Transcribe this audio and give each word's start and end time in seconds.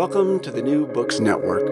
Welcome 0.00 0.40
to 0.40 0.50
the 0.50 0.62
New 0.62 0.86
Books 0.86 1.20
Network. 1.20 1.68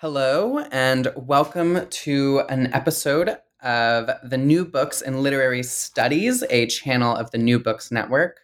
Hello, 0.00 0.60
and 0.70 1.08
welcome 1.16 1.88
to 1.88 2.42
an 2.48 2.72
episode 2.72 3.36
of 3.64 4.08
the 4.22 4.38
New 4.38 4.64
Books 4.64 5.02
in 5.02 5.24
Literary 5.24 5.64
Studies, 5.64 6.44
a 6.50 6.66
channel 6.66 7.16
of 7.16 7.32
the 7.32 7.38
New 7.38 7.58
Books 7.58 7.90
Network. 7.90 8.38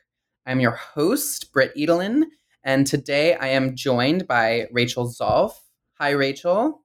I'm 0.47 0.59
your 0.59 0.73
host, 0.73 1.53
Britt 1.53 1.73
Edelin, 1.77 2.25
and 2.65 2.89
today 2.89 3.37
I 3.37 3.47
am 3.47 3.77
joined 3.77 4.27
by 4.27 4.67
Rachel 4.73 5.07
Zolf. 5.09 5.53
Hi, 6.01 6.11
Rachel. 6.11 6.83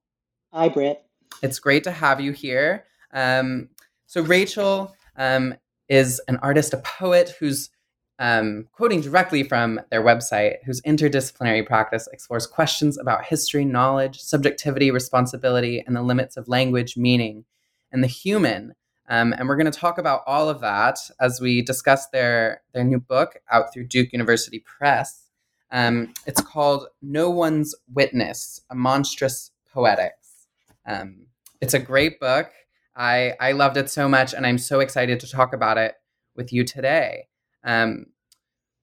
Hi, 0.54 0.70
Britt. 0.70 1.04
It's 1.42 1.58
great 1.58 1.84
to 1.86 1.92
have 1.92 2.22
you 2.22 2.32
here. 2.32 2.86
Um, 3.12 3.70
so, 4.06 4.22
Rachel 4.22 4.96
um, 5.18 5.56
is 5.90 6.22
an 6.28 6.38
artist, 6.44 6.76
a 6.76 6.78
poet 6.78 7.34
who's 7.40 7.72
um, 8.20 8.68
quoting 8.72 9.02
directly 9.02 9.44
from 9.44 9.82
their 9.92 10.02
website, 10.02 10.64
whose 10.66 10.82
interdisciplinary 10.84 11.66
practice 11.66 12.08
explores 12.12 12.48
questions 12.48 12.98
about 12.98 13.26
history, 13.26 13.66
knowledge, 13.66 14.22
subjectivity, 14.22 14.90
responsibility, 14.92 15.84
and 15.86 15.96
the 15.96 16.02
limits 16.02 16.38
of 16.38 16.48
language, 16.48 16.96
meaning, 16.96 17.46
and 17.92 18.04
the 18.04 18.08
human. 18.08 18.74
Um, 19.10 19.34
and 19.34 19.48
we're 19.48 19.58
going 19.58 19.72
to 19.72 19.80
talk 19.80 19.98
about 19.98 20.22
all 20.26 20.50
of 20.50 20.62
that 20.62 20.98
as 21.20 21.40
we 21.42 21.62
discuss 21.62 22.08
their 22.08 22.62
their 22.74 22.84
new 22.84 23.00
book 23.00 23.38
out 23.52 23.74
through 23.74 23.88
Duke 23.88 24.14
University 24.14 24.60
Press. 24.60 25.28
Um, 25.72 26.14
it's 26.26 26.42
called 26.42 26.88
No 27.02 27.30
One's 27.30 27.76
Witness: 27.94 28.62
A 28.70 28.76
Monstrous 28.76 29.52
Poetics. 29.72 30.48
Um, 30.88 31.28
it's 31.62 31.74
a 31.74 31.80
great 31.80 32.20
book. 32.20 32.50
I 32.96 33.34
I 33.40 33.52
loved 33.52 33.78
it 33.78 33.90
so 33.90 34.08
much, 34.08 34.34
and 34.34 34.48
I'm 34.48 34.58
so 34.58 34.80
excited 34.80 35.20
to 35.20 35.30
talk 35.30 35.54
about 35.54 35.78
it 35.78 35.96
with 36.36 36.54
you 36.54 36.64
today. 36.64 37.28
Um, 37.66 38.06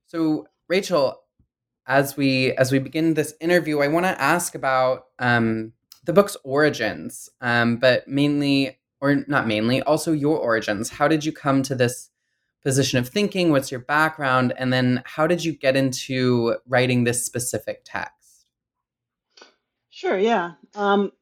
so, 0.06 0.48
Rachel, 0.68 1.22
as 1.86 2.16
we 2.16 2.52
as 2.52 2.70
we 2.70 2.78
begin 2.78 3.14
this 3.14 3.34
interview, 3.40 3.80
I 3.80 3.88
want 3.88 4.06
to 4.06 4.20
ask 4.20 4.54
about 4.54 5.06
um, 5.18 5.72
the 6.04 6.12
book's 6.12 6.36
origins, 6.44 7.30
um, 7.40 7.76
but 7.76 8.06
mainly, 8.06 8.78
or 9.00 9.24
not 9.26 9.46
mainly, 9.46 9.82
also 9.82 10.12
your 10.12 10.38
origins. 10.38 10.90
How 10.90 11.08
did 11.08 11.24
you 11.24 11.32
come 11.32 11.62
to 11.62 11.74
this 11.74 12.10
position 12.62 12.98
of 12.98 13.08
thinking? 13.08 13.50
What's 13.50 13.70
your 13.70 13.80
background, 13.80 14.52
and 14.58 14.72
then 14.72 15.02
how 15.06 15.26
did 15.26 15.44
you 15.44 15.52
get 15.52 15.76
into 15.76 16.56
writing 16.66 17.04
this 17.04 17.24
specific 17.24 17.82
text? 17.84 18.46
Sure. 19.90 20.18
Yeah. 20.18 20.52
Um, 20.74 21.12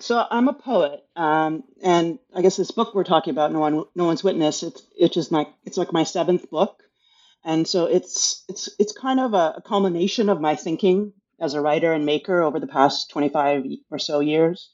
so 0.00 0.24
I'm 0.30 0.48
a 0.48 0.52
poet, 0.52 1.04
um, 1.16 1.64
and 1.82 2.18
I 2.34 2.42
guess 2.42 2.56
this 2.56 2.70
book 2.70 2.94
we're 2.94 3.04
talking 3.04 3.32
about, 3.32 3.52
"No 3.52 3.60
One, 3.60 3.84
No 3.94 4.04
One's 4.06 4.24
Witness," 4.24 4.62
it's 4.62 4.82
it's 4.96 5.14
just 5.14 5.32
my 5.32 5.46
it's 5.64 5.76
like 5.76 5.92
my 5.92 6.04
seventh 6.04 6.48
book 6.50 6.82
and 7.44 7.66
so 7.66 7.86
it's 7.86 8.44
it's 8.48 8.68
it's 8.78 8.92
kind 8.92 9.20
of 9.20 9.34
a, 9.34 9.54
a 9.56 9.62
culmination 9.66 10.28
of 10.28 10.40
my 10.40 10.56
thinking 10.56 11.12
as 11.40 11.54
a 11.54 11.60
writer 11.60 11.92
and 11.92 12.06
maker 12.06 12.42
over 12.42 12.60
the 12.60 12.66
past 12.66 13.10
25 13.10 13.64
or 13.90 13.98
so 13.98 14.20
years. 14.20 14.72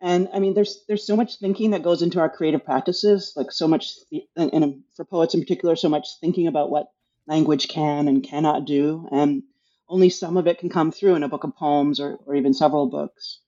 And 0.00 0.28
i 0.34 0.38
mean 0.38 0.54
there's 0.54 0.84
there's 0.88 1.06
so 1.06 1.16
much 1.16 1.38
thinking 1.38 1.70
that 1.70 1.82
goes 1.82 2.02
into 2.02 2.20
our 2.20 2.28
creative 2.28 2.64
practices 2.64 3.32
like 3.36 3.52
so 3.52 3.68
much 3.68 3.92
and, 4.36 4.52
and 4.52 4.82
for 4.96 5.04
poets 5.04 5.34
in 5.34 5.40
particular 5.40 5.76
so 5.76 5.88
much 5.88 6.08
thinking 6.20 6.46
about 6.46 6.70
what 6.70 6.88
language 7.26 7.68
can 7.68 8.08
and 8.08 8.24
cannot 8.24 8.64
do. 8.64 9.06
And 9.10 9.42
only 9.88 10.10
some 10.10 10.36
of 10.36 10.46
it 10.46 10.58
can 10.58 10.70
come 10.70 10.90
through 10.90 11.14
in 11.14 11.22
a 11.22 11.28
book 11.28 11.44
of 11.44 11.56
poems 11.56 12.00
or, 12.00 12.18
or 12.26 12.34
even 12.34 12.54
several 12.54 12.88
books. 12.88 13.40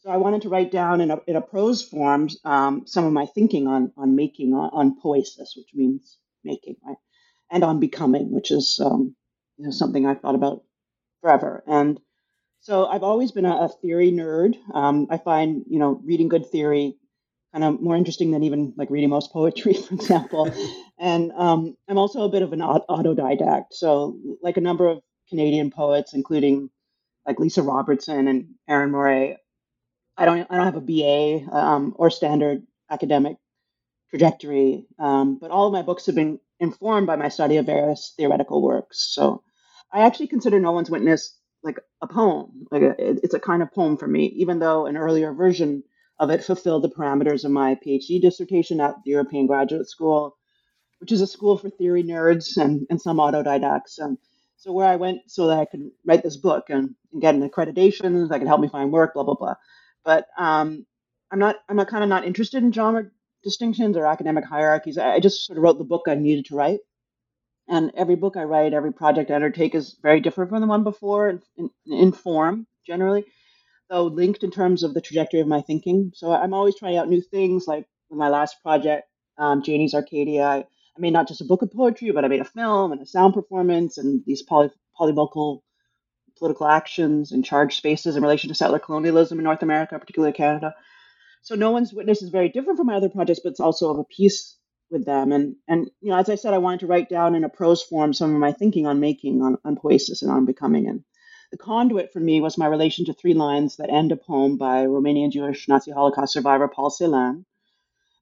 So 0.00 0.10
i 0.10 0.16
wanted 0.16 0.42
to 0.42 0.48
write 0.48 0.72
down 0.72 1.00
in 1.00 1.10
a, 1.12 1.18
in 1.28 1.36
a 1.36 1.40
prose 1.40 1.82
form 1.82 2.28
um, 2.44 2.86
some 2.86 3.04
of 3.04 3.12
my 3.12 3.26
thinking 3.26 3.68
on 3.68 3.92
on 3.96 4.16
making 4.16 4.52
on, 4.52 4.70
on 4.72 5.00
poiesis 5.00 5.50
which 5.56 5.70
means 5.74 6.18
making 6.42 6.76
right 6.84 6.96
and 7.52 7.62
on 7.62 7.78
becoming, 7.78 8.32
which 8.32 8.50
is 8.50 8.80
um, 8.84 9.14
you 9.58 9.66
know, 9.66 9.70
something 9.70 10.06
I've 10.06 10.20
thought 10.20 10.34
about 10.34 10.64
forever. 11.20 11.62
And 11.66 12.00
so 12.60 12.86
I've 12.86 13.02
always 13.04 13.30
been 13.30 13.44
a, 13.44 13.54
a 13.54 13.68
theory 13.68 14.10
nerd. 14.10 14.56
Um, 14.74 15.06
I 15.10 15.18
find 15.18 15.64
you 15.68 15.78
know 15.78 16.00
reading 16.04 16.28
good 16.28 16.46
theory 16.50 16.96
kind 17.52 17.64
of 17.64 17.82
more 17.82 17.96
interesting 17.96 18.30
than 18.30 18.42
even 18.44 18.72
like 18.76 18.90
reading 18.90 19.10
most 19.10 19.32
poetry, 19.32 19.74
for 19.88 19.94
example. 19.94 20.50
and 20.98 21.30
um, 21.32 21.76
I'm 21.88 21.98
also 21.98 22.22
a 22.22 22.30
bit 22.30 22.42
of 22.42 22.52
an 22.52 22.60
autodidact. 22.60 23.66
So 23.72 24.18
like 24.42 24.56
a 24.56 24.62
number 24.62 24.88
of 24.88 25.00
Canadian 25.28 25.70
poets, 25.70 26.14
including 26.14 26.70
like 27.26 27.38
Lisa 27.38 27.62
Robertson 27.62 28.26
and 28.26 28.46
Erín 28.68 28.90
Moure, 28.90 29.36
I 30.16 30.24
don't 30.24 30.46
I 30.50 30.56
don't 30.56 30.66
have 30.66 30.76
a 30.76 30.80
BA 30.80 31.54
um, 31.54 31.94
or 31.96 32.08
standard 32.08 32.62
academic 32.90 33.36
trajectory, 34.10 34.86
um, 34.98 35.38
but 35.40 35.50
all 35.50 35.66
of 35.66 35.72
my 35.72 35.82
books 35.82 36.06
have 36.06 36.14
been 36.14 36.38
informed 36.62 37.08
by 37.08 37.16
my 37.16 37.28
study 37.28 37.56
of 37.56 37.66
various 37.66 38.14
theoretical 38.16 38.62
works. 38.62 39.12
So 39.12 39.42
I 39.92 40.02
actually 40.06 40.28
consider 40.28 40.60
No 40.60 40.70
One's 40.72 40.90
Witness 40.90 41.36
like 41.64 41.78
a 42.00 42.06
poem. 42.06 42.66
Like 42.70 42.82
a, 42.82 42.94
it's 42.98 43.34
a 43.34 43.40
kind 43.40 43.62
of 43.62 43.72
poem 43.72 43.96
for 43.96 44.06
me, 44.06 44.26
even 44.36 44.60
though 44.60 44.86
an 44.86 44.96
earlier 44.96 45.34
version 45.34 45.82
of 46.20 46.30
it 46.30 46.44
fulfilled 46.44 46.84
the 46.84 46.88
parameters 46.88 47.44
of 47.44 47.50
my 47.50 47.76
PhD 47.84 48.22
dissertation 48.22 48.80
at 48.80 48.94
the 49.04 49.10
European 49.10 49.48
Graduate 49.48 49.88
School, 49.88 50.36
which 51.00 51.10
is 51.10 51.20
a 51.20 51.26
school 51.26 51.58
for 51.58 51.68
theory 51.68 52.04
nerds 52.04 52.56
and, 52.56 52.86
and 52.88 53.00
some 53.00 53.16
autodidacts. 53.16 53.98
And 53.98 54.18
so 54.56 54.72
where 54.72 54.86
I 54.86 54.96
went 54.96 55.22
so 55.26 55.48
that 55.48 55.58
I 55.58 55.64
could 55.64 55.90
write 56.06 56.22
this 56.22 56.36
book 56.36 56.66
and, 56.68 56.94
and 57.12 57.20
get 57.20 57.34
an 57.34 57.48
accreditation 57.48 58.28
that 58.28 58.38
could 58.38 58.46
help 58.46 58.60
me 58.60 58.68
find 58.68 58.92
work, 58.92 59.14
blah 59.14 59.24
blah 59.24 59.34
blah. 59.34 59.56
But 60.04 60.28
um, 60.38 60.86
I'm 61.32 61.40
not 61.40 61.56
I'm 61.68 61.76
not 61.76 61.88
kind 61.88 62.04
of 62.04 62.08
not 62.08 62.24
interested 62.24 62.62
in 62.62 62.72
genre 62.72 63.10
distinctions 63.42 63.96
or 63.96 64.06
academic 64.06 64.44
hierarchies. 64.44 64.98
I 64.98 65.20
just 65.20 65.46
sort 65.46 65.56
of 65.58 65.62
wrote 65.62 65.78
the 65.78 65.84
book 65.84 66.04
I 66.06 66.14
needed 66.14 66.46
to 66.46 66.56
write. 66.56 66.80
And 67.68 67.92
every 67.96 68.16
book 68.16 68.36
I 68.36 68.44
write, 68.44 68.74
every 68.74 68.92
project 68.92 69.30
I 69.30 69.36
undertake 69.36 69.74
is 69.74 69.96
very 70.02 70.20
different 70.20 70.50
from 70.50 70.60
the 70.60 70.66
one 70.66 70.82
before 70.84 71.28
in, 71.28 71.42
in, 71.56 71.70
in 71.86 72.12
form, 72.12 72.66
generally, 72.86 73.24
though 73.88 74.04
linked 74.04 74.42
in 74.42 74.50
terms 74.50 74.82
of 74.82 74.94
the 74.94 75.00
trajectory 75.00 75.40
of 75.40 75.46
my 75.46 75.62
thinking. 75.62 76.12
So 76.14 76.32
I'm 76.32 76.54
always 76.54 76.76
trying 76.76 76.96
out 76.96 77.08
new 77.08 77.22
things. 77.22 77.66
Like 77.66 77.86
my 78.10 78.28
last 78.28 78.62
project, 78.62 79.08
um, 79.38 79.62
Janey's 79.62 79.94
Arcadia, 79.94 80.44
I, 80.44 80.56
I 80.58 80.98
made 81.00 81.12
not 81.12 81.28
just 81.28 81.40
a 81.40 81.46
book 81.46 81.62
of 81.62 81.72
poetry, 81.72 82.10
but 82.10 82.24
I 82.24 82.28
made 82.28 82.40
a 82.40 82.44
film 82.44 82.92
and 82.92 83.00
a 83.00 83.06
sound 83.06 83.34
performance 83.34 83.96
and 83.96 84.22
these 84.26 84.42
poly, 84.42 84.70
polyvocal 84.98 85.62
political 86.36 86.66
actions 86.66 87.30
and 87.30 87.44
charged 87.44 87.76
spaces 87.76 88.16
in 88.16 88.22
relation 88.22 88.48
to 88.48 88.54
settler 88.54 88.80
colonialism 88.80 89.38
in 89.38 89.44
North 89.44 89.62
America, 89.62 89.98
particularly 89.98 90.32
Canada. 90.32 90.74
So 91.44 91.56
no 91.56 91.72
one's 91.72 91.92
witness 91.92 92.22
is 92.22 92.30
very 92.30 92.48
different 92.48 92.78
from 92.78 92.86
my 92.86 92.94
other 92.94 93.08
projects, 93.08 93.40
but 93.42 93.50
it's 93.50 93.60
also 93.60 93.90
of 93.90 93.98
a 93.98 94.04
piece 94.04 94.56
with 94.90 95.04
them. 95.04 95.32
And 95.32 95.56
and 95.66 95.90
you 96.00 96.10
know, 96.10 96.16
as 96.16 96.28
I 96.30 96.36
said, 96.36 96.54
I 96.54 96.58
wanted 96.58 96.80
to 96.80 96.86
write 96.86 97.08
down 97.08 97.34
in 97.34 97.42
a 97.42 97.48
prose 97.48 97.82
form 97.82 98.12
some 98.12 98.32
of 98.32 98.40
my 98.40 98.52
thinking 98.52 98.86
on 98.86 99.00
making, 99.00 99.42
on, 99.42 99.58
on 99.64 99.76
poiesis, 99.76 100.22
and 100.22 100.30
on 100.30 100.44
becoming. 100.44 100.86
And 100.86 101.02
the 101.50 101.58
conduit 101.58 102.12
for 102.12 102.20
me 102.20 102.40
was 102.40 102.56
my 102.56 102.66
relation 102.66 103.04
to 103.06 103.12
three 103.12 103.34
lines 103.34 103.76
that 103.76 103.90
end 103.90 104.12
a 104.12 104.16
poem 104.16 104.56
by 104.56 104.86
Romanian 104.86 105.32
Jewish 105.32 105.66
Nazi 105.68 105.90
Holocaust 105.90 106.32
survivor 106.32 106.68
Paul 106.68 106.90
Celan, 106.90 107.44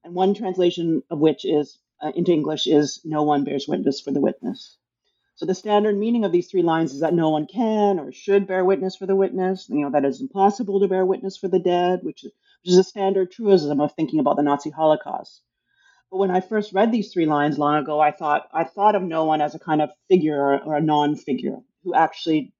and 0.03 0.15
one 0.15 0.33
translation 0.33 1.03
of 1.11 1.19
which 1.19 1.45
is 1.45 1.77
uh, 2.01 2.11
into 2.15 2.31
English 2.31 2.65
is 2.65 3.01
"No 3.05 3.21
one 3.21 3.43
bears 3.43 3.67
witness 3.67 4.01
for 4.01 4.09
the 4.09 4.21
witness." 4.21 4.77
So 5.35 5.45
the 5.45 5.55
standard 5.55 5.97
meaning 5.97 6.25
of 6.25 6.31
these 6.31 6.49
three 6.49 6.61
lines 6.63 6.93
is 6.93 7.01
that 7.01 7.13
no 7.13 7.29
one 7.29 7.45
can 7.45 7.99
or 7.99 8.11
should 8.11 8.47
bear 8.47 8.65
witness 8.65 8.95
for 8.95 9.05
the 9.05 9.15
witness. 9.15 9.69
You 9.69 9.81
know 9.83 9.91
that 9.91 10.05
it's 10.05 10.21
impossible 10.21 10.79
to 10.79 10.87
bear 10.87 11.05
witness 11.05 11.37
for 11.37 11.47
the 11.47 11.59
dead, 11.59 11.99
which 12.03 12.25
which 12.63 12.71
is 12.71 12.77
a 12.77 12.83
standard 12.83 13.31
truism 13.31 13.79
of 13.81 13.93
thinking 13.93 14.19
about 14.19 14.37
the 14.37 14.43
Nazi 14.43 14.69
Holocaust. 14.69 15.41
But 16.11 16.17
when 16.17 16.31
I 16.31 16.41
first 16.41 16.73
read 16.73 16.91
these 16.91 17.11
three 17.11 17.25
lines 17.25 17.57
long 17.57 17.81
ago, 17.81 17.99
I 17.99 18.11
thought 18.11 18.47
I 18.53 18.65
thought 18.65 18.95
of 18.95 19.01
no 19.01 19.25
one 19.25 19.41
as 19.41 19.55
a 19.55 19.59
kind 19.59 19.81
of 19.81 19.89
figure 20.09 20.37
or, 20.37 20.59
or 20.63 20.75
a 20.75 20.81
non-figure 20.81 21.57
who 21.83 21.93
actually 21.93 22.53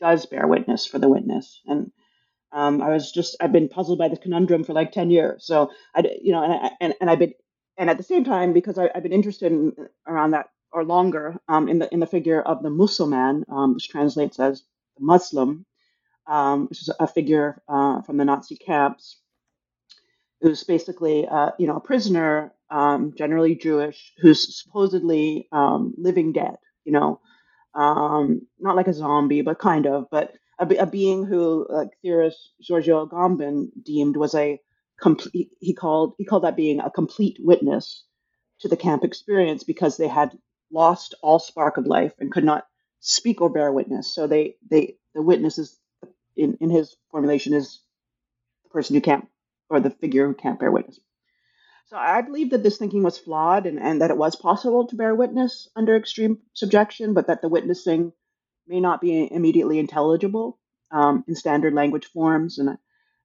does 0.00 0.26
bear 0.26 0.46
witness 0.46 0.86
for 0.86 0.98
the 0.98 1.08
witness. 1.08 1.60
And 1.66 1.92
um, 2.52 2.82
I 2.82 2.90
was 2.90 3.12
just 3.12 3.36
I've 3.40 3.52
been 3.52 3.68
puzzled 3.68 3.98
by 3.98 4.08
this 4.08 4.18
conundrum 4.18 4.64
for 4.64 4.72
like 4.72 4.92
ten 4.92 5.10
years. 5.10 5.46
So 5.46 5.70
I 5.94 6.02
you 6.20 6.32
know 6.32 6.42
and 6.42 6.72
and, 6.80 6.94
and 7.00 7.10
I've 7.10 7.20
been 7.20 7.34
and 7.76 7.88
at 7.88 7.96
the 7.96 8.02
same 8.02 8.24
time 8.24 8.52
because 8.52 8.78
I, 8.78 8.90
have 8.92 9.02
been 9.04 9.12
interested 9.12 9.52
in 9.52 9.72
around 10.06 10.32
that 10.32 10.50
or 10.72 10.84
longer 10.84 11.36
um, 11.48 11.68
in 11.68 11.78
the 11.78 11.92
in 11.92 12.00
the 12.00 12.06
figure 12.06 12.42
of 12.42 12.62
the 12.62 12.68
Musulman, 12.68 13.44
um, 13.50 13.74
which 13.74 13.88
translates 13.88 14.40
as 14.40 14.64
the 14.98 15.04
Muslim, 15.04 15.64
um, 16.26 16.66
which 16.66 16.82
is 16.82 16.90
a 16.98 17.06
figure 17.06 17.62
uh, 17.68 18.02
from 18.02 18.16
the 18.16 18.24
Nazi 18.24 18.56
camps, 18.56 19.18
who's 20.40 20.64
basically 20.64 21.26
uh, 21.26 21.50
you 21.58 21.66
know 21.66 21.76
a 21.76 21.80
prisoner, 21.80 22.52
um, 22.70 23.12
generally 23.16 23.54
Jewish, 23.54 24.12
who's 24.20 24.60
supposedly 24.62 25.48
um, 25.52 25.94
living 25.96 26.32
dead. 26.32 26.56
You 26.84 26.92
know, 26.92 27.20
um, 27.74 28.46
not 28.58 28.76
like 28.76 28.88
a 28.88 28.92
zombie, 28.94 29.42
but 29.42 29.58
kind 29.58 29.86
of, 29.86 30.06
but 30.10 30.32
a, 30.58 30.66
a 30.76 30.86
being 30.86 31.24
who, 31.24 31.66
like 31.68 31.90
theorist 32.02 32.50
Giorgio 32.60 33.06
Agamben 33.06 33.68
deemed 33.82 34.16
was 34.16 34.34
a 34.34 34.60
complete. 35.00 35.50
He 35.60 35.74
called 35.74 36.14
he 36.18 36.24
called 36.24 36.44
that 36.44 36.56
being 36.56 36.80
a 36.80 36.90
complete 36.90 37.38
witness 37.40 38.04
to 38.60 38.68
the 38.68 38.76
camp 38.76 39.04
experience 39.04 39.64
because 39.64 39.96
they 39.96 40.08
had 40.08 40.36
lost 40.72 41.14
all 41.22 41.38
spark 41.38 41.76
of 41.76 41.86
life 41.86 42.12
and 42.18 42.32
could 42.32 42.44
not 42.44 42.66
speak 43.00 43.40
or 43.40 43.50
bear 43.50 43.72
witness. 43.72 44.14
So 44.14 44.26
they, 44.26 44.56
they 44.70 44.96
the 45.14 45.22
witness 45.22 45.58
is 45.58 45.78
in, 46.36 46.56
in 46.60 46.70
his 46.70 46.96
formulation 47.10 47.54
is 47.54 47.80
the 48.64 48.70
person 48.70 48.94
who 48.94 49.00
can't 49.00 49.28
or 49.68 49.80
the 49.80 49.90
figure 49.90 50.26
who 50.26 50.34
can't 50.34 50.58
bear 50.58 50.70
witness. 50.70 50.98
So 51.86 51.96
I 51.96 52.20
believe 52.20 52.50
that 52.50 52.62
this 52.62 52.76
thinking 52.76 53.02
was 53.02 53.16
flawed 53.18 53.66
and, 53.66 53.78
and 53.78 54.02
that 54.02 54.10
it 54.10 54.16
was 54.16 54.36
possible 54.36 54.86
to 54.86 54.96
bear 54.96 55.14
witness 55.14 55.68
under 55.74 55.96
extreme 55.96 56.38
subjection, 56.52 57.14
but 57.14 57.28
that 57.28 57.40
the 57.40 57.48
witnessing 57.48 58.12
may 58.66 58.80
not 58.80 59.00
be 59.00 59.30
immediately 59.32 59.78
intelligible 59.78 60.58
um, 60.90 61.24
in 61.26 61.34
standard 61.34 61.72
language 61.72 62.06
forms. 62.06 62.58
And, 62.58 62.76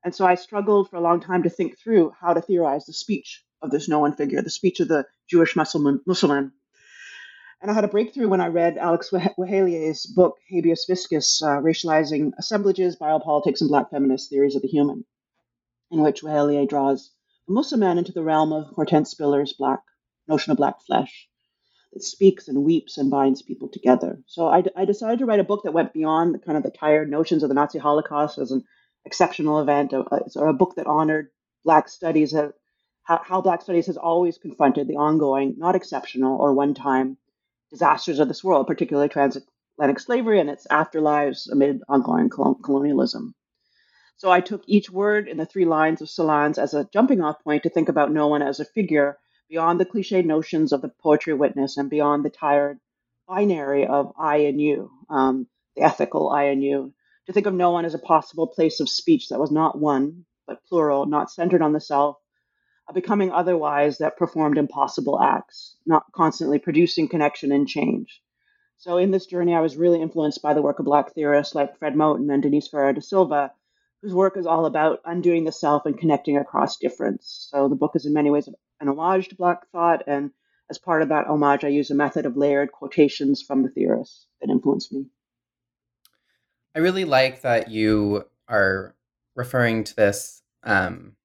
and 0.04 0.16
so 0.16 0.26
I 0.26 0.36
struggled 0.36 0.90
for 0.90 0.96
a 0.96 1.02
long 1.02 1.20
time 1.20 1.44
to 1.44 1.50
think 1.50 1.78
through 1.78 2.14
how 2.20 2.34
to 2.34 2.42
theorize 2.42 2.86
the 2.86 2.94
speech 2.94 3.44
of 3.62 3.70
this 3.70 3.90
no 3.90 4.00
one 4.00 4.16
figure, 4.16 4.42
the 4.42 4.50
speech 4.50 4.80
of 4.80 4.88
the 4.88 5.06
Jewish 5.30 5.56
Muslim, 5.58 6.02
Muslim 6.06 6.54
and 7.64 7.72
I 7.72 7.76
had 7.76 7.86
a 7.86 7.88
breakthrough 7.88 8.28
when 8.28 8.42
I 8.42 8.48
read 8.48 8.78
Alex 8.78 9.12
Weheliye's 9.12 10.06
book, 10.06 10.38
Habeas 10.50 10.86
Viscus 10.86 11.42
uh, 11.42 11.62
Racializing 11.62 12.34
Assemblages, 12.38 12.98
Biopolitics, 12.98 13.62
and 13.62 13.70
Black 13.70 13.90
Feminist 13.90 14.30
Theories 14.30 14.58
of 14.58 14.62
the 14.62 14.68
Human, 14.68 15.06
in 15.94 16.02
which 16.02 16.24
Weheliye 16.24 16.68
draws 16.68 17.12
the 17.48 17.78
man 17.78 18.00
into 18.00 18.12
the 18.12 18.24
realm 18.24 18.52
of 18.52 18.66
Hortense 18.70 19.14
Spillers' 19.14 19.56
black 19.56 19.82
notion 20.28 20.52
of 20.52 20.58
black 20.58 20.82
flesh 20.82 21.30
that 21.94 22.02
speaks 22.02 22.48
and 22.48 22.64
weeps 22.64 22.98
and 22.98 23.12
binds 23.12 23.44
people 23.44 23.70
together. 23.70 24.20
So 24.26 24.48
I, 24.48 24.64
I 24.76 24.86
decided 24.86 25.20
to 25.20 25.26
write 25.28 25.40
a 25.40 25.44
book 25.44 25.62
that 25.64 25.74
went 25.74 25.94
beyond 25.94 26.34
the 26.34 26.40
kind 26.40 26.58
of 26.58 26.64
the 26.64 26.72
tired 26.72 27.12
notions 27.12 27.44
of 27.44 27.50
the 27.50 27.54
Nazi 27.54 27.78
Holocaust 27.78 28.40
as 28.40 28.52
an 28.52 28.64
exceptional 29.06 29.60
event, 29.60 29.94
uh, 29.94 30.04
or 30.36 30.48
a, 30.48 30.50
a 30.50 30.54
book 30.54 30.76
that 30.78 30.88
honored 30.88 31.28
Black 31.64 31.88
studies, 31.88 32.34
how, 32.34 33.22
how 33.24 33.42
Black 33.42 33.62
studies 33.62 33.86
has 33.86 33.98
always 33.98 34.40
confronted 34.40 34.88
the 34.88 34.96
ongoing, 34.96 35.56
not 35.58 35.76
exceptional 35.76 36.42
or 36.42 36.54
one 36.54 36.74
time 36.74 37.18
disasters 37.70 38.20
of 38.20 38.28
this 38.28 38.44
world, 38.44 38.66
particularly 38.66 39.10
transatlantic 39.10 40.00
slavery 40.00 40.40
and 40.40 40.50
its 40.50 40.66
afterlives 40.72 41.52
amid 41.52 41.82
ongoing 41.88 42.30
colonialism. 42.30 43.36
So 44.16 44.30
I 44.32 44.42
took 44.42 44.64
each 44.68 44.90
word 44.90 45.28
in 45.28 45.38
the 45.38 45.46
three 45.46 45.66
lines 45.66 46.02
of 46.02 46.10
Celan's 46.10 46.58
as 46.58 46.74
a 46.74 46.88
jumping 46.94 47.22
off 47.22 47.44
point 47.44 47.64
to 47.64 47.70
think 47.70 47.90
about 47.90 48.12
no 48.12 48.28
one 48.28 48.42
as 48.42 48.60
a 48.60 48.66
figure 48.66 49.18
beyond 49.50 49.80
the 49.80 49.86
cliched 49.86 50.26
notions 50.26 50.72
of 50.72 50.82
the 50.82 50.90
poetry 50.90 51.34
witness 51.34 51.78
and 51.78 51.90
beyond 51.90 52.24
the 52.24 52.30
tired 52.30 52.80
binary 53.28 53.86
of 53.86 54.14
I 54.18 54.38
and 54.38 54.62
you, 54.62 54.92
um, 55.10 55.48
the 55.76 55.84
ethical 55.84 56.30
I 56.30 56.44
and 56.46 56.64
you, 56.64 56.94
to 57.26 57.34
think 57.34 57.46
of 57.46 57.54
no 57.54 57.72
one 57.72 57.86
as 57.86 57.94
a 57.94 58.00
possible 58.00 58.48
place 58.48 58.80
of 58.80 58.90
speech 58.90 59.30
that 59.30 59.40
was 59.40 59.52
not 59.52 59.80
one, 59.80 60.26
but 60.46 60.64
plural, 60.66 61.06
not 61.06 61.32
centered 61.32 61.62
on 61.62 61.74
the 61.74 61.80
self, 61.82 62.18
a 62.88 62.94
becoming 62.94 63.32
otherwise 63.32 63.98
that 64.00 64.18
performed 64.18 64.58
impossible 64.58 65.22
acts, 65.22 65.78
not 65.86 66.12
constantly 66.12 66.60
producing 66.60 67.08
connection 67.08 67.52
and 67.52 67.68
change. 67.68 68.22
So 68.78 68.98
in 68.98 69.12
this 69.12 69.26
journey, 69.26 69.56
I 69.56 69.62
was 69.62 69.78
really 69.78 70.02
influenced 70.02 70.42
by 70.42 70.54
the 70.54 70.62
work 70.62 70.80
of 70.80 70.86
Black 70.86 71.14
theorists 71.14 71.56
like 71.56 71.78
Fred 71.78 71.96
Moten 71.96 72.32
and 72.34 72.44
Denise 72.44 72.68
Ferreira 72.68 72.96
da 72.96 73.02
Silva, 73.02 73.54
whose 74.04 74.14
work 74.14 74.36
is 74.36 74.46
all 74.46 74.66
about 74.66 75.00
undoing 75.06 75.46
the 75.46 75.52
self 75.52 75.86
and 75.86 75.98
connecting 75.98 76.38
across 76.38 76.78
difference. 76.78 77.48
So 77.50 77.70
the 77.70 77.76
book 77.76 77.94
is 77.96 78.06
in 78.06 78.14
many 78.14 78.30
ways 78.30 78.50
an 78.82 78.90
homage 78.90 79.30
to 79.30 79.36
Black 79.36 79.66
thought, 79.72 80.04
and 80.06 80.32
as 80.70 80.78
part 80.78 81.02
of 81.02 81.10
that 81.10 81.28
homage, 81.28 81.64
I 81.64 81.70
use 81.70 81.90
a 81.90 81.96
method 81.96 82.26
of 82.26 82.36
layered 82.36 82.74
quotations 82.74 83.42
from 83.42 83.64
the 83.64 83.70
theorists 83.70 84.28
that 84.42 84.50
influenced 84.50 84.92
me. 84.92 85.06
I 86.76 86.80
really 86.80 87.06
like 87.06 87.42
that 87.42 87.72
you 87.72 88.26
are 88.50 88.94
referring 89.36 89.86
to 89.86 89.96
this 89.96 90.42
um, 90.64 91.16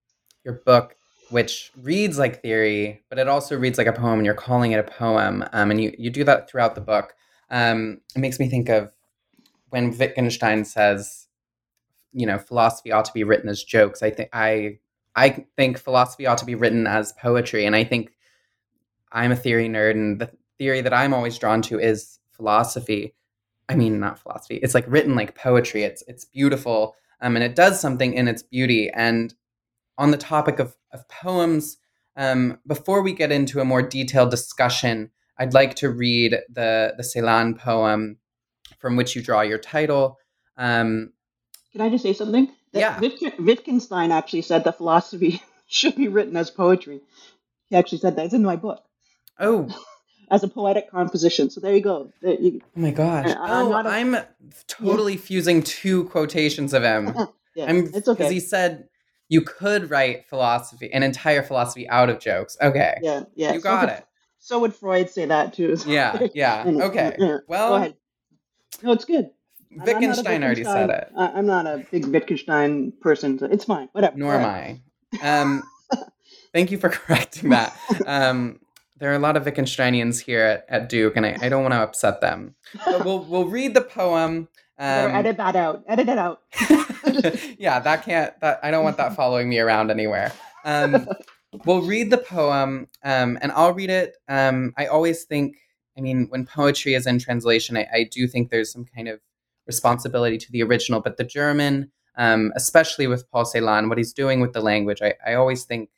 your 0.45 0.55
book 0.55 0.95
which 1.31 1.73
reads 1.83 2.19
like 2.19 2.41
theory, 2.41 3.03
but 3.11 3.19
it 3.19 3.29
also 3.29 3.59
reads 3.59 3.77
like 3.77 3.87
a 3.87 3.93
poem, 3.93 4.19
and 4.19 4.25
you're 4.25 4.35
calling 4.35 4.73
it 4.73 4.81
a 4.81 4.83
poem. 4.83 5.45
Um, 5.53 5.71
and 5.71 5.81
you, 5.81 5.95
you 5.99 6.11
do 6.11 6.25
that 6.25 6.49
throughout 6.49 6.75
the 6.75 6.81
book. 6.81 7.15
Um, 7.51 8.01
it 8.15 8.21
makes 8.21 8.39
me 8.39 8.49
think 8.49 8.69
of 8.71 8.93
when 9.69 9.91
Wittgenstein 9.91 10.65
says, 10.65 11.28
you 12.13 12.27
know, 12.27 12.39
philosophy 12.39 12.93
ought 12.93 13.05
to 13.07 13.13
be 13.13 13.25
written 13.25 13.49
as 13.49 13.63
jokes. 13.63 14.03
I 14.03 14.11
think 14.11 14.31
I 14.33 14.79
I 15.15 15.47
think 15.57 15.79
philosophy 15.79 16.27
ought 16.27 16.39
to 16.39 16.45
be 16.45 16.55
written 16.55 16.87
as 16.87 17.13
poetry, 17.13 17.65
and 17.65 17.75
I 17.75 17.85
think 17.85 18.13
I'm 19.13 19.33
a 19.33 19.37
theory 19.37 19.69
nerd, 19.69 19.93
and 19.93 20.21
the 20.21 20.31
theory 20.59 20.81
that 20.81 20.95
I'm 20.95 21.15
always 21.15 21.39
drawn 21.39 21.63
to 21.63 21.79
is 21.79 22.19
philosophy. 22.31 23.15
I 23.69 23.75
mean, 23.75 24.01
not 24.01 24.19
philosophy. 24.19 24.57
It's 24.57 24.75
like 24.75 24.87
written 24.89 25.15
like 25.15 25.35
poetry. 25.35 25.83
It's 25.83 26.03
it's 26.07 26.25
beautiful, 26.25 26.95
um, 27.21 27.37
and 27.37 27.45
it 27.45 27.57
does 27.57 27.81
something 27.81 28.15
in 28.15 28.29
its 28.29 28.43
beauty. 28.43 28.91
And 28.91 29.35
on 29.99 30.13
the 30.13 30.17
topic 30.17 30.59
of, 30.59 30.77
of 30.93 31.09
poems, 31.09 31.77
um, 32.17 32.59
before 32.67 33.03
we 33.03 33.13
get 33.13 33.33
into 33.33 33.61
a 33.61 33.65
more 33.65 33.83
detailed 33.83 34.31
discussion, 34.31 35.11
I'd 35.39 35.55
like 35.55 35.75
to 35.77 35.91
read 35.91 36.39
the, 36.49 36.95
the 36.97 37.03
Celan 37.03 37.59
poem 37.59 38.19
from 38.79 38.97
which 38.97 39.15
you 39.15 39.23
draw 39.23 39.41
your 39.43 39.59
title. 39.59 40.19
Um, 40.57 41.13
Can 41.73 41.81
I 41.81 41.91
just 41.91 42.03
say 42.03 42.13
something? 42.13 42.49
That 42.73 43.01
yeah. 43.01 43.33
Wittgenstein 43.39 44.13
actually 44.13 44.43
said 44.43 44.65
that 44.65 44.77
philosophy 44.77 45.43
should 45.69 45.97
be 45.97 46.09
written 46.09 46.37
as 46.37 46.51
poetry. 46.51 47.01
He 47.69 47.77
actually 47.77 47.99
said 47.99 48.17
that. 48.17 48.27
It's 48.27 48.35
in 48.35 48.43
my 48.43 48.57
book. 48.57 48.83
Oh. 49.39 49.69
as 50.31 50.43
a 50.43 50.49
poetic 50.49 50.91
composition. 50.91 51.51
So 51.51 51.61
there 51.61 51.75
you 51.75 51.81
go. 51.81 52.13
There 52.23 52.35
you, 52.35 52.61
oh 52.63 52.81
my 52.81 52.91
gosh. 52.91 53.29
I'm, 53.29 53.67
oh, 53.67 53.73
a, 53.73 53.83
I'm 53.83 54.17
totally 54.67 55.15
yeah. 55.15 55.21
fusing 55.21 55.63
two 55.63 56.05
quotations 56.05 56.75
of 56.75 56.83
him. 56.83 57.15
yeah, 57.55 57.67
I'm, 57.67 57.87
it's 57.95 58.09
okay. 58.09 58.19
Because 58.19 58.33
he 58.33 58.41
said 58.41 58.89
you 59.29 59.43
could 59.43 59.91
write 59.91 60.29
philosophy, 60.29 60.93
an 60.93 61.03
entire 61.03 61.43
philosophy 61.43 61.89
out 61.89 62.11
of 62.11 62.19
jokes. 62.19 62.57
Okay. 62.61 62.99
Yeah, 63.03 63.25
yeah. 63.35 63.53
You 63.53 63.61
got 63.61 63.89
so 63.89 63.95
it. 63.95 64.05
So 64.41 64.59
would 64.61 64.75
Freud 64.75 65.11
say 65.11 65.27
that 65.27 65.53
too. 65.55 65.77
Yeah, 65.87 66.27
yeah. 66.35 66.65
Okay. 66.67 67.17
Well, 67.47 67.69
go 67.71 67.75
ahead. 67.77 67.97
No, 68.83 68.93
it's 68.93 69.05
good. 69.05 69.31
Wittgenstein 69.71 70.43
already 70.43 70.65
said 70.65 70.91
it. 70.91 71.13
I'm 71.17 71.47
not 71.47 71.67
a 71.67 71.85
big 71.91 72.07
Wittgenstein 72.07 72.93
person, 73.01 73.39
so 73.39 73.47
it's 73.47 73.65
fine. 73.65 73.89
Whatever. 73.93 74.17
Nor 74.17 74.35
am 74.35 74.45
I. 74.45 74.81
Um, 75.23 75.63
thank 76.53 76.71
you 76.71 76.79
for 76.79 76.89
correcting 76.89 77.51
that. 77.51 77.77
Um, 78.07 78.61
there 78.99 79.13
are 79.13 79.15
a 79.15 79.21
lot 79.21 79.37
of 79.37 79.45
Wittgensteinians 79.45 80.21
here 80.21 80.43
at, 80.43 80.67
at 80.69 80.89
Duke, 80.89 81.17
and 81.17 81.25
I, 81.25 81.37
I 81.41 81.49
don't 81.49 81.63
want 81.63 81.73
to 81.75 81.79
upset 81.79 82.21
them. 82.21 82.55
But 82.85 83.05
we'll 83.05 83.25
we'll 83.25 83.47
read 83.47 83.75
the 83.75 83.81
poem. 83.81 84.49
Um, 84.79 85.11
edit 85.11 85.37
that 85.37 85.57
out. 85.57 85.85
Edit 85.89 86.09
it 86.09 86.19
out. 86.19 86.43
yeah, 87.59 87.81
that 87.81 88.05
can't. 88.05 88.39
That 88.41 88.61
I 88.63 88.71
don't 88.71 88.85
want 88.85 88.97
that 88.97 89.15
following 89.15 89.49
me 89.49 89.59
around 89.59 89.91
anywhere. 89.91 90.33
Um, 90.65 91.09
we'll 91.65 91.83
read 91.83 92.11
the 92.11 92.19
poem, 92.19 92.89
um, 93.05 93.39
and 93.41 93.53
I'll 93.53 93.73
read 93.73 93.91
it. 93.91 94.17
Um, 94.29 94.73
I 94.77 94.87
always 94.87 95.25
think. 95.25 95.57
I 95.97 96.01
mean, 96.01 96.27
when 96.29 96.47
poetry 96.47 96.95
is 96.95 97.09
in 97.09 97.19
translation, 97.19 97.77
I, 97.77 97.89
I 97.93 98.05
do 98.05 98.29
think 98.29 98.51
there's 98.51 98.71
some 98.71 98.85
kind 98.85 99.09
of 99.09 99.19
responsibility 99.69 100.39
to 100.39 100.51
the 100.51 100.65
original, 100.65 101.01
but 101.01 101.17
the 101.17 101.25
German, 101.25 101.93
um, 102.17 102.53
especially 102.57 103.07
with 103.07 103.31
Paul 103.31 103.45
Celan, 103.45 103.89
what 103.89 103.99
he's 103.99 104.13
doing 104.13 104.41
with 104.41 104.53
the 104.53 104.61
language, 104.61 105.01
I, 105.01 105.15
I 105.25 105.35
always 105.35 105.63
think 105.63 105.91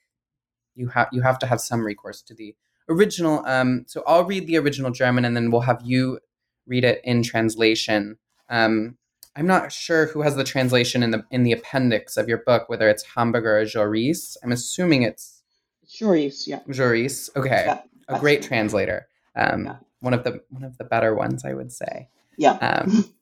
you 0.75 0.89
have 0.89 1.09
you 1.12 1.23
have 1.23 1.39
to 1.39 1.47
have 1.47 1.61
some 1.61 1.81
recourse 1.81 2.21
to 2.23 2.35
the 2.35 2.55
original. 2.89 3.45
Um, 3.47 3.85
so 3.87 4.03
I'll 4.07 4.25
read 4.25 4.47
the 4.47 4.59
original 4.59 4.91
German, 4.91 5.25
and 5.25 5.35
then 5.35 5.50
we'll 5.50 5.62
have 5.62 5.81
you 5.83 6.19
read 6.67 6.85
it 6.85 7.00
in 7.05 7.23
translation. 7.23 8.19
Um, 8.50 8.99
I'm 9.37 9.47
not 9.47 9.73
sure 9.73 10.07
who 10.07 10.23
has 10.23 10.37
the 10.37 10.45
translation 10.45 11.03
in 11.03 11.12
the 11.12 11.25
in 11.31 11.45
the 11.45 11.53
appendix 11.53 12.17
of 12.17 12.29
your 12.29 12.39
book, 12.39 12.69
whether 12.69 12.89
it's 12.89 13.05
Hamburger 13.15 13.59
or 13.59 13.65
Joris. 13.65 14.37
I'm 14.43 14.53
assuming 14.53 15.03
it's 15.03 15.43
Joris. 15.89 16.47
Yeah. 16.47 16.61
Joris. 16.69 17.31
Okay, 17.37 17.65
Yeah, 17.67 17.81
a 18.09 18.19
great 18.19 18.43
translator. 18.43 19.09
Um, 19.37 19.65
Yeah. 19.65 19.77
One 20.00 20.15
of 20.15 20.25
the 20.25 20.43
one 20.49 20.65
of 20.65 20.79
the 20.79 20.85
better 20.85 21.15
ones, 21.15 21.45
I 21.45 21.55
would 21.55 21.73
say. 21.73 22.09
Yeah. 22.37 22.53
Um, 22.55 23.12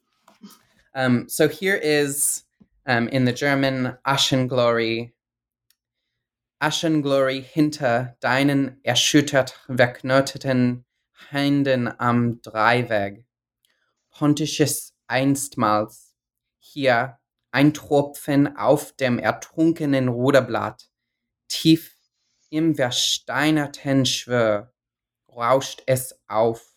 um, 0.98 1.28
so 1.28 1.48
here 1.48 1.76
is 1.76 2.42
um, 2.84 3.06
in 3.08 3.24
the 3.24 3.32
German 3.32 3.96
Aschenglory. 4.04 5.12
Aschenglory 6.60 7.40
hinter 7.40 8.16
deinen 8.20 8.80
erschüttert 8.82 9.54
verknoteten 9.68 10.84
Händen 11.30 11.88
am 12.00 12.40
Dreiweg. 12.42 13.24
Pontisches 14.10 14.92
einstmals. 15.06 16.14
Hier 16.58 17.18
ein 17.52 17.72
Tropfen 17.74 18.56
auf 18.56 18.90
dem 18.96 19.20
ertrunkenen 19.20 20.08
Ruderblatt. 20.08 20.90
Tief 21.46 21.94
im 22.50 22.74
versteinerten 22.74 24.04
Schwör 24.04 24.72
rauscht 25.28 25.84
es 25.86 26.18
auf. 26.26 26.74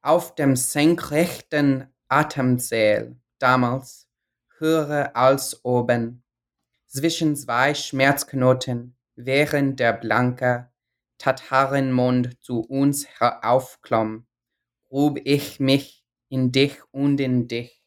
Auf 0.00 0.34
dem 0.34 0.56
senkrechten 0.56 1.92
Atemzähl 2.10 3.16
damals 3.38 4.06
höher 4.58 5.16
als 5.16 5.64
oben. 5.64 6.22
Zwischen 6.86 7.36
zwei 7.36 7.72
Schmerzknoten, 7.72 8.96
während 9.14 9.78
der 9.78 9.92
blanke 9.92 10.72
Tatarenmond 11.18 12.42
zu 12.42 12.62
uns 12.62 13.06
heraufklomm, 13.06 14.26
grub 14.88 15.20
ich 15.22 15.60
mich 15.60 16.04
in 16.28 16.50
dich 16.50 16.82
und 16.90 17.20
in 17.20 17.46
dich. 17.46 17.80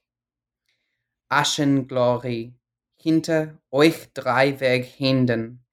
Aschenglory, 1.28 2.58
hinter 2.96 3.60
euch 3.72 4.14
drei 4.14 4.58
Weghinden, 4.62 5.66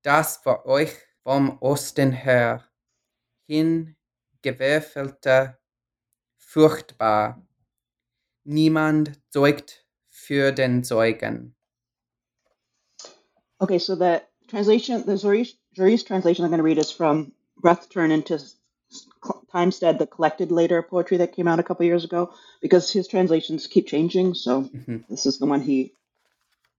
das 0.00 0.38
für 0.38 0.64
euch 0.64 0.94
vom 1.22 1.60
Osten 1.60 2.12
her 2.12 2.64
hingewürfelte, 3.46 5.58
furchtbar. 6.38 7.42
Niemand 8.50 9.12
zeugt 9.28 9.84
für 10.08 10.52
den 10.52 10.82
Zeugen. 10.82 11.54
Okay, 13.60 13.78
so 13.78 13.94
the 13.94 14.22
translation, 14.48 15.04
the 15.04 15.18
Joris 15.76 16.02
translation 16.02 16.46
I'm 16.46 16.50
going 16.50 16.58
to 16.58 16.64
read 16.64 16.78
is 16.78 16.90
from 16.90 17.32
Breathturn 17.62 18.10
into 18.10 18.40
Timestead, 19.52 19.98
the 19.98 20.06
collected 20.06 20.50
later 20.50 20.80
poetry 20.82 21.18
that 21.18 21.34
came 21.34 21.46
out 21.46 21.60
a 21.60 21.62
couple 21.62 21.84
years 21.84 22.04
ago, 22.04 22.32
because 22.62 22.90
his 22.90 23.06
translations 23.06 23.66
keep 23.66 23.86
changing. 23.86 24.32
So 24.32 24.62
Mhm. 24.62 25.06
this 25.08 25.26
is 25.26 25.38
the 25.38 25.46
one 25.46 25.60
he 25.60 25.92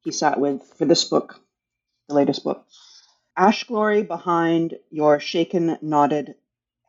he 0.03 0.11
sat 0.11 0.39
with 0.39 0.63
for 0.73 0.85
this 0.85 1.03
book, 1.03 1.39
the 2.07 2.15
latest 2.15 2.43
book. 2.43 2.65
Ash 3.37 3.63
glory 3.65 4.01
behind 4.01 4.79
your 4.89 5.19
shaken, 5.19 5.77
knotted 5.83 6.33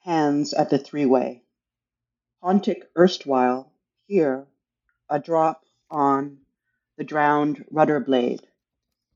hands 0.04 0.54
at 0.54 0.70
the 0.70 0.78
three 0.78 1.04
way. 1.04 1.42
Pontic 2.42 2.84
erstwhile, 2.96 3.70
here, 4.06 4.46
a 5.10 5.20
drop 5.20 5.64
on 5.90 6.38
the 6.98 7.04
drowned 7.04 7.64
rudder 7.70 8.00
blade. 8.00 8.42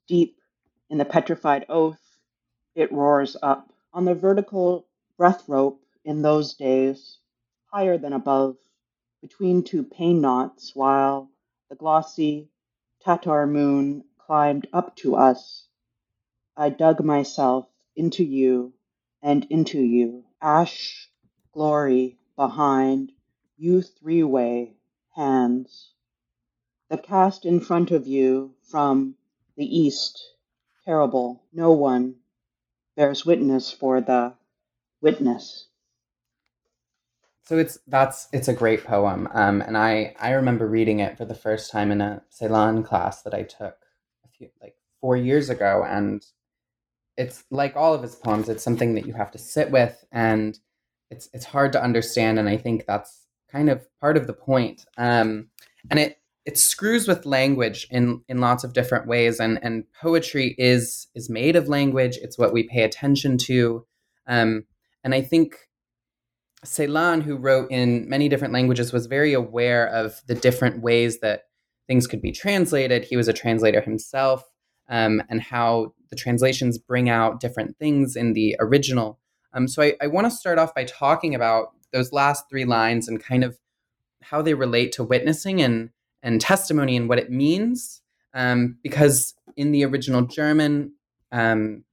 Deep 0.09 0.39
in 0.91 0.99
the 0.99 1.05
petrified 1.07 1.67
oath, 1.69 2.01
it 2.75 2.93
roars 2.93 3.37
up. 3.43 3.73
On 3.95 4.05
the 4.05 4.15
vertical 4.15 4.87
breath 5.17 5.49
rope 5.49 5.83
in 6.05 6.23
those 6.23 6.55
days, 6.55 7.19
higher 7.73 7.99
than 7.99 8.13
above, 8.13 8.57
between 9.23 9.65
two 9.65 9.85
pain 9.85 10.21
knots, 10.21 10.73
while 10.75 11.31
the 11.71 11.77
glossy 11.77 12.51
Tatar 13.05 13.47
moon 13.47 14.05
climbed 14.19 14.69
up 14.73 14.97
to 14.97 15.17
us, 15.17 15.67
I 16.57 16.71
dug 16.71 17.05
myself 17.05 17.67
into 17.97 18.25
you 18.25 18.75
and 19.23 19.47
into 19.51 19.81
you. 19.81 20.25
Ash 20.43 21.09
glory 21.53 22.19
behind 22.37 23.13
you 23.57 23.83
three 23.83 24.25
way 24.25 24.75
hands. 25.17 25.93
that 26.91 27.03
cast 27.03 27.45
in 27.45 27.61
front 27.61 27.91
of 27.91 28.07
you 28.07 28.55
from 28.63 29.17
the 29.57 29.67
east, 29.67 30.35
terrible, 30.85 31.43
no 31.53 31.73
one 31.73 32.17
bears 32.97 33.27
witness 33.27 33.73
for 33.73 34.01
the 34.01 34.35
witness. 35.01 35.69
So 37.45 37.59
it's 37.59 37.79
that's 37.87 38.29
it's 38.33 38.49
a 38.49 38.55
great 38.55 38.85
poem, 38.85 39.29
um, 39.35 39.61
and 39.63 39.77
I 39.77 40.15
I 40.19 40.31
remember 40.33 40.67
reading 40.67 41.01
it 41.01 41.19
for 41.19 41.27
the 41.27 41.35
first 41.35 41.71
time 41.71 41.91
in 41.93 42.01
a 42.01 42.23
Celan 42.33 42.85
class 42.85 43.23
that 43.23 43.35
I 43.35 43.43
took 43.43 43.77
a 44.25 44.29
few 44.29 44.49
like 44.63 44.77
four 45.01 45.17
years 45.17 45.51
ago, 45.51 45.85
and 45.87 46.25
it's 47.17 47.45
like 47.51 47.77
all 47.77 47.95
of 47.95 48.03
his 48.03 48.15
poems. 48.17 48.49
It's 48.49 48.65
something 48.65 48.95
that 48.95 49.07
you 49.07 49.13
have 49.15 49.31
to 49.33 49.39
sit 49.39 49.71
with, 49.71 50.05
and 50.13 50.59
it's 51.11 51.29
it's 51.35 51.45
hard 51.45 51.73
to 51.73 51.83
understand, 51.83 52.39
and 52.39 52.49
I 52.49 52.57
think 52.57 52.87
that's 52.87 53.24
kind 53.55 53.71
of 53.71 53.87
part 54.01 54.17
of 54.17 54.27
the 54.27 54.33
point. 54.33 54.85
Um, 54.99 55.49
and 55.91 56.01
it 56.01 56.19
it 56.45 56.59
screws 56.59 57.09
with 57.09 57.25
language 57.25 57.87
in 57.91 58.23
in 58.29 58.39
lots 58.39 58.65
of 58.65 58.73
different 58.73 59.07
ways, 59.07 59.41
and 59.41 59.59
and 59.63 59.85
poetry 60.01 60.55
is 60.59 61.07
is 61.15 61.31
made 61.31 61.57
of 61.57 61.69
language. 61.69 62.19
It's 62.21 62.39
what 62.39 62.53
we 62.53 62.65
pay 62.65 62.83
attention 62.83 63.39
to, 63.39 63.87
um, 64.27 64.65
and 65.03 65.15
I 65.15 65.23
think 65.23 65.57
Celan, 66.65 67.23
who 67.23 67.37
wrote 67.37 67.71
in 67.71 68.09
many 68.09 68.29
different 68.29 68.55
languages, 68.55 68.93
was 68.93 69.07
very 69.07 69.33
aware 69.35 69.87
of 69.87 70.21
the 70.27 70.35
different 70.35 70.83
ways 70.83 71.21
that 71.21 71.45
things 71.87 72.07
could 72.07 72.23
be 72.23 72.33
translated. 72.33 73.05
He 73.05 73.17
was 73.17 73.29
a 73.29 73.33
translator 73.33 73.81
himself, 73.81 74.43
um, 74.89 75.23
and 75.29 75.41
how 75.41 75.95
the 76.11 76.17
translations 76.17 76.79
bring 76.79 77.09
out 77.09 77.41
different 77.41 77.77
things 77.79 78.17
in 78.17 78.33
the 78.33 78.57
original. 78.59 79.19
Um, 79.53 79.69
so 79.69 79.83
I, 79.83 79.95
I 80.01 80.07
want 80.09 80.27
to 80.27 80.31
start 80.31 80.59
off 80.59 80.75
by 80.75 80.85
talking 80.85 81.35
about 81.35 81.69
those 81.95 82.13
last 82.13 82.51
three 82.51 82.67
lines 82.67 83.09
and 83.09 83.23
kind 83.23 83.43
of 83.43 83.59
how 84.23 84.43
they 84.43 84.53
relate 84.53 84.93
to 84.93 85.05
witnessing 85.05 85.63
and 85.63 85.91
and 86.23 86.41
testimony 86.41 86.97
and 86.97 87.09
what 87.09 87.19
it 87.19 87.31
means. 87.31 88.03
Um, 88.35 88.79
because 88.83 89.35
in 89.57 89.71
the 89.71 89.85
original 89.85 90.23
German, 90.23 90.93
um, 91.31 91.85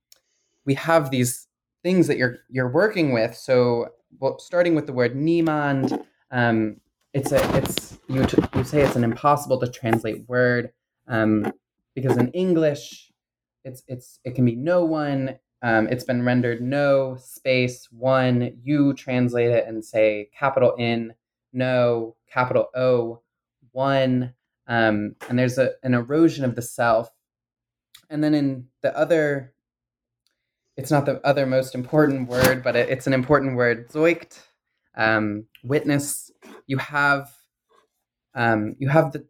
we 0.66 0.74
have 0.74 1.12
these 1.12 1.48
things 1.84 2.08
that 2.08 2.18
you're 2.18 2.38
you're 2.50 2.72
working 2.72 3.14
with. 3.14 3.36
So 3.36 3.90
well, 4.20 4.40
starting 4.40 4.76
with 4.76 4.88
the 4.88 4.94
word 4.94 5.16
niemand, 5.16 6.04
um, 6.32 6.78
it's 7.14 7.32
a 7.32 7.58
it's 7.58 8.00
you 8.08 8.26
t- 8.26 8.42
you 8.56 8.64
say 8.64 8.82
it's 8.82 8.96
an 8.96 9.04
impossible 9.04 9.60
to 9.60 9.68
translate 9.68 10.28
word 10.28 10.72
um, 11.08 11.52
because 11.94 12.18
in 12.18 12.30
English, 12.30 13.12
it's 13.64 13.84
it's 13.88 14.20
it 14.24 14.36
can 14.36 14.46
be 14.46 14.56
no 14.56 14.84
one. 14.84 15.38
Um, 15.64 15.88
it's 15.88 16.04
been 16.04 16.26
rendered 16.26 16.62
no 16.62 17.18
space 17.20 17.88
one. 17.92 18.58
You 18.64 18.94
translate 18.94 19.52
it 19.52 19.68
and 19.68 19.84
say 19.86 20.30
capital 20.38 20.76
N, 20.80 21.14
no 21.54 22.16
capital 22.32 22.70
O, 22.76 23.22
one. 23.72 24.34
Um, 24.68 25.16
and 25.30 25.38
there's 25.38 25.58
a, 25.58 25.72
an 25.84 25.94
erosion 25.94 26.46
of 26.46 26.56
the 26.56 26.62
self. 26.62 27.12
And 28.10 28.24
then 28.24 28.34
in 28.34 28.68
the 28.82 28.96
other 28.98 29.54
it's 30.78 30.92
not 30.92 31.06
the 31.06 31.26
other 31.26 31.46
most 31.46 31.76
important 31.76 32.30
word, 32.30 32.64
but 32.64 32.76
it, 32.76 32.90
it's 32.90 33.08
an 33.08 33.14
important 33.14 33.56
word. 33.56 33.90
Zeugt, 33.90 34.40
um, 34.96 35.46
witness. 35.64 36.32
You 36.68 36.78
have 36.78 37.30
um, 38.34 38.76
you 38.80 38.90
have 38.90 39.12
the 39.12 39.28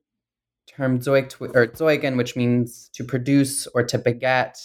term 0.68 1.00
zeugt 1.00 1.42
or 1.42 1.68
zeugen, 1.68 2.18
which 2.18 2.36
means 2.36 2.90
to 2.94 3.04
produce 3.04 3.68
or 3.68 3.84
to 3.84 3.98
beget, 3.98 4.58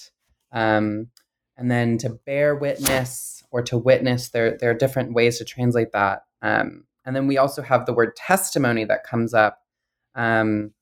um, 0.53 1.09
and 1.57 1.71
then 1.71 1.99
to 1.99 2.11
bear 2.11 2.55
witness 2.55 3.43
or 3.51 3.63
to 3.63 3.79
witness. 3.79 4.31
There 4.31 4.57
there 4.59 4.71
are 4.71 4.75
different 4.75 5.15
ways 5.15 5.39
to 5.39 5.45
translate 5.45 5.93
that. 5.93 6.25
Um, 6.43 6.85
and 7.05 7.15
then 7.15 7.27
we 7.27 7.39
also 7.39 7.63
have 7.63 7.87
the 7.87 7.95
word 7.95 8.17
testimony 8.17 8.85
that 8.85 9.05
comes 9.05 9.33
up, 9.33 9.61
um, 10.15 10.73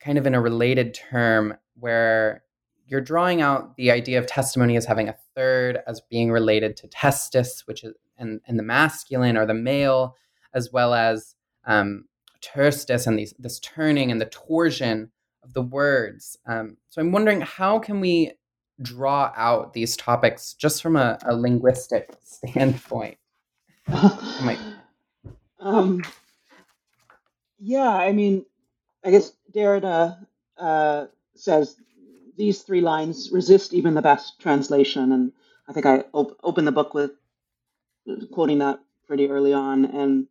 kind 0.00 0.18
of 0.18 0.26
in 0.26 0.34
a 0.34 0.40
related 0.40 0.94
term 0.94 1.54
where 1.74 2.42
you're 2.86 3.00
drawing 3.00 3.42
out 3.42 3.76
the 3.76 3.90
idea 3.90 4.18
of 4.18 4.26
testimony 4.26 4.76
as 4.76 4.86
having 4.86 5.08
a 5.08 5.16
third 5.34 5.80
as 5.86 6.00
being 6.00 6.30
related 6.30 6.76
to 6.78 6.88
testis, 6.88 7.66
which 7.66 7.84
is 7.84 7.94
and, 8.18 8.40
and 8.46 8.58
the 8.58 8.62
masculine 8.62 9.36
or 9.36 9.46
the 9.46 9.54
male, 9.54 10.16
as 10.54 10.72
well 10.72 10.94
as 10.94 11.34
um, 11.66 12.06
terstis 12.40 13.06
and 13.06 13.18
these, 13.18 13.34
this 13.38 13.58
turning 13.60 14.10
and 14.10 14.20
the 14.20 14.26
torsion 14.26 15.10
of 15.42 15.52
the 15.52 15.62
words. 15.62 16.38
Um, 16.46 16.76
so 16.88 17.00
I'm 17.00 17.12
wondering 17.12 17.42
how 17.42 17.78
can 17.78 18.00
we 18.00 18.32
draw 18.82 19.32
out 19.36 19.72
these 19.74 19.96
topics 19.96 20.54
just 20.54 20.82
from 20.82 20.96
a, 20.96 21.18
a 21.24 21.34
linguistic 21.34 22.10
standpoint? 22.22 23.18
might- 24.40 24.60
um, 25.60 26.02
yeah, 27.58 27.88
I 27.90 28.12
mean, 28.12 28.44
I 29.04 29.10
guess 29.10 29.32
Derrida 29.54 30.26
uh, 30.58 31.06
says 31.36 31.76
these 32.36 32.62
three 32.62 32.80
lines 32.80 33.30
resist 33.32 33.74
even 33.74 33.94
the 33.94 34.02
best 34.02 34.40
translation, 34.40 35.12
and 35.12 35.32
I 35.68 35.72
think 35.72 35.86
I 35.86 36.04
op- 36.12 36.38
opened 36.42 36.66
the 36.66 36.72
book 36.72 36.94
with 36.94 37.12
quoting 38.32 38.58
that 38.58 38.80
pretty 39.06 39.28
early 39.28 39.52
on, 39.52 39.84
and 39.84 40.26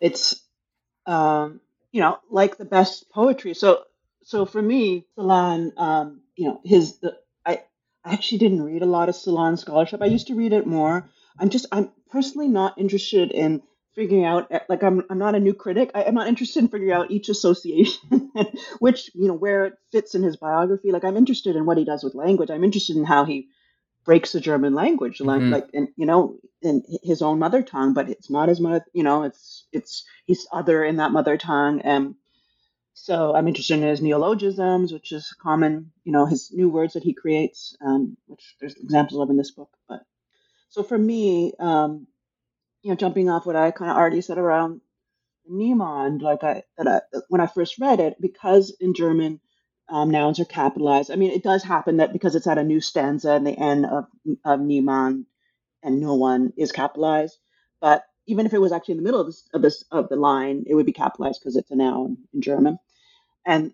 it's 0.00 0.42
um, 1.06 1.60
you 1.92 2.00
know 2.00 2.18
like 2.30 2.56
the 2.58 2.64
best 2.64 3.10
poetry. 3.10 3.54
So 3.54 3.84
so 4.24 4.46
for 4.46 4.62
me, 4.62 5.06
Celan, 5.18 5.72
um, 5.78 6.22
you 6.36 6.48
know, 6.48 6.60
his 6.64 6.98
the 6.98 7.16
I 8.04 8.12
actually 8.12 8.38
didn't 8.38 8.62
read 8.62 8.82
a 8.82 8.86
lot 8.86 9.08
of 9.08 9.14
Celan 9.14 9.58
scholarship. 9.58 10.02
I 10.02 10.06
used 10.06 10.26
to 10.28 10.34
read 10.34 10.52
it 10.52 10.66
more. 10.66 11.08
I'm 11.38 11.48
just 11.48 11.66
I'm 11.72 11.90
personally 12.10 12.48
not 12.48 12.78
interested 12.78 13.32
in 13.32 13.62
figuring 13.94 14.24
out 14.24 14.48
eh, 14.50 14.60
like 14.68 14.82
I'm 14.82 15.02
I'm 15.08 15.18
not 15.18 15.34
a 15.34 15.40
new 15.40 15.54
critic. 15.54 15.90
I, 15.94 16.02
am 16.02 16.14
not 16.14 16.28
interested 16.28 16.60
in 16.60 16.68
figuring 16.68 16.92
out 16.92 17.10
each 17.10 17.28
association 17.28 18.30
which 18.78 19.10
you 19.14 19.28
know 19.28 19.34
where 19.34 19.66
it 19.66 19.74
fits 19.90 20.14
in 20.14 20.22
his 20.22 20.36
biography. 20.36 20.92
Like 20.92 21.04
I'm 21.04 21.16
interested 21.16 21.56
in 21.56 21.66
what 21.66 21.78
he 21.78 21.84
does 21.84 22.04
with 22.04 22.14
language. 22.14 22.50
I'm 22.50 22.64
interested 22.64 22.96
in 22.96 23.04
how 23.04 23.24
he 23.24 23.48
breaks 24.04 24.32
the 24.32 24.40
German 24.40 24.74
language, 24.74 25.20
like 25.20 25.40
mm-hmm. 25.40 25.52
like 25.52 25.68
in 25.72 25.88
you 25.96 26.06
know 26.06 26.38
in 26.62 26.82
his 27.02 27.22
own 27.22 27.38
mother 27.38 27.62
tongue, 27.62 27.94
but 27.94 28.08
it's 28.08 28.30
not 28.30 28.48
his 28.48 28.60
mother. 28.60 28.84
You 28.92 29.02
know, 29.02 29.22
it's 29.22 29.66
it's 29.72 30.04
he's 30.26 30.46
other 30.52 30.84
in 30.84 30.96
that 30.96 31.12
mother 31.12 31.36
tongue, 31.36 31.80
and 31.80 32.14
so 32.94 33.34
I'm 33.34 33.48
interested 33.48 33.74
in 33.74 33.82
his 33.82 34.00
neologisms, 34.00 34.92
which 34.92 35.12
is 35.12 35.34
common. 35.42 35.90
You 36.04 36.12
know, 36.12 36.26
his 36.26 36.52
new 36.52 36.68
words 36.68 36.94
that 36.94 37.02
he 37.02 37.12
creates, 37.12 37.76
um, 37.84 38.16
which 38.26 38.54
there's 38.60 38.76
examples 38.76 39.20
of 39.20 39.30
in 39.30 39.36
this 39.36 39.50
book. 39.50 39.70
But 39.88 40.00
so 40.70 40.82
for 40.82 40.96
me, 40.96 41.52
um, 41.58 42.06
you 42.82 42.90
know, 42.90 42.96
jumping 42.96 43.28
off 43.28 43.46
what 43.46 43.56
I 43.56 43.72
kind 43.72 43.90
of 43.90 43.96
already 43.96 44.20
said 44.20 44.38
around 44.38 44.80
Niemand, 45.50 46.22
like 46.22 46.44
I 46.44 46.62
that 46.78 46.88
I, 46.88 47.18
when 47.28 47.40
I 47.40 47.46
first 47.46 47.78
read 47.78 48.00
it, 48.00 48.20
because 48.20 48.70
in 48.80 48.94
German 48.94 49.40
um, 49.88 50.10
nouns 50.10 50.40
are 50.40 50.44
capitalized. 50.44 51.10
I 51.10 51.16
mean, 51.16 51.32
it 51.32 51.42
does 51.42 51.62
happen 51.62 51.98
that 51.98 52.12
because 52.12 52.34
it's 52.34 52.46
at 52.46 52.58
a 52.58 52.64
new 52.64 52.80
stanza 52.80 53.32
and 53.32 53.46
the 53.46 53.58
end 53.58 53.86
of, 53.86 54.06
of 54.44 54.60
Niemand 54.60 55.26
and 55.82 56.00
no 56.00 56.14
one 56.14 56.52
is 56.56 56.72
capitalized. 56.72 57.36
But 57.80 58.04
even 58.26 58.46
if 58.46 58.54
it 58.54 58.60
was 58.60 58.72
actually 58.72 58.92
in 58.92 58.98
the 58.98 59.04
middle 59.04 59.20
of 59.20 59.26
this, 59.26 59.48
of, 59.54 59.62
this, 59.62 59.84
of 59.90 60.08
the 60.08 60.16
line, 60.16 60.64
it 60.66 60.74
would 60.74 60.86
be 60.86 60.92
capitalized 60.92 61.40
because 61.40 61.56
it's 61.56 61.70
a 61.70 61.76
noun 61.76 62.18
in 62.32 62.42
German. 62.42 62.78
And 63.46 63.72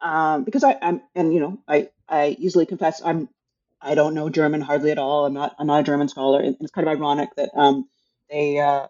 um, 0.00 0.44
because 0.44 0.64
I, 0.64 0.76
I'm, 0.80 1.02
and 1.14 1.34
you 1.34 1.40
know, 1.40 1.58
I, 1.68 1.90
I 2.08 2.36
easily 2.38 2.66
confess 2.66 3.02
I'm, 3.04 3.28
I 3.80 3.94
don't 3.94 4.14
know 4.14 4.28
German 4.28 4.60
hardly 4.60 4.90
at 4.90 4.98
all. 4.98 5.26
I'm 5.26 5.34
not, 5.34 5.56
I'm 5.58 5.66
not 5.66 5.80
a 5.80 5.84
German 5.84 6.08
scholar. 6.08 6.40
And 6.40 6.56
it's 6.60 6.70
kind 6.70 6.86
of 6.86 6.94
ironic 6.94 7.30
that 7.36 7.50
um, 7.54 7.88
they, 8.30 8.58
uh, 8.58 8.86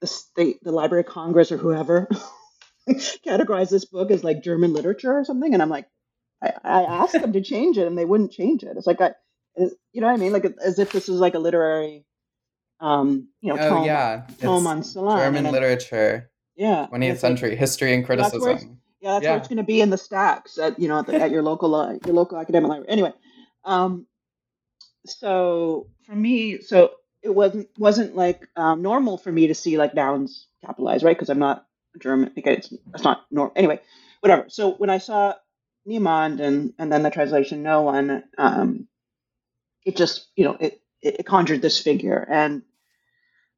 the, 0.00 0.22
the, 0.36 0.56
the 0.62 0.72
Library 0.72 1.02
of 1.02 1.06
Congress 1.06 1.52
or 1.52 1.56
whoever 1.58 2.08
categorize 2.88 3.70
this 3.70 3.84
book 3.84 4.10
as 4.10 4.24
like 4.24 4.42
German 4.42 4.72
literature 4.72 5.12
or 5.18 5.24
something, 5.24 5.52
and 5.52 5.62
I'm 5.62 5.68
like, 5.68 5.86
I, 6.42 6.52
I 6.64 6.82
asked 6.82 7.12
them 7.12 7.32
to 7.32 7.42
change 7.42 7.78
it, 7.78 7.86
and 7.86 7.96
they 7.96 8.04
wouldn't 8.04 8.32
change 8.32 8.62
it. 8.62 8.76
It's 8.76 8.86
like 8.86 9.00
I, 9.00 9.12
you 9.56 10.00
know 10.00 10.06
what 10.06 10.14
I 10.14 10.16
mean? 10.16 10.32
Like 10.32 10.46
as 10.64 10.78
if 10.78 10.92
this 10.92 11.08
is 11.08 11.20
like 11.20 11.34
a 11.34 11.38
literary, 11.38 12.04
um, 12.80 13.28
you 13.40 13.54
know, 13.54 13.60
oh, 13.60 13.68
tome, 13.68 13.84
yeah. 13.84 14.26
tome 14.40 14.66
on 14.66 14.82
Celan. 14.82 15.18
German 15.18 15.52
literature. 15.52 16.30
Yeah, 16.56 16.88
20th 16.92 17.18
century 17.18 17.56
history 17.56 17.94
and 17.94 18.04
criticism. 18.04 18.42
That's 18.42 18.64
yeah, 19.00 19.12
that's 19.12 19.24
yeah. 19.24 19.30
where 19.30 19.38
it's 19.38 19.48
going 19.48 19.56
to 19.58 19.62
be 19.62 19.80
in 19.80 19.90
the 19.90 19.96
stacks 19.96 20.58
at 20.58 20.78
you 20.78 20.88
know 20.88 20.98
at, 20.98 21.06
the, 21.06 21.14
at 21.14 21.30
your 21.30 21.42
local 21.42 21.74
uh, 21.74 21.92
your 22.04 22.14
local 22.14 22.38
academic 22.38 22.68
library. 22.68 22.90
Anyway, 22.90 23.12
um, 23.64 24.06
so 25.06 25.88
for 26.04 26.14
me, 26.14 26.60
so 26.60 26.92
it 27.22 27.34
wasn't 27.34 27.68
wasn't 27.78 28.14
like 28.14 28.46
um, 28.56 28.82
normal 28.82 29.16
for 29.16 29.32
me 29.32 29.46
to 29.46 29.54
see 29.54 29.78
like 29.78 29.94
nouns 29.94 30.48
capitalized, 30.64 31.02
right? 31.02 31.16
Because 31.16 31.30
I'm 31.30 31.38
not 31.38 31.66
German. 31.98 32.32
Okay, 32.38 32.56
it's, 32.56 32.72
it's 32.94 33.04
not 33.04 33.24
normal. 33.30 33.54
Anyway, 33.56 33.80
whatever. 34.20 34.46
So 34.48 34.72
when 34.72 34.90
I 34.90 34.98
saw 34.98 35.34
Niemand 35.88 36.40
and 36.40 36.74
and 36.78 36.92
then 36.92 37.02
the 37.02 37.10
translation 37.10 37.62
no 37.62 37.82
one, 37.82 38.24
um, 38.36 38.86
it 39.84 39.96
just 39.96 40.28
you 40.36 40.44
know 40.44 40.56
it, 40.60 40.80
it 41.00 41.24
conjured 41.24 41.62
this 41.62 41.80
figure 41.80 42.26
and 42.30 42.62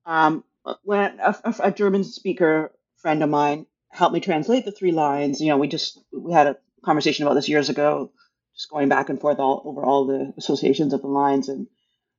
um, 0.06 0.44
when 0.82 1.18
a, 1.20 1.36
a, 1.60 1.70
German 1.70 2.04
speaker 2.04 2.72
friend 2.96 3.22
of 3.22 3.30
mine 3.30 3.66
helped 3.88 4.14
me 4.14 4.20
translate 4.20 4.64
the 4.64 4.72
three 4.72 4.92
lines, 4.92 5.40
you 5.40 5.48
know, 5.48 5.58
we 5.58 5.68
just 5.68 5.98
we 6.12 6.32
had 6.32 6.46
a 6.46 6.56
conversation 6.84 7.26
about 7.26 7.34
this 7.34 7.48
years 7.48 7.68
ago, 7.68 8.12
just 8.54 8.70
going 8.70 8.88
back 8.88 9.08
and 9.08 9.20
forth 9.20 9.38
all 9.38 9.62
over 9.64 9.84
all 9.84 10.06
the 10.06 10.32
associations 10.36 10.92
of 10.92 11.02
the 11.02 11.08
lines. 11.08 11.48
And 11.48 11.66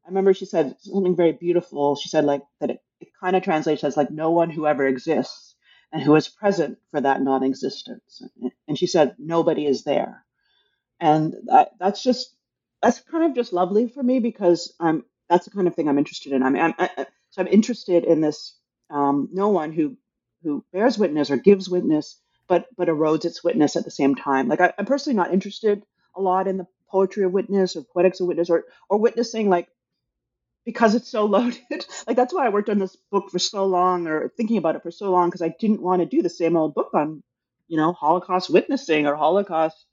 I 0.06 0.10
remember 0.10 0.34
she 0.34 0.46
said 0.46 0.76
something 0.80 1.16
very 1.16 1.34
beautiful. 1.34 1.96
She 1.96 2.10
said 2.10 2.26
like 2.26 2.42
that 2.60 2.72
it, 2.72 2.80
it 3.00 3.10
kind 3.20 3.36
of 3.36 3.44
translates 3.44 3.84
as 3.84 3.98
like 3.98 4.12
no 4.12 4.32
one 4.32 4.50
who 4.50 4.68
ever 4.68 4.86
exists 4.88 5.56
and 5.94 6.02
who 6.02 6.16
is 6.16 6.28
present 6.28 6.80
for 6.92 7.00
that 7.00 7.22
non 7.22 7.44
existence. 7.44 8.22
And 8.68 8.78
she 8.78 8.88
said, 8.88 9.16
nobody 9.20 9.66
is 9.66 9.84
there. 9.84 10.26
And 11.00 11.36
that, 11.46 11.72
that's 11.80 12.04
just, 12.04 12.36
that's 12.82 13.00
kind 13.00 13.26
of 13.26 13.36
just 13.36 13.54
lovely 13.54 13.88
for 13.88 14.02
me 14.02 14.20
because 14.20 14.74
I'm, 14.80 15.06
that's 15.30 15.46
the 15.46 15.52
kind 15.52 15.68
of 15.68 15.76
thing 15.76 15.88
I'm 15.88 16.00
interested 16.00 16.34
in. 16.34 16.44
I 16.44 16.50
mean, 16.50 16.64
I'm, 16.64 16.74
I, 16.80 17.06
so 17.34 17.42
I'm 17.42 17.48
interested 17.48 18.04
in 18.04 18.22
this, 18.22 18.56
um, 18.92 19.28
no 19.34 19.50
one 19.50 19.74
who, 19.74 19.98
who 20.44 20.64
bears 20.72 21.00
witness 21.00 21.32
or 21.32 21.38
gives 21.38 21.68
witness, 21.68 22.20
but, 22.48 22.68
but 22.78 22.90
erodes 22.90 23.26
its 23.26 23.44
witness 23.44 23.76
at 23.76 23.86
the 23.86 23.90
same 23.90 24.14
time. 24.14 24.48
Like 24.48 24.62
I, 24.62 24.72
I'm 24.78 24.86
personally 24.86 25.18
not 25.18 25.34
interested 25.34 25.82
a 26.16 26.22
lot 26.22 26.48
in 26.48 26.58
the 26.58 26.68
poetry 26.90 27.24
of 27.24 27.32
witness 27.32 27.76
or 27.76 27.82
poetics 27.82 28.20
of 28.20 28.28
witness 28.28 28.52
or, 28.52 28.66
or 28.88 29.00
witnessing 29.00 29.50
like 29.50 29.68
because 30.64 30.94
it's 30.94 31.10
so 31.10 31.26
loaded. 31.36 31.58
like 32.06 32.16
that's 32.16 32.36
why 32.36 32.46
I 32.46 32.50
worked 32.50 32.70
on 32.70 32.78
this 32.78 32.96
book 33.12 33.32
for 33.32 33.40
so 33.40 33.66
long 33.66 34.06
or 34.06 34.30
thinking 34.38 34.58
about 34.58 34.76
it 34.76 34.84
for 34.84 34.92
so 34.92 35.10
long 35.10 35.30
because 35.30 35.42
I 35.42 35.56
didn't 35.60 35.82
want 35.82 36.04
to 36.04 36.06
do 36.06 36.22
the 36.22 36.30
same 36.30 36.56
old 36.56 36.76
book 36.76 36.92
on, 36.94 37.24
you 37.68 37.78
know, 37.78 37.94
Holocaust 37.94 38.52
witnessing 38.52 39.08
or 39.08 39.16
Holocaust 39.16 39.88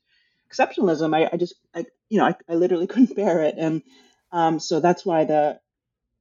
exceptionalism. 0.52 1.16
I, 1.16 1.30
I 1.32 1.38
just, 1.38 1.54
I, 1.74 1.86
you 2.10 2.18
know, 2.18 2.26
I, 2.26 2.34
I 2.50 2.56
literally 2.56 2.86
couldn't 2.88 3.16
bear 3.16 3.44
it. 3.44 3.54
And 3.56 3.82
um, 4.30 4.60
so 4.60 4.80
that's 4.80 5.06
why 5.06 5.24
the, 5.24 5.58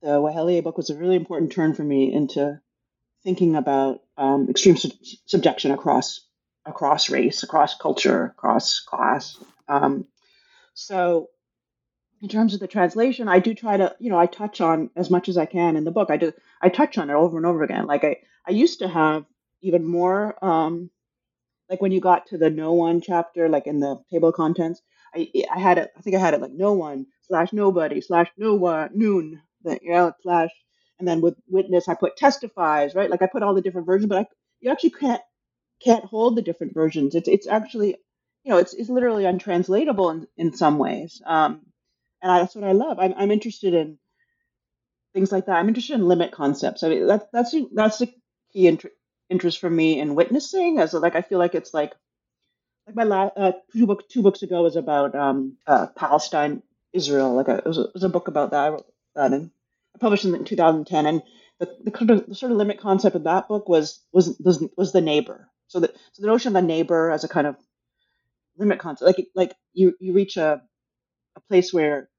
the 0.01 0.19
Weheliye 0.19 0.63
book 0.63 0.77
was 0.77 0.89
a 0.89 0.97
really 0.97 1.15
important 1.15 1.51
turn 1.51 1.73
for 1.73 1.83
me 1.83 2.13
into 2.13 2.59
thinking 3.23 3.55
about 3.55 4.01
um, 4.17 4.47
extreme 4.49 4.77
su- 4.77 4.91
subjection 5.25 5.71
across 5.71 6.21
across 6.65 7.09
race, 7.09 7.43
across 7.43 7.75
culture, 7.75 8.25
across 8.25 8.79
class. 8.81 9.37
Um, 9.67 10.05
so 10.73 11.29
in 12.21 12.29
terms 12.29 12.53
of 12.53 12.59
the 12.59 12.67
translation, 12.67 13.27
I 13.27 13.39
do 13.39 13.53
try 13.53 13.77
to, 13.77 13.95
you 13.99 14.09
know, 14.09 14.19
I 14.19 14.25
touch 14.25 14.61
on 14.61 14.89
as 14.95 15.09
much 15.09 15.29
as 15.29 15.37
I 15.37 15.45
can 15.45 15.75
in 15.75 15.83
the 15.83 15.91
book. 15.91 16.09
I 16.11 16.17
do, 16.17 16.33
I 16.61 16.69
touch 16.69 16.97
on 16.97 17.09
it 17.09 17.13
over 17.13 17.37
and 17.37 17.45
over 17.45 17.63
again. 17.63 17.87
Like 17.87 18.03
I, 18.03 18.17
I 18.45 18.51
used 18.51 18.79
to 18.79 18.87
have 18.87 19.25
even 19.61 19.85
more, 19.85 20.43
um, 20.43 20.89
like 21.69 21.81
when 21.81 21.91
you 21.91 22.01
got 22.01 22.27
to 22.27 22.37
the 22.37 22.49
no 22.49 22.73
one 22.73 23.01
chapter, 23.01 23.47
like 23.47 23.67
in 23.67 23.79
the 23.79 24.01
table 24.11 24.29
of 24.29 24.35
contents, 24.35 24.81
I, 25.13 25.31
I 25.53 25.59
had 25.59 25.77
it, 25.77 25.91
I 25.97 26.01
think 26.01 26.15
I 26.15 26.19
had 26.19 26.33
it 26.33 26.41
like 26.41 26.51
no 26.51 26.73
one 26.73 27.07
slash 27.27 27.53
nobody 27.53 28.01
slash 28.01 28.27
no 28.37 28.55
one 28.55 28.89
noon, 28.93 29.41
the, 29.63 29.79
you 29.81 29.91
know, 29.91 30.13
slash, 30.23 30.51
and 30.99 31.07
then 31.07 31.21
with 31.21 31.35
witness, 31.47 31.87
I 31.89 31.95
put 31.95 32.17
testifies, 32.17 32.95
right? 32.95 33.09
Like 33.09 33.21
I 33.21 33.27
put 33.27 33.43
all 33.43 33.55
the 33.55 33.61
different 33.61 33.87
versions, 33.87 34.09
but 34.09 34.19
I, 34.19 34.25
you 34.61 34.71
actually 34.71 34.91
can't, 34.91 35.21
can't 35.83 36.05
hold 36.05 36.37
the 36.37 36.41
different 36.43 36.73
versions. 36.73 37.15
It's, 37.15 37.27
it's 37.29 37.47
actually, 37.47 37.97
you 38.43 38.51
know, 38.51 38.57
it's, 38.57 38.73
it's 38.73 38.89
literally 38.89 39.25
untranslatable 39.25 40.11
in, 40.11 40.27
in 40.37 40.53
some 40.55 40.79
ways. 40.79 41.21
Um, 41.25 41.61
and 42.21 42.31
I, 42.31 42.39
that's 42.39 42.55
what 42.55 42.65
I 42.65 42.73
love. 42.73 42.99
I'm, 42.99 43.13
I'm 43.17 43.31
interested 43.31 43.73
in 43.73 43.97
things 45.13 45.33
like 45.33 45.47
that. 45.47 45.57
I'm 45.57 45.69
interested 45.69 45.95
in 45.95 46.07
limit 46.07 46.31
concepts. 46.31 46.83
I 46.83 46.89
mean, 46.89 47.07
that, 47.07 47.29
that's 47.33 47.55
that's 47.73 47.99
the 47.99 48.07
key 48.53 48.67
inter- 48.67 48.91
interest 49.29 49.59
for 49.59 49.69
me 49.69 49.99
in 49.99 50.15
witnessing. 50.15 50.79
As 50.79 50.93
like, 50.93 51.15
I 51.15 51.23
feel 51.23 51.39
like 51.39 51.55
it's 51.55 51.73
like 51.73 51.93
like 52.87 52.95
my 52.95 53.03
last 53.03 53.33
uh, 53.37 53.53
two 53.73 53.87
book 53.87 54.09
two 54.09 54.21
books 54.23 54.43
ago 54.43 54.63
was 54.63 54.75
about 54.75 55.15
um, 55.15 55.57
uh, 55.67 55.87
Palestine, 55.97 56.63
Israel. 56.93 57.33
Like 57.35 57.47
a, 57.49 57.57
it, 57.59 57.65
was 57.65 57.77
a, 57.77 57.83
it 57.83 57.95
was 57.95 58.03
a 58.03 58.09
book 58.09 58.27
about 58.27 58.51
that. 58.51 58.65
I 58.65 58.69
wrote 58.69 58.85
that 59.15 59.33
and 59.33 59.51
I 59.95 59.99
published 59.99 60.25
in 60.25 60.43
2010. 60.43 61.05
And 61.05 61.21
the, 61.59 61.75
the, 61.83 61.91
kind 61.91 62.11
of, 62.11 62.27
the 62.27 62.35
sort 62.35 62.51
of 62.51 62.57
limit 62.57 62.79
concept 62.79 63.15
of 63.15 63.23
that 63.23 63.47
book 63.47 63.67
was 63.67 63.99
was 64.11 64.37
was, 64.39 64.63
was 64.77 64.91
the 64.91 65.01
neighbor. 65.01 65.49
So 65.67 65.79
the 65.79 65.93
so 66.13 66.21
the 66.21 66.27
notion 66.27 66.49
of 66.49 66.61
the 66.61 66.67
neighbor 66.67 67.11
as 67.11 67.23
a 67.23 67.29
kind 67.29 67.47
of 67.47 67.55
limit 68.57 68.79
concept, 68.79 69.05
like 69.05 69.27
like 69.35 69.53
you 69.73 69.95
you 69.99 70.13
reach 70.13 70.37
a 70.37 70.61
a 71.35 71.39
place 71.41 71.73
where 71.73 72.09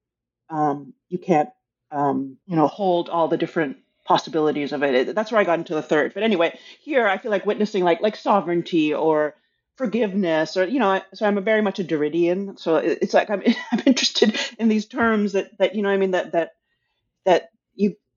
um, 0.50 0.94
you 1.08 1.18
can't, 1.18 1.50
um, 1.90 2.36
you 2.46 2.56
know, 2.56 2.66
hold 2.66 3.08
all 3.08 3.28
the 3.28 3.36
different 3.36 3.78
possibilities 4.04 4.72
of 4.72 4.82
it. 4.82 5.14
That's 5.14 5.30
where 5.30 5.40
I 5.40 5.44
got 5.44 5.58
into 5.58 5.74
the 5.74 5.82
third. 5.82 6.14
But 6.14 6.22
anyway, 6.22 6.58
here 6.80 7.06
I 7.06 7.18
feel 7.18 7.30
like 7.30 7.46
witnessing 7.46 7.84
like 7.84 8.00
like 8.00 8.16
sovereignty 8.16 8.94
or 8.94 9.34
forgiveness 9.80 10.58
or 10.58 10.66
you 10.66 10.78
know 10.78 11.00
so 11.14 11.24
i'm 11.26 11.38
a 11.38 11.40
very 11.40 11.62
much 11.62 11.78
a 11.78 11.84
Derridean 11.84 12.58
so 12.58 12.76
it's 12.76 13.14
like 13.14 13.30
I'm, 13.30 13.42
I'm 13.72 13.80
interested 13.86 14.38
in 14.58 14.68
these 14.68 14.84
terms 14.84 15.32
that 15.32 15.56
that 15.56 15.74
you 15.74 15.80
know 15.80 15.88
i 15.88 15.96
mean 15.96 16.10
that 16.10 16.32
that 16.32 16.50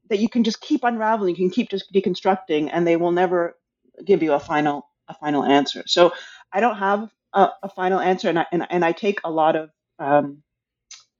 that 0.10 0.20
you 0.20 0.30
can 0.30 0.44
just 0.44 0.62
keep 0.62 0.84
unraveling 0.84 1.36
you 1.36 1.42
can 1.44 1.52
keep 1.52 1.70
just 1.70 1.92
deconstructing 1.94 2.70
and 2.72 2.88
they 2.88 2.98
will 2.98 3.12
never 3.12 3.58
give 4.06 4.24
you 4.24 4.34
a 4.34 4.40
final 4.40 4.88
a 5.08 5.14
final 5.16 5.44
answer 5.44 5.84
so 5.88 6.14
i 6.54 6.60
don't 6.60 6.78
have 6.78 7.10
a, 7.34 7.50
a 7.64 7.70
final 7.70 8.00
answer 8.00 8.30
and 8.30 8.40
I, 8.40 8.46
and, 8.52 8.66
and 8.70 8.86
I 8.86 8.92
take 8.94 9.20
a 9.24 9.32
lot 9.32 9.56
of 9.56 9.70
um, 10.00 10.40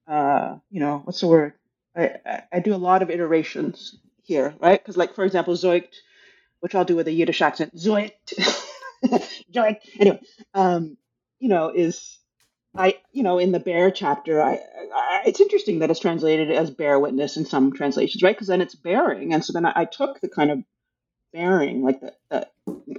uh, 0.08 0.56
you 0.70 0.80
know, 0.80 1.02
what's 1.04 1.20
the 1.20 1.28
word? 1.28 1.54
I, 1.96 2.42
I, 2.52 2.60
do 2.60 2.74
a 2.74 2.76
lot 2.76 3.02
of 3.02 3.10
iterations 3.10 3.96
here, 4.24 4.54
right? 4.60 4.80
Because, 4.80 4.96
like, 4.96 5.14
for 5.14 5.24
example, 5.24 5.54
Zoicht, 5.54 5.94
which 6.60 6.74
I'll 6.74 6.84
do 6.84 6.96
with 6.96 7.08
a 7.08 7.12
Yiddish 7.12 7.42
accent, 7.42 7.76
Zoicht, 7.76 8.12
Zoicht, 9.52 9.78
anyway, 10.00 10.20
um, 10.54 10.98
you 11.40 11.48
know, 11.48 11.70
is 11.70 12.18
I, 12.76 12.98
you 13.12 13.22
know, 13.22 13.38
in 13.38 13.52
the 13.52 13.60
bear 13.60 13.90
chapter, 13.90 14.42
I, 14.42 14.54
I, 14.94 15.22
it's 15.26 15.40
interesting 15.40 15.78
that 15.78 15.90
it's 15.90 16.00
translated 16.00 16.50
as 16.50 16.70
bear 16.70 16.98
witness 16.98 17.36
in 17.36 17.44
some 17.44 17.72
translations, 17.72 18.22
right? 18.22 18.34
Because 18.34 18.48
then 18.48 18.60
it's 18.60 18.74
bearing, 18.74 19.32
and 19.32 19.44
so 19.44 19.52
then 19.52 19.66
I, 19.66 19.72
I 19.76 19.84
took 19.84 20.20
the 20.20 20.28
kind 20.28 20.50
of 20.50 20.64
bearing, 21.32 21.82
like 21.82 22.00
the, 22.00 22.14
the, 22.30 22.48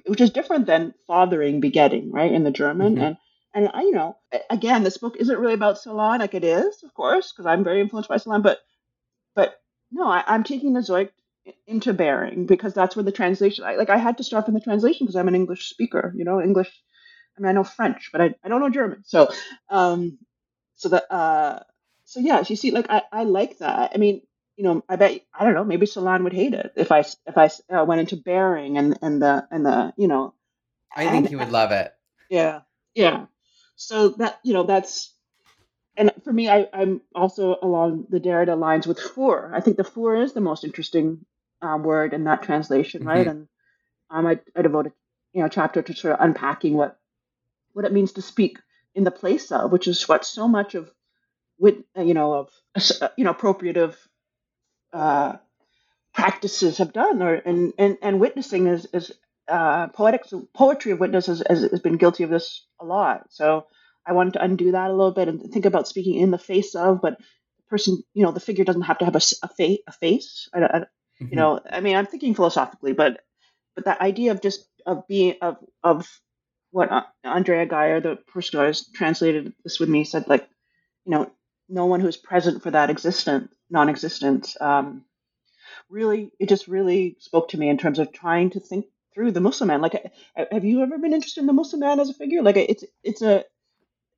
which 0.05 0.21
is 0.21 0.29
different 0.29 0.65
than 0.65 0.93
fathering, 1.07 1.59
begetting, 1.59 2.11
right, 2.11 2.31
in 2.31 2.43
the 2.43 2.51
German, 2.51 2.95
mm-hmm. 2.95 3.03
and 3.03 3.17
and 3.53 3.69
I, 3.73 3.81
you 3.81 3.91
know, 3.91 4.17
again, 4.49 4.83
this 4.83 4.97
book 4.97 5.15
isn't 5.17 5.39
really 5.39 5.53
about 5.53 5.77
Celan, 5.77 6.19
like 6.19 6.33
it 6.33 6.43
is, 6.43 6.83
of 6.83 6.93
course, 6.93 7.31
because 7.31 7.45
I'm 7.45 7.63
very 7.63 7.79
influenced 7.81 8.09
by 8.09 8.17
Celan, 8.17 8.43
but 8.43 8.59
but 9.33 9.61
no, 9.91 10.07
I, 10.07 10.23
am 10.27 10.43
taking 10.43 10.73
the 10.73 10.81
Zeugt 10.81 11.11
into 11.67 11.93
bearing 11.93 12.45
because 12.45 12.73
that's 12.73 12.95
where 12.95 13.03
the 13.03 13.11
translation. 13.11 13.65
I, 13.65 13.75
like 13.75 13.89
I 13.89 13.97
had 13.97 14.17
to 14.17 14.23
start 14.23 14.45
from 14.45 14.53
the 14.53 14.61
translation 14.61 15.05
because 15.05 15.15
I'm 15.15 15.27
an 15.27 15.35
English 15.35 15.69
speaker, 15.69 16.13
you 16.15 16.23
know, 16.23 16.41
English 16.41 16.71
I 17.37 17.41
mean, 17.41 17.49
I 17.49 17.53
know 17.53 17.63
French, 17.63 18.09
but 18.11 18.21
I, 18.21 18.35
I 18.43 18.49
don't 18.49 18.61
know 18.61 18.69
German. 18.69 19.03
So, 19.05 19.31
um, 19.69 20.17
so 20.75 20.89
that, 20.89 21.11
uh, 21.11 21.59
so 22.05 22.19
yeah, 22.19 22.43
you 22.47 22.55
see, 22.55 22.71
like, 22.71 22.87
I, 22.89 23.01
I 23.11 23.23
like 23.23 23.57
that. 23.59 23.91
I 23.93 23.97
mean, 23.97 24.21
you 24.57 24.63
know, 24.63 24.83
I 24.87 24.95
bet, 24.95 25.21
I 25.33 25.43
don't 25.43 25.53
know, 25.53 25.63
maybe 25.63 25.85
Celan 25.85 26.23
would 26.23 26.33
hate 26.33 26.53
it 26.53 26.73
if 26.75 26.91
I, 26.91 26.99
if 26.99 27.37
I 27.37 27.49
uh, 27.73 27.83
went 27.83 28.01
into 28.01 28.15
bearing 28.15 28.77
and, 28.77 28.97
and 29.01 29.21
the, 29.21 29.47
and 29.51 29.65
the, 29.65 29.93
you 29.97 30.07
know, 30.07 30.33
I 30.95 31.09
think 31.09 31.27
he 31.27 31.35
would 31.35 31.51
love 31.51 31.71
it. 31.71 31.93
Yeah. 32.29 32.61
Yeah. 32.93 33.25
So 33.75 34.09
that, 34.09 34.39
you 34.43 34.53
know, 34.53 34.63
that's, 34.63 35.13
and 35.97 36.11
for 36.23 36.31
me, 36.31 36.49
I, 36.49 36.67
I'm 36.73 37.01
also 37.13 37.57
along 37.61 38.07
the 38.09 38.19
Derrida 38.19 38.57
lines 38.57 38.87
with 38.87 38.99
four. 38.99 39.51
I 39.53 39.59
think 39.59 39.75
the 39.75 39.83
four 39.83 40.15
is 40.15 40.33
the 40.33 40.41
most 40.41 40.63
interesting 40.63 41.25
um, 41.61 41.83
word 41.83 42.13
in 42.13 42.25
that 42.25 42.43
translation, 42.43 43.01
mm-hmm. 43.01 43.09
right? 43.09 43.27
And 43.27 43.47
um, 44.09 44.25
I, 44.25 44.39
I 44.55 44.61
devoted, 44.61 44.93
you 45.33 45.41
know, 45.41 45.49
chapter 45.49 45.81
to 45.81 45.93
sort 45.93 46.13
of 46.13 46.25
unpacking 46.25 46.75
what 46.75 46.97
what 47.75 47.85
it 47.85 47.93
means 47.93 48.13
to 48.13 48.21
speak 48.21 48.57
in 48.95 49.03
the 49.03 49.11
place 49.11 49.51
of, 49.51 49.71
which 49.71 49.87
is 49.87 50.07
what 50.07 50.25
so 50.25 50.47
much 50.47 50.75
of, 50.75 50.89
you 51.59 52.13
know, 52.13 52.33
of 52.33 52.49
uh, 53.01 53.09
you 53.17 53.25
know, 53.25 53.33
appropriative 53.33 53.95
uh, 54.93 55.33
practices 56.13 56.77
have 56.77 56.93
done, 56.93 57.21
or 57.21 57.35
and 57.35 57.73
and, 57.77 57.97
and 58.01 58.19
witnessing 58.19 58.67
is 58.67 58.87
is 58.93 59.11
uh, 59.47 59.87
poetic 59.89 60.23
poetry 60.53 60.91
of 60.91 60.99
witness 60.99 61.27
has, 61.27 61.43
has, 61.47 61.79
been 61.81 61.97
guilty 61.97 62.23
of 62.23 62.29
this 62.29 62.65
a 62.79 62.85
lot. 62.85 63.27
So 63.29 63.67
I 64.05 64.13
wanted 64.13 64.33
to 64.33 64.43
undo 64.43 64.71
that 64.71 64.89
a 64.89 64.93
little 64.93 65.11
bit 65.11 65.27
and 65.27 65.51
think 65.51 65.65
about 65.65 65.87
speaking 65.87 66.15
in 66.15 66.31
the 66.31 66.37
face 66.37 66.73
of, 66.73 67.01
but 67.01 67.17
the 67.19 67.63
person, 67.69 68.01
you 68.13 68.23
know, 68.23 68.31
the 68.31 68.39
figure 68.39 68.65
doesn't 68.65 68.83
have 68.83 68.97
to 68.99 69.05
have 69.05 69.15
a, 69.15 69.21
a, 69.43 69.47
fa- 69.49 69.83
a 69.87 69.91
face. 69.91 70.49
I, 70.53 70.59
I, 70.59 70.63
mm-hmm. 70.63 71.27
You 71.29 71.35
know, 71.35 71.59
I 71.69 71.81
mean, 71.81 71.95
I'm 71.95 72.07
thinking 72.07 72.33
philosophically, 72.33 72.93
but 72.93 73.21
but 73.75 73.85
that 73.85 74.01
idea 74.01 74.31
of 74.31 74.41
just 74.41 74.67
of 74.85 75.07
being 75.07 75.35
of 75.41 75.57
of 75.83 76.07
what 76.75 76.91
uh, 76.91 77.03
Andrea 77.23 77.65
Geyer, 77.65 78.01
the 78.01 78.17
person 78.17 78.59
who 78.59 78.65
has 78.65 78.85
translated 78.89 79.53
this 79.63 79.79
with 79.79 79.87
me, 79.87 80.03
said 80.03 80.27
like, 80.27 80.45
you 81.05 81.11
know, 81.13 81.31
no 81.69 81.85
one 81.85 82.01
who's 82.01 82.17
present 82.17 82.61
for 82.61 82.71
that 82.71 82.89
existent, 82.89 83.49
non-existent. 83.69 84.57
Um, 84.59 85.05
really, 85.89 86.33
it 86.37 86.49
just 86.49 86.67
really 86.67 87.15
spoke 87.19 87.47
to 87.49 87.57
me 87.57 87.69
in 87.69 87.77
terms 87.77 87.97
of 87.97 88.11
trying 88.11 88.49
to 88.49 88.59
think 88.59 88.87
through 89.13 89.31
the 89.31 89.39
Muslim 89.39 89.69
man. 89.69 89.79
Like, 89.79 90.11
have 90.51 90.65
you 90.65 90.83
ever 90.83 90.97
been 90.97 91.13
interested 91.13 91.39
in 91.39 91.47
the 91.47 91.53
Muslim 91.53 91.79
man 91.79 92.01
as 92.01 92.09
a 92.09 92.13
figure? 92.13 92.43
Like, 92.43 92.57
it's 92.57 92.83
it's 93.05 93.21
a 93.21 93.45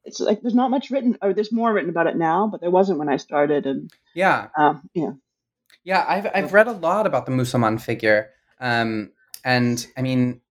it's 0.04 0.20
like 0.20 0.41
there's 0.41 0.56
not 0.56 0.72
much 0.72 0.89
written, 0.89 1.15
or 1.22 1.36
there's 1.36 1.52
more 1.52 1.72
written 1.72 1.91
about 1.91 2.08
it 2.08 2.17
now, 2.17 2.48
but 2.48 2.60
there 2.60 2.72
wasn't 2.72 2.98
when 2.98 3.08
I 3.08 3.17
started. 3.17 3.67
And 3.67 3.91
yeah, 4.15 4.48
um, 4.58 4.89
yeah, 4.96 5.12
yeah. 5.84 6.04
I've 6.08 6.28
I've 6.34 6.54
read 6.54 6.67
a 6.67 6.72
lot 6.72 7.06
about 7.06 7.28
the 7.28 7.32
Musulman 7.32 7.80
figure, 7.80 8.32
um, 8.60 9.12
and 9.43 9.86
I 9.96 10.02
mean, 10.02 10.41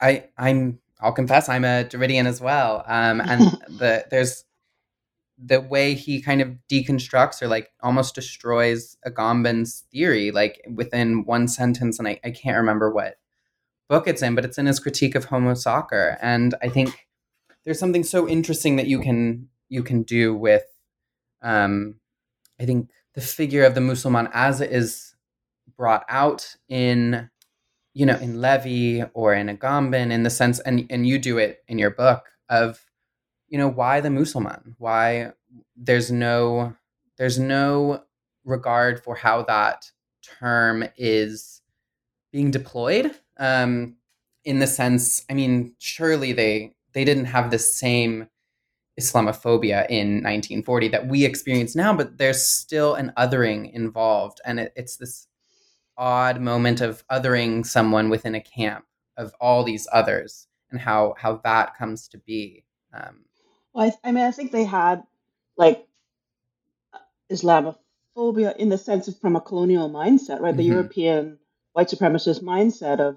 I 0.00 0.24
I'm 0.36 0.80
I'll 1.00 1.12
confess 1.12 1.48
I'm 1.48 1.64
a 1.64 1.84
Derridean 1.84 2.26
as 2.26 2.40
well. 2.40 2.84
Um, 2.86 3.20
and 3.20 3.40
the 3.68 4.04
there's 4.10 4.44
the 5.38 5.60
way 5.60 5.94
he 5.94 6.22
kind 6.22 6.40
of 6.40 6.56
deconstructs 6.70 7.42
or 7.42 7.48
like 7.48 7.70
almost 7.82 8.14
destroys 8.14 8.96
Agamben's 9.06 9.84
theory, 9.92 10.30
like 10.30 10.62
within 10.72 11.24
one 11.24 11.46
sentence, 11.46 11.98
and 11.98 12.08
I, 12.08 12.18
I 12.24 12.30
can't 12.30 12.56
remember 12.56 12.90
what 12.90 13.18
book 13.88 14.08
it's 14.08 14.22
in, 14.22 14.34
but 14.34 14.44
it's 14.44 14.58
in 14.58 14.66
his 14.66 14.80
critique 14.80 15.14
of 15.14 15.26
homo 15.26 15.54
sacer. 15.54 16.16
And 16.22 16.54
I 16.62 16.68
think 16.68 17.06
there's 17.64 17.78
something 17.78 18.02
so 18.02 18.28
interesting 18.28 18.76
that 18.76 18.86
you 18.86 19.00
can 19.00 19.48
you 19.68 19.82
can 19.82 20.02
do 20.02 20.34
with 20.34 20.64
um, 21.42 21.96
I 22.60 22.64
think 22.64 22.90
the 23.14 23.20
figure 23.20 23.64
of 23.64 23.74
the 23.74 23.80
Musulman 23.80 24.30
as 24.32 24.60
it 24.60 24.70
is 24.70 25.14
brought 25.76 26.04
out 26.08 26.56
in 26.68 27.30
you 27.96 28.04
know, 28.04 28.18
in 28.18 28.42
Levi 28.42 29.06
or 29.14 29.32
in 29.32 29.48
Agamben 29.48 30.12
in 30.12 30.22
the 30.22 30.28
sense, 30.28 30.60
and, 30.60 30.84
and 30.90 31.06
you 31.06 31.18
do 31.18 31.38
it 31.38 31.64
in 31.66 31.78
your 31.78 31.88
book 31.88 32.26
of, 32.50 32.84
you 33.48 33.56
know, 33.56 33.68
why 33.68 34.02
the 34.02 34.10
Musulman? 34.10 34.74
Why 34.76 35.32
there's 35.74 36.10
no, 36.12 36.76
there's 37.16 37.38
no 37.38 38.02
regard 38.44 39.02
for 39.02 39.14
how 39.14 39.44
that 39.44 39.90
term 40.22 40.84
is 40.98 41.62
being 42.32 42.50
deployed. 42.50 43.14
Um, 43.38 43.96
in 44.44 44.58
the 44.58 44.66
sense, 44.66 45.24
I 45.30 45.32
mean, 45.32 45.74
surely 45.78 46.34
they 46.34 46.74
they 46.92 47.04
didn't 47.04 47.26
have 47.26 47.50
the 47.50 47.58
same 47.58 48.28
Islamophobia 49.00 49.86
in 49.88 50.22
1940 50.22 50.88
that 50.88 51.08
we 51.08 51.24
experience 51.24 51.74
now, 51.74 51.96
but 51.96 52.18
there's 52.18 52.42
still 52.42 52.94
an 52.94 53.14
othering 53.16 53.72
involved, 53.72 54.42
and 54.44 54.60
it, 54.60 54.72
it's 54.76 54.98
this 54.98 55.28
odd 55.96 56.40
moment 56.40 56.80
of 56.80 57.06
othering 57.08 57.64
someone 57.64 58.10
within 58.10 58.34
a 58.34 58.40
camp 58.40 58.84
of 59.16 59.34
all 59.40 59.64
these 59.64 59.88
others 59.92 60.46
and 60.70 60.80
how 60.80 61.14
how 61.18 61.36
that 61.44 61.76
comes 61.76 62.08
to 62.08 62.18
be 62.18 62.64
um, 62.92 63.24
well 63.72 63.86
I, 63.86 64.08
I 64.08 64.12
mean 64.12 64.24
i 64.24 64.30
think 64.30 64.52
they 64.52 64.64
had 64.64 65.02
like 65.56 65.86
islamophobia 67.30 68.56
in 68.56 68.68
the 68.68 68.78
sense 68.78 69.08
of 69.08 69.18
from 69.18 69.36
a 69.36 69.40
colonial 69.40 69.90
mindset 69.90 70.40
right 70.40 70.56
the 70.56 70.62
mm-hmm. 70.62 70.72
european 70.72 71.38
white 71.72 71.88
supremacist 71.88 72.42
mindset 72.42 73.00
of 73.00 73.16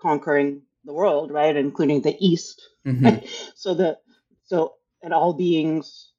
conquering 0.00 0.62
the 0.84 0.92
world 0.92 1.30
right 1.30 1.56
including 1.56 2.02
the 2.02 2.16
east 2.18 2.62
mm-hmm. 2.86 3.04
right? 3.04 3.52
so 3.54 3.74
that 3.74 4.02
so 4.44 4.74
and 5.02 5.12
all 5.12 5.32
beings 5.32 6.10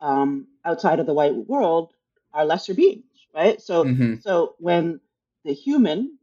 um, 0.00 0.46
outside 0.64 1.00
of 1.00 1.06
the 1.06 1.14
white 1.14 1.34
world 1.34 1.92
are 2.32 2.44
lesser 2.44 2.74
beings 2.74 3.04
right 3.34 3.60
so 3.60 3.84
mm-hmm. 3.84 4.16
so 4.20 4.54
when 4.58 5.00
the 5.46 5.54
human, 5.54 6.18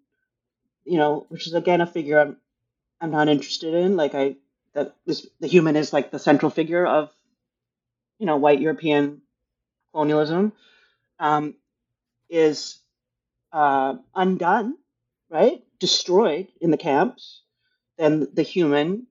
you 0.85 0.97
know, 0.97 1.25
which 1.29 1.47
is 1.47 1.53
again 1.53 1.81
a 1.81 1.87
figure 1.87 2.19
I'm 2.19 2.37
I'm 3.01 3.11
not 3.11 3.29
interested 3.29 3.73
in. 3.73 3.95
Like 3.95 4.13
I 4.13 4.35
that 4.73 4.95
this, 5.05 5.27
the 5.39 5.47
human 5.47 5.75
is 5.75 5.93
like 5.93 6.11
the 6.11 6.19
central 6.19 6.49
figure 6.51 6.85
of, 6.85 7.09
you 8.19 8.25
know, 8.25 8.37
white 8.37 8.59
European 8.59 9.21
colonialism, 9.91 10.51
um, 11.19 11.55
is 12.29 12.79
uh, 13.51 13.95
undone, 14.15 14.75
right? 15.29 15.63
Destroyed 15.79 16.47
in 16.59 16.71
the 16.71 16.77
camps, 16.77 17.41
then 17.97 18.27
the 18.33 18.41
human 18.41 19.07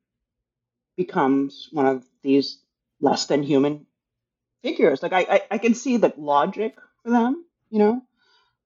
becomes 0.96 1.68
one 1.72 1.86
of 1.86 2.04
these 2.22 2.58
less 3.00 3.26
than 3.26 3.42
human 3.42 3.86
figures. 4.62 5.02
Like 5.02 5.12
I, 5.12 5.20
I, 5.20 5.42
I 5.52 5.58
can 5.58 5.74
see 5.74 5.96
the 5.96 6.12
logic 6.16 6.76
for 7.02 7.10
them, 7.10 7.44
you 7.70 7.78
know, 7.78 8.02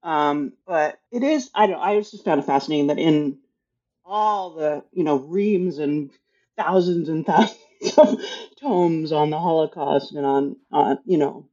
um, 0.06 0.52
but 0.64 1.00
it 1.10 1.24
is, 1.24 1.50
I 1.52 1.66
don't 1.66 1.80
I 1.80 1.98
just 1.98 2.24
found 2.24 2.38
it 2.38 2.46
fascinating 2.46 2.86
that 2.86 2.98
in 2.98 3.38
all 4.04 4.54
the, 4.54 4.84
you 4.92 5.02
know, 5.02 5.16
reams 5.16 5.78
and 5.78 6.12
thousands 6.56 7.08
and 7.08 7.26
thousands 7.26 7.98
of 7.98 8.20
tomes 8.60 9.10
on 9.10 9.30
the 9.30 9.38
Holocaust 9.38 10.12
and 10.12 10.24
on, 10.24 10.56
on 10.70 10.98
you 11.06 11.18
know, 11.18 11.48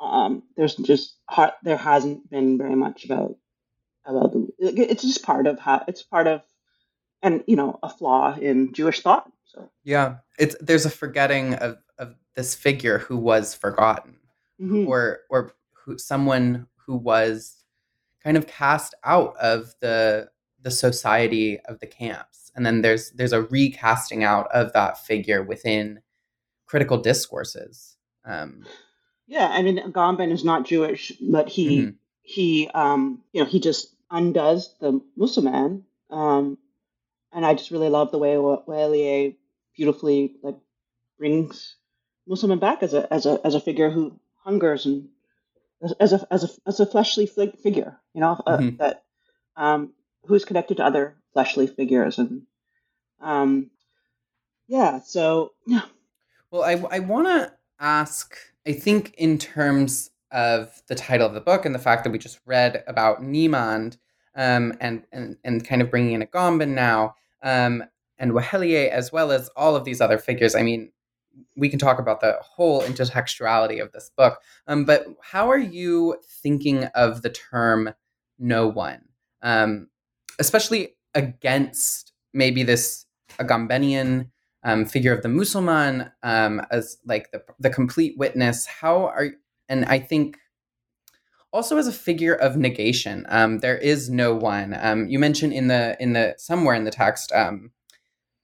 um, 0.00 0.42
there's 0.56 0.74
just 0.74 1.16
there 1.62 1.76
hasn't 1.76 2.30
been 2.30 2.56
very 2.56 2.74
much 2.74 3.04
about 3.04 3.36
about 4.06 4.32
the. 4.32 4.48
It's 4.58 5.02
just 5.02 5.22
part 5.22 5.46
of 5.46 5.58
how 5.58 5.84
it's 5.86 6.02
part 6.02 6.28
of, 6.28 6.40
and 7.22 7.44
you 7.46 7.56
know, 7.56 7.78
a 7.82 7.90
flaw 7.90 8.34
in 8.36 8.72
Jewish 8.72 9.02
thought. 9.02 9.30
So 9.44 9.70
yeah, 9.84 10.16
it's 10.38 10.56
there's 10.60 10.86
a 10.86 10.90
forgetting 10.90 11.52
of 11.56 11.76
of 11.98 12.14
this 12.34 12.54
figure 12.54 13.00
who 13.00 13.18
was 13.18 13.54
forgotten, 13.54 14.16
mm-hmm. 14.58 14.88
or 14.88 15.18
or 15.28 15.52
who 15.84 15.98
someone 15.98 16.66
who 16.90 16.96
was 16.96 17.62
kind 18.24 18.36
of 18.36 18.48
cast 18.48 18.96
out 19.04 19.36
of 19.36 19.72
the 19.80 20.28
the 20.60 20.72
society 20.72 21.60
of 21.66 21.78
the 21.78 21.86
camps 21.86 22.50
and 22.56 22.66
then 22.66 22.82
there's 22.82 23.12
there's 23.12 23.32
a 23.32 23.42
recasting 23.42 24.24
out 24.24 24.48
of 24.52 24.72
that 24.72 24.98
figure 24.98 25.40
within 25.40 26.00
critical 26.66 26.98
discourses 26.98 27.96
um, 28.24 28.66
yeah 29.28 29.48
i 29.52 29.62
mean 29.62 29.78
Agamben 29.78 30.32
is 30.32 30.44
not 30.44 30.66
jewish 30.66 31.12
but 31.20 31.48
he 31.48 31.78
mm-hmm. 31.78 31.90
he 32.22 32.68
um 32.74 33.22
you 33.32 33.40
know 33.40 33.48
he 33.48 33.60
just 33.60 33.94
undoes 34.10 34.74
the 34.80 35.00
Musulman 35.16 35.84
um 36.10 36.58
and 37.32 37.46
i 37.46 37.54
just 37.54 37.70
really 37.70 37.88
love 37.88 38.10
the 38.10 38.18
way 38.18 38.34
Weheliye 38.34 39.36
beautifully 39.76 40.34
like 40.42 40.56
brings 41.20 41.76
Musulman 42.28 42.58
back 42.58 42.82
as 42.82 42.94
a 42.94 43.12
as 43.14 43.26
a 43.26 43.40
as 43.44 43.54
a 43.54 43.60
figure 43.60 43.90
who 43.90 44.18
hungers 44.42 44.86
and 44.86 45.08
as 46.00 46.12
a 46.12 46.26
as 46.30 46.44
a 46.44 46.48
as 46.66 46.80
a 46.80 46.86
fleshly 46.86 47.26
figure, 47.26 47.98
you 48.14 48.20
know, 48.20 48.40
uh, 48.46 48.58
mm-hmm. 48.58 48.76
that 48.76 49.04
um, 49.56 49.92
who's 50.26 50.44
connected 50.44 50.76
to 50.76 50.84
other 50.84 51.16
fleshly 51.32 51.66
figures, 51.66 52.18
and 52.18 52.42
um, 53.20 53.70
yeah. 54.68 55.00
So 55.00 55.52
yeah. 55.66 55.82
Well, 56.50 56.62
I, 56.62 56.96
I 56.96 56.98
want 56.98 57.28
to 57.28 57.52
ask, 57.78 58.36
I 58.66 58.72
think, 58.72 59.14
in 59.16 59.38
terms 59.38 60.10
of 60.32 60.82
the 60.88 60.94
title 60.96 61.26
of 61.26 61.34
the 61.34 61.40
book 61.40 61.64
and 61.64 61.74
the 61.74 61.78
fact 61.78 62.04
that 62.04 62.10
we 62.10 62.18
just 62.18 62.40
read 62.44 62.82
about 62.86 63.22
Niemand 63.22 63.98
um, 64.34 64.76
and, 64.80 65.04
and, 65.12 65.36
and 65.44 65.64
kind 65.66 65.80
of 65.80 65.90
bringing 65.90 66.12
in 66.14 66.22
Agamben 66.22 66.70
now 66.70 67.14
um, 67.42 67.84
and 68.18 68.32
Weheliye, 68.32 68.88
as 68.88 69.12
well 69.12 69.30
as 69.30 69.48
all 69.56 69.76
of 69.76 69.84
these 69.84 70.00
other 70.00 70.18
figures. 70.18 70.54
I 70.54 70.62
mean, 70.62 70.90
we 71.56 71.68
can 71.68 71.78
talk 71.78 71.98
about 71.98 72.20
the 72.20 72.38
whole 72.40 72.82
intertextuality 72.82 73.82
of 73.82 73.92
this 73.92 74.10
book. 74.16 74.40
Um, 74.66 74.84
but 74.84 75.06
how 75.22 75.50
are 75.50 75.58
you 75.58 76.16
thinking 76.42 76.84
of 76.94 77.22
the 77.22 77.30
term 77.30 77.94
no 78.38 78.66
one, 78.66 79.02
um, 79.42 79.88
especially 80.38 80.96
against 81.14 82.12
maybe 82.32 82.62
this 82.62 83.06
Agambenian 83.38 84.30
um, 84.62 84.84
figure 84.84 85.14
of 85.14 85.22
the 85.22 85.28
Musulman 85.28 86.10
um, 86.22 86.62
as 86.70 86.98
like 87.04 87.30
the, 87.30 87.42
the 87.58 87.70
complete 87.70 88.16
witness? 88.16 88.66
How 88.66 89.06
are, 89.06 89.30
and 89.68 89.84
I 89.84 89.98
think 89.98 90.38
also 91.52 91.76
as 91.78 91.86
a 91.86 91.92
figure 91.92 92.34
of 92.34 92.56
negation, 92.56 93.26
um, 93.28 93.58
there 93.58 93.78
is 93.78 94.08
no 94.08 94.34
one. 94.34 94.76
Um, 94.80 95.08
you 95.08 95.18
mentioned 95.18 95.52
in 95.52 95.66
the, 95.66 95.96
in 96.00 96.12
the, 96.12 96.34
somewhere 96.38 96.74
in 96.74 96.84
the 96.84 96.90
text, 96.90 97.32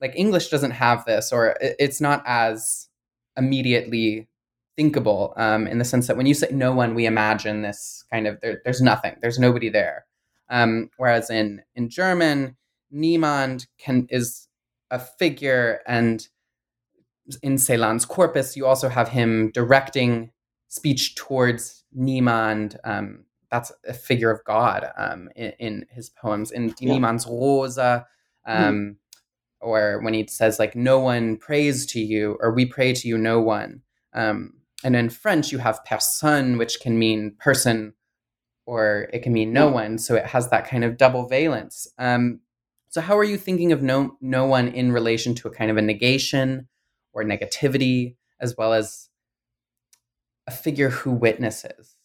like 0.00 0.12
English 0.16 0.48
doesn't 0.48 0.72
have 0.72 1.04
this, 1.04 1.32
or 1.32 1.56
it's 1.60 2.00
not 2.00 2.22
as 2.26 2.88
immediately 3.36 4.28
thinkable 4.76 5.32
um, 5.36 5.66
in 5.66 5.78
the 5.78 5.84
sense 5.84 6.06
that 6.06 6.16
when 6.16 6.26
you 6.26 6.34
say 6.34 6.48
no 6.50 6.72
one, 6.72 6.94
we 6.94 7.06
imagine 7.06 7.62
this 7.62 8.04
kind 8.12 8.26
of 8.26 8.38
there, 8.40 8.60
there's 8.64 8.82
nothing, 8.82 9.16
there's 9.22 9.38
nobody 9.38 9.68
there. 9.68 10.04
Um, 10.48 10.90
whereas 10.96 11.30
in 11.30 11.62
in 11.74 11.88
German, 11.88 12.56
niemand 12.94 13.66
can 13.78 14.06
is 14.10 14.48
a 14.90 14.98
figure, 14.98 15.80
and 15.86 16.26
in 17.42 17.58
Celan's 17.58 18.04
corpus, 18.04 18.56
you 18.56 18.66
also 18.66 18.88
have 18.88 19.08
him 19.08 19.50
directing 19.52 20.30
speech 20.68 21.16
towards 21.16 21.84
niemand. 21.98 22.76
Um, 22.84 23.24
that's 23.50 23.72
a 23.86 23.94
figure 23.94 24.30
of 24.30 24.44
God 24.44 24.90
um, 24.98 25.30
in, 25.36 25.52
in, 25.58 25.86
his 25.88 26.10
poems. 26.10 26.50
In 26.50 26.74
yeah. 26.80 26.94
Niemandsrose, 26.94 28.04
mm 28.46 28.96
or 29.60 30.00
when 30.02 30.14
he 30.14 30.26
says 30.28 30.58
like 30.58 30.76
no 30.76 30.98
one 30.98 31.36
prays 31.36 31.86
to 31.86 32.00
you 32.00 32.36
or 32.40 32.52
we 32.52 32.66
pray 32.66 32.92
to 32.92 33.08
you 33.08 33.18
no 33.18 33.40
one. 33.40 33.82
Um, 34.12 34.54
and 34.84 34.94
in 34.94 35.10
french 35.10 35.52
you 35.52 35.58
have 35.58 35.84
personne 35.84 36.58
which 36.58 36.80
can 36.80 36.98
mean 36.98 37.34
person 37.38 37.94
or 38.66 39.08
it 39.12 39.22
can 39.22 39.32
mean 39.32 39.52
no 39.52 39.68
one 39.68 39.98
so 39.98 40.14
it 40.14 40.26
has 40.26 40.50
that 40.50 40.68
kind 40.68 40.84
of 40.84 40.96
double 40.96 41.28
valence. 41.28 41.86
Um, 41.98 42.40
so 42.88 43.00
how 43.00 43.18
are 43.18 43.24
you 43.24 43.36
thinking 43.36 43.72
of 43.72 43.82
no 43.82 44.16
no 44.20 44.46
one 44.46 44.68
in 44.68 44.92
relation 44.92 45.34
to 45.36 45.48
a 45.48 45.50
kind 45.50 45.70
of 45.70 45.76
a 45.76 45.82
negation 45.82 46.68
or 47.12 47.24
negativity 47.24 48.16
as 48.40 48.54
well 48.56 48.72
as 48.72 49.08
a 50.46 50.50
figure 50.50 50.90
who 50.90 51.10
witnesses? 51.12 51.96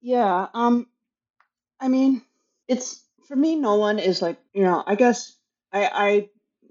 Yeah 0.00 0.46
um 0.54 0.86
i 1.80 1.88
mean 1.88 2.22
it's 2.68 3.04
for 3.30 3.36
me, 3.36 3.54
no 3.54 3.76
one 3.76 4.00
is 4.00 4.20
like 4.20 4.38
you 4.52 4.64
know. 4.64 4.82
I 4.84 4.96
guess 4.96 5.36
I, 5.72 6.28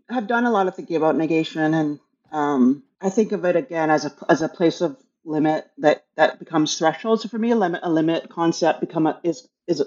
I 0.09 0.13
have 0.13 0.27
done 0.27 0.45
a 0.45 0.51
lot 0.51 0.67
of 0.67 0.75
thinking 0.75 0.97
about 0.97 1.15
negation, 1.15 1.73
and 1.73 1.99
um, 2.33 2.83
I 3.01 3.09
think 3.09 3.31
of 3.31 3.45
it 3.45 3.55
again 3.55 3.89
as 3.89 4.05
a 4.05 4.11
as 4.27 4.41
a 4.41 4.49
place 4.49 4.81
of 4.81 4.97
limit 5.23 5.65
that 5.77 6.05
that 6.17 6.37
becomes 6.37 6.77
threshold. 6.77 7.21
So 7.21 7.29
for 7.29 7.39
me, 7.39 7.51
a 7.51 7.55
limit 7.55 7.79
a 7.83 7.89
limit 7.89 8.29
concept 8.29 8.81
become 8.81 9.07
a, 9.07 9.21
is 9.23 9.47
is 9.67 9.81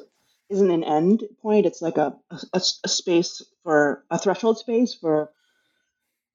isn't 0.48 0.70
an 0.70 0.82
end 0.82 1.24
point. 1.42 1.66
It's 1.66 1.82
like 1.82 1.98
a, 1.98 2.16
a, 2.30 2.62
a 2.84 2.88
space 2.88 3.42
for 3.64 4.02
a 4.10 4.18
threshold 4.18 4.58
space 4.58 4.94
for 4.94 5.30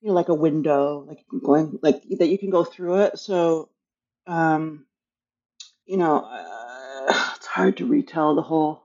you 0.01 0.09
know 0.09 0.13
like 0.13 0.29
a 0.29 0.35
window, 0.35 1.03
like 1.07 1.25
going 1.43 1.79
like 1.81 2.03
that 2.19 2.29
you 2.29 2.37
can 2.37 2.51
go 2.51 2.63
through 2.63 3.01
it. 3.05 3.17
So 3.17 3.69
um, 4.27 4.85
you 5.87 5.97
know, 5.97 6.19
uh, 6.29 7.33
it's 7.37 7.47
hard 7.47 7.77
to 7.77 7.87
retell 7.87 8.35
the 8.35 8.43
whole 8.43 8.83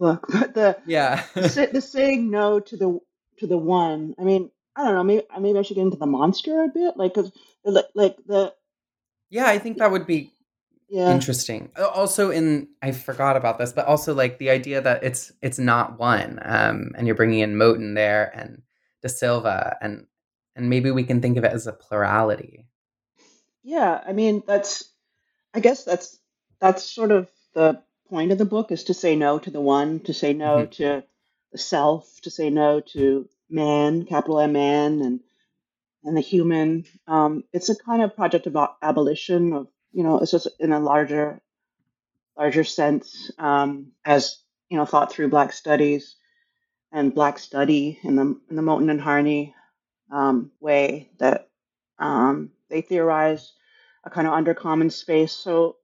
book, 0.00 0.26
but 0.32 0.54
the 0.54 0.78
yeah 0.86 1.24
the 1.34 1.80
saying 1.80 2.30
no 2.30 2.58
to 2.58 2.76
the 2.76 2.98
to 3.38 3.46
the 3.46 3.58
one. 3.58 4.14
I 4.18 4.24
mean, 4.24 4.50
I 4.74 4.84
don't 4.84 4.94
know. 4.94 5.04
Maybe 5.04 5.22
maybe 5.38 5.58
I 5.58 5.62
should 5.62 5.76
get 5.76 5.82
into 5.82 5.96
the 5.98 6.06
monster 6.06 6.64
a 6.64 6.68
bit, 6.68 6.96
like 6.96 7.14
because 7.14 7.30
like 7.94 8.16
the 8.26 8.52
yeah, 9.28 9.46
I 9.46 9.58
think 9.58 9.78
that 9.78 9.92
would 9.92 10.06
be 10.06 10.32
yeah. 10.88 11.12
interesting. 11.12 11.70
Also, 11.78 12.30
in 12.30 12.68
I 12.82 12.90
forgot 12.90 13.36
about 13.36 13.58
this, 13.58 13.72
but 13.72 13.86
also 13.86 14.14
like 14.14 14.38
the 14.38 14.50
idea 14.50 14.80
that 14.80 15.04
it's 15.04 15.32
it's 15.40 15.58
not 15.58 15.98
one, 15.98 16.40
um, 16.42 16.92
and 16.96 17.06
you're 17.06 17.16
bringing 17.16 17.40
in 17.40 17.54
Moten 17.54 17.94
there 17.94 18.32
and 18.34 18.62
da 19.02 19.08
Silva, 19.08 19.76
and 19.80 20.06
and 20.56 20.68
maybe 20.68 20.90
we 20.90 21.04
can 21.04 21.20
think 21.20 21.36
of 21.36 21.44
it 21.44 21.52
as 21.52 21.66
a 21.66 21.72
plurality. 21.72 22.66
Yeah, 23.62 24.02
I 24.04 24.12
mean 24.12 24.42
that's, 24.46 24.90
I 25.54 25.60
guess 25.60 25.84
that's 25.84 26.18
that's 26.60 26.82
sort 26.82 27.12
of 27.12 27.30
the 27.54 27.82
point 28.10 28.32
of 28.32 28.38
the 28.38 28.44
book 28.44 28.72
is 28.72 28.84
to 28.84 28.94
say 28.94 29.16
no 29.16 29.38
to 29.38 29.50
the 29.50 29.60
one, 29.60 30.00
to 30.00 30.12
say 30.12 30.34
no 30.34 30.58
mm-hmm. 30.58 30.70
to 30.72 31.04
the 31.52 31.58
self, 31.58 32.20
to 32.22 32.30
say 32.30 32.50
no 32.50 32.80
to 32.92 33.28
man, 33.48 34.04
capital 34.04 34.40
M 34.40 34.52
man, 34.52 35.00
and 35.00 35.20
and 36.04 36.16
the 36.16 36.20
human. 36.20 36.84
Um, 37.06 37.44
it's 37.52 37.68
a 37.68 37.76
kind 37.76 38.02
of 38.02 38.16
project 38.16 38.46
about 38.46 38.76
abolition 38.82 39.52
of 39.52 39.68
you 39.92 40.02
know 40.02 40.18
it's 40.18 40.32
just 40.32 40.48
in 40.58 40.72
a 40.72 40.80
larger 40.80 41.40
larger 42.36 42.64
sense 42.64 43.30
um, 43.38 43.92
as 44.04 44.38
you 44.68 44.76
know 44.76 44.84
thought 44.84 45.12
through 45.12 45.30
Black 45.30 45.52
studies 45.52 46.16
and 46.92 47.14
Black 47.14 47.38
study 47.38 47.98
in 48.02 48.16
the 48.16 48.40
in 48.50 48.56
the 48.56 48.62
Moten 48.62 48.90
and 48.90 49.00
Harney 49.00 49.54
um, 50.10 50.50
way 50.60 51.10
that 51.18 51.48
um, 51.98 52.50
they 52.68 52.80
theorize 52.80 53.52
a 54.04 54.10
kind 54.10 54.26
of 54.26 54.32
undercommon 54.32 54.90
space. 54.90 55.32
So 55.32 55.76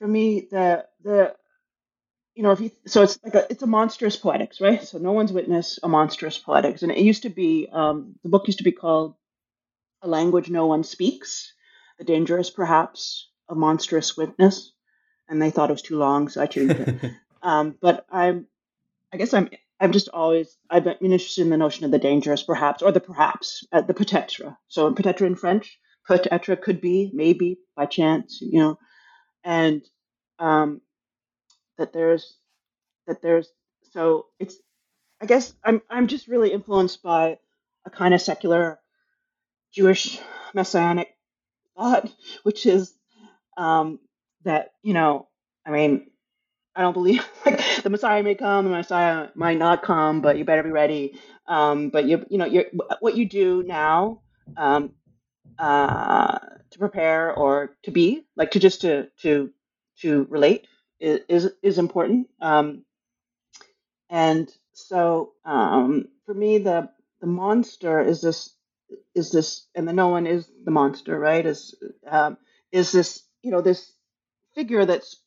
for 0.00 0.08
me, 0.08 0.48
the 0.50 0.86
the 1.04 1.34
you 2.34 2.42
know 2.42 2.52
if 2.52 2.60
you 2.60 2.70
so 2.86 3.02
it's 3.02 3.18
like 3.22 3.34
a 3.34 3.46
it's 3.50 3.62
a 3.62 3.66
monstrous 3.66 4.16
poetics, 4.16 4.60
right? 4.60 4.82
So 4.82 4.98
no 4.98 5.12
one's 5.12 5.32
witnessed 5.32 5.78
a 5.82 5.88
monstrous 5.88 6.38
poetics, 6.38 6.82
and 6.82 6.90
it 6.90 6.98
used 6.98 7.22
to 7.22 7.28
be 7.28 7.68
um, 7.70 8.16
the 8.24 8.30
book 8.30 8.48
used 8.48 8.58
to 8.58 8.64
be 8.64 8.72
called 8.72 9.14
a 10.02 10.08
language 10.08 10.48
no 10.48 10.66
one 10.66 10.82
speaks, 10.82 11.52
the 11.98 12.04
dangerous 12.04 12.50
perhaps 12.50 13.28
a 13.48 13.54
monstrous 13.54 14.16
witness, 14.16 14.72
and 15.28 15.40
they 15.40 15.50
thought 15.50 15.68
it 15.68 15.74
was 15.74 15.82
too 15.82 15.98
long, 15.98 16.28
so 16.28 16.40
I 16.40 16.46
changed 16.46 16.80
it. 16.80 17.12
um, 17.42 17.76
but 17.80 18.06
I'm 18.10 18.46
I 19.12 19.18
guess 19.18 19.34
I'm 19.34 19.50
i'm 19.80 19.92
just 19.92 20.08
always 20.08 20.56
I've 20.70 20.84
been 20.84 20.96
interested 21.00 21.42
in 21.42 21.50
the 21.50 21.58
notion 21.58 21.84
of 21.84 21.90
the 21.90 21.98
dangerous 21.98 22.42
perhaps 22.42 22.82
or 22.82 22.90
the 22.90 23.00
perhaps 23.00 23.66
uh, 23.70 23.82
the 23.82 23.92
peut-être. 23.92 24.56
So 24.68 24.90
peut-être 24.92 25.26
in 25.26 25.36
French, 25.36 25.78
peut-être 26.08 26.58
could 26.62 26.80
be 26.80 27.10
maybe 27.12 27.58
by 27.76 27.84
chance, 27.84 28.40
you 28.40 28.60
know 28.60 28.78
and 29.44 29.82
um, 30.38 30.80
that 31.78 31.92
there's 31.92 32.36
that 33.06 33.22
there's 33.22 33.48
so 33.92 34.26
it's 34.38 34.56
I 35.20 35.26
guess 35.26 35.54
I'm 35.64 35.82
I'm 35.90 36.06
just 36.08 36.28
really 36.28 36.52
influenced 36.52 37.02
by 37.02 37.38
a 37.86 37.90
kind 37.90 38.14
of 38.14 38.22
secular 38.22 38.78
Jewish 39.72 40.20
messianic 40.54 41.08
thought, 41.76 42.10
which 42.42 42.66
is 42.66 42.92
um, 43.56 43.98
that 44.44 44.72
you 44.82 44.94
know 44.94 45.28
I 45.66 45.70
mean 45.70 46.10
I 46.74 46.82
don't 46.82 46.92
believe 46.94 47.26
like 47.46 47.82
the 47.82 47.90
Messiah 47.90 48.22
may 48.22 48.34
come, 48.34 48.64
the 48.64 48.70
Messiah 48.70 49.28
might 49.34 49.58
not 49.58 49.82
come, 49.82 50.20
but 50.20 50.38
you 50.38 50.44
better 50.44 50.62
be 50.62 50.70
ready. 50.70 51.18
Um, 51.46 51.90
but 51.90 52.06
you 52.06 52.24
you 52.30 52.38
know 52.38 52.46
you 52.46 52.64
what 53.00 53.16
you 53.16 53.26
do 53.26 53.62
now 53.64 54.22
um, 54.56 54.92
uh, 55.58 56.38
to 56.70 56.78
prepare 56.78 57.34
or 57.34 57.76
to 57.84 57.90
be 57.90 58.24
like 58.40 58.52
to 58.52 58.60
just 58.60 58.82
to 58.82 59.08
to 59.22 59.52
to 60.02 60.26
relate 60.30 60.68
is 61.00 61.52
is, 61.62 61.78
important 61.78 62.28
um, 62.42 62.84
and 64.10 64.50
so 64.74 65.32
um, 65.46 66.08
for 66.26 66.34
me 66.34 66.58
the 66.58 66.90
the 67.22 67.28
monster 67.28 68.00
is 68.02 68.22
this 68.22 68.54
is 69.14 69.32
this 69.32 69.66
and 69.76 69.88
the 69.88 69.94
no 69.94 70.08
one 70.08 70.26
is 70.26 70.50
the 70.64 70.72
monster 70.72 71.18
right 71.18 71.46
is 71.46 71.76
um, 72.08 72.38
is 72.72 72.92
this 72.92 73.24
you 73.42 73.52
know 73.52 73.62
this 73.62 73.92
figure 74.56 74.86
that's 74.86 75.18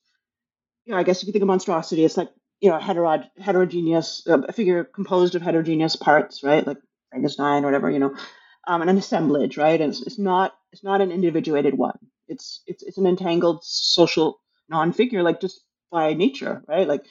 you 0.86 0.94
know 0.94 1.00
i 1.00 1.04
guess 1.04 1.22
if 1.22 1.28
you 1.28 1.34
think 1.34 1.44
of 1.44 1.48
monstrosity 1.48 2.06
it's 2.06 2.18
like 2.18 2.32
you 2.62 2.70
know 2.72 2.80
hetero- 2.80 3.30
heterogeneous 3.40 4.28
uh, 4.30 4.42
a 4.50 4.54
figure 4.54 4.84
composed 4.86 5.36
of 5.36 5.44
heterogeneous 5.44 5.96
parts 5.98 6.44
right 6.44 6.68
like 6.68 6.78
frankenstein 7.12 7.64
or 7.64 7.68
whatever 7.68 7.92
you 7.92 8.00
know 8.00 8.08
um, 8.68 8.82
and 8.82 8.90
an 8.90 8.98
assemblage, 8.98 9.58
right? 9.58 9.80
And 9.80 9.92
it's, 9.92 10.02
it's 10.02 10.20
not 10.20 10.54
it's 10.72 10.84
not 10.84 11.02
an 11.02 11.12
individuated 11.12 11.78
one. 11.78 11.98
It's 12.28 12.62
it's 12.68 12.84
it's 12.84 12.98
an 12.98 13.08
entangled 13.08 13.64
social 13.64 14.40
non-figure, 14.70 15.24
like 15.24 15.42
just 15.42 15.62
by 15.92 16.14
nature, 16.14 16.64
right? 16.68 16.88
Like 16.88 17.06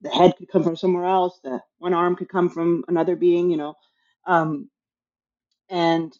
the 0.00 0.10
head 0.10 0.34
could 0.36 0.48
come 0.50 0.62
from 0.62 0.76
somewhere 0.76 1.04
else, 1.04 1.38
the 1.42 1.60
one 1.78 1.94
arm 1.94 2.16
could 2.16 2.28
come 2.28 2.48
from 2.48 2.84
another 2.88 3.16
being, 3.16 3.50
you 3.50 3.56
know, 3.56 3.74
um, 4.26 4.70
and 5.68 6.16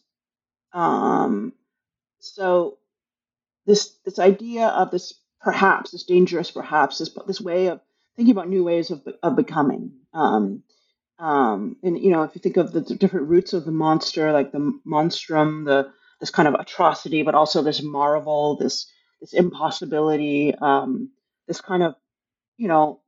um, 0.72 1.52
so 2.20 2.78
this 3.66 3.96
this 4.04 4.18
idea 4.18 4.68
of 4.68 4.90
this 4.90 5.14
perhaps 5.40 5.90
this 5.92 6.04
dangerous 6.04 6.50
perhaps 6.50 6.98
this 6.98 7.10
this 7.26 7.40
way 7.40 7.66
of 7.68 7.80
thinking 8.16 8.32
about 8.32 8.48
new 8.48 8.64
ways 8.64 8.90
of 8.90 9.06
of 9.22 9.36
becoming 9.36 9.92
um, 10.14 10.62
um, 11.18 11.76
and 11.84 11.98
you 11.98 12.10
know, 12.10 12.24
if 12.24 12.34
you 12.34 12.40
think 12.40 12.56
of 12.56 12.72
the 12.72 12.80
different 12.80 13.28
roots 13.28 13.52
of 13.52 13.64
the 13.64 13.72
monster, 13.72 14.32
like 14.32 14.50
the 14.50 14.78
monstrum, 14.84 15.64
the 15.64 15.92
this 16.22 16.30
kind 16.30 16.46
of 16.46 16.54
atrocity, 16.54 17.24
but 17.24 17.34
also 17.34 17.62
this 17.62 17.82
marvel, 17.82 18.56
this 18.56 18.86
this 19.20 19.32
impossibility, 19.32 20.54
um, 20.54 21.10
this 21.48 21.60
kind 21.60 21.82
of 21.82 21.96
you 22.56 22.68
know 22.68 23.00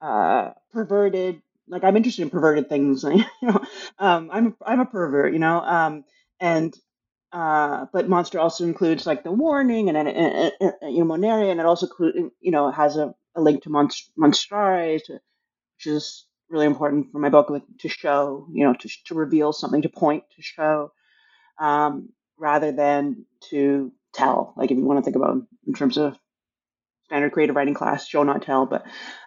uh, 0.00 0.52
perverted. 0.72 1.42
Like 1.66 1.82
I'm 1.82 1.96
interested 1.96 2.22
in 2.22 2.30
perverted 2.30 2.68
things. 2.68 3.02
you 3.12 3.24
know, 3.42 3.60
um, 3.98 4.30
I'm 4.32 4.56
I'm 4.64 4.78
a 4.78 4.86
pervert. 4.86 5.32
You 5.32 5.40
know, 5.40 5.60
um, 5.62 6.04
and 6.38 6.72
uh, 7.32 7.86
but 7.92 8.08
monster 8.08 8.38
also 8.38 8.62
includes 8.62 9.04
like 9.04 9.24
the 9.24 9.32
warning 9.32 9.88
and, 9.88 9.98
and, 9.98 10.08
and, 10.08 10.52
and 10.60 10.72
you 10.94 11.00
know 11.00 11.06
monaria, 11.06 11.50
and 11.50 11.58
it 11.58 11.66
also 11.66 11.88
you 11.98 12.52
know 12.52 12.70
has 12.70 12.96
a, 12.96 13.12
a 13.34 13.40
link 13.40 13.64
to 13.64 13.68
monst- 13.68 14.12
to, 14.14 15.12
which 15.76 15.86
is 15.86 16.26
really 16.50 16.66
important 16.66 17.10
for 17.10 17.18
my 17.18 17.30
book 17.30 17.50
like, 17.50 17.64
to 17.80 17.88
show, 17.88 18.46
you 18.52 18.64
know, 18.64 18.74
to, 18.74 18.88
to 19.06 19.14
reveal 19.14 19.52
something, 19.52 19.82
to 19.82 19.88
point, 19.88 20.22
to 20.36 20.42
show, 20.42 20.92
um, 21.58 22.10
rather 22.38 22.72
than 22.72 23.26
to 23.50 23.92
tell. 24.14 24.54
Like 24.56 24.70
if 24.70 24.78
you 24.78 24.84
want 24.84 24.98
to 24.98 25.04
think 25.04 25.16
about 25.16 25.38
in 25.66 25.74
terms 25.74 25.98
of 25.98 26.18
standard 27.06 27.32
creative 27.32 27.56
writing 27.56 27.74
class, 27.74 28.08
show 28.08 28.22
not 28.24 28.42
tell, 28.42 28.66
but 28.66 28.86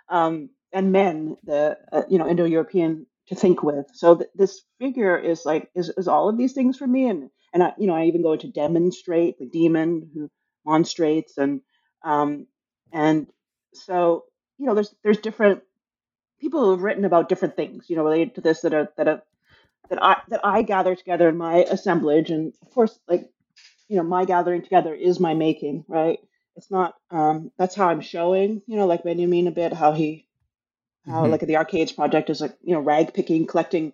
um, 0.10 0.50
and 0.74 0.92
men, 0.92 1.38
the 1.46 1.78
uh, 1.92 2.04
you 2.10 2.20
know 2.20 2.28
Indo-European 2.30 3.08
to 3.30 3.36
think 3.36 3.64
with. 3.64 3.88
So 3.94 4.16
th- 4.18 4.30
this 4.36 4.64
figure 4.80 5.18
is 5.18 5.46
like 5.46 5.70
is, 5.76 5.90
is 5.98 6.08
all 6.08 6.30
of 6.30 6.38
these 6.38 6.54
things 6.54 6.78
for 6.78 6.88
me, 6.88 7.08
and 7.10 7.30
and 7.54 7.64
I 7.64 7.74
you 7.78 7.88
know 7.88 7.96
I 7.96 8.06
even 8.06 8.24
go 8.24 8.34
into 8.34 8.50
demonstrate 8.50 9.40
the 9.40 9.48
demon 9.48 10.10
who 10.14 10.30
monstrates 10.66 11.38
and 11.38 11.62
um, 12.04 12.48
and 12.94 13.28
so 13.74 14.26
you 14.60 14.66
know 14.68 14.76
there's 14.76 14.96
there's 15.04 15.20
different 15.20 15.62
people 16.40 16.64
who 16.66 16.72
have 16.72 16.82
written 16.84 17.06
about 17.06 17.30
different 17.30 17.56
things, 17.56 17.90
you 17.90 17.96
know, 17.96 18.04
related 18.04 18.36
to 18.36 18.42
this 18.42 18.62
that 18.62 18.74
are 18.74 18.90
that 18.98 19.08
are 19.08 19.22
that 19.90 20.04
I 20.04 20.22
that 20.30 20.42
I 20.44 20.62
gather 20.62 20.96
together 20.96 21.30
in 21.30 21.38
my 21.38 21.58
assemblage, 21.58 22.30
and 22.30 22.54
of 22.62 22.72
course, 22.72 22.98
like 23.08 23.30
you 23.88 23.98
know, 23.98 24.04
my 24.04 24.26
gathering 24.26 24.62
together 24.62 24.94
is 24.94 25.20
my 25.20 25.34
making, 25.34 25.86
right? 25.88 26.20
It's 26.56 26.72
not. 26.72 26.96
Um, 27.12 27.52
that's 27.58 27.76
how 27.76 27.88
I'm 27.90 28.02
showing, 28.02 28.62
you 28.68 28.78
know, 28.78 28.88
like 28.88 29.04
Benjamin 29.04 29.48
a 29.48 29.52
bit, 29.52 29.74
how 29.74 29.94
he, 29.94 30.28
how 31.06 31.22
mm-hmm. 31.24 31.32
like 31.32 31.42
the 31.42 31.58
Arcades 31.58 31.92
project 31.92 32.30
is 32.30 32.42
like 32.42 32.58
you 32.64 32.74
know 32.74 32.82
rag 32.82 33.14
picking, 33.14 33.46
collecting. 33.48 33.94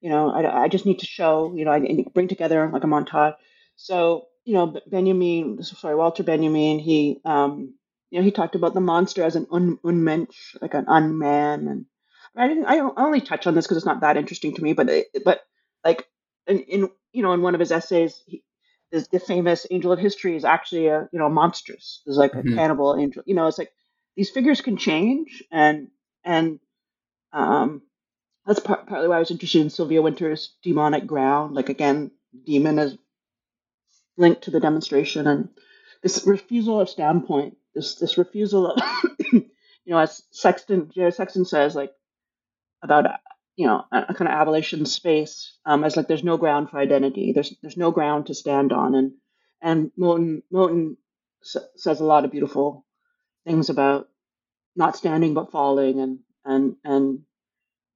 You 0.00 0.10
know, 0.10 0.30
I, 0.30 0.64
I 0.64 0.68
just 0.68 0.84
need 0.84 0.98
to 0.98 1.06
show, 1.06 1.54
you 1.56 1.64
know, 1.64 1.72
I 1.72 2.04
bring 2.12 2.28
together 2.28 2.68
like 2.70 2.84
a 2.84 2.86
montage. 2.86 3.36
So 3.76 4.26
you 4.44 4.54
know, 4.54 4.78
Benjamin, 4.86 5.62
sorry, 5.62 5.94
Walter 5.94 6.22
Benjamin, 6.22 6.78
he 6.78 7.20
um, 7.24 7.74
you 8.10 8.18
know, 8.18 8.24
he 8.24 8.30
talked 8.30 8.54
about 8.54 8.74
the 8.74 8.80
monster 8.80 9.22
as 9.22 9.36
an 9.36 9.46
un, 9.50 9.78
unmensch, 9.82 10.56
like 10.60 10.74
an 10.74 10.84
unman, 10.86 11.68
and 11.68 11.86
I 12.36 12.48
didn't. 12.48 12.66
I 12.66 12.80
only 12.80 13.20
touch 13.20 13.46
on 13.46 13.54
this 13.54 13.66
because 13.66 13.76
it's 13.76 13.86
not 13.86 14.00
that 14.00 14.16
interesting 14.16 14.54
to 14.54 14.62
me, 14.62 14.72
but 14.72 14.88
it, 14.88 15.06
but 15.24 15.40
like 15.84 16.06
in, 16.46 16.60
in 16.60 16.90
you 17.12 17.22
know 17.22 17.32
in 17.32 17.42
one 17.42 17.54
of 17.54 17.60
his 17.60 17.72
essays, 17.72 18.20
he, 18.26 18.42
the, 18.90 19.06
the 19.12 19.20
famous 19.20 19.66
angel 19.70 19.92
of 19.92 19.98
history 19.98 20.36
is 20.36 20.44
actually 20.44 20.88
a 20.88 21.08
you 21.12 21.18
know 21.18 21.28
monstrous. 21.28 22.02
There's 22.04 22.16
like 22.16 22.32
mm-hmm. 22.32 22.52
a 22.52 22.56
cannibal 22.56 22.96
angel. 22.96 23.22
You 23.26 23.34
know, 23.34 23.46
it's 23.46 23.58
like 23.58 23.72
these 24.16 24.30
figures 24.30 24.60
can 24.60 24.76
change, 24.76 25.42
and 25.50 25.88
and 26.24 26.58
um, 27.32 27.82
that's 28.46 28.60
part, 28.60 28.86
partly 28.86 29.08
why 29.08 29.16
I 29.16 29.20
was 29.20 29.30
interested 29.30 29.60
in 29.60 29.70
Sylvia 29.70 30.02
Wynter's 30.02 30.54
demonic 30.62 31.06
ground. 31.06 31.54
Like 31.54 31.68
again, 31.68 32.10
demon 32.44 32.78
is 32.78 32.98
linked 34.16 34.42
to 34.42 34.50
the 34.50 34.60
demonstration, 34.60 35.26
and 35.26 35.48
this 36.02 36.26
refusal 36.26 36.80
of 36.80 36.88
standpoint 36.88 37.56
this 37.74 37.96
this 37.96 38.16
refusal 38.16 38.70
of 38.70 38.82
you 39.32 39.44
know 39.86 39.98
as 39.98 40.22
Sexton 40.30 40.90
Jared 40.94 41.14
Sexton 41.14 41.44
says 41.44 41.74
like 41.74 41.92
about 42.84 43.06
you 43.56 43.66
know 43.68 43.84
a, 43.92 44.14
kind 44.14 44.28
of 44.30 44.36
abolition 44.38 44.86
space 44.86 45.58
um, 45.66 45.84
as 45.84 45.96
like 45.96 46.08
there's 46.08 46.24
no 46.24 46.38
ground 46.38 46.70
for 46.70 46.78
identity 46.78 47.32
there's 47.34 47.54
there's 47.62 47.78
no 47.78 47.92
ground 47.92 48.28
to 48.28 48.34
stand 48.34 48.72
on 48.72 48.94
and 48.96 49.12
and 49.62 49.92
Moten 50.00 50.42
Moten 50.52 50.96
says 51.42 52.00
a 52.00 52.06
lot 52.06 52.26
of 52.26 52.32
beautiful 52.32 52.86
things 53.46 53.70
about 53.70 54.08
not 54.76 54.96
standing 54.96 55.34
but 55.34 55.52
falling 55.52 56.00
and 56.00 56.20
and 56.44 56.76
and 56.84 57.20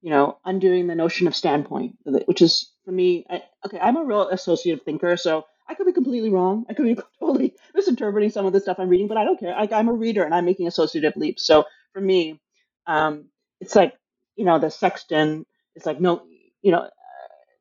you 0.01 0.11
know 0.11 0.39
undoing 0.45 0.87
the 0.87 0.95
notion 0.95 1.27
of 1.27 1.35
standpoint 1.35 1.97
which 2.27 2.41
is 2.41 2.71
for 2.85 2.91
me 2.91 3.25
I, 3.29 3.43
okay 3.65 3.79
I'm 3.79 3.97
a 3.97 4.05
real 4.05 4.29
associative 4.29 4.85
thinker 4.85 5.17
so 5.17 5.45
I 5.69 5.75
could 5.75 5.87
be 5.87 5.93
completely 5.93 6.31
wrong. 6.31 6.65
I 6.69 6.75
could 6.75 6.85
be 6.85 6.97
totally 7.19 7.55
misinterpreting 7.75 8.31
some 8.31 8.45
of 8.47 8.53
the 8.53 8.61
stuff 8.61 8.79
I'm 8.79 8.89
reading, 8.89 9.07
but 9.07 9.17
I 9.17 9.25
don't 9.25 9.39
care. 9.39 9.55
I, 9.55 9.67
am 9.71 9.89
a 9.89 9.93
reader 9.93 10.23
and 10.23 10.33
I'm 10.35 10.45
making 10.45 10.67
associative 10.67 11.15
leaps. 11.15 11.45
So 11.45 11.65
for 11.93 12.01
me, 12.01 12.41
um, 12.87 13.25
it's 13.61 13.75
like, 13.75 13.93
you 14.39 14.45
know, 14.45 14.57
the 14.57 14.71
sexton 14.71 15.45
is 15.75 15.85
like, 15.85 15.99
no, 15.99 16.23
you 16.61 16.71
know, 16.71 16.89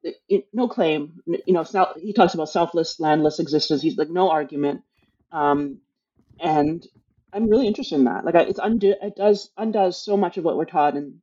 uh, 0.07 0.37
no 0.53 0.69
claim, 0.69 1.21
you 1.27 1.53
know, 1.53 1.65
he 2.01 2.13
talks 2.13 2.35
about 2.35 2.49
selfless, 2.49 3.01
landless 3.01 3.41
existence. 3.41 3.83
He's 3.83 3.99
like, 3.99 4.09
no 4.09 4.31
argument. 4.31 4.83
Um, 5.33 5.79
and 6.39 6.87
I'm 7.33 7.51
really 7.51 7.67
interested 7.67 7.97
in 7.97 8.05
that. 8.05 8.25
Like, 8.25 8.37
it's 8.37 8.61
undo, 8.63 8.95
it 9.03 9.17
does 9.17 9.51
undoes 9.59 10.01
so 10.01 10.17
much 10.17 10.37
of 10.37 10.45
what 10.45 10.57
we're 10.57 10.67
taught 10.67 10.97
in 10.97 11.21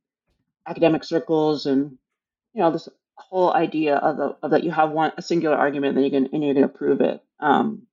academic 0.66 1.04
circles 1.04 1.64
and, 1.64 1.96
you 2.52 2.60
know, 2.60 2.70
this 2.70 2.90
whole 3.14 3.50
idea 3.54 3.96
of, 3.96 4.18
the, 4.18 4.36
of 4.42 4.50
that 4.50 4.62
you 4.62 4.70
have 4.70 4.90
one 4.90 5.12
a 5.16 5.22
singular 5.22 5.56
argument 5.56 5.96
and 5.96 6.04
you 6.04 6.10
can 6.10 6.28
and 6.34 6.44
you're 6.44 6.52
going 6.52 6.68
to 6.68 6.78
prove 6.78 7.00
it. 7.00 7.22
Um, 7.40 7.86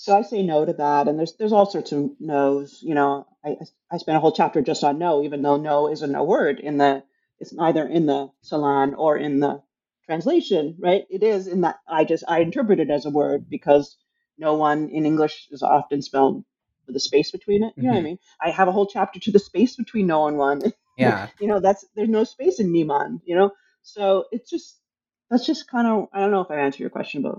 so 0.00 0.16
I 0.16 0.22
say 0.22 0.44
no 0.44 0.64
to 0.64 0.74
that, 0.74 1.08
and 1.08 1.18
there's 1.18 1.34
there's 1.34 1.52
all 1.52 1.68
sorts 1.68 1.90
of 1.90 2.08
no's. 2.20 2.78
You 2.82 2.94
know, 2.94 3.26
I 3.44 3.56
I 3.90 3.98
spent 3.98 4.16
a 4.16 4.20
whole 4.20 4.30
chapter 4.30 4.62
just 4.62 4.84
on 4.84 4.96
no, 4.96 5.24
even 5.24 5.42
though 5.42 5.56
no 5.56 5.90
isn't 5.90 6.14
a 6.14 6.22
word 6.22 6.60
in 6.60 6.78
the 6.78 7.02
it's 7.40 7.52
neither 7.52 7.84
in 7.84 8.06
the 8.06 8.30
Celan 8.44 8.94
or 8.96 9.16
in 9.16 9.40
the 9.40 9.60
translation, 10.06 10.76
right? 10.78 11.02
It 11.10 11.24
is 11.24 11.48
in 11.48 11.62
that 11.62 11.80
I 11.88 12.04
just 12.04 12.22
I 12.28 12.42
interpret 12.42 12.78
it 12.78 12.90
as 12.90 13.06
a 13.06 13.10
word 13.10 13.50
because 13.50 13.96
no 14.38 14.54
one 14.54 14.88
in 14.90 15.04
English 15.04 15.48
is 15.50 15.64
often 15.64 16.00
spelled 16.00 16.44
with 16.86 16.94
a 16.94 17.00
space 17.00 17.32
between 17.32 17.64
it. 17.64 17.74
You 17.76 17.82
know 17.82 17.88
mm-hmm. 17.88 17.94
what 17.94 17.94
I 17.94 17.98
mm-hmm. 17.98 18.04
mean? 18.04 18.18
I 18.40 18.50
have 18.50 18.68
a 18.68 18.72
whole 18.72 18.86
chapter 18.86 19.18
to 19.18 19.32
the 19.32 19.40
space 19.40 19.74
between 19.74 20.06
no 20.06 20.28
and 20.28 20.38
one. 20.38 20.62
Yeah. 20.96 21.28
you 21.38 21.46
know, 21.46 21.60
that's 21.60 21.84
there's 21.94 22.08
no 22.08 22.24
space 22.24 22.58
in 22.58 22.72
Niemand, 22.72 23.20
you 23.24 23.36
know? 23.36 23.52
So 23.82 24.24
it's 24.32 24.50
just 24.50 24.76
that's 25.30 25.46
just 25.46 25.70
kind 25.70 25.86
of 25.86 26.08
I 26.12 26.18
don't 26.18 26.32
know 26.32 26.40
if 26.40 26.50
I 26.50 26.56
answered 26.56 26.80
your 26.80 26.90
question, 26.90 27.22
but 27.22 27.38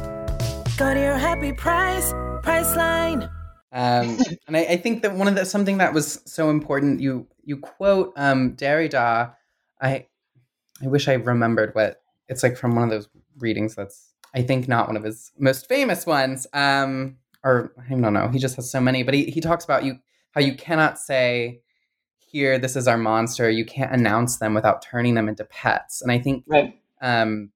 Go 0.77 0.93
to 0.93 0.99
your 0.99 1.17
happy 1.17 1.53
price, 1.53 2.11
Priceline. 2.43 3.29
Um, 3.71 4.17
and 4.47 4.57
I, 4.57 4.61
I, 4.61 4.77
think 4.77 5.03
that 5.03 5.13
one 5.13 5.27
of 5.27 5.35
the 5.35 5.45
something 5.45 5.77
that 5.77 5.93
was 5.93 6.21
so 6.25 6.49
important. 6.49 6.99
You 6.99 7.27
you 7.43 7.57
quote 7.57 8.13
um, 8.15 8.55
Derrida. 8.55 9.33
I 9.81 10.07
I 10.83 10.87
wish 10.87 11.07
I 11.07 11.13
remembered 11.13 11.75
what 11.75 12.01
it's 12.27 12.43
like 12.43 12.57
from 12.57 12.75
one 12.75 12.85
of 12.85 12.89
those 12.89 13.09
readings. 13.37 13.75
That's 13.75 14.13
I 14.33 14.41
think 14.41 14.67
not 14.67 14.87
one 14.87 14.97
of 14.97 15.03
his 15.03 15.31
most 15.37 15.67
famous 15.67 16.05
ones. 16.05 16.47
Um, 16.53 17.17
or 17.43 17.73
I 17.77 17.89
don't 17.89 18.13
know. 18.13 18.29
He 18.29 18.39
just 18.39 18.55
has 18.55 18.71
so 18.71 18.81
many. 18.81 19.03
But 19.03 19.13
he 19.13 19.25
he 19.25 19.41
talks 19.41 19.63
about 19.63 19.83
you 19.83 19.99
how 20.31 20.41
you 20.41 20.55
cannot 20.55 20.99
say 20.99 21.61
here 22.31 22.57
this 22.57 22.77
is 22.77 22.87
our 22.87 22.97
monster 22.97 23.49
you 23.49 23.65
can't 23.65 23.91
announce 23.91 24.37
them 24.37 24.53
without 24.53 24.81
turning 24.81 25.15
them 25.15 25.27
into 25.27 25.43
pets 25.43 26.01
and 26.01 26.11
i 26.11 26.17
think 26.17 26.45
right. 26.47 26.79
um, 27.01 27.51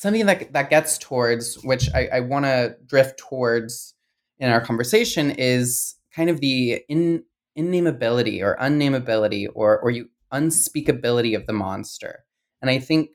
something 0.00 0.24
that 0.24 0.50
that 0.54 0.70
gets 0.70 0.96
towards 0.96 1.56
which 1.62 1.90
i, 1.94 2.08
I 2.14 2.20
want 2.20 2.46
to 2.46 2.76
drift 2.86 3.18
towards 3.18 3.94
in 4.38 4.50
our 4.50 4.60
conversation 4.60 5.30
is 5.30 5.94
kind 6.14 6.30
of 6.30 6.40
the 6.40 6.82
in 6.88 7.22
innameability 7.58 8.42
or 8.42 8.56
unnameability 8.60 9.46
or 9.54 9.78
or 9.80 9.90
you 9.90 10.08
unspeakability 10.32 11.36
of 11.36 11.46
the 11.46 11.52
monster 11.52 12.24
and 12.62 12.70
i 12.70 12.78
think 12.78 13.10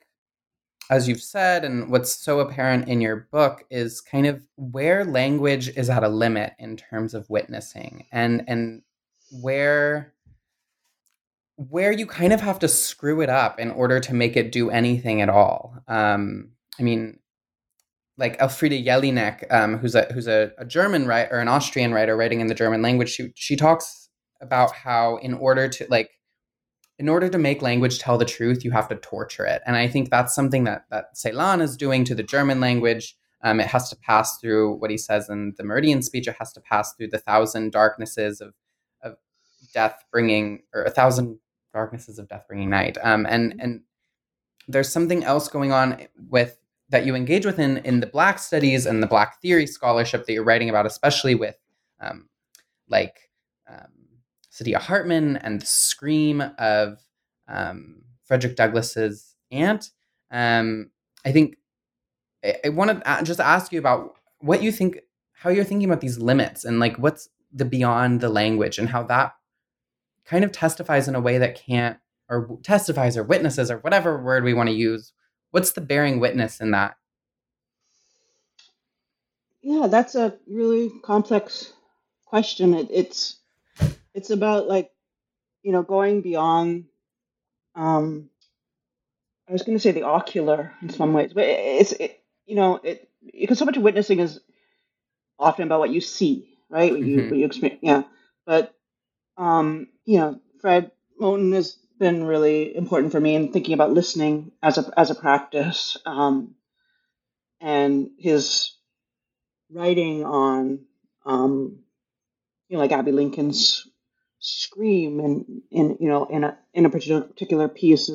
as 0.88 1.08
you've 1.08 1.22
said 1.22 1.64
and 1.64 1.90
what's 1.90 2.14
so 2.14 2.38
apparent 2.38 2.88
in 2.88 3.00
your 3.00 3.28
book 3.32 3.64
is 3.70 4.00
kind 4.00 4.26
of 4.26 4.46
where 4.56 5.04
language 5.04 5.68
is 5.76 5.90
at 5.90 6.04
a 6.04 6.08
limit 6.08 6.52
in 6.60 6.76
terms 6.76 7.14
of 7.14 7.28
witnessing 7.28 8.06
and 8.12 8.44
and 8.46 8.82
where 9.42 10.12
where 11.56 11.90
you 11.90 12.06
kind 12.06 12.32
of 12.32 12.40
have 12.40 12.58
to 12.58 12.68
screw 12.68 13.22
it 13.22 13.30
up 13.30 13.58
in 13.58 13.70
order 13.70 13.98
to 13.98 14.14
make 14.14 14.36
it 14.36 14.52
do 14.52 14.68
anything 14.68 15.22
at 15.22 15.30
all. 15.30 15.74
Um, 15.88 16.50
I 16.78 16.82
mean, 16.82 17.18
like 18.18 18.38
Elfriede 18.38 18.84
Jelinek, 18.84 19.52
um, 19.52 19.78
who's 19.78 19.94
a 19.94 20.04
who's 20.12 20.26
a, 20.26 20.52
a, 20.58 20.64
German 20.64 21.06
writer 21.06 21.36
or 21.36 21.40
an 21.40 21.48
Austrian 21.48 21.92
writer 21.92 22.16
writing 22.16 22.40
in 22.40 22.46
the 22.46 22.54
German 22.54 22.82
language, 22.82 23.10
she 23.10 23.32
she 23.34 23.56
talks 23.56 24.08
about 24.40 24.72
how 24.72 25.16
in 25.16 25.34
order 25.34 25.68
to 25.68 25.86
like 25.90 26.10
in 26.98 27.08
order 27.08 27.28
to 27.28 27.38
make 27.38 27.60
language 27.60 27.98
tell 27.98 28.16
the 28.16 28.24
truth, 28.24 28.64
you 28.64 28.70
have 28.70 28.88
to 28.88 28.96
torture 28.96 29.44
it. 29.44 29.60
And 29.66 29.76
I 29.76 29.86
think 29.86 30.10
that's 30.10 30.34
something 30.34 30.64
that 30.64 30.84
that 30.90 31.14
Celan 31.14 31.60
is 31.60 31.76
doing 31.76 32.04
to 32.04 32.14
the 32.14 32.22
German 32.22 32.60
language. 32.60 33.16
Um, 33.42 33.60
it 33.60 33.66
has 33.66 33.90
to 33.90 33.96
pass 33.96 34.38
through 34.38 34.76
what 34.76 34.90
he 34.90 34.96
says 34.96 35.28
in 35.28 35.54
the 35.58 35.64
Meridian 35.64 36.02
speech. 36.02 36.26
It 36.26 36.36
has 36.38 36.52
to 36.54 36.60
pass 36.60 36.94
through 36.94 37.08
the 37.08 37.18
thousand 37.18 37.72
darknesses 37.72 38.40
of 38.40 38.54
of 39.02 39.16
death 39.74 40.02
bringing, 40.10 40.62
or 40.74 40.84
a 40.84 40.90
thousand 40.90 41.38
darknesses 41.74 42.18
of 42.18 42.28
death 42.28 42.44
bringing 42.48 42.70
night. 42.70 42.96
Um, 43.02 43.26
and 43.28 43.54
and 43.60 43.82
there's 44.68 44.88
something 44.88 45.22
else 45.22 45.48
going 45.48 45.72
on 45.72 46.06
with 46.30 46.58
that 46.88 47.04
you 47.04 47.14
engage 47.14 47.44
with 47.44 47.58
in, 47.58 47.78
in 47.78 48.00
the 48.00 48.06
Black 48.06 48.38
studies 48.38 48.86
and 48.86 49.02
the 49.02 49.06
Black 49.06 49.40
theory 49.40 49.66
scholarship 49.66 50.26
that 50.26 50.32
you're 50.32 50.44
writing 50.44 50.70
about, 50.70 50.86
especially 50.86 51.34
with 51.34 51.56
um, 52.00 52.28
like 52.88 53.30
um, 53.68 53.92
Saidiya 54.52 54.76
Hartman 54.76 55.36
and 55.38 55.60
the 55.60 55.66
scream 55.66 56.42
of 56.58 56.98
um, 57.48 58.02
Frederick 58.24 58.56
Douglass's 58.56 59.34
aunt. 59.50 59.90
Um, 60.30 60.90
I 61.24 61.32
think 61.32 61.56
I, 62.44 62.56
I 62.66 62.68
want 62.70 62.90
to 62.90 63.20
just 63.24 63.40
ask 63.40 63.72
you 63.72 63.78
about 63.78 64.14
what 64.38 64.62
you 64.62 64.70
think, 64.70 65.00
how 65.32 65.50
you're 65.50 65.64
thinking 65.64 65.88
about 65.88 66.00
these 66.00 66.18
limits 66.18 66.64
and 66.64 66.78
like 66.78 66.96
what's 66.96 67.28
the 67.52 67.64
beyond 67.64 68.20
the 68.20 68.28
language 68.28 68.78
and 68.78 68.88
how 68.88 69.02
that 69.04 69.32
kind 70.24 70.44
of 70.44 70.52
testifies 70.52 71.08
in 71.08 71.14
a 71.14 71.20
way 71.20 71.38
that 71.38 71.54
can't, 71.54 71.98
or 72.28 72.58
testifies 72.62 73.16
or 73.16 73.22
witnesses 73.22 73.70
or 73.70 73.78
whatever 73.78 74.22
word 74.22 74.44
we 74.44 74.54
want 74.54 74.68
to 74.68 74.74
use. 74.74 75.12
What's 75.50 75.72
the 75.72 75.80
bearing 75.80 76.20
witness 76.20 76.60
in 76.60 76.70
that? 76.72 76.96
Yeah, 79.62 79.86
that's 79.88 80.14
a 80.14 80.38
really 80.46 80.90
complex 81.02 81.72
question. 82.26 82.74
It, 82.74 82.88
it's 82.90 83.36
it's 84.14 84.30
about 84.30 84.68
like 84.68 84.90
you 85.62 85.72
know 85.72 85.82
going 85.82 86.22
beyond 86.22 86.86
um 87.74 88.30
i 89.48 89.52
was 89.52 89.62
going 89.62 89.76
to 89.76 89.82
say 89.82 89.92
the 89.92 90.02
ocular 90.02 90.72
in 90.82 90.88
some 90.90 91.12
ways 91.12 91.32
but 91.32 91.44
it's 91.46 91.92
it, 91.92 92.22
you 92.46 92.56
know 92.56 92.76
it 92.82 93.08
because 93.38 93.58
so 93.58 93.64
much 93.64 93.76
of 93.76 93.82
witnessing 93.82 94.18
is 94.20 94.40
often 95.38 95.64
about 95.66 95.80
what 95.80 95.90
you 95.90 96.00
see 96.00 96.48
right 96.70 96.92
what 96.92 97.00
you 97.02 97.22
Mhm. 97.22 97.30
what 97.30 97.38
you 97.38 97.46
experience 97.46 97.80
yeah 97.82 98.02
but 98.46 98.74
um 99.36 99.88
you 100.04 100.18
know 100.18 100.40
fred 100.60 100.90
moten 101.20 101.52
has 101.54 101.78
been 101.98 102.24
really 102.24 102.76
important 102.76 103.12
for 103.12 103.20
me 103.20 103.34
in 103.34 103.52
thinking 103.52 103.74
about 103.74 103.92
listening 103.92 104.52
as 104.62 104.78
a 104.78 104.92
as 104.98 105.10
a 105.10 105.14
practice 105.14 105.96
um 106.06 106.54
and 107.60 108.10
his 108.18 108.72
writing 109.70 110.24
on 110.24 110.80
um 111.24 111.78
you 112.68 112.76
know 112.76 112.82
like 112.82 112.92
abbey 112.92 113.12
lincoln's 113.12 113.86
scream 114.40 115.20
and 115.20 115.62
in 115.70 115.96
you 116.00 116.08
know 116.08 116.26
in 116.26 116.44
a 116.44 116.58
in 116.74 116.86
a 116.86 116.90
particular 116.90 117.22
particular 117.22 117.68
piece 117.68 118.10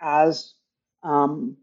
as 0.00 0.54
um 1.02 1.56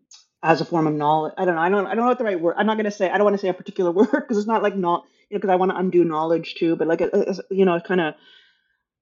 as 0.44 0.60
a 0.62 0.66
form 0.66 0.88
of 0.88 0.94
knowledge. 0.94 1.34
I 1.38 1.46
don't 1.46 1.56
know. 1.56 1.62
I 1.62 1.70
don't. 1.70 1.86
I 1.86 1.90
don't 1.96 2.04
know 2.04 2.10
what 2.10 2.18
the 2.18 2.24
right 2.24 2.40
word. 2.40 2.56
I'm 2.58 2.66
not 2.66 2.76
going 2.78 2.86
to 2.86 2.92
say. 2.92 3.10
I 3.10 3.18
don't 3.18 3.26
want 3.26 3.36
to 3.36 3.42
say 3.42 3.50
a 3.50 3.54
particular 3.54 3.92
word 3.94 4.10
because 4.12 4.38
it's 4.38 4.48
not 4.48 4.64
like 4.64 4.76
not. 4.76 5.06
You 5.30 5.36
know, 5.36 5.40
because 5.40 5.50
I 5.52 5.56
want 5.56 5.72
to 5.72 5.78
undo 5.78 6.04
knowledge 6.04 6.56
too. 6.56 6.76
But 6.76 6.88
like, 6.88 7.02
a, 7.02 7.10
a- 7.14 7.54
you 7.54 7.66
know, 7.66 7.80
kind 7.80 8.02
of. 8.02 8.16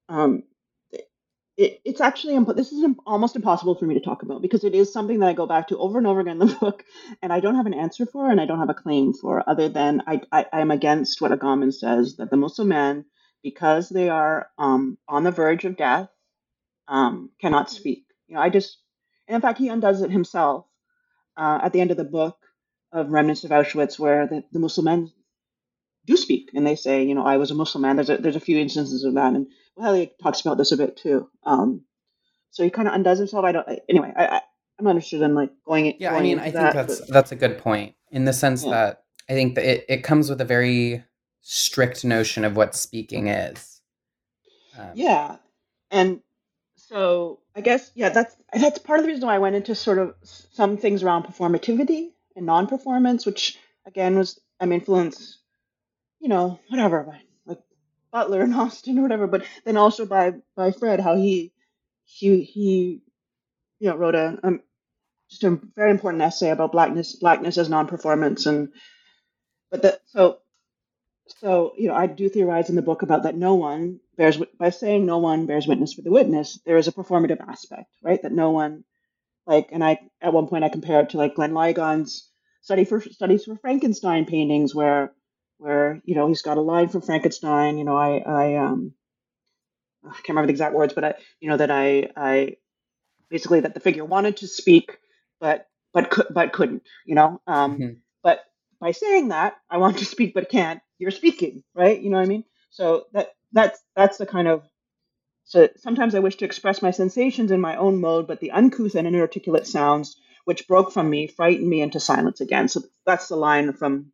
Um, 0.09 0.43
it, 1.59 1.81
it's 1.85 2.01
actually 2.01 2.35
imp- 2.35 2.57
this 2.57 2.73
is 2.73 2.85
almost 3.07 3.37
impossible 3.37 3.75
for 3.75 3.85
me 3.85 3.95
to 3.95 4.01
talk 4.01 4.23
about 4.23 4.41
because 4.43 4.65
it 4.65 4.75
is 4.75 4.93
something 4.93 5.19
that 5.21 5.29
I 5.29 5.33
go 5.33 5.47
back 5.47 5.69
to 5.69 5.79
over 5.79 5.99
and 5.99 6.07
over 6.07 6.21
again 6.21 6.41
in 6.41 6.47
the 6.49 6.55
book, 6.61 6.85
and 7.23 7.33
I 7.33 7.41
don't 7.41 7.57
have 7.57 7.67
an 7.67 7.75
answer 7.75 8.07
for, 8.07 8.31
and 8.31 8.41
I 8.41 8.47
don't 8.47 8.59
have 8.59 8.71
a 8.71 8.75
claim 8.75 9.13
for, 9.13 9.49
other 9.49 9.69
than 9.69 10.03
I 10.07 10.21
I 10.33 10.47
am 10.53 10.71
against 10.71 11.21
what 11.21 11.33
Agamben 11.33 11.73
says 11.73 12.17
that 12.17 12.31
the 12.31 12.37
Muslim 12.37 12.69
men, 12.69 13.05
because 13.43 13.89
they 13.89 14.09
are 14.09 14.49
um, 14.59 14.97
on 15.07 15.25
the 15.25 15.31
verge 15.31 15.65
of 15.65 15.77
death, 15.77 16.09
um, 16.89 17.31
cannot 17.41 17.71
speak. 17.71 18.05
You 18.27 18.35
know, 18.35 18.41
I 18.41 18.49
just, 18.49 18.79
and 19.27 19.35
in 19.35 19.41
fact, 19.41 19.59
he 19.59 19.69
undoes 19.69 20.01
it 20.03 20.11
himself 20.11 20.67
uh, 21.37 21.59
at 21.63 21.73
the 21.73 21.81
end 21.81 21.91
of 21.91 21.97
the 21.97 22.05
book 22.05 22.37
of 22.93 23.09
Remnants 23.11 23.43
of 23.43 23.51
Auschwitz, 23.51 23.99
where 23.99 24.27
the, 24.27 24.43
the 24.51 24.59
Muslim 24.59 24.85
men 24.85 25.11
do 26.09 26.17
speak, 26.17 26.51
and 26.53 26.65
they 26.65 26.75
say, 26.75 27.03
you 27.03 27.15
know, 27.15 27.25
I 27.25 27.37
was 27.37 27.51
a 27.51 27.53
Muselmann. 27.53 27.95
There's 27.95 28.09
a, 28.09 28.17
there's 28.17 28.35
a 28.35 28.39
few 28.41 28.57
instances 28.57 29.03
of 29.03 29.13
that, 29.13 29.33
and 29.33 29.47
well, 29.75 29.93
he 29.93 30.11
talks 30.21 30.41
about 30.41 30.57
this 30.57 30.71
a 30.71 30.77
bit 30.77 30.97
too. 30.97 31.29
Um, 31.45 31.81
so 32.51 32.63
he 32.63 32.69
kind 32.69 32.87
of 32.87 32.93
undoes 32.93 33.19
himself. 33.19 33.45
I 33.45 33.51
don't. 33.51 33.67
I, 33.67 33.79
anyway, 33.87 34.11
I, 34.15 34.25
I 34.25 34.41
I'm 34.77 34.85
not 34.85 34.91
interested 34.95 35.21
in 35.21 35.35
like 35.35 35.51
going. 35.65 35.95
Yeah, 35.99 36.15
I 36.15 36.21
mean, 36.21 36.39
I 36.39 36.43
think 36.43 36.55
that, 36.55 36.73
that's 36.73 36.99
but- 37.01 37.09
that's 37.09 37.31
a 37.31 37.35
good 37.35 37.57
point 37.59 37.95
in 38.11 38.25
the 38.25 38.33
sense 38.33 38.63
Yeah. 38.63 38.71
that 38.71 39.03
I 39.29 39.33
think 39.33 39.55
that 39.55 39.65
it, 39.65 39.85
it 39.87 40.03
comes 40.03 40.29
with 40.29 40.41
a 40.41 40.45
very 40.45 41.03
strict 41.41 42.03
notion 42.03 42.43
of 42.43 42.55
what 42.55 42.75
speaking 42.75 43.27
is. 43.27 43.81
Um, 44.77 44.89
Yeah, 44.95 45.35
and 45.91 46.21
so 46.75 47.39
I 47.55 47.61
guess 47.61 47.91
yeah, 47.95 48.09
that's 48.09 48.35
that's 48.53 48.79
part 48.79 48.99
of 48.99 49.05
the 49.05 49.11
reason 49.11 49.27
why 49.27 49.35
I 49.35 49.39
went 49.39 49.55
into 49.55 49.75
sort 49.75 49.99
of 49.99 50.15
some 50.23 50.77
things 50.77 51.03
around 51.03 51.23
performativity 51.23 52.09
and 52.35 52.45
non-performance, 52.45 53.25
which 53.25 53.57
again 53.85 54.17
was 54.17 54.39
I'm 54.59 54.71
influenced, 54.71 55.38
you 56.19 56.29
know, 56.29 56.59
whatever 56.69 57.03
by 57.03 57.21
like 57.45 57.59
Butler 58.11 58.41
and 58.41 58.55
Austin 58.63 58.99
or 58.99 59.03
whatever, 59.03 59.27
but 59.27 59.45
then 59.65 59.77
also 59.77 60.05
by 60.05 60.33
by 60.55 60.71
Fred, 60.71 60.99
how 60.99 61.15
he 61.15 61.53
he 62.03 62.43
he 62.43 63.01
you 63.79 63.89
know 63.89 63.95
wrote 63.95 64.15
a 64.15 64.37
um, 64.43 64.61
just 65.29 65.43
a 65.43 65.59
very 65.75 65.91
important 65.91 66.23
essay 66.23 66.49
about 66.49 66.71
blackness 66.71 67.15
blackness 67.15 67.57
as 67.57 67.69
non-performance 67.69 68.45
and 68.47 68.69
but 69.71 69.83
that 69.83 70.01
so 70.07 70.39
so, 71.37 71.73
you 71.77 71.87
know, 71.87 71.93
I 71.95 72.07
do 72.07 72.29
theorize 72.29 72.69
in 72.69 72.75
the 72.75 72.81
book 72.81 73.01
about 73.01 73.23
that 73.23 73.35
no 73.35 73.55
one 73.55 73.99
bears, 74.17 74.41
by 74.59 74.69
saying 74.71 75.05
no 75.05 75.19
one 75.19 75.45
bears 75.45 75.67
witness 75.67 75.93
for 75.93 76.01
the 76.01 76.11
witness, 76.11 76.59
there 76.65 76.77
is 76.77 76.87
a 76.87 76.91
performative 76.91 77.39
aspect, 77.47 77.89
right? 78.01 78.21
That 78.21 78.31
no 78.31 78.51
one, 78.51 78.83
like, 79.45 79.69
and 79.71 79.83
I, 79.83 79.99
at 80.21 80.33
one 80.33 80.47
point 80.47 80.63
I 80.63 80.69
compare 80.69 81.01
it 81.01 81.11
to 81.11 81.17
like 81.17 81.35
Glenn 81.35 81.53
Ligon's 81.53 82.29
study 82.61 82.83
for 82.85 83.01
studies 83.01 83.45
for 83.45 83.55
Frankenstein 83.57 84.25
paintings 84.25 84.73
where, 84.73 85.13
where, 85.59 86.01
you 86.05 86.15
know, 86.15 86.27
he's 86.29 86.43
got 86.43 86.57
a 86.57 86.61
line 86.61 86.89
from 86.89 87.01
Frankenstein, 87.03 87.79
you 87.79 87.85
know, 87.85 87.97
I, 87.97 88.19
I, 88.19 88.55
um, 88.57 88.93
I 90.05 90.11
can't 90.13 90.29
remember 90.29 90.47
the 90.47 90.53
exact 90.53 90.75
words, 90.75 90.93
but 90.93 91.03
I, 91.05 91.15
you 91.41 91.49
know, 91.49 91.57
that 91.57 91.71
I, 91.71 92.09
I, 92.17 92.57
basically 93.29 93.61
that 93.61 93.73
the 93.73 93.81
figure 93.81 94.05
wanted 94.05 94.37
to 94.37 94.47
speak, 94.47 94.97
but, 95.39 95.67
but 95.93 96.09
could, 96.11 96.27
but 96.31 96.53
couldn't, 96.53 96.83
you 97.05 97.15
know, 97.15 97.41
um, 97.47 97.77
Mhm. 97.79 97.97
but 98.23 98.45
by 98.79 98.91
saying 98.91 99.29
that 99.29 99.57
I 99.69 99.77
want 99.77 99.99
to 99.99 100.05
speak 100.15 100.33
but 100.33 100.49
can't, 100.49 100.81
you're 100.99 101.11
speaking, 101.11 101.63
right? 101.75 101.99
You 102.01 102.09
know 102.11 102.17
what 102.17 102.23
I 102.23 102.29
mean? 102.29 102.45
So 102.71 103.05
that 103.13 103.29
that's 103.53 103.79
that's 103.95 104.17
the 104.17 104.25
kind 104.27 104.47
of 104.47 104.63
so 105.45 105.69
sometimes 105.77 106.15
I 106.15 106.19
wish 106.19 106.37
to 106.37 106.45
express 106.45 106.81
my 106.81 106.91
sensations 106.91 107.51
in 107.51 107.61
my 107.61 107.77
own 107.77 108.01
mode, 108.01 108.27
but 108.27 108.39
the 108.39 108.51
uncouth 108.51 108.95
and 108.95 109.07
inarticulate 109.07 109.67
sounds 109.67 110.17
which 110.45 110.67
broke 110.67 110.91
from 110.93 111.09
me 111.09 111.27
frightened 111.27 111.69
me 111.69 111.81
into 111.81 111.99
silence 111.99 112.41
again. 112.41 112.67
So 112.69 112.81
that's 113.05 113.27
the 113.29 113.35
line 113.37 113.73
from 113.73 114.11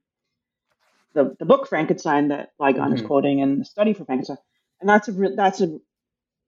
the, 1.15 1.37
the 1.39 1.45
book 1.45 1.67
Frankenstein 1.69 2.29
that 2.29 2.51
Ligon 2.61 2.93
is 2.95 3.01
Mhm. 3.01 3.07
quoting 3.07 3.41
and 3.41 3.61
the 3.61 3.65
study 3.65 3.93
for 3.95 4.05
Frankenstein. 4.05 4.39
And 4.81 4.89
that's 4.89 5.09
a 5.09 5.13
that's 5.13 5.61
a 5.61 5.79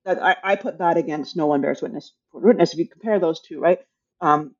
that 0.06 0.22
I, 0.22 0.36
I 0.44 0.56
put 0.56 0.78
that 0.78 0.96
against 0.98 1.36
no 1.36 1.46
one 1.46 1.62
bears 1.62 1.82
witness 1.82 2.12
witness 2.32 2.72
if 2.74 2.80
you 2.80 2.88
compare 2.88 3.20
those 3.20 3.40
two, 3.40 3.60
right? 3.60 3.80
Um, 4.20 4.52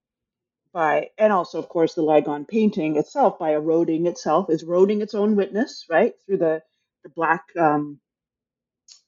by 0.72 1.10
and 1.18 1.34
also 1.34 1.58
of 1.60 1.68
course 1.70 1.94
the 1.94 2.02
Ligon 2.02 2.48
painting 2.48 2.98
itself 2.98 3.40
by 3.40 3.52
eroding 3.54 4.06
itself 4.06 4.50
is 4.50 4.64
eroding 4.64 5.02
its 5.02 5.14
own 5.14 5.36
witness 5.36 5.86
right 5.90 6.14
through 6.26 6.38
the 6.38 6.62
the 7.04 7.10
black 7.10 7.44
um 7.58 8.00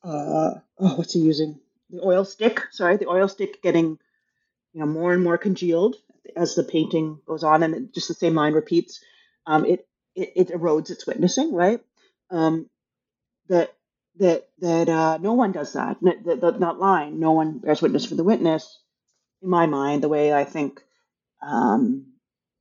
uh 0.04 0.54
oh 0.80 0.96
what's 0.96 1.14
he 1.14 1.20
using 1.20 1.60
the 1.90 2.00
oil 2.04 2.24
stick 2.24 2.62
sorry 2.72 2.96
the 2.98 3.08
oil 3.08 3.28
stick 3.28 3.62
getting 3.62 3.98
you 4.74 4.80
know 4.80 4.86
more 4.86 5.12
and 5.14 5.24
more 5.24 5.38
congealed 5.38 5.96
as 6.36 6.56
the 6.56 6.64
painting 6.64 7.20
goes 7.26 7.44
on 7.44 7.64
and 7.64 7.74
it, 7.74 7.94
just 7.94 8.08
the 8.08 8.14
same 8.14 8.36
line 8.36 8.54
repeats 8.54 9.00
um 9.46 9.66
it 9.66 9.88
it, 10.16 10.32
it 10.36 10.48
erodes 10.50 10.90
its 10.90 11.06
witnessing 11.06 11.54
right? 11.54 11.80
Um 12.30 12.68
that 13.48 13.74
that 14.18 14.48
that 14.60 14.88
uh 14.88 15.18
no 15.18 15.34
one 15.34 15.52
does 15.52 15.74
that. 15.74 15.98
That, 16.02 16.40
that, 16.42 16.60
that 16.60 16.78
line 16.78 17.20
no 17.20 17.32
one 17.32 17.58
bears 17.58 17.82
witness 17.82 18.06
for 18.06 18.16
the 18.16 18.24
witness. 18.24 18.78
In 19.42 19.50
my 19.50 19.66
mind 19.66 20.02
the 20.02 20.08
way 20.08 20.32
I 20.34 20.44
think 20.44 20.82
um, 21.42 22.06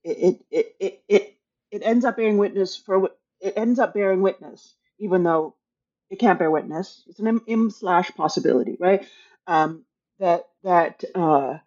it, 0.04 0.42
it, 0.52 0.76
it, 0.80 1.04
it, 1.10 1.38
it 1.72 1.84
ends 1.84 2.06
up 2.06 2.18
bearing 2.18 2.38
witness 2.38 2.78
for 2.78 3.12
it 3.42 3.54
ends 3.58 3.80
up 3.80 3.94
bearing 3.96 4.22
witness 4.22 4.76
even 5.00 5.24
though 5.24 5.56
it 6.10 6.20
can't 6.20 6.40
bear 6.40 6.52
witness. 6.52 7.04
It's 7.08 7.20
an 7.20 7.42
im 7.48 7.72
slash 7.72 8.12
possibility 8.12 8.78
right? 8.80 9.08
Um, 9.48 9.86
that 10.20 10.46
that 10.64 11.04
uh, 11.16 11.58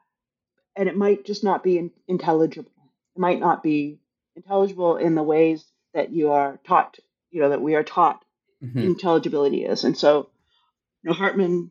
and 0.77 0.89
it 0.89 0.97
might 0.97 1.25
just 1.25 1.45
not 1.45 1.63
be 1.65 1.79
in, 1.79 1.91
intelligible. 2.09 2.73
It 3.17 3.21
might 3.21 3.41
not 3.41 3.63
be 3.63 3.99
intelligible 4.37 4.97
in 4.97 5.15
the 5.15 5.23
ways 5.23 5.65
that 5.95 6.11
you 6.13 6.33
are 6.33 6.59
taught 6.67 6.99
you 7.31 7.41
know 7.41 7.51
that 7.51 7.63
we 7.63 7.75
are 7.75 7.85
taught 7.85 8.25
Mhm. 8.63 8.85
intelligibility 8.85 9.65
is 9.65 9.85
and 9.85 9.97
so 9.97 10.29
you 11.03 11.11
know 11.11 11.15
hartman 11.15 11.71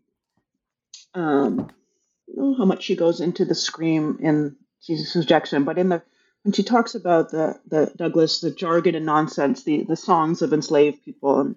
um, 1.13 1.71
I 2.29 2.35
don't 2.35 2.51
know 2.51 2.57
how 2.57 2.65
much 2.65 2.83
she 2.83 2.95
goes 2.95 3.21
into 3.21 3.45
the 3.45 3.55
scream 3.55 4.17
in 4.21 4.55
Scenes 4.79 5.01
of 5.01 5.07
Subjection, 5.07 5.63
but 5.63 5.77
in 5.77 5.89
the 5.89 6.01
when 6.43 6.53
she 6.53 6.63
talks 6.63 6.95
about 6.95 7.31
the 7.31 7.59
the 7.67 7.91
Douglass, 7.95 8.41
the 8.41 8.51
jargon 8.51 8.95
and 8.95 9.05
nonsense, 9.05 9.63
the 9.63 9.83
the 9.83 9.95
songs 9.95 10.41
of 10.41 10.53
enslaved 10.53 11.03
people, 11.03 11.39
and 11.41 11.55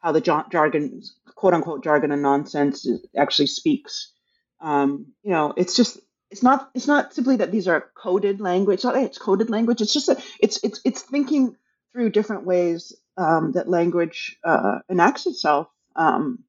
how 0.00 0.12
the 0.12 0.20
jargon, 0.20 1.02
quote 1.36 1.54
unquote, 1.54 1.84
jargon 1.84 2.12
and 2.12 2.22
nonsense 2.22 2.86
actually 3.16 3.46
speaks 3.48 4.12
Um, 4.60 5.08
you 5.22 5.30
know, 5.30 5.54
it's 5.56 5.76
just 5.76 5.98
it's 6.30 6.42
not 6.42 6.70
it's 6.74 6.88
not 6.88 7.14
simply 7.14 7.36
that 7.36 7.52
these 7.52 7.68
are 7.68 7.90
coded 7.96 8.40
language. 8.40 8.76
It's 8.76 8.84
not 8.84 8.94
that 8.94 9.04
it's 9.04 9.18
coded 9.18 9.50
language. 9.50 9.80
It's 9.82 9.92
just 9.94 10.08
that 10.08 10.24
it's 10.40 10.62
it's 10.64 10.80
it's 10.84 11.02
thinking 11.02 11.56
through 11.92 12.10
different 12.10 12.44
ways 12.46 12.94
um, 13.16 13.52
that 13.52 13.68
language 13.68 14.38
uh, 14.44 14.80
enacts 14.90 15.26
itself. 15.26 15.68
Um, 15.96 16.40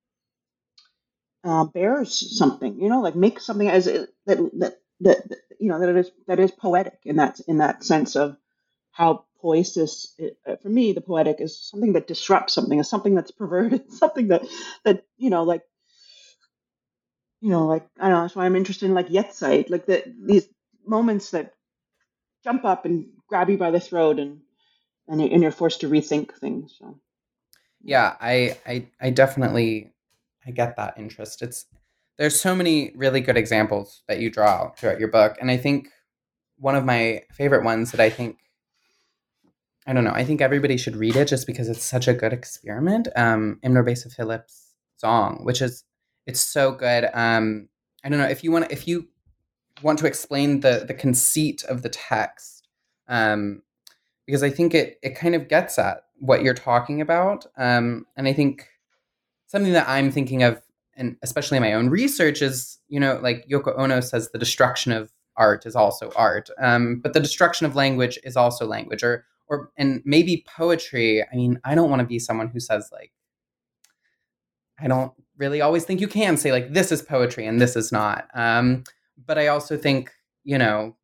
uh, 1.45 1.65
bears 1.65 2.38
something, 2.38 2.80
you 2.82 2.89
know, 2.89 3.01
like 3.01 3.15
makes 3.15 3.45
something 3.45 3.69
as 3.69 3.86
that 3.88 4.09
that 4.28 4.80
that 5.01 5.19
you 5.59 5.69
know 5.69 5.80
that 5.82 5.97
is 5.97 6.11
that 6.28 6.39
is 6.39 6.51
poetic 6.51 6.99
in 7.05 7.17
that 7.17 7.41
in 7.47 7.59
that 7.59 7.84
sense 7.86 8.17
of 8.17 8.38
how 8.91 9.25
poiesis 9.43 10.07
uh, 10.47 10.57
for 10.57 10.69
me 10.69 10.93
the 10.93 11.01
poetic 11.01 11.38
is 11.41 11.59
something 11.59 11.93
that 11.93 12.07
disrupts 12.07 12.53
something 12.53 12.80
is 12.80 12.89
something 12.89 13.15
that's 13.15 13.32
perverted 13.32 13.91
something 13.93 14.30
that 14.30 14.43
that 14.86 15.05
you 15.17 15.32
know 15.32 15.43
like 15.45 15.63
you 17.41 17.49
know 17.49 17.67
like 17.67 17.88
i 17.99 18.03
don't 18.03 18.17
know 18.17 18.21
that's 18.21 18.35
why 18.35 18.45
i'm 18.45 18.55
interested 18.55 18.85
in 18.85 18.93
like 18.93 19.09
Jetztzeit, 19.09 19.69
like 19.69 19.85
the 19.85 20.03
these 20.23 20.47
moments 20.85 21.31
that 21.31 21.53
jump 22.43 22.65
up 22.65 22.85
and 22.85 23.07
grab 23.27 23.49
you 23.49 23.57
by 23.57 23.71
the 23.71 23.79
throat 23.79 24.19
and 24.19 24.41
and, 25.07 25.21
and 25.21 25.41
you're 25.41 25.51
forced 25.51 25.81
to 25.81 25.89
rethink 25.89 26.33
things 26.33 26.75
so 26.77 26.99
yeah 27.83 28.15
i 28.21 28.57
i 28.65 28.88
i 29.01 29.09
definitely 29.09 29.91
i 30.45 30.51
get 30.51 30.75
that 30.77 30.97
interest 30.97 31.41
it's 31.41 31.65
there's 32.17 32.39
so 32.39 32.55
many 32.55 32.91
really 32.95 33.21
good 33.21 33.38
examples 33.38 34.01
that 34.07 34.19
you 34.19 34.29
draw 34.29 34.69
throughout 34.71 34.99
your 34.99 35.09
book 35.09 35.38
and 35.39 35.51
i 35.51 35.57
think 35.57 35.89
one 36.57 36.75
of 36.75 36.85
my 36.85 37.21
favorite 37.31 37.63
ones 37.63 37.91
that 37.91 37.99
i 37.99 38.09
think 38.09 38.38
I 39.89 39.93
don't 39.93 40.03
know. 40.03 40.11
I 40.11 40.25
think 40.25 40.41
everybody 40.41 40.75
should 40.75 40.97
read 40.97 41.15
it 41.15 41.29
just 41.29 41.47
because 41.47 41.69
it's 41.69 41.83
such 41.83 42.09
a 42.09 42.13
good 42.13 42.33
experiment. 42.33 43.07
Um, 43.15 43.57
M. 43.63 43.73
NourbeSe 43.73 44.13
Philip's 44.13 44.73
Zong, 45.01 45.45
which 45.45 45.61
is 45.61 45.85
it's 46.28 46.41
so 46.41 46.71
good. 46.71 47.09
Um, 47.13 47.69
I 48.03 48.09
don't 48.09 48.19
know 48.19 48.28
if 48.28 48.43
you 48.43 48.51
want 48.51 48.71
if 48.71 48.88
you 48.88 49.07
want 49.82 49.97
to 49.99 50.05
explain 50.05 50.59
the 50.59 50.84
the 50.88 50.93
conceit 50.93 51.63
of 51.63 51.82
the 51.82 51.89
text, 51.89 52.67
um, 53.07 53.63
because 54.25 54.43
I 54.43 54.49
think 54.49 54.75
it 54.75 54.99
it 55.01 55.15
kind 55.15 55.34
of 55.34 55.47
gets 55.47 55.80
at 55.80 56.03
what 56.19 56.43
you're 56.43 56.53
talking 56.53 57.01
about, 57.01 57.45
um, 57.57 58.05
and 58.15 58.28
I 58.28 58.34
think 58.34 58.67
something 59.47 59.73
that 59.73 59.88
I'm 59.88 60.11
thinking 60.11 60.43
of, 60.43 60.61
and 60.95 61.15
especially 61.23 61.57
in 61.57 61.63
my 61.63 61.73
own 61.73 61.89
research, 61.89 62.41
is 62.41 62.78
you 62.89 62.99
know 62.99 63.19
like 63.23 63.47
Yoko 63.49 63.78
Ono 63.78 64.01
says 64.01 64.30
the 64.30 64.39
destruction 64.39 64.91
of 64.91 65.11
art 65.38 65.65
is 65.65 65.75
also 65.75 66.11
art, 66.15 66.49
um, 66.59 66.99
but 67.01 67.13
the 67.13 67.19
destruction 67.19 67.65
of 67.65 67.75
language 67.75 68.19
is 68.23 68.36
also 68.36 68.65
language, 68.67 69.03
or 69.03 69.25
or 69.47 69.71
and 69.78 70.01
maybe 70.05 70.45
poetry 70.47 71.23
i 71.23 71.36
mean 71.36 71.59
i 71.63 71.73
don't 71.73 71.89
want 71.89 72.01
to 72.01 72.05
be 72.05 72.19
someone 72.19 72.49
who 72.49 72.59
says 72.59 72.89
like 72.91 73.11
i 74.80 74.88
don't 74.88 75.13
really 75.38 75.61
always 75.61 75.83
think 75.83 76.01
you 76.01 76.07
can 76.07 76.38
say 76.38 76.51
like 76.51 76.73
this 76.73 76.91
is 76.91 77.01
poetry 77.01 77.45
and 77.45 77.61
this 77.61 77.75
is 77.75 77.91
not 77.91 78.27
um 78.33 78.83
but 79.25 79.38
i 79.38 79.47
also 79.47 79.77
think 79.77 80.11
you 80.43 80.57
know 80.57 80.95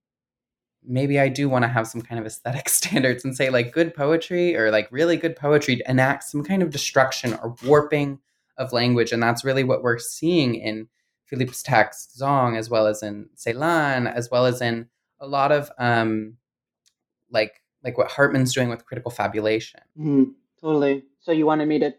maybe 0.86 1.20
i 1.20 1.30
do 1.30 1.48
want 1.48 1.64
to 1.64 1.70
have 1.70 1.88
some 1.88 2.02
kind 2.02 2.20
of 2.20 2.26
aesthetic 2.26 2.68
standards 2.80 3.24
and 3.24 3.36
say 3.36 3.50
like 3.50 3.72
good 3.72 3.94
poetry 3.94 4.56
or 4.56 4.72
like 4.72 4.88
really 4.92 5.18
good 5.18 5.36
poetry 5.36 5.82
enacts 5.88 6.32
some 6.32 6.44
kind 6.44 6.62
of 6.62 6.70
destruction 6.70 7.34
or 7.36 7.56
warping 7.66 8.20
of 8.58 8.74
language 8.74 9.12
and 9.12 9.22
that's 9.22 9.44
really 9.44 9.64
what 9.64 9.82
we're 9.82 10.00
seeing 10.00 10.56
in 10.56 10.88
philip's 11.26 11.64
text 11.64 12.18
zong 12.20 12.58
as 12.58 12.70
well 12.70 12.86
as 12.86 13.02
in 13.02 13.28
Celan, 13.36 14.12
as 14.14 14.30
well 14.30 14.46
as 14.46 14.62
in 14.62 14.88
a 15.20 15.26
lot 15.26 15.52
of 15.52 15.72
um 15.80 16.38
like 17.32 17.64
like 17.84 17.98
what 17.98 18.12
Hartman's 18.12 18.54
doing 18.54 18.70
with 18.70 18.86
critical 18.86 19.12
fabulation. 19.12 19.82
Mm, 20.00 20.34
totally. 20.62 21.04
So 21.20 21.32
you 21.32 21.46
wanted 21.46 21.68
me 21.68 21.80
to 21.80 21.94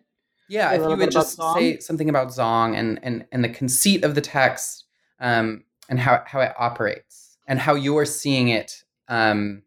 yeah, 0.48 0.72
if 0.72 0.80
you 0.88 0.96
would 0.96 1.10
just 1.10 1.40
say 1.54 1.78
something 1.78 2.08
about 2.08 2.28
Zong 2.28 2.76
and 2.76 3.00
and 3.02 3.26
and 3.32 3.44
the 3.44 3.48
conceit 3.48 4.04
of 4.04 4.14
the 4.14 4.20
text, 4.20 4.84
um, 5.20 5.64
and 5.88 5.98
how 5.98 6.22
how 6.26 6.40
it 6.40 6.52
operates 6.58 7.36
and 7.46 7.58
how 7.58 7.74
you're 7.74 8.06
seeing 8.06 8.48
it 8.48 8.84
um, 9.08 9.62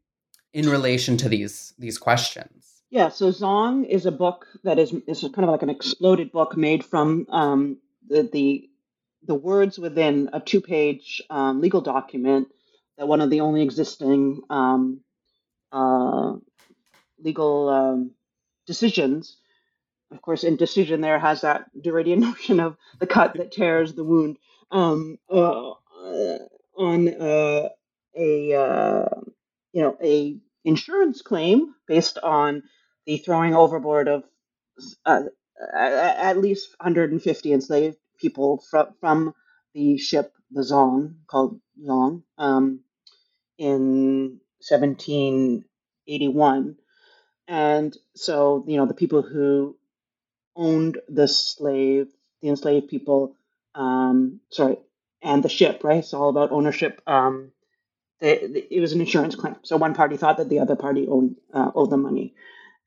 in 0.54 0.70
relation 0.70 1.18
to 1.18 1.30
these 1.30 1.74
these 1.78 1.98
questions. 1.98 2.84
Yeah, 2.90 3.10
so 3.10 3.32
Zong 3.32 3.88
is 3.88 4.06
a 4.06 4.12
book 4.12 4.48
that 4.64 4.80
is 4.80 4.94
is 5.08 5.22
kind 5.22 5.44
of 5.44 5.50
like 5.50 5.64
an 5.64 5.70
exploded 5.70 6.32
book 6.32 6.56
made 6.56 6.86
from 6.86 7.28
um, 7.30 7.78
the 8.08 8.30
the 8.32 8.70
the 9.24 9.36
words 9.36 9.78
within 9.78 10.30
a 10.34 10.40
two 10.40 10.62
page 10.62 11.22
um, 11.30 11.60
legal 11.60 11.82
document 11.82 12.48
that 12.98 13.08
one 13.08 13.22
of 13.22 13.30
the 13.30 13.42
only 13.42 13.62
existing 13.62 14.42
um, 14.50 15.02
uh, 15.72 16.34
legal 17.20 17.70
um, 17.70 18.12
decisions. 18.66 19.38
Of 20.12 20.22
course, 20.22 20.44
indecision 20.44 21.02
there 21.02 21.20
has 21.20 21.42
that 21.42 21.70
Derridean 21.76 22.20
notion 22.30 22.60
of 22.60 22.78
the 23.00 23.08
cut 23.08 23.34
that 23.36 23.52
tears 23.52 23.94
the 23.94 24.04
wound 24.04 24.38
um, 24.72 25.18
uh, 25.30 25.72
on 26.78 27.08
uh, 27.10 27.70
a 28.18 28.54
uh, 28.54 29.10
you 29.74 29.82
know 29.82 29.98
a 30.04 30.38
insurance 30.66 31.22
claim 31.22 31.74
based 31.88 32.18
on 32.20 32.64
the 33.06 33.18
throwing 33.18 33.56
overboard 33.56 34.08
of 34.08 34.24
uh, 35.06 35.24
at 35.76 36.38
least 36.38 36.70
150 36.80 37.54
enslaved 37.54 37.98
people 38.20 38.64
from 38.70 38.88
from 39.00 39.34
the 39.74 39.98
ship 39.98 40.34
the 40.52 40.62
Zong 40.62 41.16
called 41.28 41.60
Zong 41.86 42.24
um, 42.38 42.82
in 43.58 44.40
1781. 44.68 46.76
And 47.48 47.98
so, 48.16 48.66
you 48.68 48.78
know, 48.78 48.88
the 48.88 48.96
people 48.96 49.24
who 49.24 49.77
owned 50.58 50.98
the 51.08 51.28
slave, 51.28 52.08
the 52.42 52.50
enslaved 52.50 52.90
people, 52.90 53.36
um, 53.76 54.42
sorry, 54.50 54.78
and 55.22 55.44
the 55.44 55.50
ship, 55.50 55.84
right? 55.84 56.00
It's 56.00 56.14
all 56.14 56.30
about 56.30 56.52
ownership. 56.52 57.02
Um, 57.08 57.52
they, 58.20 58.48
they, 58.48 58.68
it 58.72 58.82
was 58.82 58.94
an 58.94 59.00
insurance 59.02 59.36
claim. 59.36 59.56
So 59.64 59.78
one 59.78 59.94
party 59.94 60.18
thought 60.18 60.38
that 60.38 60.50
the 60.50 60.60
other 60.60 60.76
party 60.76 61.08
owned 61.08 61.38
uh, 61.54 61.72
owed 61.76 61.92
the 61.92 61.98
money, 61.98 62.34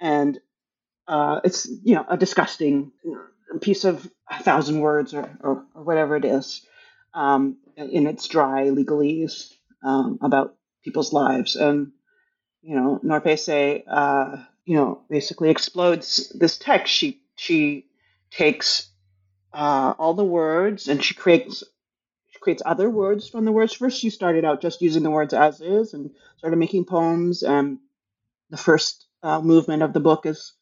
and 0.00 0.38
uh, 1.08 1.40
it's 1.44 1.66
you 1.84 1.94
know 1.94 2.04
a 2.08 2.16
disgusting 2.16 2.92
piece 3.60 3.84
of 3.84 4.08
a 4.30 4.42
thousand 4.42 4.80
words 4.80 5.14
or, 5.14 5.28
or, 5.40 5.64
or 5.74 5.82
whatever 5.82 6.16
it 6.16 6.24
is 6.24 6.66
um, 7.14 7.56
in 7.76 8.06
its 8.06 8.28
dry 8.28 8.66
legalese 8.68 9.52
um, 9.84 10.18
about 10.22 10.54
people's 10.84 11.12
lives. 11.12 11.56
And, 11.56 11.92
you 12.62 12.76
know, 12.76 13.00
NourbeSe, 13.04 13.82
uh, 13.88 14.36
you 14.64 14.76
know, 14.76 15.02
basically 15.08 15.50
explodes 15.50 16.32
this 16.38 16.58
text. 16.58 16.92
She, 16.92 17.20
she 17.40 17.86
takes 18.30 18.90
uh, 19.54 19.94
all 19.98 20.12
the 20.12 20.22
words 20.22 20.88
and 20.88 21.02
she 21.02 21.14
creates 21.14 21.64
she 22.26 22.38
creates 22.38 22.62
other 22.66 22.90
words 22.90 23.30
from 23.30 23.46
the 23.46 23.52
words. 23.52 23.72
First, 23.72 23.98
she 23.98 24.10
started 24.10 24.44
out 24.44 24.60
just 24.60 24.82
using 24.82 25.02
the 25.02 25.10
words 25.10 25.32
as 25.32 25.62
is 25.62 25.94
and 25.94 26.10
started 26.36 26.58
making 26.58 26.84
poems. 26.84 27.42
And 27.42 27.78
the 28.50 28.58
first 28.58 29.06
uh, 29.22 29.40
movement 29.40 29.82
of 29.82 29.94
the 29.94 30.00
book 30.00 30.26
is 30.26 30.52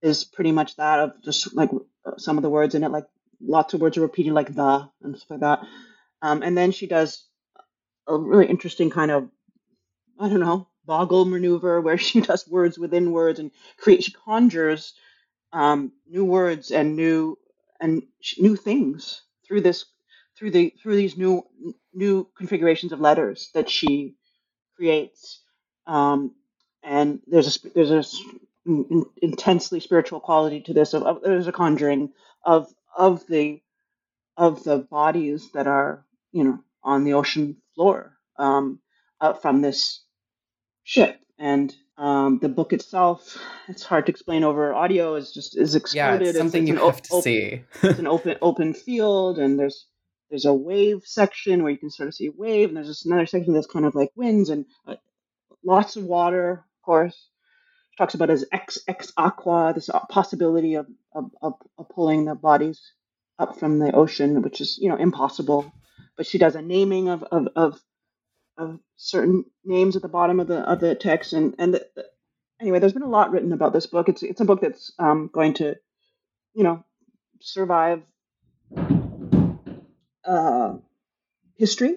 is 0.00 0.24
pretty 0.24 0.50
much 0.50 0.76
that 0.76 1.00
of 1.00 1.22
just 1.22 1.54
like 1.54 1.70
some 2.16 2.38
of 2.38 2.42
the 2.42 2.48
words 2.48 2.74
in 2.74 2.84
it, 2.84 2.90
like 2.90 3.06
lots 3.42 3.74
of 3.74 3.82
words 3.82 3.98
are 3.98 4.08
repeating, 4.08 4.32
like 4.32 4.54
the 4.54 4.88
and 5.02 5.18
stuff 5.18 5.30
like 5.30 5.40
that. 5.40 5.60
Um, 6.22 6.42
and 6.42 6.56
then 6.56 6.72
she 6.72 6.86
does 6.86 7.26
a 8.08 8.16
really 8.16 8.46
interesting 8.46 8.88
kind 8.88 9.10
of 9.10 9.28
I 10.18 10.30
don't 10.30 10.40
know, 10.40 10.68
boggle 10.86 11.26
maneuver 11.26 11.82
where 11.82 11.98
she 12.08 12.22
does 12.22 12.48
words 12.48 12.78
within 12.78 13.12
words 13.12 13.38
and 13.38 13.50
creates, 13.76 14.06
she 14.06 14.12
conjures 14.12 14.94
um, 15.54 15.92
new 16.10 16.26
words 16.26 16.72
and 16.72 16.96
new 16.96 17.38
and 17.80 18.04
new 18.38 18.56
things 18.56 19.22
through 19.48 19.62
this 19.62 19.86
through 20.38 20.52
the 20.52 20.74
through 20.82 20.96
these 20.96 21.18
new 21.18 21.44
new 21.94 22.28
configurations 22.38 22.92
of 22.92 23.00
letters 23.00 23.50
that 23.54 23.70
she 23.70 24.16
creates. 24.76 25.42
Um, 25.86 26.34
and 26.84 27.20
there's 27.26 27.56
a 27.64 27.70
there's 27.74 27.90
a 27.90 28.04
intensely 29.22 29.80
spiritual 29.80 30.20
quality 30.20 30.62
to 30.62 30.74
this. 30.74 30.94
Of, 30.94 31.04
of, 31.04 31.22
there's 31.22 31.48
a 31.48 31.52
conjuring 31.52 32.10
of 32.44 32.68
of 32.96 33.26
the 33.28 33.62
of 34.36 34.64
the 34.64 34.78
bodies 34.78 35.50
that 35.54 35.66
are 35.68 36.06
you 36.32 36.44
know 36.44 36.60
on 36.84 37.04
the 37.04 37.14
ocean 37.14 37.58
floor 37.76 38.16
um, 38.38 38.80
uh, 39.20 39.34
from 39.34 39.62
this 39.62 40.04
ship. 40.84 41.20
And 41.38 41.74
um, 41.96 42.38
the 42.40 42.48
book 42.48 42.72
itself, 42.72 43.38
it's 43.68 43.84
hard 43.84 44.06
to 44.06 44.10
explain 44.10 44.42
over 44.42 44.74
audio. 44.74 45.14
Is 45.14 45.32
just 45.32 45.56
is 45.56 45.74
exploded. 45.74 46.22
Yeah, 46.22 46.28
it's 46.28 46.38
something 46.38 46.66
it's, 46.66 46.78
you 46.78 46.84
have 46.84 47.02
to 47.02 47.22
see. 47.22 47.62
it's 47.82 47.98
an 47.98 48.06
open 48.06 48.36
open 48.42 48.74
field, 48.74 49.38
and 49.38 49.58
there's 49.58 49.86
there's 50.28 50.44
a 50.44 50.54
wave 50.54 51.02
section 51.04 51.62
where 51.62 51.70
you 51.70 51.78
can 51.78 51.90
sort 51.90 52.08
of 52.08 52.14
see 52.14 52.26
a 52.26 52.32
wave, 52.32 52.68
and 52.68 52.76
there's 52.76 52.88
just 52.88 53.06
another 53.06 53.26
section 53.26 53.54
that's 53.54 53.68
kind 53.68 53.84
of 53.84 53.94
like 53.94 54.10
winds 54.16 54.50
and 54.50 54.66
uh, 54.88 54.96
lots 55.64 55.94
of 55.96 56.04
water, 56.04 56.50
of 56.50 56.84
course. 56.84 57.28
She 57.90 57.96
talks 57.96 58.14
about 58.14 58.30
as 58.30 58.44
ex 58.50 58.78
ex 58.88 59.12
aqua, 59.16 59.72
this 59.72 59.88
possibility 60.10 60.74
of, 60.74 60.88
of, 61.14 61.30
of, 61.40 61.54
of 61.78 61.88
pulling 61.90 62.24
the 62.24 62.34
bodies 62.34 62.80
up 63.38 63.60
from 63.60 63.78
the 63.78 63.92
ocean, 63.92 64.42
which 64.42 64.60
is 64.60 64.78
you 64.78 64.88
know 64.88 64.96
impossible. 64.96 65.72
But 66.16 66.26
she 66.26 66.38
does 66.38 66.56
a 66.56 66.62
naming 66.62 67.08
of, 67.08 67.22
of, 67.24 67.48
of 67.54 67.80
of 68.58 68.80
certain 68.96 69.44
names 69.64 69.96
at 69.96 70.02
the 70.02 70.08
bottom 70.08 70.40
of 70.40 70.46
the 70.48 70.58
of 70.60 70.80
the 70.80 70.94
text 70.94 71.32
and 71.32 71.54
and 71.58 71.74
the, 71.74 71.86
the, 71.96 72.06
anyway 72.60 72.78
there's 72.78 72.92
been 72.92 73.02
a 73.02 73.08
lot 73.08 73.30
written 73.32 73.52
about 73.52 73.72
this 73.72 73.86
book 73.86 74.08
it's 74.08 74.22
it's 74.22 74.40
a 74.40 74.44
book 74.44 74.60
that's 74.60 74.92
um, 74.98 75.30
going 75.32 75.54
to 75.54 75.76
you 76.54 76.64
know 76.64 76.84
survive 77.40 78.02
uh, 80.24 80.74
history, 81.56 81.96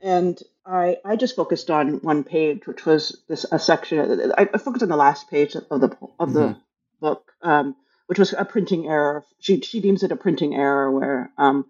and 0.00 0.40
I 0.66 0.98
I 1.04 1.16
just 1.16 1.36
focused 1.36 1.70
on 1.70 2.00
one 2.02 2.24
page, 2.24 2.66
which 2.66 2.86
was 2.86 3.22
this 3.28 3.46
a 3.50 3.58
section. 3.58 4.32
I, 4.38 4.48
I 4.52 4.58
focused 4.58 4.82
on 4.82 4.88
the 4.88 4.96
last 4.96 5.30
page 5.30 5.54
of 5.54 5.68
the 5.80 5.96
of 6.18 6.32
the 6.32 6.40
Mhm. 6.40 6.60
book, 7.00 7.32
um, 7.42 7.76
which 8.06 8.18
was 8.18 8.32
a 8.32 8.44
printing 8.44 8.86
error. 8.88 9.24
She 9.40 9.60
she 9.60 9.80
deems 9.80 10.02
it 10.02 10.12
a 10.12 10.16
printing 10.16 10.54
error 10.54 10.90
where 10.90 11.32
um, 11.38 11.66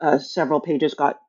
uh, 0.00 0.18
several 0.18 0.60
pages 0.60 0.94
got 0.94 1.20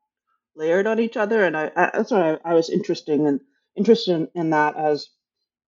layered 0.57 0.87
on 0.87 0.99
each 0.99 1.17
other, 1.17 1.45
and 1.45 1.57
I, 1.57 1.71
I 1.75 1.91
that's 1.93 2.11
why 2.11 2.33
I, 2.33 2.51
I 2.51 2.55
was 2.55 2.71
interesting 2.71 3.27
and 3.27 3.41
interested 3.77 4.15
in, 4.15 4.29
in 4.35 4.49
that 4.51 4.77
as 4.77 5.09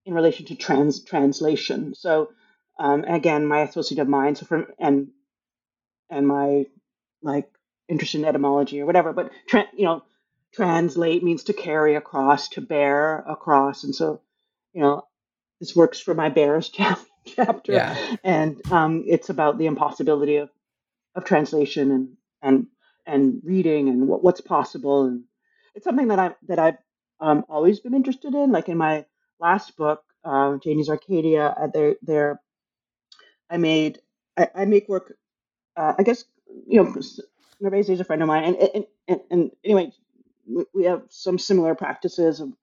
in 0.05 0.13
relation 0.15 0.47
to 0.47 0.55
trans 0.55 1.03
translation. 1.03 1.95
So 1.95 2.31
um, 2.79 3.03
again, 3.05 3.47
my 3.47 3.61
associative 3.61 4.09
mind, 4.09 4.39
so 4.39 4.47
from 4.47 4.67
and 4.79 5.09
and 6.09 6.27
my 6.27 6.65
like 7.21 7.49
interest 7.89 8.15
in 8.15 8.25
etymology 8.25 8.81
or 8.81 8.85
whatever, 8.87 9.13
but 9.13 9.31
tra- 9.47 9.67
you 9.75 9.85
know, 9.85 10.03
translate 10.53 11.23
means 11.23 11.45
to 11.45 11.53
carry 11.53 11.95
across, 11.95 12.49
to 12.49 12.61
bear 12.61 13.19
across, 13.19 13.83
and 13.83 13.95
so 13.95 14.21
you 14.73 14.81
know, 14.81 15.03
this 15.59 15.75
works 15.75 15.99
for 15.99 16.13
my 16.13 16.29
bears 16.29 16.69
chap- 16.71 16.99
chapter, 17.25 17.73
Yeah. 17.73 18.15
and 18.23 18.61
um, 18.71 19.03
it's 19.07 19.29
about 19.29 19.57
the 19.57 19.67
impossibility 19.67 20.37
of 20.37 20.49
of 21.15 21.25
translation 21.25 21.91
and 21.91 22.17
and 22.41 22.67
and 23.10 23.41
reading 23.43 23.89
and 23.89 24.07
what, 24.07 24.24
what's 24.24 24.41
possible, 24.41 25.05
and 25.05 25.24
it's 25.76 25.86
something 25.86 26.10
that 26.10 26.20
I 26.20 26.36
that 26.47 26.60
I've 26.60 26.78
um, 27.20 27.45
always 27.49 27.80
been 27.80 27.93
interested 27.93 28.34
in. 28.34 28.51
Like 28.51 28.70
in 28.70 28.78
my 28.78 29.05
last 29.39 29.76
book, 29.78 30.03
uh, 30.24 30.57
Janey's 30.57 30.89
Arcadia, 30.89 31.47
uh, 31.47 31.68
there 31.74 31.95
there 32.01 32.41
I 33.49 33.57
made 33.57 33.99
I, 34.38 34.49
I 34.55 34.66
make 34.66 34.88
work. 34.89 35.14
Uh, 35.76 35.93
I 35.97 36.03
guess 36.03 36.24
you 36.68 36.84
know 36.84 36.95
NourbeSe 37.62 37.89
is 37.89 37.99
a 37.99 38.05
friend 38.05 38.22
of 38.22 38.28
mine, 38.28 38.43
and 38.43 38.57
and, 38.57 38.86
and, 39.07 39.22
and 39.32 39.51
anyway, 39.64 39.91
we, 40.47 40.66
we 40.74 40.84
have 40.86 41.03
some 41.10 41.38
similar 41.38 41.76
practices 41.76 42.39
of 42.39 42.53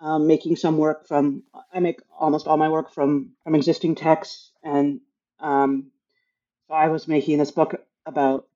um, 0.00 0.26
making 0.26 0.56
some 0.56 0.78
work 0.78 1.06
from. 1.06 1.44
I 1.72 1.80
make 1.80 2.00
almost 2.18 2.46
all 2.46 2.56
my 2.56 2.68
work 2.68 2.92
from 2.92 3.32
from 3.44 3.54
existing 3.54 3.94
texts, 3.94 4.50
and 4.62 5.00
um, 5.40 5.90
so 6.68 6.74
I 6.74 6.88
was 6.88 7.08
making 7.08 7.38
this 7.38 7.50
book 7.50 7.74
about 8.06 8.46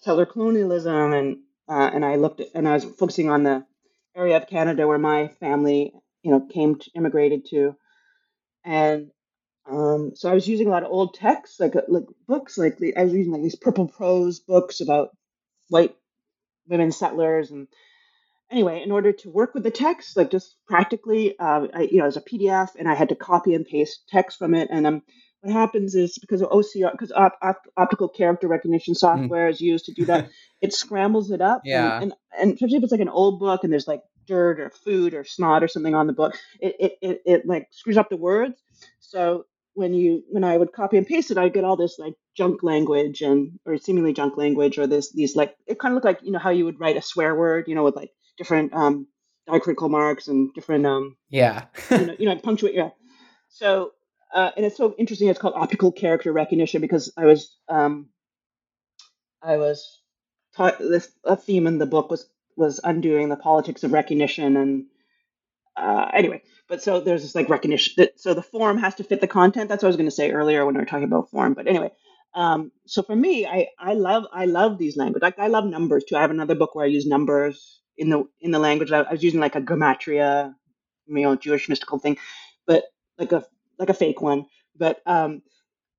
settler 0.00 0.26
colonialism, 0.26 1.12
and 1.12 1.38
uh, 1.68 1.90
and 1.92 2.04
I 2.04 2.16
looked 2.16 2.40
at, 2.40 2.48
and 2.54 2.68
I 2.68 2.74
was 2.74 2.84
focusing 2.84 3.30
on 3.30 3.44
the 3.44 3.64
area 4.16 4.36
of 4.36 4.48
Canada 4.48 4.86
where 4.86 4.98
my 4.98 5.28
family, 5.40 5.92
you 6.22 6.30
know, 6.32 6.46
came 6.46 6.76
to, 6.76 6.90
immigrated 6.94 7.46
to, 7.50 7.76
and 8.64 9.10
um, 9.70 10.12
so 10.14 10.30
I 10.30 10.34
was 10.34 10.48
using 10.48 10.66
a 10.66 10.70
lot 10.70 10.84
of 10.84 10.90
old 10.90 11.14
texts, 11.14 11.60
like 11.60 11.76
uh, 11.76 11.82
like 11.88 12.04
books, 12.26 12.58
like 12.58 12.78
the, 12.78 12.96
I 12.96 13.04
was 13.04 13.14
using 13.14 13.32
like 13.32 13.42
these 13.42 13.56
purple 13.56 13.88
prose 13.88 14.40
books 14.40 14.80
about 14.80 15.10
white 15.68 15.96
women 16.68 16.92
settlers, 16.92 17.50
and 17.50 17.68
anyway, 18.50 18.82
in 18.82 18.92
order 18.92 19.12
to 19.12 19.30
work 19.30 19.54
with 19.54 19.62
the 19.62 19.70
text, 19.70 20.16
like 20.16 20.30
just 20.30 20.56
practically, 20.66 21.38
uh, 21.38 21.66
I, 21.74 21.82
you 21.90 21.98
know, 21.98 22.06
as 22.06 22.16
a 22.16 22.22
PDF, 22.22 22.70
and 22.78 22.88
I 22.88 22.94
had 22.94 23.10
to 23.10 23.14
copy 23.16 23.54
and 23.54 23.66
paste 23.66 24.02
text 24.08 24.38
from 24.38 24.54
it. 24.54 24.68
And 24.70 24.86
um, 24.86 25.02
what 25.40 25.52
happens 25.52 25.94
is 25.94 26.18
because 26.18 26.42
of 26.42 26.50
OCR, 26.50 26.92
because 26.92 27.12
op- 27.12 27.38
op- 27.42 27.66
optical 27.76 28.08
character 28.08 28.46
recognition 28.48 28.94
software 28.94 29.48
is 29.48 29.60
used 29.60 29.86
to 29.86 29.92
do 29.94 30.04
that, 30.06 30.28
it 30.60 30.72
scrambles 30.74 31.30
it 31.30 31.40
up. 31.40 31.62
Yeah. 31.64 31.94
And, 31.96 32.02
and 32.02 32.12
and 32.40 32.52
especially 32.54 32.76
if 32.76 32.82
it's 32.82 32.92
like 32.92 33.00
an 33.00 33.08
old 33.08 33.40
book 33.40 33.64
and 33.64 33.72
there's 33.72 33.88
like 33.88 34.02
dirt 34.26 34.60
or 34.60 34.70
food 34.70 35.14
or 35.14 35.24
snot 35.24 35.62
or 35.62 35.68
something 35.68 35.94
on 35.94 36.06
the 36.06 36.12
book, 36.12 36.36
it 36.60 36.76
it 36.78 36.92
it, 37.00 37.22
it 37.24 37.46
like 37.46 37.68
screws 37.70 37.96
up 37.96 38.10
the 38.10 38.16
words. 38.16 38.60
So 39.00 39.46
when 39.74 39.94
you 39.94 40.22
when 40.30 40.44
I 40.44 40.56
would 40.56 40.72
copy 40.72 40.96
and 40.96 41.06
paste 41.06 41.30
it, 41.30 41.38
I'd 41.38 41.54
get 41.54 41.64
all 41.64 41.76
this 41.76 41.98
like 41.98 42.14
junk 42.36 42.62
language 42.62 43.22
and 43.22 43.58
or 43.66 43.78
seemingly 43.78 44.12
junk 44.12 44.36
language 44.36 44.78
or 44.78 44.86
this 44.86 45.12
these 45.12 45.36
like 45.36 45.54
it 45.66 45.78
kind 45.78 45.92
of 45.92 45.96
looked 45.96 46.04
like 46.06 46.20
you 46.22 46.32
know 46.32 46.38
how 46.38 46.50
you 46.50 46.64
would 46.66 46.80
write 46.80 46.96
a 46.96 47.02
swear 47.02 47.34
word, 47.34 47.64
you 47.66 47.74
know, 47.74 47.84
with 47.84 47.96
like 47.96 48.10
different 48.36 48.72
um 48.74 49.06
diacritical 49.48 49.88
marks 49.88 50.28
and 50.28 50.52
different 50.54 50.86
um 50.86 51.16
Yeah. 51.30 51.64
you 51.90 52.06
know 52.06 52.16
you 52.18 52.26
know 52.26 52.36
punctuate 52.42 52.74
yeah. 52.74 52.90
So 53.48 53.92
uh, 54.34 54.50
and 54.56 54.66
it's 54.66 54.76
so 54.76 54.94
interesting. 54.98 55.28
It's 55.28 55.38
called 55.40 55.54
optical 55.56 55.92
character 55.92 56.32
recognition 56.32 56.80
because 56.80 57.12
I 57.16 57.26
was 57.26 57.56
um 57.68 58.08
I 59.42 59.56
was 59.58 60.00
taught 60.56 60.78
this 60.78 61.10
a 61.24 61.36
theme 61.36 61.66
in 61.66 61.78
the 61.78 61.86
book 61.86 62.10
was 62.10 62.28
was 62.56 62.80
undoing 62.84 63.28
the 63.28 63.36
politics 63.36 63.84
of 63.84 63.92
recognition 63.92 64.56
and 64.56 64.86
uh, 65.76 66.10
anyway, 66.14 66.42
but 66.68 66.82
so 66.82 67.00
there's 67.00 67.22
this 67.22 67.34
like 67.34 67.50
recognition 67.50 67.94
that 67.98 68.20
so 68.20 68.34
the 68.34 68.42
form 68.42 68.78
has 68.78 68.96
to 68.96 69.04
fit 69.04 69.20
the 69.22 69.28
content. 69.28 69.70
That's 69.70 69.82
what 69.82 69.88
I 69.88 69.90
was 69.90 69.96
going 69.96 70.08
to 70.08 70.16
say 70.16 70.30
earlier 70.32 70.66
when 70.66 70.76
we 70.76 70.80
were 70.80 70.86
talking 70.86 71.04
about 71.04 71.30
form. 71.30 71.54
But 71.54 71.68
anyway, 71.68 71.90
um, 72.34 72.72
so 72.86 73.02
for 73.02 73.16
me, 73.16 73.46
I 73.46 73.68
I 73.78 73.94
love 73.94 74.26
I 74.32 74.46
love 74.46 74.78
these 74.78 74.96
language. 74.96 75.22
Like 75.22 75.38
I 75.40 75.48
love 75.48 75.66
numbers 75.66 76.04
too. 76.04 76.16
I 76.16 76.22
have 76.22 76.30
another 76.32 76.54
book 76.56 76.74
where 76.76 76.86
I 76.86 76.90
use 76.90 77.06
numbers 77.06 77.80
in 77.98 78.10
the 78.10 78.24
in 78.40 78.52
the 78.52 78.60
language. 78.60 78.92
I, 78.92 79.00
I 79.00 79.12
was 79.12 79.24
using 79.24 79.40
like 79.40 79.56
a 79.56 79.62
gematria, 79.62 80.54
you 81.08 81.22
know, 81.22 81.36
Jewish 81.36 81.68
mystical 81.68 81.98
thing, 81.98 82.18
but 82.66 82.84
like 83.18 83.32
a 83.32 83.44
like 83.80 83.88
a 83.88 83.94
fake 83.94 84.20
one. 84.20 84.46
But 84.76 85.02
um, 85.06 85.42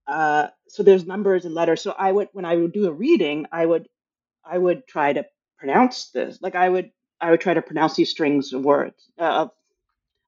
uh, 0.07 0.47
so 0.69 0.84
there's 0.84 1.05
numbers 1.05 1.45
and 1.45 1.53
letters. 1.53 1.82
So 1.82 1.93
I 1.97 2.11
would 2.11 2.29
when 2.32 2.45
I 2.45 2.55
would 2.55 2.73
do 2.73 2.88
a 2.88 2.91
reading, 2.93 3.47
I 3.51 3.65
would 3.65 3.89
I 4.45 4.57
would 4.57 4.88
try 4.88 5.13
to 5.13 5.25
pronounce 5.57 6.11
this. 6.11 6.39
Like 6.41 6.55
I 6.55 6.69
would 6.69 6.91
I 7.19 7.32
would 7.32 7.41
try 7.41 7.53
to 7.53 7.61
pronounce 7.61 7.95
these 7.95 8.09
strings 8.09 8.53
of 8.53 8.63
words 8.63 9.11
uh, 9.19 9.23
of 9.23 9.51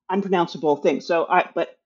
unpronounceable 0.10 0.78
things. 0.78 1.06
So 1.06 1.26
I 1.30 1.50
but 1.56 1.78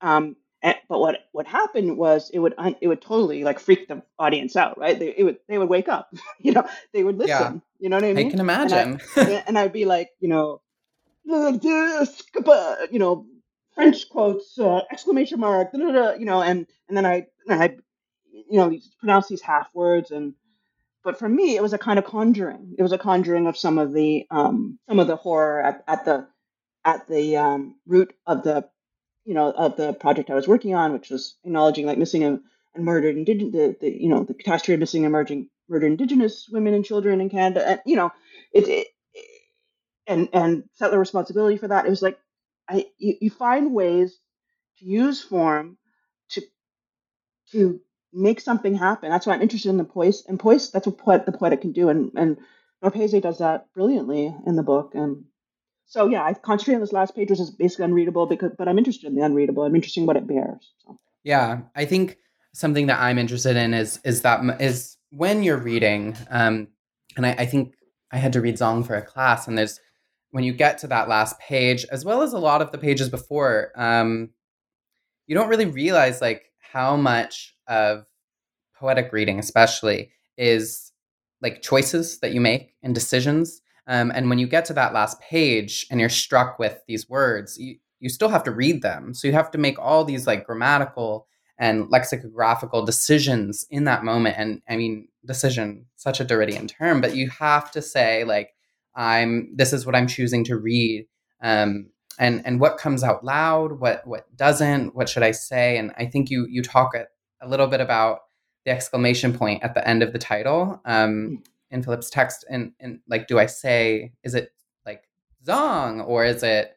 um 0.00 0.36
eh, 0.62 0.74
but 0.88 0.98
what 0.98 1.20
what 1.32 1.46
happened 1.46 1.96
was 1.96 2.30
it 2.30 2.38
would 2.38 2.54
un, 2.58 2.76
it 2.80 2.88
would 2.88 3.00
totally 3.00 3.44
like 3.44 3.58
freak 3.60 3.88
the 3.88 4.02
audience 4.18 4.56
out, 4.56 4.78
right? 4.78 4.98
They 4.98 5.14
it 5.16 5.22
would 5.24 5.38
they 5.48 5.58
would 5.58 5.68
wake 5.68 5.88
up, 5.88 6.12
you 6.40 6.52
know, 6.52 6.68
they 6.92 7.04
would 7.04 7.18
listen. 7.18 7.54
Yeah. 7.54 7.60
You 7.80 7.88
know 7.88 7.96
what 7.96 8.04
I 8.04 8.12
mean? 8.12 8.28
I 8.28 8.30
can 8.30 8.40
And 8.64 8.74
I 8.74 8.82
imagine. 8.82 9.00
and 9.46 9.58
I'd 9.58 9.72
be 9.72 9.84
like, 9.84 10.10
you 10.20 10.28
know, 10.28 10.60
you 12.92 12.98
know, 12.98 13.26
French 13.74 14.08
quotes, 14.08 14.58
uh, 14.58 14.82
exclamation 14.90 15.40
mark, 15.40 15.72
da, 15.72 15.78
da, 15.78 15.92
da, 15.92 16.12
you 16.14 16.24
know, 16.26 16.42
and 16.42 16.66
and 16.88 16.96
then 16.96 17.06
I 17.06 17.26
and 17.48 17.62
I, 17.62 17.76
you 18.32 18.58
know, 18.58 18.76
pronounce 18.98 19.28
these 19.28 19.42
half 19.42 19.68
words, 19.74 20.10
and 20.10 20.34
but 21.04 21.18
for 21.18 21.28
me, 21.28 21.56
it 21.56 21.62
was 21.62 21.72
a 21.72 21.78
kind 21.78 21.98
of 21.98 22.04
conjuring. 22.04 22.74
It 22.78 22.82
was 22.82 22.92
a 22.92 22.98
conjuring 22.98 23.46
of 23.46 23.56
some 23.56 23.78
of 23.78 23.92
the 23.92 24.26
um, 24.30 24.78
some 24.88 24.98
of 24.98 25.06
the 25.06 25.16
horror 25.16 25.62
at, 25.62 25.84
at 25.88 26.04
the 26.04 26.28
at 26.84 27.08
the 27.08 27.36
um, 27.36 27.76
root 27.86 28.14
of 28.26 28.42
the 28.42 28.68
you 29.24 29.34
know 29.34 29.50
of 29.50 29.76
the 29.76 29.94
project 29.94 30.30
I 30.30 30.34
was 30.34 30.48
working 30.48 30.74
on, 30.74 30.92
which 30.92 31.10
was 31.10 31.36
acknowledging 31.44 31.86
like 31.86 31.98
missing 31.98 32.24
and, 32.24 32.40
and 32.74 32.84
murdered 32.84 33.16
indigenous 33.16 33.52
the, 33.52 33.76
the 33.80 33.90
you 33.90 34.08
know 34.08 34.24
the 34.24 34.34
catastrophe 34.34 34.74
of 34.74 34.80
missing 34.80 35.04
and 35.04 35.10
emerging 35.10 35.48
murdered 35.68 35.86
indigenous 35.86 36.48
women 36.50 36.74
and 36.74 36.84
children 36.84 37.20
in 37.20 37.30
Canada, 37.30 37.66
and 37.66 37.80
you 37.86 37.96
know 37.96 38.10
it, 38.52 38.68
it 38.68 38.88
and 40.06 40.28
and 40.32 40.64
settler 40.74 40.98
responsibility 40.98 41.56
for 41.56 41.68
that. 41.68 41.86
It 41.86 41.90
was 41.90 42.02
like 42.02 42.18
I 42.68 42.86
you, 42.98 43.14
you 43.20 43.30
find 43.30 43.72
ways 43.72 44.18
to 44.78 44.84
use 44.84 45.22
form 45.22 45.76
to 46.30 46.42
to 47.52 47.80
make 48.12 48.40
something 48.40 48.74
happen. 48.74 49.10
That's 49.10 49.26
why 49.26 49.34
I'm 49.34 49.42
interested 49.42 49.70
in 49.70 49.78
the 49.78 49.84
poise 49.84 50.24
and 50.26 50.38
poise. 50.38 50.70
That's 50.70 50.86
what 50.86 50.98
poet, 50.98 51.26
the 51.26 51.32
poetic 51.32 51.62
can 51.62 51.72
do, 51.72 51.88
and 51.88 52.12
and 52.16 52.38
NourbeSe 52.84 53.22
does 53.22 53.38
that 53.38 53.72
brilliantly 53.74 54.34
in 54.46 54.56
the 54.56 54.62
book. 54.62 54.94
And 54.94 55.24
so 55.86 56.08
yeah, 56.08 56.24
I 56.24 56.34
concentrate 56.34 56.74
on 56.74 56.80
this 56.80 56.92
last 56.92 57.14
page, 57.14 57.30
which 57.30 57.40
is 57.40 57.50
basically 57.50 57.84
unreadable 57.86 58.26
because, 58.26 58.52
but 58.56 58.68
I'm 58.68 58.78
interested 58.78 59.06
in 59.06 59.14
the 59.14 59.22
unreadable. 59.22 59.62
I'm 59.62 59.74
interested 59.74 60.00
in 60.00 60.06
what 60.06 60.16
it 60.16 60.26
bears. 60.26 60.72
So. 60.84 60.98
Yeah, 61.24 61.60
I 61.76 61.84
think 61.84 62.18
something 62.52 62.86
that 62.86 63.00
I'm 63.00 63.18
interested 63.18 63.56
in 63.56 63.74
is 63.74 64.00
is 64.04 64.22
that 64.22 64.60
is 64.60 64.96
when 65.10 65.42
you're 65.42 65.58
reading, 65.58 66.16
um, 66.30 66.68
and 67.16 67.26
I, 67.26 67.32
I 67.32 67.46
think 67.46 67.74
I 68.10 68.18
had 68.18 68.32
to 68.34 68.40
read 68.40 68.56
Zong 68.56 68.86
for 68.86 68.94
a 68.94 69.02
class, 69.02 69.46
and 69.46 69.56
there's 69.56 69.80
when 70.32 70.44
you 70.44 70.52
get 70.52 70.78
to 70.78 70.88
that 70.88 71.08
last 71.08 71.38
page, 71.38 71.86
as 71.92 72.04
well 72.04 72.22
as 72.22 72.32
a 72.32 72.38
lot 72.38 72.62
of 72.62 72.72
the 72.72 72.78
pages 72.78 73.08
before, 73.08 73.70
um, 73.76 74.30
you 75.26 75.34
don't 75.34 75.48
really 75.48 75.66
realize 75.66 76.20
like 76.20 76.50
how 76.58 76.96
much 76.96 77.54
of 77.68 78.04
poetic 78.74 79.12
reading, 79.12 79.38
especially, 79.38 80.10
is 80.36 80.90
like 81.42 81.62
choices 81.62 82.18
that 82.20 82.32
you 82.32 82.40
make 82.40 82.74
and 82.82 82.94
decisions. 82.94 83.60
Um, 83.86 84.10
and 84.14 84.28
when 84.30 84.38
you 84.38 84.46
get 84.46 84.64
to 84.66 84.72
that 84.72 84.94
last 84.94 85.20
page 85.20 85.86
and 85.90 86.00
you're 86.00 86.08
struck 86.08 86.58
with 86.58 86.78
these 86.88 87.08
words, 87.08 87.58
you, 87.58 87.76
you 88.00 88.08
still 88.08 88.28
have 88.30 88.44
to 88.44 88.50
read 88.50 88.82
them. 88.82 89.12
So 89.12 89.28
you 89.28 89.34
have 89.34 89.50
to 89.50 89.58
make 89.58 89.78
all 89.78 90.04
these 90.04 90.26
like 90.26 90.46
grammatical 90.46 91.26
and 91.58 91.90
lexicographical 91.90 92.86
decisions 92.86 93.66
in 93.70 93.84
that 93.84 94.02
moment. 94.02 94.36
And 94.38 94.62
I 94.68 94.76
mean, 94.76 95.08
decision, 95.26 95.86
such 95.96 96.20
a 96.20 96.24
Derridean 96.24 96.68
term, 96.68 97.00
but 97.00 97.14
you 97.14 97.28
have 97.30 97.70
to 97.72 97.82
say, 97.82 98.24
like, 98.24 98.54
I'm 98.94 99.54
this 99.54 99.72
is 99.72 99.86
what 99.86 99.94
I'm 99.94 100.06
choosing 100.06 100.44
to 100.44 100.56
read. 100.56 101.06
Um, 101.42 101.90
and 102.18 102.42
and 102.44 102.60
what 102.60 102.78
comes 102.78 103.02
out 103.02 103.24
loud, 103.24 103.80
what 103.80 104.06
what 104.06 104.34
doesn't, 104.36 104.94
what 104.94 105.08
should 105.08 105.22
I 105.22 105.30
say? 105.32 105.78
And 105.78 105.92
I 105.96 106.06
think 106.06 106.30
you 106.30 106.46
you 106.48 106.62
talk 106.62 106.94
a, 106.94 107.06
a 107.40 107.48
little 107.48 107.66
bit 107.66 107.80
about 107.80 108.20
the 108.64 108.70
exclamation 108.70 109.36
point 109.36 109.62
at 109.62 109.74
the 109.74 109.86
end 109.86 110.02
of 110.02 110.12
the 110.12 110.18
title 110.18 110.80
um, 110.84 111.42
in 111.70 111.82
Philip's 111.82 112.10
text, 112.10 112.44
and 112.48 112.72
and 112.80 113.00
like, 113.08 113.26
do 113.26 113.38
I 113.38 113.46
say 113.46 114.12
is 114.22 114.34
it 114.34 114.52
like 114.84 115.04
Zong 115.46 116.06
or 116.06 116.24
is 116.24 116.42
it 116.42 116.76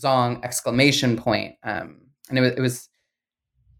Zong 0.00 0.42
exclamation 0.44 1.16
point? 1.16 1.56
Um, 1.62 2.02
and 2.28 2.38
it 2.38 2.42
was 2.42 2.52
it 2.52 2.60
was 2.60 2.88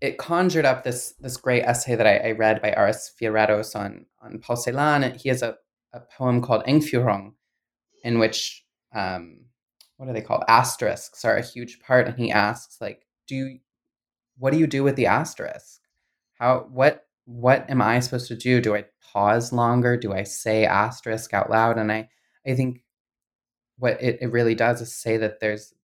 it 0.00 0.18
conjured 0.18 0.64
up 0.64 0.84
this 0.84 1.14
this 1.20 1.36
great 1.36 1.62
essay 1.62 1.94
that 1.94 2.06
I, 2.06 2.28
I 2.28 2.30
read 2.32 2.60
by 2.60 2.72
Aris 2.72 3.12
Fioretos 3.20 3.74
on 3.74 4.06
on 4.20 4.38
Paul 4.38 4.56
Celan. 4.56 5.18
He 5.20 5.28
has 5.28 5.42
a, 5.42 5.56
a 5.92 6.00
poem 6.00 6.42
called 6.42 6.64
Engführung, 6.66 7.32
in 8.06 8.20
which 8.20 8.64
um, 8.94 9.40
what 9.96 10.08
are 10.08 10.12
they 10.12 10.22
called? 10.22 10.44
Asterisks 10.46 11.24
are 11.24 11.36
a 11.36 11.42
huge 11.42 11.80
part, 11.80 12.06
and 12.06 12.16
he 12.16 12.30
asks 12.30 12.80
like, 12.80 13.04
"Do 13.26 13.34
you, 13.34 13.58
what 14.38 14.52
do 14.52 14.58
you 14.58 14.68
do 14.68 14.84
with 14.84 14.94
the 14.94 15.06
asterisk? 15.06 15.80
How 16.38 16.68
what 16.70 17.04
what 17.24 17.68
am 17.68 17.82
I 17.82 17.98
supposed 17.98 18.28
to 18.28 18.36
do? 18.36 18.60
Do 18.60 18.76
I 18.76 18.84
pause 19.12 19.52
longer? 19.52 19.96
Do 19.96 20.12
I 20.12 20.22
say 20.22 20.64
asterisk 20.64 21.34
out 21.34 21.50
loud? 21.50 21.78
And 21.78 21.90
I, 21.90 22.08
I 22.46 22.54
think 22.54 22.82
what 23.78 24.00
it, 24.00 24.18
it 24.20 24.30
really 24.30 24.54
does 24.54 24.80
is 24.80 24.94
say 24.94 25.16
that 25.16 25.40
there's 25.40 25.74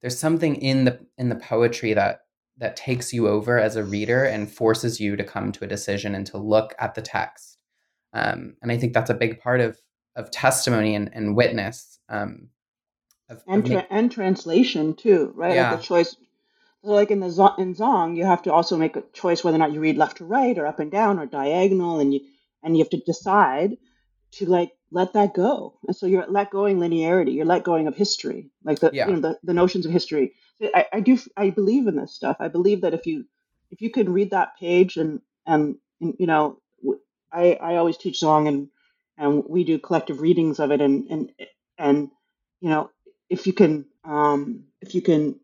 there's 0.00 0.18
something 0.18 0.56
in 0.56 0.86
the 0.86 1.06
in 1.18 1.28
the 1.28 1.36
poetry 1.36 1.92
that 1.92 2.20
that 2.56 2.76
takes 2.76 3.12
you 3.12 3.28
over 3.28 3.58
as 3.58 3.76
a 3.76 3.84
reader 3.84 4.24
and 4.24 4.50
forces 4.50 4.98
you 4.98 5.16
to 5.16 5.24
come 5.24 5.52
to 5.52 5.64
a 5.64 5.68
decision 5.68 6.14
and 6.14 6.26
to 6.26 6.38
look 6.38 6.74
at 6.78 6.94
the 6.94 7.02
text. 7.02 7.58
Um, 8.14 8.56
and 8.62 8.72
I 8.72 8.78
think 8.78 8.94
that's 8.94 9.10
a 9.10 9.14
big 9.14 9.40
part 9.40 9.60
of 9.60 9.78
of 10.20 10.30
testimony 10.30 10.94
and, 10.94 11.10
and 11.12 11.36
witness. 11.36 11.98
Um, 12.08 12.48
of, 13.28 13.42
and, 13.46 13.64
tra- 13.64 13.86
and 13.90 14.10
translation 14.10 14.94
too, 14.94 15.32
right? 15.34 15.54
Yeah. 15.54 15.70
Like 15.70 15.80
the 15.80 15.86
choice 15.86 16.16
so 16.84 16.92
like 16.92 17.10
in 17.10 17.20
the 17.20 17.26
in 17.58 17.74
Zong, 17.74 18.16
you 18.16 18.24
have 18.24 18.42
to 18.42 18.52
also 18.52 18.76
make 18.76 18.96
a 18.96 19.02
choice 19.12 19.44
whether 19.44 19.56
or 19.56 19.58
not 19.58 19.72
you 19.72 19.80
read 19.80 19.98
left 19.98 20.18
to 20.18 20.24
right 20.24 20.56
or 20.56 20.66
up 20.66 20.80
and 20.80 20.90
down 20.90 21.18
or 21.18 21.26
diagonal, 21.26 22.00
and 22.00 22.14
you 22.14 22.20
and 22.62 22.76
you 22.76 22.82
have 22.82 22.90
to 22.90 23.02
decide 23.04 23.76
to 24.32 24.46
like 24.46 24.72
let 24.90 25.12
that 25.12 25.34
go. 25.34 25.78
And 25.86 25.94
so 25.94 26.06
you're 26.06 26.26
let 26.26 26.50
going 26.50 26.78
linearity, 26.78 27.34
you're 27.34 27.44
let 27.44 27.64
going 27.64 27.86
of 27.86 27.96
history, 27.96 28.50
like 28.64 28.78
the 28.78 28.90
yeah. 28.94 29.08
you 29.08 29.14
know 29.14 29.20
the, 29.20 29.38
the 29.42 29.54
notions 29.54 29.84
of 29.84 29.92
history. 29.92 30.34
I, 30.74 30.86
I 30.92 31.00
do 31.00 31.18
I 31.36 31.50
believe 31.50 31.86
in 31.86 31.96
this 31.96 32.14
stuff. 32.14 32.36
I 32.40 32.48
believe 32.48 32.80
that 32.80 32.94
if 32.94 33.06
you 33.06 33.26
if 33.70 33.82
you 33.82 33.90
can 33.90 34.10
read 34.10 34.30
that 34.30 34.56
page 34.58 34.96
and 34.96 35.20
and, 35.46 35.76
and 36.00 36.14
you 36.18 36.26
know 36.26 36.60
I 37.30 37.58
I 37.60 37.76
always 37.76 37.98
teach 37.98 38.20
Zong 38.20 38.48
and 38.48 38.68
and 39.20 39.44
we 39.46 39.62
do 39.62 39.78
collective 39.78 40.20
readings 40.20 40.58
of 40.58 40.72
it 40.72 40.80
and 40.80 41.08
and 41.10 41.32
and 41.78 42.10
you 42.60 42.68
know 42.70 42.90
if 43.28 43.46
you 43.46 43.52
can 43.52 43.84
um 44.04 44.64
if 44.80 44.94
you 44.96 45.02
can 45.02 45.38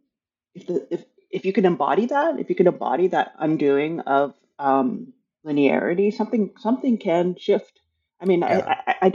if 0.54 0.66
the 0.66 0.86
if 0.90 1.04
if 1.30 1.44
you 1.44 1.52
can 1.52 1.66
embody 1.66 2.06
that, 2.06 2.40
if 2.40 2.48
you 2.48 2.54
can 2.54 2.66
embody 2.66 3.08
that 3.08 3.34
undoing 3.38 4.00
of 4.00 4.34
um, 4.58 5.12
linearity, 5.46 6.12
something 6.12 6.52
something 6.58 6.98
can 6.98 7.36
shift. 7.38 7.80
I 8.20 8.24
mean, 8.24 8.40
yeah. 8.40 8.74
I, 8.86 8.90
I, 8.90 8.96
I 9.08 9.12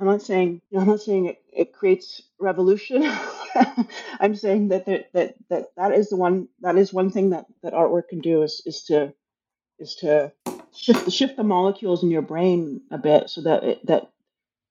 I'm 0.00 0.06
not 0.06 0.22
saying 0.22 0.60
you 0.70 0.76
know, 0.76 0.82
I'm 0.82 0.88
not 0.88 1.00
saying 1.00 1.26
it, 1.26 1.42
it 1.52 1.72
creates 1.72 2.22
revolution. 2.40 3.04
I'm 4.20 4.34
saying 4.34 4.68
that 4.68 4.86
there, 4.86 5.04
that 5.12 5.34
that 5.50 5.66
that 5.76 5.92
is 5.92 6.08
the 6.10 6.16
one 6.16 6.48
that 6.60 6.76
is 6.76 6.92
one 6.92 7.10
thing 7.10 7.30
that 7.30 7.46
that 7.62 7.72
artwork 7.72 8.08
can 8.08 8.20
do 8.20 8.42
is 8.42 8.62
is 8.66 8.82
to 8.84 9.12
is 9.78 9.94
to 9.96 10.32
shift 10.78 11.10
shift 11.10 11.36
the 11.36 11.44
molecules 11.44 12.02
in 12.02 12.10
your 12.10 12.22
brain 12.22 12.80
a 12.90 12.98
bit 12.98 13.28
so 13.30 13.42
that 13.42 13.64
it, 13.64 13.86
that 13.86 14.10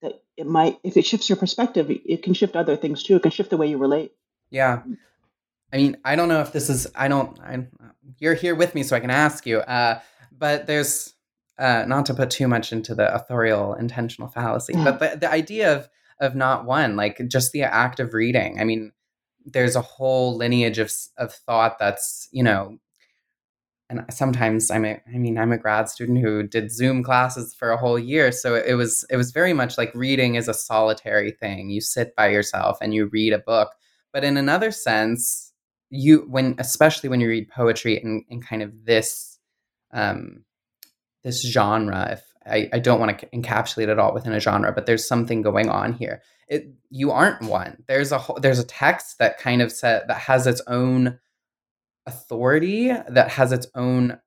that 0.02 0.22
it 0.36 0.46
might 0.46 0.78
if 0.82 0.96
it 0.96 1.06
shifts 1.06 1.28
your 1.28 1.36
perspective 1.36 1.90
it 1.90 2.22
can 2.22 2.34
shift 2.34 2.56
other 2.56 2.76
things 2.76 3.02
too 3.02 3.16
it 3.16 3.22
can 3.22 3.30
shift 3.30 3.50
the 3.50 3.56
way 3.56 3.68
you 3.68 3.78
relate 3.78 4.12
yeah 4.50 4.82
I 5.72 5.76
mean, 5.76 5.96
I 6.04 6.16
don't 6.16 6.28
know 6.28 6.40
if 6.40 6.52
this 6.52 6.70
is. 6.70 6.86
I 6.94 7.08
don't. 7.08 7.38
I, 7.40 7.66
you're 8.18 8.34
here 8.34 8.54
with 8.54 8.74
me, 8.74 8.82
so 8.82 8.96
I 8.96 9.00
can 9.00 9.10
ask 9.10 9.46
you. 9.46 9.58
Uh, 9.58 10.00
but 10.36 10.66
there's 10.66 11.14
uh, 11.58 11.84
not 11.86 12.06
to 12.06 12.14
put 12.14 12.30
too 12.30 12.48
much 12.48 12.72
into 12.72 12.94
the 12.94 13.14
authorial 13.14 13.74
intentional 13.74 14.28
fallacy, 14.28 14.72
but 14.74 14.98
the, 14.98 15.18
the 15.20 15.30
idea 15.30 15.76
of 15.76 15.88
of 16.20 16.34
not 16.34 16.64
one, 16.64 16.96
like 16.96 17.20
just 17.28 17.52
the 17.52 17.62
act 17.62 18.00
of 18.00 18.14
reading. 18.14 18.60
I 18.60 18.64
mean, 18.64 18.92
there's 19.44 19.76
a 19.76 19.82
whole 19.82 20.36
lineage 20.36 20.78
of 20.78 20.92
of 21.16 21.34
thought 21.34 21.78
that's 21.78 22.28
you 22.32 22.42
know. 22.42 22.78
And 23.90 24.04
sometimes 24.10 24.70
I'm 24.70 24.84
a, 24.84 25.00
I 25.12 25.18
mean, 25.18 25.38
I'm 25.38 25.52
a 25.52 25.58
grad 25.58 25.88
student 25.88 26.18
who 26.18 26.42
did 26.42 26.70
Zoom 26.70 27.02
classes 27.02 27.54
for 27.54 27.70
a 27.70 27.76
whole 27.78 27.98
year. 27.98 28.32
So 28.32 28.54
it 28.54 28.74
was, 28.74 29.06
it 29.08 29.16
was 29.16 29.30
very 29.30 29.54
much 29.54 29.78
like 29.78 29.94
reading 29.94 30.34
is 30.34 30.46
a 30.46 30.54
solitary 30.54 31.30
thing. 31.30 31.70
You 31.70 31.80
sit 31.80 32.14
by 32.14 32.28
yourself 32.28 32.78
and 32.82 32.92
you 32.92 33.06
read 33.06 33.32
a 33.32 33.38
book. 33.38 33.70
But 34.12 34.24
in 34.24 34.36
another 34.36 34.70
sense, 34.72 35.48
you 35.90 36.26
when 36.28 36.54
especially 36.58 37.08
when 37.08 37.20
you 37.20 37.28
read 37.28 37.48
poetry 37.48 37.96
in 38.28 38.40
kind 38.42 38.62
of 38.62 38.84
this 38.84 39.38
um 39.92 40.44
this 41.22 41.42
genre 41.46 42.10
if 42.12 42.22
I, 42.46 42.68
I 42.72 42.78
don't 42.78 43.00
want 43.00 43.18
to 43.18 43.26
encapsulate 43.28 43.88
it 43.88 43.98
all 43.98 44.12
within 44.12 44.32
a 44.32 44.40
genre 44.40 44.72
but 44.72 44.86
there's 44.86 45.06
something 45.06 45.42
going 45.42 45.68
on 45.68 45.92
here 45.92 46.22
it 46.46 46.68
you 46.90 47.10
aren't 47.10 47.42
one 47.42 47.84
there's 47.86 48.12
a 48.12 48.22
there's 48.40 48.58
a 48.58 48.64
text 48.64 49.18
that 49.18 49.38
kind 49.38 49.62
of 49.62 49.72
set 49.72 50.08
that 50.08 50.18
has 50.18 50.46
its 50.46 50.62
own 50.66 51.18
authority 52.08 52.88
that 53.08 53.30
has 53.30 53.52
its 53.52 53.66
own 53.74 54.18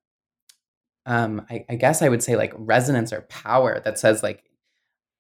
um 1.06 1.46
I, 1.50 1.66
I 1.70 1.76
guess 1.76 2.02
i 2.02 2.10
would 2.10 2.24
say 2.24 2.36
like 2.36 2.54
resonance 2.56 3.12
or 3.12 3.22
power 3.22 3.80
that 3.84 4.00
says 4.00 4.24
like 4.24 4.44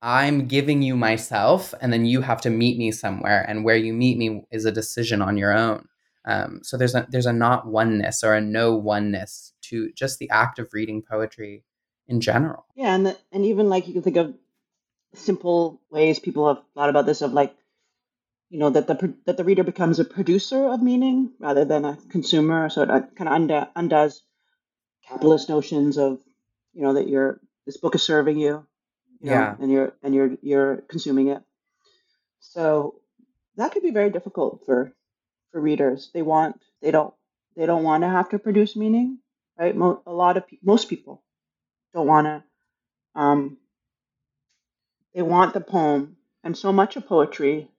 i'm 0.01 0.47
giving 0.47 0.81
you 0.81 0.95
myself 0.95 1.73
and 1.81 1.91
then 1.91 2.05
you 2.05 2.21
have 2.21 2.41
to 2.41 2.49
meet 2.49 2.77
me 2.77 2.91
somewhere 2.91 3.43
and 3.47 3.63
where 3.65 3.75
you 3.75 3.93
meet 3.93 4.17
me 4.17 4.45
is 4.51 4.65
a 4.65 4.71
decision 4.71 5.21
on 5.21 5.37
your 5.37 5.53
own 5.53 5.87
um, 6.25 6.59
so 6.63 6.77
there's 6.77 6.93
a 6.93 7.07
there's 7.09 7.25
a 7.25 7.33
not 7.33 7.67
oneness 7.67 8.23
or 8.23 8.35
a 8.35 8.41
no 8.41 8.75
oneness 8.75 9.53
to 9.63 9.91
just 9.93 10.19
the 10.19 10.29
act 10.29 10.59
of 10.59 10.73
reading 10.73 11.01
poetry 11.01 11.63
in 12.07 12.21
general. 12.21 12.65
Yeah, 12.75 12.93
and 12.93 13.05
the, 13.07 13.17
and 13.31 13.45
even 13.45 13.69
like 13.69 13.87
you 13.87 13.93
can 13.93 14.03
think 14.03 14.17
of 14.17 14.35
simple 15.13 15.81
ways 15.89 16.19
people 16.19 16.47
have 16.47 16.63
thought 16.75 16.89
about 16.89 17.05
this 17.05 17.21
of 17.21 17.33
like 17.33 17.55
you 18.51 18.59
know 18.59 18.71
that 18.71 18.87
the 18.87 19.15
that 19.27 19.37
the 19.37 19.45
reader 19.45 19.63
becomes 19.65 19.99
a 19.99 20.05
producer 20.05 20.67
of 20.67 20.83
meaning 20.83 21.31
rather 21.39 21.65
than 21.65 21.85
a 21.85 21.97
consumer 22.11 22.69
so 22.69 22.83
it 22.83 22.91
uh, 22.91 23.01
kind 23.17 23.29
of 23.29 23.35
undo, 23.35 23.63
undoes 23.77 24.23
capitalist 25.07 25.49
notions 25.49 25.97
of 25.97 26.19
you 26.73 26.83
know 26.83 26.93
that 26.95 27.09
you're 27.09 27.41
this 27.67 27.77
book 27.77 27.95
is 27.95 28.03
serving 28.03 28.39
you, 28.39 28.65
you 29.21 29.29
yeah 29.29 29.55
and 29.59 29.71
you're 29.71 29.93
and 30.03 30.15
you're 30.15 30.31
you're 30.43 30.77
consuming 30.89 31.29
it 31.29 31.43
so 32.41 32.95
that 33.57 33.73
could 33.73 33.83
be 33.83 33.91
very 33.91 34.11
difficult 34.11 34.61
for 34.65 34.93
for 35.51 35.61
readers. 35.61 36.11
They 36.13 36.23
want 36.23 36.61
they 36.81 36.91
don't 36.91 37.13
they 37.57 37.67
don't 37.67 37.83
want 37.83 38.03
to 38.03 38.09
have 38.09 38.29
to 38.31 38.39
produce 38.39 38.77
meaning, 38.77 39.19
right? 39.59 39.75
Mo- 39.75 40.03
a 40.07 40.13
lot 40.13 40.37
of 40.37 40.47
pe- 40.47 40.59
most 40.63 40.89
people 40.89 41.23
don't 41.93 42.07
want 42.07 42.27
to. 42.27 42.43
Um, 43.15 43.57
they 45.15 45.21
want 45.21 45.53
the 45.53 45.61
poem, 45.61 46.17
and 46.43 46.57
so 46.57 46.71
much 46.73 46.95
of 46.97 47.07
poetry 47.07 47.69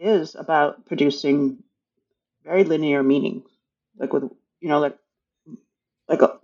is 0.00 0.34
about 0.34 0.86
producing 0.86 1.62
very 2.44 2.64
linear 2.64 3.02
meanings, 3.02 3.48
like 3.98 4.12
with 4.12 4.24
you 4.60 4.68
know 4.68 4.80
like 4.80 4.96
like 6.08 6.22
a, 6.22 6.38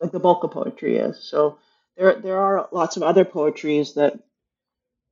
like 0.00 0.12
the 0.12 0.20
bulk 0.20 0.44
of 0.44 0.52
poetry 0.52 0.96
is. 0.96 1.22
So 1.22 1.58
there 1.96 2.14
there 2.20 2.38
are 2.38 2.68
lots 2.72 2.96
of 2.96 3.02
other 3.02 3.24
poetries 3.24 3.94
that 3.94 4.20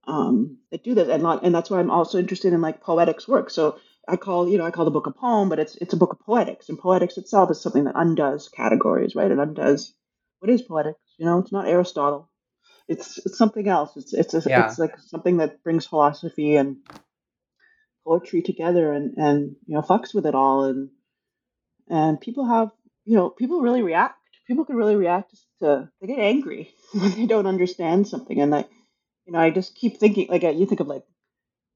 um, 0.06 0.58
that 0.70 0.84
do 0.84 0.94
this, 0.94 1.08
and 1.08 1.24
and 1.26 1.54
that's 1.54 1.70
why 1.70 1.80
I'm 1.80 1.90
also 1.90 2.18
interested 2.18 2.52
in 2.52 2.60
like 2.60 2.80
poetics 2.80 3.26
work. 3.26 3.50
So 3.50 3.78
I 4.08 4.16
call, 4.16 4.48
you 4.48 4.58
know, 4.58 4.64
I 4.64 4.70
call 4.70 4.84
the 4.84 4.90
book 4.90 5.06
a 5.06 5.10
poem, 5.10 5.48
but 5.48 5.58
it's 5.58 5.76
it's 5.76 5.94
a 5.94 5.96
book 5.96 6.12
of 6.12 6.20
poetics, 6.20 6.68
and 6.68 6.78
poetics 6.78 7.18
itself 7.18 7.50
is 7.50 7.60
something 7.60 7.84
that 7.84 7.96
undoes 7.96 8.48
categories, 8.48 9.14
right? 9.14 9.30
It 9.30 9.38
undoes 9.38 9.92
what 10.38 10.50
is 10.50 10.62
poetics. 10.62 11.00
You 11.18 11.26
know, 11.26 11.38
it's 11.38 11.52
not 11.52 11.66
Aristotle. 11.66 12.30
It's 12.88 13.18
it's 13.18 13.36
something 13.36 13.66
else. 13.66 13.96
It's 13.96 14.14
it's 14.14 14.34
a, 14.34 14.42
yeah. 14.48 14.66
it's 14.66 14.78
like 14.78 14.98
something 15.00 15.38
that 15.38 15.62
brings 15.64 15.86
philosophy 15.86 16.54
and 16.54 16.76
poetry 18.07 18.42
together, 18.42 18.92
and 18.92 19.16
and 19.16 19.57
you 19.66 19.74
know, 19.74 19.82
fucks 19.82 20.14
with 20.14 20.26
it 20.26 20.34
all, 20.34 20.64
and 20.64 20.90
and 21.88 22.20
people 22.20 22.46
have, 22.46 22.70
you 23.04 23.16
know, 23.16 23.30
people 23.30 23.61
really 23.61 23.82
react. 23.82 24.18
People 24.46 24.64
can 24.64 24.76
really 24.76 24.96
react 24.96 25.34
to. 25.61 25.90
They 26.00 26.07
get 26.07 26.18
angry 26.18 26.70
when 26.92 27.11
they 27.11 27.26
don't 27.26 27.46
understand 27.46 28.07
something, 28.09 28.40
and 28.40 28.54
I, 28.54 28.64
you 29.26 29.32
know, 29.32 29.38
I 29.40 29.50
just 29.50 29.74
keep 29.74 29.98
thinking 29.98 30.28
like 30.28 30.42
you 30.42 30.66
think 30.66 30.80
of 30.80 30.86
like 30.86 31.04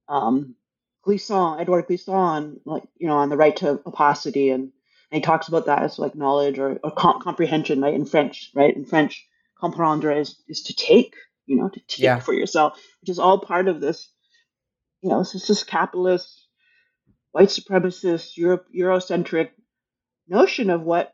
um 0.07 0.55
Glissant, 1.03 1.59
Edouard 1.59 1.87
Glissant, 1.87 2.61
like 2.65 2.83
you 2.97 3.07
know, 3.07 3.17
on 3.17 3.29
the 3.29 3.37
right 3.37 3.55
to 3.57 3.81
opacity, 3.85 4.49
and, 4.51 4.71
and 5.11 5.17
he 5.17 5.21
talks 5.21 5.47
about 5.47 5.65
that 5.65 5.83
as 5.83 5.99
like 5.99 6.15
knowledge 6.15 6.59
or, 6.59 6.79
or 6.83 6.91
comprehension, 6.91 7.81
right? 7.81 7.93
In 7.93 8.05
French, 8.05 8.51
right? 8.55 8.75
In 8.75 8.85
French, 8.85 9.27
comprendre 9.61 10.19
is 10.19 10.41
is 10.47 10.63
to 10.63 10.75
take, 10.75 11.15
you 11.45 11.57
know, 11.57 11.69
to 11.69 11.79
take 11.87 11.99
yeah. 11.99 12.19
for 12.19 12.33
yourself, 12.33 12.79
which 13.01 13.09
is 13.09 13.19
all 13.19 13.39
part 13.39 13.67
of 13.67 13.81
this, 13.81 14.11
you 15.01 15.09
know, 15.09 15.23
this 15.23 15.63
capitalist, 15.63 16.47
white 17.31 17.49
supremacist, 17.49 18.37
Euro, 18.37 18.59
Eurocentric 18.75 19.49
notion 20.27 20.69
of 20.69 20.81
what 20.81 21.13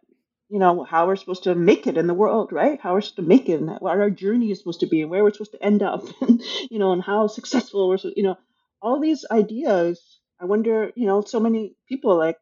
you 0.50 0.60
know 0.60 0.84
how 0.84 1.08
we're 1.08 1.16
supposed 1.16 1.44
to 1.44 1.56
make 1.56 1.88
it 1.88 1.98
in 1.98 2.08
the 2.08 2.14
world 2.14 2.52
right 2.52 2.80
how 2.82 2.94
we're 2.94 3.02
supposed 3.02 3.16
to 3.16 3.22
make 3.22 3.50
it 3.50 3.60
and 3.60 3.70
what 3.80 3.98
our 3.98 4.10
journey 4.10 4.52
is 4.52 4.60
supposed 4.60 4.82
to 4.82 4.86
be 4.86 5.02
and 5.02 5.10
where 5.10 5.24
we're 5.24 5.32
supposed 5.32 5.52
to 5.52 5.64
end 5.64 5.82
up 5.82 6.04
and 6.22 6.42
you 6.70 6.80
know 6.80 6.92
and 6.92 7.02
how 7.04 7.28
successful 7.28 7.90
we're 7.90 7.98
you 8.16 8.24
know 8.24 8.38
all 8.82 9.00
these 9.00 9.26
ideas. 9.32 10.20
I 10.40 10.46
wonder, 10.46 10.92
you 10.96 11.08
know, 11.08 11.22
so 11.22 11.40
many 11.40 11.76
people 11.88 12.18
like 12.18 12.38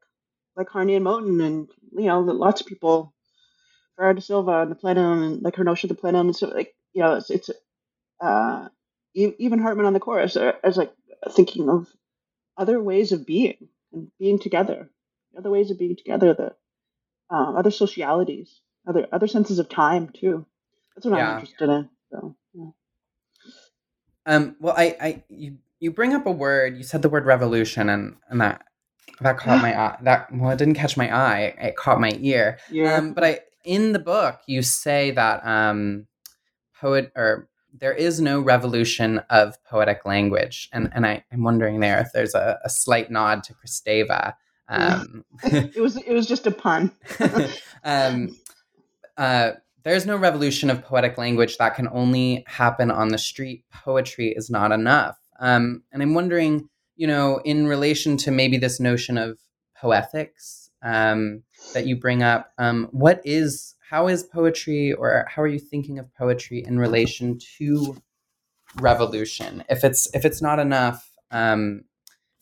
like 0.56 0.70
Harney 0.70 0.96
and 0.96 1.06
Moten, 1.06 1.44
and 1.46 1.68
you 1.94 2.06
know, 2.06 2.22
lots 2.22 2.62
of 2.62 2.68
people, 2.68 3.14
Ferreira 3.96 4.16
da 4.16 4.22
Silva 4.22 4.62
and 4.62 4.72
the 4.72 4.76
plenum, 4.76 5.24
and 5.24 5.42
like 5.42 5.56
her 5.56 5.64
notion 5.64 5.90
of 5.90 5.98
the 5.98 6.02
plenum, 6.02 6.28
and 6.28 6.36
so 6.36 6.48
like 6.48 6.74
you 6.94 7.02
know, 7.04 7.16
it's 7.16 7.30
it's 7.30 7.50
uh, 8.22 8.68
even 9.14 9.60
Hartman 9.60 9.86
on 9.86 9.94
the 9.94 10.00
chorus 10.00 10.36
uh, 10.38 10.54
as 10.64 10.78
like 10.78 10.94
thinking 11.32 11.70
of 11.70 11.88
other 12.58 12.82
ways 12.82 13.12
of 13.12 13.26
being 13.26 13.70
and 13.92 14.12
being 14.20 14.40
together, 14.40 14.90
other 15.38 15.50
ways 15.50 15.72
of 15.72 15.80
being 15.80 15.96
together, 15.96 16.34
the 16.34 16.56
uh, 17.30 17.54
other 17.54 17.72
socialities, 17.72 18.62
other 18.88 19.08
other 19.12 19.28
senses 19.28 19.60
of 19.60 19.70
time 19.70 20.10
too. 20.10 20.46
That's 20.96 21.06
what 21.06 21.18
yeah. 21.18 21.30
I'm 21.30 21.34
interested 21.36 21.70
in. 21.70 21.90
So, 22.12 22.36
yeah. 22.54 22.70
Um, 24.28 24.56
well, 24.60 24.74
I, 24.76 24.98
I, 25.02 25.24
you, 25.30 25.58
you 25.80 25.92
bring 25.92 26.14
up 26.14 26.26
a 26.26 26.32
word. 26.32 26.78
You 26.78 26.84
said 26.84 27.02
the 27.02 27.10
word 27.10 27.26
revolution, 27.26 27.90
and 27.90 28.16
and 28.30 28.42
that 28.42 28.64
that 29.22 29.38
caught 29.38 29.62
my 29.62 29.80
eye. 29.80 29.98
That 30.02 30.34
well, 30.34 30.52
it 30.52 30.58
didn't 30.58 30.76
catch 30.76 30.98
my 30.98 31.14
eye. 31.14 31.56
It 31.60 31.76
caught 31.76 32.00
my 32.00 32.12
ear. 32.20 32.60
Yeah. 32.72 32.96
Um, 32.96 33.14
but 33.14 33.24
I, 33.24 33.40
in 33.64 33.92
the 33.92 34.00
book, 34.00 34.40
you 34.48 34.62
say 34.62 35.12
that 35.12 35.46
um, 35.46 36.08
poet 36.80 37.12
or 37.16 37.50
there 37.80 37.94
is 37.94 38.22
no 38.22 38.40
revolution 38.40 39.20
of 39.30 39.62
poetic 39.64 40.06
language, 40.06 40.70
and 40.72 40.90
and 40.94 41.06
I, 41.06 41.24
I'm 41.32 41.44
wondering 41.44 41.80
there 41.80 42.00
if 42.00 42.10
there's 42.14 42.36
a, 42.36 42.60
a 42.64 42.70
slight 42.70 43.12
nod 43.12 43.44
to 43.44 43.54
Kristeva. 43.54 44.34
Um, 44.68 45.26
it 45.44 45.82
was 45.82 45.98
it 45.98 46.14
was 46.14 46.28
just 46.28 46.48
a 46.48 46.52
pun. 46.52 46.92
um, 47.84 48.36
uh, 49.18 49.52
there's 49.84 50.06
no 50.06 50.18
revolution 50.18 50.70
of 50.70 50.84
poetic 50.84 51.18
language 51.18 51.58
that 51.58 51.76
can 51.76 51.88
only 51.92 52.44
happen 52.48 52.90
on 52.90 53.10
the 53.10 53.18
street. 53.18 53.64
Poetry 53.72 54.30
is 54.30 54.50
not 54.50 54.72
enough. 54.72 55.18
Um, 55.40 55.84
and 55.92 56.02
I'm 56.02 56.16
wondering, 56.16 56.70
you 56.96 57.06
know, 57.06 57.40
in 57.46 57.68
relation 57.68 58.18
to 58.18 58.32
maybe 58.32 58.58
this 58.58 58.80
notion 58.80 59.18
of 59.18 59.38
poetics 59.78 60.72
um, 60.82 61.44
that 61.74 61.86
you 61.86 61.96
bring 61.96 62.24
up, 62.24 62.52
um, 62.58 62.88
what 62.92 63.22
is, 63.24 63.75
how 63.90 64.08
is 64.08 64.24
poetry 64.24 64.94
or 64.94 65.26
how 65.30 65.42
are 65.42 65.48
you 65.48 65.60
thinking 65.60 66.00
of 66.00 66.14
poetry 66.16 66.64
in 66.66 66.80
relation 66.80 67.38
to 67.58 67.98
revolution? 68.78 69.64
If 69.70 69.84
it's, 69.84 70.14
if 70.14 70.26
it's 70.26 70.42
not 70.42 70.60
enough, 70.60 71.10
um, 71.32 71.84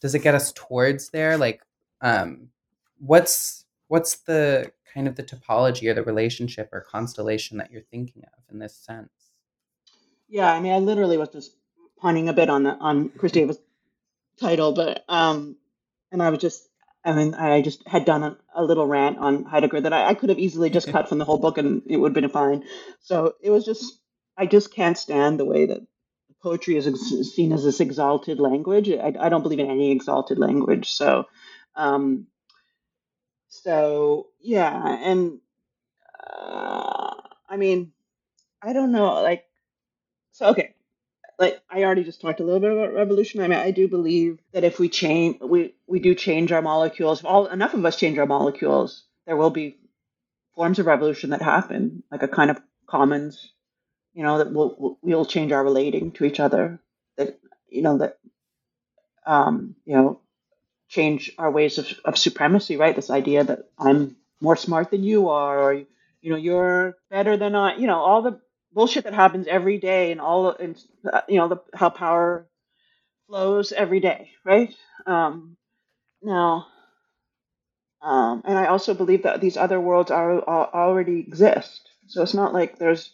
does 0.02 0.16
it 0.16 0.20
get 0.20 0.36
us 0.36 0.52
towards 0.54 1.10
there? 1.10 1.38
Like, 1.38 1.62
um, 2.02 2.50
what's, 3.00 3.66
what's 3.88 4.16
the 4.16 4.72
kind 4.94 5.08
of 5.08 5.16
the 5.16 5.24
topology 5.24 5.90
or 5.90 5.94
the 5.94 6.04
relationship 6.04 6.70
or 6.72 6.82
constellation 6.82 7.58
that 7.58 7.72
you're 7.72 7.82
thinking 7.82 8.24
of 8.24 8.44
in 8.52 8.60
this 8.60 8.76
sense? 8.76 9.10
Yeah, 10.30 10.52
I 10.52 10.60
mean, 10.60 10.74
I 10.74 10.80
literally 10.80 11.18
was 11.18 11.30
just 11.30 11.56
punning 11.98 12.30
a 12.30 12.34
bit 12.34 12.50
on 12.50 12.64
the 12.64 12.72
on 12.78 13.10
Kristeva's 13.10 13.60
title, 14.40 14.74
but 14.74 15.04
um, 15.08 15.58
and 16.12 16.24
I 16.24 16.30
was 16.30 16.40
just, 16.40 16.70
I 17.06 17.14
mean, 17.14 17.34
I 17.34 17.62
just 17.62 17.88
had 17.88 18.06
done 18.06 18.24
a, 18.24 18.38
a 18.56 18.64
little 18.64 18.88
rant 18.88 19.18
on 19.18 19.44
Heidegger 19.46 19.82
that 19.82 19.94
I, 19.94 20.10
I 20.10 20.14
could 20.14 20.30
have 20.30 20.40
easily 20.40 20.70
just 20.70 20.88
cut 20.90 21.10
from 21.10 21.18
the 21.20 21.26
whole 21.26 21.40
book 21.40 21.58
and 21.58 21.82
it 21.88 21.98
would 21.98 22.16
have 22.16 22.22
been 22.22 22.30
fine. 22.32 22.64
So 23.02 23.36
it 23.42 23.50
was 23.50 23.66
just, 23.66 24.00
I 24.38 24.46
just 24.46 24.74
can't 24.74 24.98
stand 24.98 25.40
the 25.40 25.46
way 25.46 25.66
that 25.68 25.82
poetry 26.44 26.78
is 26.78 26.88
ex- 26.88 27.34
seen 27.36 27.54
as 27.54 27.64
this 27.64 27.82
exalted 27.82 28.40
language. 28.40 28.90
I, 28.90 29.14
I 29.20 29.30
don't 29.30 29.44
believe 29.44 29.60
in 29.60 29.70
any 29.72 29.92
exalted 29.92 30.40
language. 30.40 30.92
So, 30.92 31.26
um, 31.76 32.28
so 33.50 34.28
yeah, 34.42 34.98
and 35.04 35.40
uh, 36.32 37.16
I 37.50 37.58
mean, 37.58 37.94
I 38.62 38.74
don't 38.74 38.92
know, 38.92 39.22
like, 39.22 39.46
so 40.34 40.48
okay, 40.48 40.73
like 41.44 41.62
I 41.70 41.84
already 41.84 42.06
just 42.06 42.22
talked 42.22 42.40
a 42.40 42.44
little 42.44 42.62
bit 42.62 42.72
about 42.72 42.94
revolution. 42.94 43.42
I 43.42 43.48
mean, 43.50 43.60
I 43.60 43.72
do 43.72 43.88
believe 43.90 44.40
that 44.54 44.64
if 44.64 44.80
we 44.80 44.88
change, 44.88 45.42
we 45.42 45.76
we 45.88 46.00
do 46.00 46.16
change 46.16 46.52
our 46.54 46.62
molecules. 46.62 47.20
If 47.20 47.26
all 47.26 47.48
enough 47.48 47.74
of 47.74 47.86
us 47.86 47.98
change 47.98 48.18
our 48.18 48.26
molecules, 48.26 49.04
there 49.26 49.36
will 49.36 49.50
be 49.50 49.78
forms 50.56 50.80
of 50.80 50.86
revolution 50.86 51.32
that 51.32 51.42
happen, 51.42 52.04
like 52.10 52.24
a 52.24 52.30
kind 52.30 52.50
of 52.50 52.62
commons, 52.88 53.52
you 54.14 54.24
know, 54.24 54.38
that 54.38 54.54
we'll 54.54 54.98
we'll 55.02 55.26
change 55.26 55.52
our 55.52 55.64
relating 55.64 56.14
to 56.14 56.24
each 56.24 56.40
other. 56.40 56.80
That 57.18 57.38
you 57.68 57.82
know 57.82 57.98
that 57.98 58.20
um, 59.26 59.76
you 59.86 59.96
know 59.96 60.22
change 60.88 61.32
our 61.38 61.52
ways 61.52 61.78
of, 61.78 61.92
of 62.06 62.18
supremacy, 62.18 62.78
right? 62.78 62.96
This 62.96 63.10
idea 63.10 63.44
that 63.44 63.70
I'm 63.78 64.16
more 64.40 64.56
smart 64.56 64.92
than 64.92 65.04
you 65.04 65.28
are, 65.30 65.60
or 65.62 65.74
you 65.74 66.30
know, 66.32 66.38
you're 66.38 66.96
better 67.10 67.36
than 67.36 67.54
I. 67.54 67.76
You 67.76 67.88
know, 67.88 68.00
all 68.00 68.22
the 68.22 68.40
bullshit 68.74 69.06
that 69.06 69.14
happens 69.14 69.48
every 69.48 69.78
day, 69.80 70.12
and 70.12 70.22
all 70.22 70.50
and 70.52 70.82
uh, 71.12 71.22
you 71.30 71.38
know 71.38 71.48
the 71.50 71.58
how 71.74 71.90
power 71.90 72.48
flows 73.28 73.72
every 73.74 74.00
day, 74.00 74.32
right? 74.46 74.76
Um, 75.08 75.58
now, 76.24 76.68
um, 78.02 78.44
and 78.46 78.58
I 78.58 78.68
also 78.68 78.94
believe 78.94 79.24
that 79.24 79.42
these 79.42 79.58
other 79.58 79.80
worlds 79.80 80.12
are, 80.12 80.42
are 80.48 80.74
already 80.74 81.20
exist. 81.20 81.90
So 82.08 82.22
it's 82.24 82.34
not 82.34 82.54
like 82.54 82.78
there's 82.80 83.12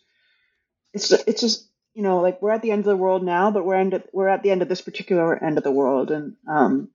it's 0.93 1.11
it's 1.11 1.41
just 1.41 1.69
you 1.95 2.03
know 2.03 2.21
like 2.21 2.41
we're 2.41 2.51
at 2.51 2.61
the 2.61 2.71
end 2.71 2.79
of 2.81 2.85
the 2.85 2.97
world 2.97 3.23
now, 3.23 3.51
but 3.51 3.65
we're 3.65 3.75
end 3.75 4.03
we're 4.13 4.29
at 4.29 4.43
the 4.43 4.51
end 4.51 4.61
of 4.61 4.69
this 4.69 4.81
particular 4.81 5.41
end 5.43 5.57
of 5.57 5.63
the 5.63 5.71
world, 5.71 6.11
and 6.11 6.35
um, 6.49 6.89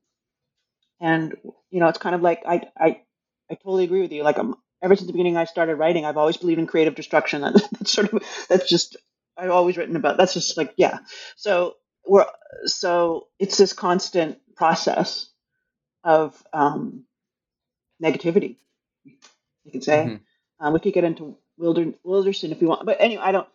and 1.01 1.35
you 1.71 1.81
know, 1.81 1.89
it's 1.89 1.99
kind 1.99 2.15
of 2.15 2.23
like 2.23 2.43
I 2.47 2.62
I 2.79 3.03
I 3.51 3.55
totally 3.55 3.85
agree 3.85 4.03
with 4.03 4.12
you. 4.12 4.23
Like 4.23 4.39
I'm, 4.39 4.55
ever 4.85 4.95
since 4.95 5.07
the 5.07 5.12
beginning, 5.12 5.37
I 5.37 5.45
started 5.45 5.76
writing. 5.76 6.05
I've 6.05 6.18
always 6.18 6.37
believed 6.37 6.61
in 6.61 6.66
creative 6.66 6.95
destruction. 6.95 7.41
That, 7.55 7.68
that's 7.72 7.91
sort 7.91 8.12
of 8.12 8.22
that's 8.49 8.68
just 8.68 8.97
I've 9.37 9.51
always 9.51 9.76
written 9.76 9.97
about. 9.97 10.18
That's 10.18 10.35
just 10.35 10.57
like 10.57 10.74
yeah. 10.76 10.99
So 11.37 11.74
we're 12.07 12.26
so 12.66 13.28
it's 13.39 13.57
this 13.57 13.72
constant 13.72 14.39
process 14.57 15.28
of 16.05 16.41
um, 16.53 17.05
negativity. 18.03 18.57
You 19.05 19.72
could 19.72 19.85
say 19.85 20.05
mm-hmm. 20.05 20.64
um, 20.64 20.74
we 20.74 20.80
could 20.80 20.93
get 20.93 21.05
into 21.05 21.37
Wilder, 21.57 21.93
Wilderson 22.05 22.53
if 22.53 22.61
you 22.61 22.68
want, 22.68 22.85
but 22.85 22.99
anyway, 23.01 23.22
I 23.24 23.32
don't. 23.32 23.49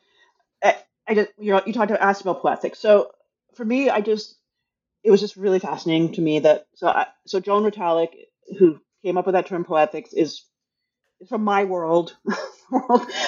I, 0.63 0.75
I 1.07 1.13
just 1.13 1.29
you 1.37 1.51
know 1.51 1.61
you 1.65 1.73
talked 1.73 1.91
about 1.91 2.01
asked 2.01 2.21
about 2.21 2.41
poetics. 2.41 2.79
So 2.79 3.11
for 3.55 3.63
me, 3.63 3.89
I 3.89 4.01
just 4.01 4.35
it 5.03 5.11
was 5.11 5.21
just 5.21 5.37
really 5.37 5.59
fascinating 5.59 6.13
to 6.13 6.21
me 6.21 6.39
that 6.39 6.67
so 6.73 6.87
I, 6.87 7.07
so 7.27 7.39
Joan 7.39 7.69
Retallack, 7.69 8.09
who 8.57 8.79
came 9.03 9.17
up 9.17 9.25
with 9.25 9.33
that 9.33 9.45
term 9.45 9.63
poetics, 9.63 10.13
is 10.13 10.43
from 11.27 11.43
my 11.43 11.63
world, 11.65 12.15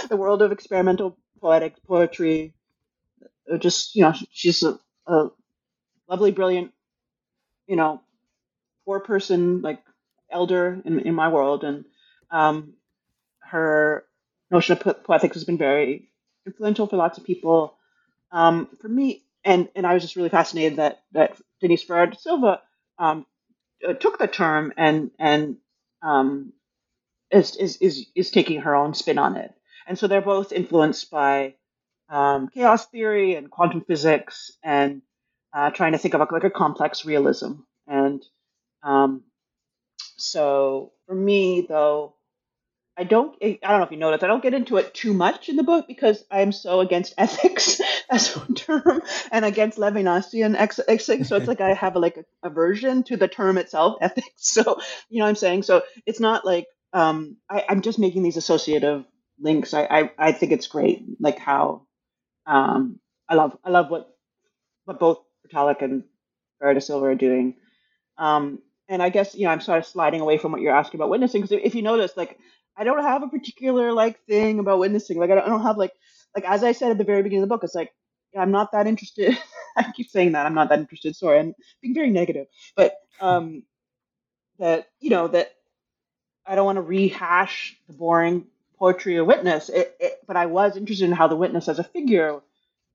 the 0.10 0.18
world 0.18 0.42
of 0.42 0.52
experimental 0.52 1.18
poetic 1.40 1.84
poetry. 1.86 2.54
Uh, 3.52 3.58
just 3.58 3.96
you 3.96 4.04
know, 4.04 4.14
she's 4.32 4.64
a, 4.64 4.80
a 5.08 5.30
lovely, 6.10 6.32
brilliant, 6.32 6.74
you 7.68 7.76
know, 7.76 8.02
four 8.86 9.00
person 9.02 9.62
like 9.62 9.84
elder 10.32 10.82
in 10.86 11.00
in 11.02 11.16
my 11.16 11.30
world, 11.30 11.64
and 11.64 11.86
um, 12.32 12.74
her 13.40 14.06
notion 14.52 14.78
of 14.78 15.04
poetics 15.04 15.36
has 15.36 15.44
been 15.46 15.58
very 15.58 16.10
influential 16.46 16.88
for 16.88 16.98
lots 16.98 17.18
of 17.18 17.26
people. 17.26 17.76
Um, 18.32 18.70
for 18.82 18.90
me, 18.90 19.24
and 19.46 19.70
and 19.76 19.88
I 19.88 19.94
was 19.94 20.04
just 20.04 20.16
really 20.16 20.30
fascinated 20.30 20.78
that 20.80 21.04
that 21.14 21.38
Denise 21.62 21.84
Ferreira 21.84 22.12
da 22.12 22.18
Silva 22.18 22.62
um, 23.00 23.26
uh, 23.88 23.94
took 23.94 24.20
the 24.20 24.28
term 24.28 24.74
and 24.78 25.12
and 25.20 25.58
um, 26.02 26.54
is, 27.32 27.56
is 27.56 27.78
is 27.78 28.06
is 28.16 28.32
taking 28.32 28.62
her 28.62 28.76
own 28.76 28.94
spin 28.94 29.18
on 29.18 29.38
it, 29.38 29.54
and 29.88 29.98
so 29.98 30.08
they're 30.08 30.22
both 30.22 30.52
influenced 30.52 31.10
by 31.12 31.56
um, 32.10 32.50
chaos 32.50 32.86
theory 32.88 33.36
and 33.36 33.50
quantum 33.50 33.82
physics 33.82 34.52
and 34.64 35.02
uh, 35.54 35.70
trying 35.72 35.94
to 35.94 35.98
think 35.98 36.14
of 36.14 36.22
a, 36.22 36.28
like 36.32 36.44
a 36.44 36.50
complex 36.50 37.06
realism. 37.06 37.54
And 37.88 38.24
um, 38.84 39.24
so 40.18 40.92
for 41.08 41.16
me, 41.16 41.66
though, 41.68 42.16
I 42.98 43.04
don't. 43.06 43.36
I 43.42 43.58
don't 43.62 43.80
know 43.80 43.86
if 43.86 43.92
you 43.92 43.98
noticed. 43.98 44.24
I 44.24 44.28
don't 44.28 44.44
get 44.44 44.54
into 44.54 44.78
it 44.78 44.94
too 44.94 45.14
much 45.14 45.50
in 45.50 45.56
the 45.56 45.64
book 45.64 45.88
because 45.88 46.24
I'm 46.30 46.52
so 46.52 46.82
against 46.82 47.14
ethics 47.18 47.80
as 48.10 48.36
a 48.36 48.54
term 48.54 49.02
and 49.32 49.46
against 49.46 49.78
Levinasian 49.78 50.56
ethics. 50.56 51.06
So 51.06 51.38
it's 51.38 51.48
like 51.48 51.62
I 51.62 51.74
have 51.74 51.96
a, 51.96 52.00
like 52.00 52.18
a 52.18 52.26
aversion 52.48 53.04
to 53.04 53.18
the 53.18 53.28
term 53.28 53.58
itself, 53.58 53.98
ethics. 54.02 54.28
So 54.38 54.80
you 55.10 55.20
know 55.20 55.26
what 55.26 55.30
I'm 55.30 55.36
saying. 55.36 55.64
So 55.64 55.84
it's 56.06 56.20
not 56.20 56.46
like 56.46 56.68
um, 56.94 57.38
I, 57.50 57.64
am 57.70 57.82
just 57.82 58.00
making 58.00 58.24
these 58.24 58.38
associative 58.38 59.06
links. 59.40 59.74
I, 59.74 59.84
I, 59.84 60.12
I 60.18 60.32
think 60.32 60.52
it's 60.52 60.68
great, 60.68 61.04
like 61.20 61.40
how 61.40 61.88
um, 62.46 63.00
I 63.30 63.36
love 63.36 63.58
I 63.64 63.70
love 63.70 63.90
what 63.90 64.10
what 64.86 65.00
both 65.00 65.20
Retallack 65.48 65.82
and 65.82 66.04
da 66.62 66.80
Silva 66.80 67.08
are 67.08 67.16
doing. 67.16 67.56
Um, 68.18 68.60
and 68.90 69.02
I 69.02 69.10
guess 69.10 69.36
you 69.36 69.46
know 69.46 69.52
I'm 69.52 69.62
sort 69.62 69.80
of 69.80 69.86
sliding 69.86 70.22
away 70.22 70.38
from 70.38 70.52
what 70.52 70.62
you're 70.62 70.76
asking 70.76 71.00
about 71.00 71.10
witnessing 71.10 71.42
because 71.42 71.58
if 71.64 71.76
you 71.76 71.82
notice, 71.82 72.18
like 72.18 72.38
I 72.78 72.84
don't 72.84 73.04
have 73.04 73.24
a 73.24 73.28
particular 73.28 73.94
like 73.94 74.20
thing 74.26 74.60
about 74.60 74.80
witnessing. 74.80 75.18
Like 75.18 75.32
I 75.32 75.36
don't, 75.36 75.46
I 75.46 75.50
don't 75.50 75.64
have 75.64 75.78
like 75.78 75.94
like 76.36 76.46
as 76.46 76.64
I 76.64 76.74
said 76.74 76.92
at 76.92 76.98
the 76.98 77.04
very 77.04 77.24
beginning 77.24 77.44
of 77.44 77.50
the 77.50 77.56
book, 77.56 77.64
it's 77.64 77.76
like 77.76 77.92
I'm 78.38 78.52
not 78.52 78.72
that 78.74 78.88
interested. 78.88 79.38
I 79.78 79.92
keep 79.96 80.10
saying 80.10 80.34
that 80.34 80.46
I'm 80.46 80.54
not 80.54 80.70
that 80.70 80.80
interested. 80.80 81.16
Sorry, 81.16 81.40
I'm 81.40 81.54
being 81.82 81.94
very 81.94 82.10
negative, 82.10 82.48
but 82.76 82.96
um, 83.22 83.64
that 84.60 84.88
you 85.00 85.10
know 85.10 85.30
that 85.30 85.52
I 86.52 86.56
don't 86.56 86.66
want 86.66 86.78
to 86.78 86.82
rehash 86.82 87.78
the 87.88 87.94
boring 87.94 88.46
poetry 88.78 89.18
of 89.18 89.28
witness. 89.28 89.70
It, 89.70 89.96
it, 90.00 90.20
but 90.28 90.36
I 90.36 90.48
was 90.48 90.78
interested 90.78 91.06
in 91.06 91.14
how 91.14 91.28
the 91.28 91.36
witness 91.36 91.70
as 91.70 91.80
a 91.80 91.84
figure 91.84 92.36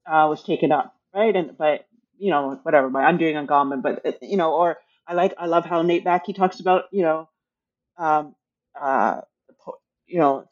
uh, 0.07 0.27
was 0.29 0.43
taken 0.43 0.73
up, 0.73 0.95
right? 1.15 1.35
And 1.35 1.57
but 1.57 1.87
you 2.19 2.31
know 2.31 2.61
whatever 2.63 2.91
by 2.91 3.09
undoing 3.09 3.37
uncommon, 3.37 3.81
but 3.81 4.03
it, 4.05 4.19
you 4.23 4.37
know 4.37 4.53
or 4.53 4.79
I 5.07 5.15
like 5.15 5.35
I 5.39 5.47
love 5.47 5.65
how 5.65 5.83
Nate 5.83 6.05
Back 6.05 6.27
he 6.27 6.33
talks 6.35 6.61
about 6.61 6.85
you 6.93 7.03
know 7.03 7.29
um, 7.99 8.35
uh, 8.81 9.23
you 10.07 10.19
know, 10.19 10.49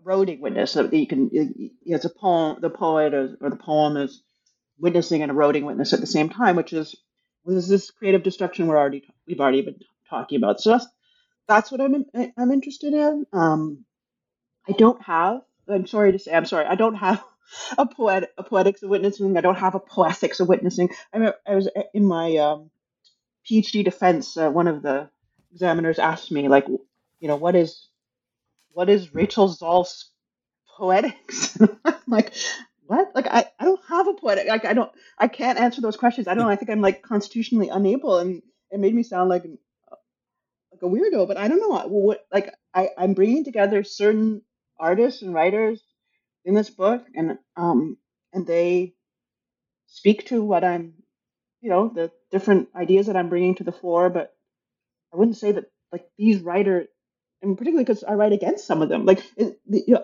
eroding 0.00 0.40
witness. 0.40 0.72
So 0.72 0.88
you 0.90 1.06
can, 1.06 1.30
it's 1.32 2.04
a 2.04 2.10
poem, 2.10 2.58
the 2.60 2.70
poet 2.70 3.14
or, 3.14 3.36
or, 3.40 3.50
the 3.50 3.56
poem 3.56 3.96
is 3.96 4.22
witnessing 4.78 5.22
and 5.22 5.30
eroding 5.30 5.64
witness 5.64 5.92
at 5.92 6.00
the 6.00 6.06
same 6.06 6.28
time, 6.28 6.56
which 6.56 6.72
is 6.72 6.96
is 7.46 7.68
this 7.68 7.90
creative 7.90 8.22
destruction 8.22 8.68
we're 8.68 8.78
already 8.78 9.02
we've 9.26 9.40
already 9.40 9.62
been 9.62 9.80
talking 10.08 10.38
about. 10.38 10.60
So 10.60 10.70
that's 10.70 10.86
that's 11.48 11.70
what 11.72 11.80
I'm 11.80 12.04
I'm 12.36 12.50
interested 12.50 12.94
in. 12.94 13.26
Um, 13.32 13.84
I 14.68 14.72
don't 14.72 15.02
have. 15.02 15.42
I'm 15.68 15.86
sorry 15.86 16.12
to 16.12 16.18
say. 16.18 16.32
I'm 16.34 16.46
sorry. 16.46 16.66
I 16.66 16.74
don't 16.74 16.94
have 16.96 17.22
a 17.78 17.86
poet 17.86 18.32
a 18.38 18.42
poetics 18.42 18.82
of 18.82 18.90
witnessing. 18.90 19.36
I 19.36 19.40
don't 19.40 19.58
have 19.58 19.74
a 19.74 19.80
poetics 19.80 20.40
of 20.40 20.48
witnessing. 20.48 20.90
I 21.12 21.32
I 21.46 21.54
was 21.54 21.68
uh, 21.68 21.82
in 21.94 22.06
my 22.06 22.36
um, 22.36 22.70
PhD 23.48 23.84
defense. 23.84 24.36
Uh, 24.36 24.50
one 24.50 24.68
of 24.68 24.82
the 24.82 25.10
examiners 25.52 25.98
asked 25.98 26.30
me 26.32 26.48
like, 26.48 26.66
you 26.68 27.28
know, 27.28 27.36
what 27.36 27.56
is 27.56 27.88
what 28.72 28.88
is 28.88 29.14
Rachel 29.14 29.48
Zoll's 29.48 30.10
poetics? 30.76 31.58
I'm 31.84 31.94
like, 32.08 32.34
what? 32.86 33.12
Like 33.14 33.26
I, 33.26 33.46
I 33.58 33.64
don't 33.64 33.80
have 33.88 34.08
a 34.08 34.14
poetic. 34.14 34.48
Like 34.48 34.64
I 34.64 34.74
don't 34.74 34.90
I 35.18 35.28
can't 35.28 35.58
answer 35.58 35.80
those 35.80 35.96
questions. 35.96 36.28
I 36.28 36.34
don't. 36.34 36.48
I 36.48 36.56
think 36.56 36.70
I'm 36.70 36.80
like 36.80 37.02
constitutionally 37.02 37.68
unable, 37.68 38.18
and 38.18 38.42
it 38.70 38.80
made 38.80 38.94
me 38.94 39.02
sound 39.02 39.28
like 39.28 39.44
a 40.82 40.86
weirdo. 40.86 41.26
But 41.28 41.36
I 41.36 41.48
don't 41.48 41.60
know. 41.60 41.86
What 41.88 42.26
like 42.32 42.52
I 42.74 42.90
I'm 42.96 43.14
bringing 43.14 43.44
together 43.44 43.84
certain 43.84 44.42
artists 44.78 45.22
and 45.22 45.34
writers 45.34 45.82
in 46.44 46.54
this 46.54 46.70
book, 46.70 47.06
and 47.14 47.38
um 47.56 47.96
and 48.32 48.46
they 48.46 48.94
speak 49.86 50.26
to 50.26 50.42
what 50.42 50.64
I'm, 50.64 50.94
you 51.60 51.70
know, 51.70 51.88
the 51.88 52.10
different 52.30 52.68
ideas 52.74 53.06
that 53.06 53.16
I'm 53.16 53.28
bringing 53.28 53.56
to 53.56 53.64
the 53.64 53.72
floor. 53.72 54.10
But 54.10 54.34
I 55.12 55.16
wouldn't 55.16 55.36
say 55.36 55.52
that 55.52 55.64
like 55.92 56.06
these 56.18 56.40
writers, 56.40 56.88
and 57.42 57.56
particularly 57.56 57.84
because 57.84 58.04
I 58.04 58.14
write 58.14 58.32
against 58.32 58.66
some 58.66 58.82
of 58.82 58.88
them. 58.88 59.04
Like 59.04 59.22
it, 59.36 59.60
you 59.66 59.94
know, 59.94 60.02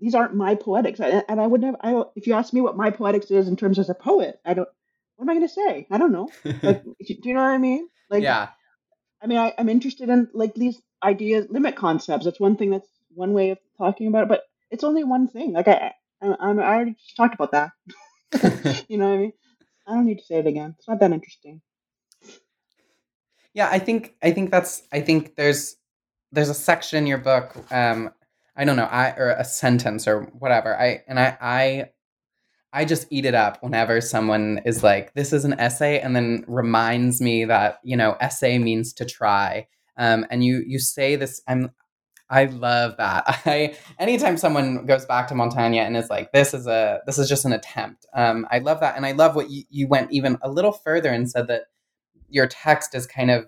these 0.00 0.14
aren't 0.14 0.34
my 0.34 0.54
poetics, 0.56 1.00
and 1.00 1.40
I 1.40 1.46
wouldn't 1.46 1.76
have. 1.76 1.80
I 1.80 2.02
if 2.16 2.26
you 2.26 2.34
ask 2.34 2.52
me 2.52 2.60
what 2.60 2.76
my 2.76 2.90
poetics 2.90 3.30
is 3.30 3.48
in 3.48 3.56
terms 3.56 3.78
as 3.78 3.88
a 3.88 3.94
poet, 3.94 4.40
I 4.44 4.54
don't. 4.54 4.68
What 5.16 5.26
am 5.26 5.30
I 5.30 5.34
going 5.34 5.46
to 5.46 5.54
say? 5.54 5.86
I 5.90 5.98
don't 5.98 6.12
know. 6.12 6.28
Like, 6.44 6.82
do 6.82 7.28
you 7.28 7.34
know 7.34 7.42
what 7.42 7.50
I 7.50 7.58
mean? 7.58 7.88
Like, 8.10 8.22
yeah. 8.24 8.48
I 9.22 9.26
mean, 9.26 9.38
I, 9.38 9.54
I'm 9.56 9.68
interested 9.68 10.08
in 10.08 10.28
like 10.34 10.54
these 10.54 10.80
ideas, 11.02 11.46
limit 11.48 11.76
concepts. 11.76 12.24
That's 12.24 12.40
one 12.40 12.56
thing. 12.56 12.70
That's 12.70 12.88
one 13.14 13.32
way 13.32 13.50
of 13.50 13.58
talking 13.78 14.08
about 14.08 14.24
it, 14.24 14.28
but 14.28 14.42
it's 14.70 14.84
only 14.84 15.04
one 15.04 15.28
thing. 15.28 15.52
Like 15.52 15.68
I, 15.68 15.92
I, 16.20 16.28
I 16.28 16.48
already 16.48 16.96
talked 17.16 17.34
about 17.34 17.52
that. 17.52 17.70
you 18.88 18.98
know 18.98 19.08
what 19.08 19.14
I 19.14 19.18
mean? 19.18 19.32
I 19.86 19.94
don't 19.94 20.06
need 20.06 20.18
to 20.18 20.24
say 20.24 20.36
it 20.36 20.46
again. 20.46 20.74
It's 20.78 20.88
not 20.88 21.00
that 21.00 21.12
interesting. 21.12 21.60
Yeah, 23.54 23.68
I 23.70 23.78
think 23.78 24.14
I 24.22 24.32
think 24.32 24.50
that's 24.50 24.82
I 24.92 25.00
think 25.00 25.36
there's 25.36 25.76
there's 26.30 26.48
a 26.48 26.54
section 26.54 26.98
in 26.98 27.06
your 27.06 27.18
book 27.18 27.54
um 27.70 28.10
I 28.56 28.64
don't 28.64 28.76
know, 28.76 28.84
I 28.84 29.10
or 29.16 29.30
a 29.30 29.44
sentence 29.44 30.08
or 30.08 30.22
whatever. 30.22 30.78
I 30.78 31.02
and 31.06 31.18
I 31.18 31.36
I 31.40 31.90
I 32.72 32.84
just 32.84 33.06
eat 33.10 33.26
it 33.26 33.34
up 33.34 33.62
whenever 33.62 34.00
someone 34.00 34.60
is 34.64 34.82
like, 34.82 35.14
"This 35.14 35.32
is 35.32 35.44
an 35.44 35.58
essay," 35.60 36.00
and 36.00 36.16
then 36.16 36.44
reminds 36.48 37.20
me 37.20 37.44
that 37.46 37.80
you 37.84 37.96
know, 37.96 38.16
essay 38.20 38.58
means 38.58 38.92
to 38.94 39.04
try. 39.04 39.66
Um, 39.96 40.26
and 40.30 40.44
you 40.44 40.62
you 40.66 40.78
say 40.78 41.16
this. 41.16 41.40
I'm 41.48 41.70
I 42.30 42.46
love 42.46 42.96
that. 42.96 43.24
I 43.46 43.76
anytime 43.98 44.38
someone 44.38 44.86
goes 44.86 45.04
back 45.04 45.28
to 45.28 45.34
Montaigne 45.34 45.78
and 45.78 45.96
is 45.96 46.10
like, 46.10 46.32
"This 46.32 46.54
is 46.54 46.66
a 46.66 47.00
this 47.06 47.18
is 47.18 47.28
just 47.28 47.44
an 47.44 47.52
attempt." 47.52 48.06
Um, 48.14 48.46
I 48.50 48.58
love 48.60 48.80
that, 48.80 48.96
and 48.96 49.06
I 49.06 49.12
love 49.12 49.36
what 49.36 49.50
you, 49.50 49.64
you 49.70 49.86
went 49.86 50.10
even 50.12 50.38
a 50.42 50.50
little 50.50 50.72
further 50.72 51.10
and 51.10 51.30
said 51.30 51.48
that 51.48 51.64
your 52.30 52.46
text 52.46 52.94
is 52.94 53.06
kind 53.06 53.30
of 53.30 53.46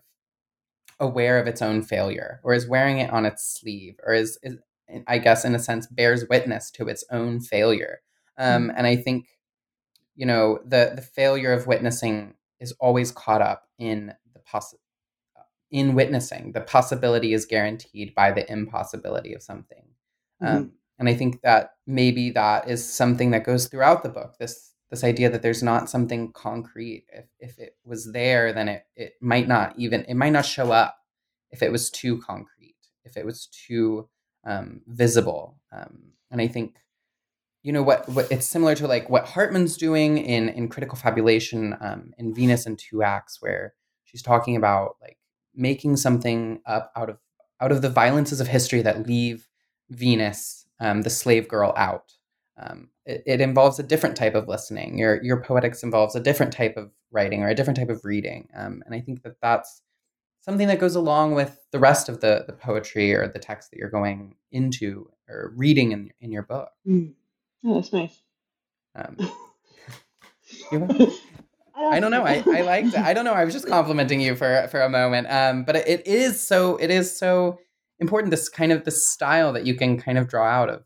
aware 1.01 1.39
of 1.39 1.47
its 1.47 1.63
own 1.63 1.83
failure, 1.83 2.41
or 2.45 2.55
is 2.55 2.69
wearing 2.69 2.99
it 2.99 3.11
on 3.11 3.25
its 3.27 3.59
sleeve, 3.59 3.97
or 4.07 4.13
is, 4.13 4.39
is 4.43 4.59
I 5.07 5.19
guess, 5.19 5.45
in 5.45 5.55
a 5.55 5.59
sense, 5.59 5.87
bears 5.87 6.27
witness 6.29 6.71
to 6.73 6.89
its 6.89 7.05
own 7.11 7.41
failure. 7.41 8.01
Um, 8.39 8.69
mm. 8.69 8.75
And 8.77 8.87
I 8.87 8.97
think, 8.97 9.27
you 10.15 10.27
know, 10.27 10.61
the 10.65 10.93
the 10.95 11.03
failure 11.03 11.53
of 11.53 11.67
witnessing 11.67 12.35
is 12.61 12.73
always 12.81 13.11
caught 13.11 13.43
up 13.43 13.69
in 13.79 14.15
the 14.33 14.41
poss- 14.41 14.75
in 15.71 15.95
witnessing. 15.95 16.53
The 16.53 16.61
possibility 16.61 17.33
is 17.33 17.47
guaranteed 17.47 18.15
by 18.15 18.33
the 18.33 18.51
impossibility 18.51 19.35
of 19.35 19.43
something. 19.43 19.85
Mm-hmm. 20.43 20.57
Um, 20.57 20.73
and 20.99 21.09
I 21.09 21.15
think 21.15 21.41
that 21.43 21.73
maybe 21.87 22.31
that 22.31 22.69
is 22.69 22.89
something 22.89 23.33
that 23.33 23.45
goes 23.45 23.67
throughout 23.67 24.03
the 24.03 24.09
book. 24.09 24.37
This 24.39 24.73
this 24.91 25.03
idea 25.03 25.29
that 25.31 25.43
there's 25.43 25.63
not 25.63 25.91
something 25.91 26.33
concrete. 26.33 27.07
If 27.13 27.27
if 27.41 27.59
it 27.59 27.77
was 27.85 28.13
there, 28.13 28.53
then 28.53 28.69
it 28.69 28.87
it 28.95 29.15
might 29.21 29.49
not 29.49 29.75
even 29.77 30.05
it 30.09 30.15
might 30.15 30.33
not 30.33 30.47
show 30.47 30.71
up 30.71 30.97
if 31.51 31.63
it 31.63 31.73
was 31.73 31.91
too 31.91 32.21
concrete. 32.21 32.77
If 33.05 33.17
it 33.17 33.27
was 33.27 33.47
too 33.47 34.09
um, 34.45 34.83
visible. 34.87 35.57
Um, 35.73 36.13
and 36.31 36.41
I 36.41 36.49
think, 36.49 36.77
you 37.65 37.73
know, 37.73 37.83
what, 37.83 38.07
what 38.11 38.31
it's 38.31 38.47
similar 38.47 38.75
to 38.77 38.87
like 38.87 39.09
what 39.09 39.27
Hartman's 39.27 39.79
doing 39.79 40.19
in 40.19 40.51
in 40.51 40.69
critical 40.69 40.97
fabulation 40.97 41.75
um, 41.81 42.13
in 42.19 42.35
Venus 42.35 42.67
and 42.67 42.79
Two 42.79 43.03
Acts, 43.03 43.39
where 43.41 43.73
she's 44.05 44.23
talking 44.23 44.55
about 44.55 44.97
like 45.01 45.17
making 45.55 45.97
something 45.97 46.61
up 46.67 46.93
out 46.95 47.09
of 47.09 47.17
out 47.63 47.73
of 47.73 47.81
the 47.81 47.89
violences 47.89 48.39
of 48.39 48.49
history 48.49 48.83
that 48.83 49.07
leave 49.07 49.49
Venus, 49.89 50.67
um, 50.79 51.03
the 51.03 51.11
slave 51.11 51.49
girl, 51.49 51.73
out. 51.77 52.13
Um, 52.59 52.91
it, 53.07 53.23
it, 53.27 53.41
involves 53.41 53.79
a 53.79 53.83
different 53.83 54.17
type 54.17 54.35
of 54.35 54.47
listening. 54.47 54.99
Your 54.99 55.23
your 55.25 55.41
poetics 55.41 55.83
involves 55.83 56.15
a 56.15 56.21
different 56.21 56.53
type 56.53 56.77
of 56.77 56.91
writing 57.11 57.43
or 57.43 57.49
a 57.49 57.55
different 57.55 57.79
type 57.79 57.89
of 57.89 58.05
reading, 58.05 58.47
um, 58.55 58.83
and 58.85 58.95
I 58.95 59.01
think 59.01 59.23
that 59.23 59.41
that's 59.41 59.81
something 60.41 60.69
that 60.69 60.79
goes 60.79 60.97
along 60.97 61.35
with 61.35 61.59
the 61.73 61.79
rest 61.79 62.11
of 62.11 62.21
the 62.21 62.45
the 62.47 62.53
poetry 62.53 63.15
or 63.15 63.27
the 63.27 63.39
text 63.39 63.71
that 63.71 63.79
you're 63.79 63.89
going 63.89 64.37
into 64.53 65.11
or 65.31 65.55
reading 65.57 65.93
in 65.93 66.11
in 66.21 66.31
your 66.31 66.43
book. 66.43 66.69
Mm. 66.87 67.15
Oh, 67.65 67.75
that's 67.75 67.93
nice. 67.93 68.21
Um, 68.95 69.17
I 71.77 72.01
don't 72.01 72.11
know. 72.11 72.25
I, 72.25 72.45
I 72.47 72.61
liked 72.63 72.89
it. 72.89 72.97
I 72.97 73.15
don't 73.15 73.25
know. 73.25 73.33
I 73.33 73.45
was 73.45 73.55
just 73.55 73.67
complimenting 73.67 74.21
you 74.21 74.37
for 74.37 74.69
for 74.69 74.81
a 74.81 74.89
moment. 74.89 75.27
Um, 75.31 75.65
but 75.65 75.77
it 75.77 76.07
is 76.07 76.41
so 76.41 76.77
it 76.77 76.91
is 76.91 77.17
so 77.17 77.59
important. 77.99 78.31
This 78.31 78.49
kind 78.49 78.73
of 78.73 78.85
the 78.85 78.91
style 78.91 79.53
that 79.53 79.67
you 79.67 79.75
can 79.75 79.99
kind 79.99 80.19
of 80.19 80.29
draw 80.29 80.47
out 80.47 80.71
of 80.71 80.85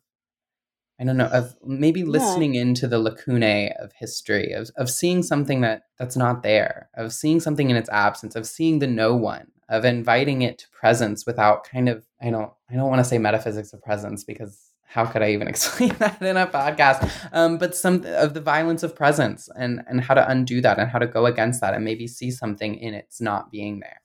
I 1.01 1.05
don't 1.05 1.17
know, 1.17 1.27
of 1.27 1.55
maybe 1.65 2.03
listening 2.03 2.55
yeah. 2.55 2.63
into 2.63 2.89
the 2.89 2.99
lacunae 2.99 3.73
of 3.79 3.93
history, 3.93 4.51
of, 4.51 4.71
of 4.77 4.91
seeing 4.91 5.23
something 5.23 5.61
that 5.61 5.83
that's 5.97 6.17
not 6.17 6.43
there, 6.43 6.89
of 6.95 7.13
seeing 7.13 7.39
something 7.39 7.71
in 7.71 7.77
its 7.77 7.89
absence, 7.91 8.35
of 8.35 8.47
seeing 8.47 8.81
the 8.81 8.89
no 8.89 9.15
one, 9.15 9.47
of 9.69 9.85
inviting 9.85 10.43
it 10.43 10.59
to 10.59 10.67
presence 10.71 11.25
without 11.25 11.63
kind 11.63 11.89
of 11.89 12.05
I 12.21 12.31
don't 12.31 12.53
I 12.69 12.75
don't 12.75 12.89
want 12.89 12.99
to 12.99 13.05
say 13.05 13.19
metaphysics 13.19 13.73
of 13.73 13.83
presence 13.83 14.25
because 14.25 14.68
how 14.89 15.05
could 15.05 15.23
I 15.23 15.31
even 15.31 15.49
explain 15.55 15.95
that 15.99 16.21
in 16.21 16.37
a 16.37 16.47
podcast? 16.47 17.11
Um, 17.33 17.59
but 17.59 17.77
some 17.77 18.05
of 18.07 18.35
the 18.35 18.41
violence 18.41 18.83
of 18.83 18.97
presence 18.97 19.49
and 19.57 19.83
and 19.87 20.01
how 20.01 20.15
to 20.15 20.29
undo 20.29 20.61
that 20.61 20.79
and 20.79 20.91
how 20.91 20.99
to 20.99 21.07
go 21.07 21.27
against 21.27 21.61
that 21.61 21.75
and 21.75 21.85
maybe 21.85 22.07
see 22.07 22.31
something 22.31 22.75
in 22.75 22.95
its 22.95 23.21
not 23.21 23.51
being 23.51 23.81
there. 23.81 24.01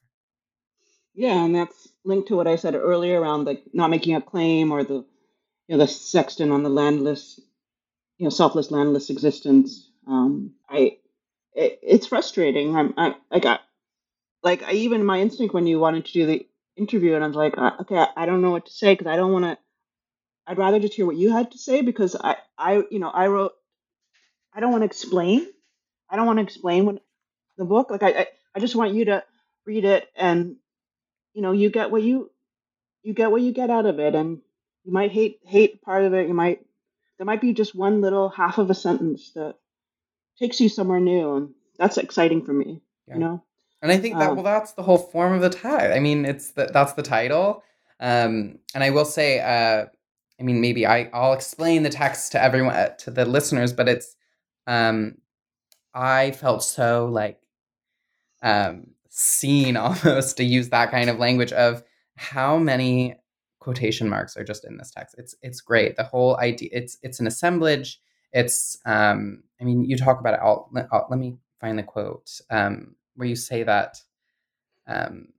Yeah, 1.16 1.44
and 1.46 1.56
that's 1.56 1.90
linked 2.06 2.28
to 2.30 2.36
what 2.36 2.48
I 2.48 2.56
said 2.56 2.76
earlier 2.76 3.22
around 3.22 3.46
like 3.46 3.64
not 3.74 3.90
making 3.90 4.16
a 4.16 4.22
claim 4.22 4.72
or 4.72 4.84
the 4.84 5.06
you 5.68 5.78
know, 5.78 5.86
the 5.86 5.88
sexton 5.88 6.52
on 6.52 6.64
the 6.64 6.70
landless, 6.70 7.40
you 8.18 8.26
know, 8.26 8.30
selfless 8.30 8.72
landless 8.72 9.10
existence. 9.10 9.90
Um, 10.08 10.54
I, 10.70 10.98
it, 11.54 11.80
it's 11.82 12.08
frustrating. 12.08 12.76
I'm, 12.76 12.94
I, 12.98 13.16
I 13.32 13.40
got, 13.40 13.62
like, 14.44 14.64
I 14.64 14.74
even 14.74 15.06
my 15.06 15.20
instinct 15.20 15.54
when 15.54 15.68
you 15.68 15.80
wanted 15.80 16.06
to 16.06 16.14
do 16.14 16.26
the 16.26 16.46
interview, 16.76 17.16
and 17.16 17.24
I 17.24 17.28
was 17.28 17.36
like, 17.36 17.58
uh, 17.58 17.72
okay, 17.82 17.98
I, 17.98 18.08
I 18.18 18.26
don't 18.26 18.42
know 18.42 18.52
what 18.52 18.66
to 18.66 18.74
say 18.74 18.94
because 18.94 19.08
I 19.08 19.16
don't 19.16 19.32
want 19.32 19.46
to. 19.46 19.58
I'd 20.46 20.58
rather 20.58 20.80
just 20.80 20.94
hear 20.94 21.06
what 21.06 21.16
you 21.16 21.32
had 21.32 21.52
to 21.52 21.58
say 21.58 21.82
because 21.82 22.16
I, 22.16 22.36
I, 22.58 22.84
you 22.90 23.00
know, 23.00 23.10
I 23.10 23.28
wrote. 23.28 23.54
I 24.54 24.60
don't 24.60 24.72
want 24.72 24.82
to 24.82 24.86
explain. 24.86 25.48
I 26.10 26.16
don't 26.16 26.28
want 26.28 26.38
to 26.38 26.44
explain 26.44 26.86
what 26.86 27.02
the 27.58 27.66
book. 27.66 27.90
Like, 27.90 28.04
I, 28.04 28.10
I, 28.10 28.28
I 28.56 28.60
just 28.60 28.76
want 28.76 28.94
you 28.94 29.06
to 29.06 29.24
read 29.66 29.86
it, 29.86 30.08
and 30.16 30.58
you 31.34 31.42
know, 31.42 31.54
you 31.54 31.70
get 31.70 31.92
what 31.92 32.04
you, 32.04 32.30
you 33.02 33.14
get 33.14 33.32
what 33.32 33.42
you 33.42 33.52
get 33.52 33.70
out 33.70 33.86
of 33.86 34.00
it, 34.00 34.14
and 34.14 34.40
you 34.84 34.92
might 34.92 35.12
hate 35.12 35.40
hate 35.44 35.82
part 35.82 36.04
of 36.04 36.14
it. 36.14 36.28
You 36.28 36.34
might 36.34 36.60
there 37.18 37.26
might 37.26 37.42
be 37.42 37.54
just 37.54 37.76
one 37.76 38.02
little 38.02 38.30
half 38.30 38.58
of 38.58 38.70
a 38.70 38.76
sentence 38.76 39.32
that 39.36 39.56
takes 40.40 40.60
you 40.60 40.70
somewhere 40.70 41.00
new, 41.00 41.36
and 41.36 41.50
that's 41.78 41.98
exciting 41.98 42.44
for 42.44 42.54
me. 42.54 42.82
Yeah. 43.08 43.16
You 43.16 43.20
know. 43.20 43.44
And 43.82 43.92
I 43.92 43.98
think 43.98 44.18
that 44.18 44.30
um, 44.30 44.36
well, 44.38 44.46
that's 44.46 44.74
the 44.74 44.84
whole 44.84 44.98
form 44.98 45.34
of 45.34 45.42
the 45.42 45.50
tag. 45.50 45.92
I 45.92 46.00
mean, 46.00 46.26
it's 46.26 46.52
the, 46.52 46.70
that's 46.72 46.94
the 46.94 47.04
title. 47.04 47.64
Um, 48.00 48.60
and 48.74 48.84
I 48.84 48.92
will 48.92 49.06
say, 49.06 49.40
uh, 49.40 49.88
I 50.44 50.46
mean, 50.46 50.62
maybe 50.62 50.86
I 50.86 51.10
I'll 51.14 51.34
explain 51.34 51.84
the 51.84 51.90
text 51.90 52.34
to 52.34 52.44
everyone 52.44 52.76
uh, 52.76 52.90
to 53.00 53.12
the 53.12 53.26
listeners, 53.26 53.72
but 53.72 53.88
it's 53.88 54.16
um, 54.68 55.20
I 55.94 56.32
felt 56.32 56.64
so 56.64 57.08
like 57.08 57.40
um, 58.42 58.88
seen 59.10 59.78
almost 59.78 60.38
to 60.38 60.44
use 60.44 60.70
that 60.70 60.92
kind 60.92 61.10
of 61.10 61.18
language 61.20 61.54
of 61.54 61.84
how 62.18 62.58
many 62.58 63.16
quotation 63.60 64.10
marks 64.10 64.36
are 64.36 64.44
just 64.44 64.66
in 64.66 64.78
this 64.78 64.92
text. 64.92 65.16
It's 65.18 65.36
it's 65.42 65.62
great. 65.62 65.96
The 65.96 66.04
whole 66.04 66.38
idea 66.40 66.70
it's 66.74 66.98
it's 67.04 67.22
an 67.22 67.28
assemblage. 67.28 68.02
It's 68.34 68.78
um 68.86 69.44
I 69.62 69.64
mean 69.64 69.86
you 69.86 69.98
talk 69.98 70.20
about 70.20 70.34
it. 70.34 70.42
I'll, 70.44 70.70
I'll 70.92 71.08
let 71.10 71.20
me 71.20 71.38
find 71.62 71.80
the 71.80 71.84
quote 71.84 72.30
um, 72.50 72.96
where 73.16 73.30
you 73.30 73.38
say 73.38 73.64
that 73.64 73.98
um, 74.88 75.30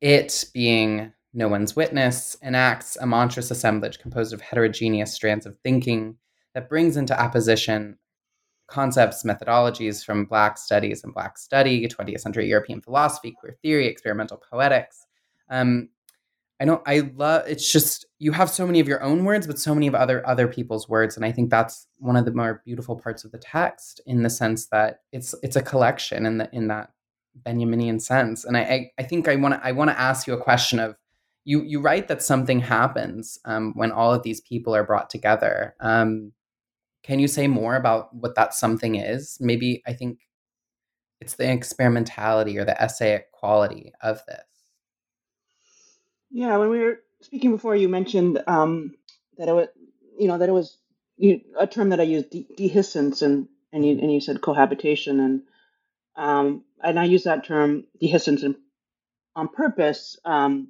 it 0.00 0.44
being 0.52 1.13
no 1.34 1.48
one's 1.48 1.74
witness 1.74 2.36
enacts 2.42 2.96
a 2.96 3.06
monstrous 3.06 3.50
assemblage 3.50 3.98
composed 3.98 4.32
of 4.32 4.40
heterogeneous 4.40 5.12
strands 5.12 5.44
of 5.46 5.58
thinking 5.58 6.16
that 6.54 6.68
brings 6.68 6.96
into 6.96 7.20
opposition 7.20 7.98
concepts, 8.68 9.24
methodologies 9.24 10.04
from 10.04 10.24
Black 10.24 10.56
studies 10.56 11.02
and 11.04 11.12
Black 11.12 11.36
study, 11.36 11.86
20th 11.86 12.20
century 12.20 12.48
European 12.48 12.80
philosophy, 12.80 13.32
queer 13.38 13.56
theory, 13.62 13.88
experimental 13.88 14.40
poetics. 14.50 15.06
Um, 15.50 15.90
I 16.60 16.64
know 16.66 16.82
I 16.86 17.10
love 17.16 17.42
it's 17.48 17.70
just 17.70 18.06
you 18.20 18.30
have 18.30 18.48
so 18.48 18.64
many 18.64 18.78
of 18.78 18.86
your 18.86 19.02
own 19.02 19.24
words 19.24 19.46
but 19.46 19.58
so 19.58 19.74
many 19.74 19.88
of 19.88 19.94
other 19.94 20.26
other 20.26 20.46
people's 20.46 20.88
words 20.88 21.16
and 21.16 21.24
I 21.24 21.32
think 21.32 21.50
that's 21.50 21.88
one 21.98 22.16
of 22.16 22.24
the 22.24 22.32
more 22.32 22.62
beautiful 22.64 22.96
parts 22.96 23.24
of 23.24 23.32
the 23.32 23.38
text 23.38 24.00
in 24.06 24.22
the 24.22 24.30
sense 24.30 24.66
that 24.66 25.00
it's 25.12 25.34
it's 25.42 25.56
a 25.56 25.62
collection 25.62 26.24
in 26.24 26.38
the 26.38 26.48
in 26.52 26.68
that 26.68 26.92
Benjaminian 27.44 28.00
sense 28.00 28.44
and 28.44 28.56
I 28.56 28.60
I, 28.60 28.90
I 28.98 29.02
think 29.02 29.26
I 29.26 29.34
want 29.34 29.54
to 29.54 29.66
I 29.66 29.72
want 29.72 29.90
to 29.90 30.00
ask 30.00 30.28
you 30.28 30.34
a 30.34 30.42
question 30.42 30.78
of 30.78 30.96
you 31.44 31.62
you 31.62 31.80
write 31.80 32.08
that 32.08 32.22
something 32.22 32.60
happens 32.60 33.38
um, 33.44 33.72
when 33.74 33.92
all 33.92 34.12
of 34.12 34.22
these 34.22 34.40
people 34.40 34.74
are 34.74 34.84
brought 34.84 35.10
together. 35.10 35.74
Um, 35.80 36.32
can 37.02 37.18
you 37.18 37.28
say 37.28 37.46
more 37.46 37.76
about 37.76 38.14
what 38.14 38.34
that 38.34 38.54
something 38.54 38.94
is? 38.94 39.36
Maybe 39.40 39.82
I 39.86 39.92
think 39.92 40.20
it's 41.20 41.34
the 41.34 41.50
experimentality 41.50 42.58
or 42.58 42.64
the 42.64 42.80
essay 42.80 43.24
quality 43.32 43.92
of 44.02 44.22
this. 44.26 44.44
Yeah, 46.30 46.56
when 46.56 46.70
we 46.70 46.80
were 46.80 47.00
speaking 47.20 47.52
before, 47.52 47.76
you 47.76 47.88
mentioned 47.88 48.42
um, 48.46 48.94
that 49.38 49.48
it 49.48 49.52
was, 49.52 49.68
you 50.18 50.28
know, 50.28 50.38
that 50.38 50.48
it 50.48 50.52
was 50.52 50.78
you, 51.16 51.40
a 51.58 51.66
term 51.66 51.90
that 51.90 52.00
I 52.00 52.04
used, 52.04 52.30
de- 52.30 52.48
dehiscence, 52.58 53.22
and 53.22 53.48
and 53.72 53.86
you 53.86 53.98
and 53.98 54.12
you 54.12 54.20
said 54.20 54.40
cohabitation, 54.40 55.20
and 55.20 55.42
um, 56.16 56.64
and 56.82 56.98
I 56.98 57.04
use 57.04 57.24
that 57.24 57.44
term 57.44 57.84
dehiscence 58.02 58.54
on 59.36 59.48
purpose 59.48 60.18
um, 60.24 60.68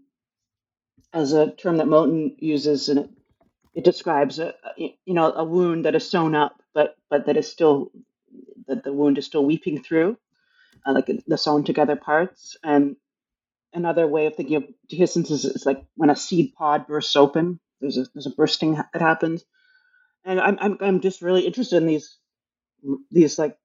as 1.14 1.32
a 1.32 1.52
term 1.52 1.78
that 1.78 1.86
Moten 1.86 2.34
uses, 2.38 2.90
and 2.90 3.00
it, 3.00 3.10
it 3.74 3.84
describes 3.84 4.40
a 4.40 4.54
you 4.76 5.14
know 5.14 5.32
a 5.32 5.44
wound 5.44 5.86
that 5.86 5.94
is 5.94 6.10
sewn 6.10 6.34
up, 6.34 6.60
but 6.74 6.96
but 7.08 7.26
that 7.26 7.38
is 7.38 7.50
still 7.50 7.92
that 8.66 8.84
the 8.84 8.92
wound 8.92 9.18
is 9.18 9.26
still 9.26 9.44
weeping 9.44 9.82
through, 9.82 10.18
uh, 10.86 10.92
like 10.92 11.10
the 11.26 11.38
sewn 11.38 11.64
together 11.64 11.96
parts, 11.96 12.56
and 12.64 12.96
another 13.72 14.06
way 14.06 14.26
of 14.26 14.36
thinking 14.36 14.56
of 14.56 14.64
dehiscence 14.92 15.30
is, 15.30 15.44
is 15.44 15.66
like 15.66 15.84
when 15.96 16.10
a 16.10 16.16
seed 16.16 16.54
pod 16.54 16.86
bursts 16.86 17.16
open. 17.16 17.60
There's 17.80 17.96
a 17.98 18.06
there's 18.14 18.26
a 18.26 18.30
bursting 18.30 18.74
that 18.74 19.02
happens, 19.02 19.44
and 20.24 20.40
I'm 20.40 20.58
I'm 20.60 20.78
I'm 20.80 21.00
just 21.00 21.22
really 21.22 21.46
interested 21.46 21.76
in 21.76 21.86
these 21.86 22.18
these 23.10 23.38
like 23.38 23.56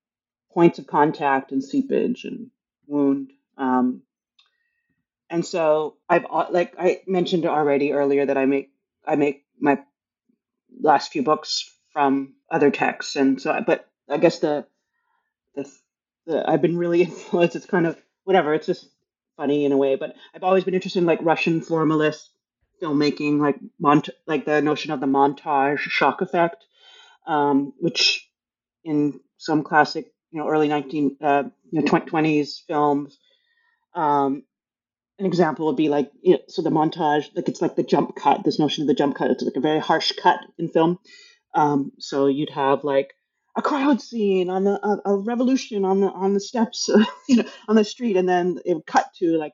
points 0.53 0.79
of 0.79 0.87
contact 0.87 1.51
and 1.51 1.63
seepage 1.63 2.25
and 2.25 2.51
wound. 2.87 3.31
And 5.29 5.45
so 5.45 5.97
I've 6.09 6.25
like 6.51 6.75
I 6.79 7.01
mentioned 7.07 7.45
already 7.45 7.93
earlier 7.93 8.25
that 8.25 8.37
I 8.37 8.45
make 8.45 8.71
I 9.05 9.15
make 9.15 9.45
my 9.59 9.79
last 10.81 11.11
few 11.11 11.23
books 11.23 11.71
from 11.93 12.35
other 12.51 12.71
texts, 12.71 13.15
and 13.15 13.41
so 13.41 13.59
but 13.65 13.87
I 14.09 14.17
guess 14.17 14.39
the 14.39 14.65
the, 15.55 15.71
the 16.25 16.49
I've 16.49 16.61
been 16.61 16.77
really 16.77 17.01
influenced. 17.03 17.55
It's 17.55 17.65
kind 17.65 17.85
of 17.87 17.97
whatever. 18.23 18.53
It's 18.53 18.67
just 18.67 18.89
funny 19.37 19.65
in 19.65 19.71
a 19.71 19.77
way, 19.77 19.95
but 19.95 20.15
I've 20.33 20.43
always 20.43 20.63
been 20.63 20.73
interested 20.73 20.99
in 20.99 21.05
like 21.05 21.19
Russian 21.21 21.61
formalist 21.61 22.29
filmmaking, 22.81 23.39
like 23.39 23.57
mont 23.79 24.09
like 24.25 24.45
the 24.45 24.61
notion 24.61 24.91
of 24.91 24.99
the 24.99 25.07
montage 25.07 25.79
shock 25.79 26.21
effect, 26.21 26.65
um, 27.27 27.73
which 27.79 28.27
in 28.83 29.19
some 29.37 29.63
classic, 29.63 30.11
you 30.31 30.39
know, 30.39 30.47
early 30.49 30.67
nineteen, 30.67 31.17
uh, 31.21 31.43
you 31.71 31.81
know, 31.81 31.99
twenties 31.99 32.63
films. 32.67 33.19
Um, 33.93 34.43
an 35.19 35.25
example 35.25 35.67
would 35.67 35.75
be 35.75 35.89
like, 35.89 36.11
you 36.21 36.33
know, 36.33 36.39
so 36.47 36.61
the 36.61 36.69
montage, 36.69 37.29
like 37.35 37.49
it's 37.49 37.61
like 37.61 37.75
the 37.75 37.83
jump 37.83 38.15
cut. 38.15 38.43
This 38.43 38.59
notion 38.59 38.83
of 38.83 38.87
the 38.87 38.93
jump 38.93 39.15
cut, 39.15 39.31
it's 39.31 39.43
like 39.43 39.55
a 39.57 39.61
very 39.61 39.79
harsh 39.79 40.13
cut 40.21 40.39
in 40.57 40.69
film. 40.69 40.97
Um, 41.53 41.91
so 41.99 42.27
you'd 42.27 42.51
have 42.51 42.83
like 42.83 43.13
a 43.57 43.61
crowd 43.61 44.01
scene 44.01 44.49
on 44.49 44.63
the 44.63 44.71
a, 44.71 45.13
a 45.13 45.17
revolution 45.17 45.83
on 45.83 45.99
the 45.99 46.07
on 46.07 46.33
the 46.33 46.39
steps, 46.39 46.89
you 47.27 47.37
know, 47.37 47.49
on 47.67 47.75
the 47.75 47.83
street, 47.83 48.15
and 48.15 48.29
then 48.29 48.59
it 48.65 48.75
would 48.75 48.85
cut 48.85 49.07
to 49.17 49.37
like 49.37 49.53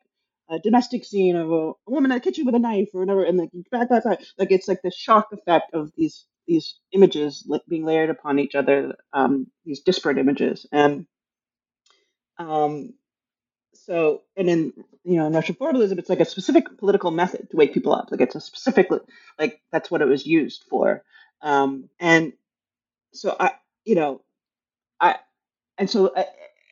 a 0.49 0.59
domestic 0.59 1.03
scene 1.03 1.35
of 1.35 1.51
a, 1.51 1.69
a 1.69 1.73
woman 1.87 2.11
in 2.11 2.17
the 2.17 2.21
kitchen 2.21 2.45
with 2.45 2.55
a 2.55 2.59
knife 2.59 2.89
or 2.93 3.01
whatever, 3.01 3.23
and 3.23 3.37
like 3.37 3.49
back, 3.71 3.89
back, 3.89 4.03
back. 4.03 4.19
like 4.37 4.51
it's 4.51 4.67
like 4.67 4.81
the 4.83 4.91
shock 4.91 5.29
effect 5.31 5.73
of 5.73 5.91
these 5.97 6.25
these 6.47 6.75
images 6.93 7.43
like 7.47 7.61
being 7.67 7.85
layered 7.85 8.11
upon 8.11 8.37
each 8.37 8.53
other, 8.53 8.93
um, 9.13 9.47
these 9.65 9.81
disparate 9.81 10.19
images, 10.19 10.67
and 10.71 11.07
um, 12.37 12.93
so 13.85 14.23
and 14.37 14.49
in 14.49 14.73
you 15.03 15.17
know 15.17 15.27
in 15.27 15.33
Russian 15.33 15.55
formalism, 15.55 15.99
it's 15.99 16.09
like 16.09 16.19
a 16.19 16.25
specific 16.25 16.77
political 16.77 17.11
method 17.11 17.49
to 17.51 17.57
wake 17.57 17.73
people 17.73 17.93
up. 17.93 18.11
Like 18.11 18.21
it's 18.21 18.35
a 18.35 18.41
specific 18.41 18.89
like 19.39 19.61
that's 19.71 19.91
what 19.91 20.01
it 20.01 20.07
was 20.07 20.25
used 20.25 20.63
for, 20.69 21.03
um, 21.41 21.89
and 21.99 22.33
so 23.13 23.35
I 23.39 23.51
you 23.85 23.95
know 23.95 24.21
I 24.99 25.17
and 25.77 25.89
so 25.89 26.07
uh, 26.07 26.23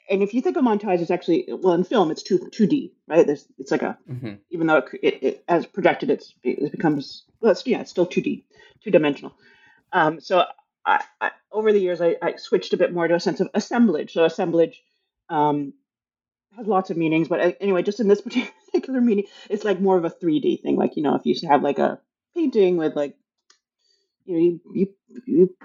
and 0.10 0.24
if 0.24 0.34
you 0.34 0.42
think 0.42 0.58
of 0.58 0.64
montage 0.64 1.02
it's 1.02 1.12
actually 1.12 1.48
well 1.50 1.74
in 1.76 1.84
film 1.84 2.12
it's 2.12 2.24
two 2.24 2.50
two 2.52 2.68
D 2.68 2.94
right? 3.08 3.26
There's 3.28 3.48
it's 3.60 3.72
like 3.72 3.84
a 3.84 3.98
hmm 4.08 4.36
even 4.52 4.68
though 4.68 4.78
it, 4.78 4.90
it, 5.02 5.24
it 5.24 5.44
as 5.48 5.66
projected 5.66 6.10
it's 6.12 6.34
it 6.44 6.72
becomes 6.72 7.24
well 7.42 7.52
it's 7.52 7.66
yeah 7.68 7.82
it's 7.82 7.92
still 7.92 8.06
two 8.06 8.22
D 8.22 8.46
two 8.84 8.92
dimensional 8.92 9.34
um 9.94 10.20
so 10.20 10.46
I, 10.86 11.04
I 11.22 11.32
over 11.52 11.72
the 11.72 11.80
years 11.80 12.02
I, 12.02 12.18
I 12.22 12.36
switched 12.38 12.74
a 12.74 12.78
bit 12.78 12.94
more 12.94 13.08
to 13.08 13.16
a 13.16 13.20
sense 13.20 13.40
of 13.40 13.50
assemblage. 13.54 14.14
So 14.14 14.26
assemblage 14.26 14.82
um 15.30 15.74
has 16.58 16.68
lots 16.68 16.90
of 16.90 16.98
meanings 16.98 17.28
but 17.28 17.40
uh, 17.40 17.52
anyway 17.60 17.82
just 17.82 18.00
in 18.00 18.08
this 18.08 18.22
particular 18.72 19.02
meaning 19.02 19.26
it's 19.50 19.64
like 19.64 19.80
more 19.80 19.98
of 19.98 20.06
a 20.06 20.10
3D 20.10 20.62
thing 20.62 20.76
like 20.76 20.96
you 20.96 21.04
know 21.04 21.16
if 21.16 21.26
you 21.26 21.36
have 21.48 21.64
like 21.64 21.80
a 21.80 22.00
painting 22.36 22.78
with 22.78 22.96
like 22.96 23.16
you 24.26 24.34
know 24.34 24.40
you 24.40 24.60
you, 24.74 24.88
you 25.26 25.56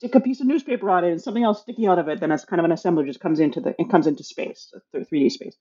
stick 0.00 0.14
a 0.14 0.20
piece 0.20 0.40
of 0.40 0.46
newspaper 0.46 0.88
on 0.88 1.04
it 1.04 1.10
and 1.10 1.20
something 1.20 1.44
else 1.44 1.60
sticking 1.60 1.86
out 1.86 1.98
of 1.98 2.08
it, 2.08 2.20
then 2.20 2.32
it's 2.32 2.46
kind 2.46 2.58
of 2.58 2.64
an 2.64 2.74
assembler 2.74 3.06
just 3.06 3.20
comes 3.20 3.38
into 3.38 3.60
the 3.60 3.74
it 3.78 3.90
comes 3.90 4.06
into 4.06 4.24
space, 4.24 4.72
three 5.08 5.20
D 5.20 5.28
space. 5.28 5.56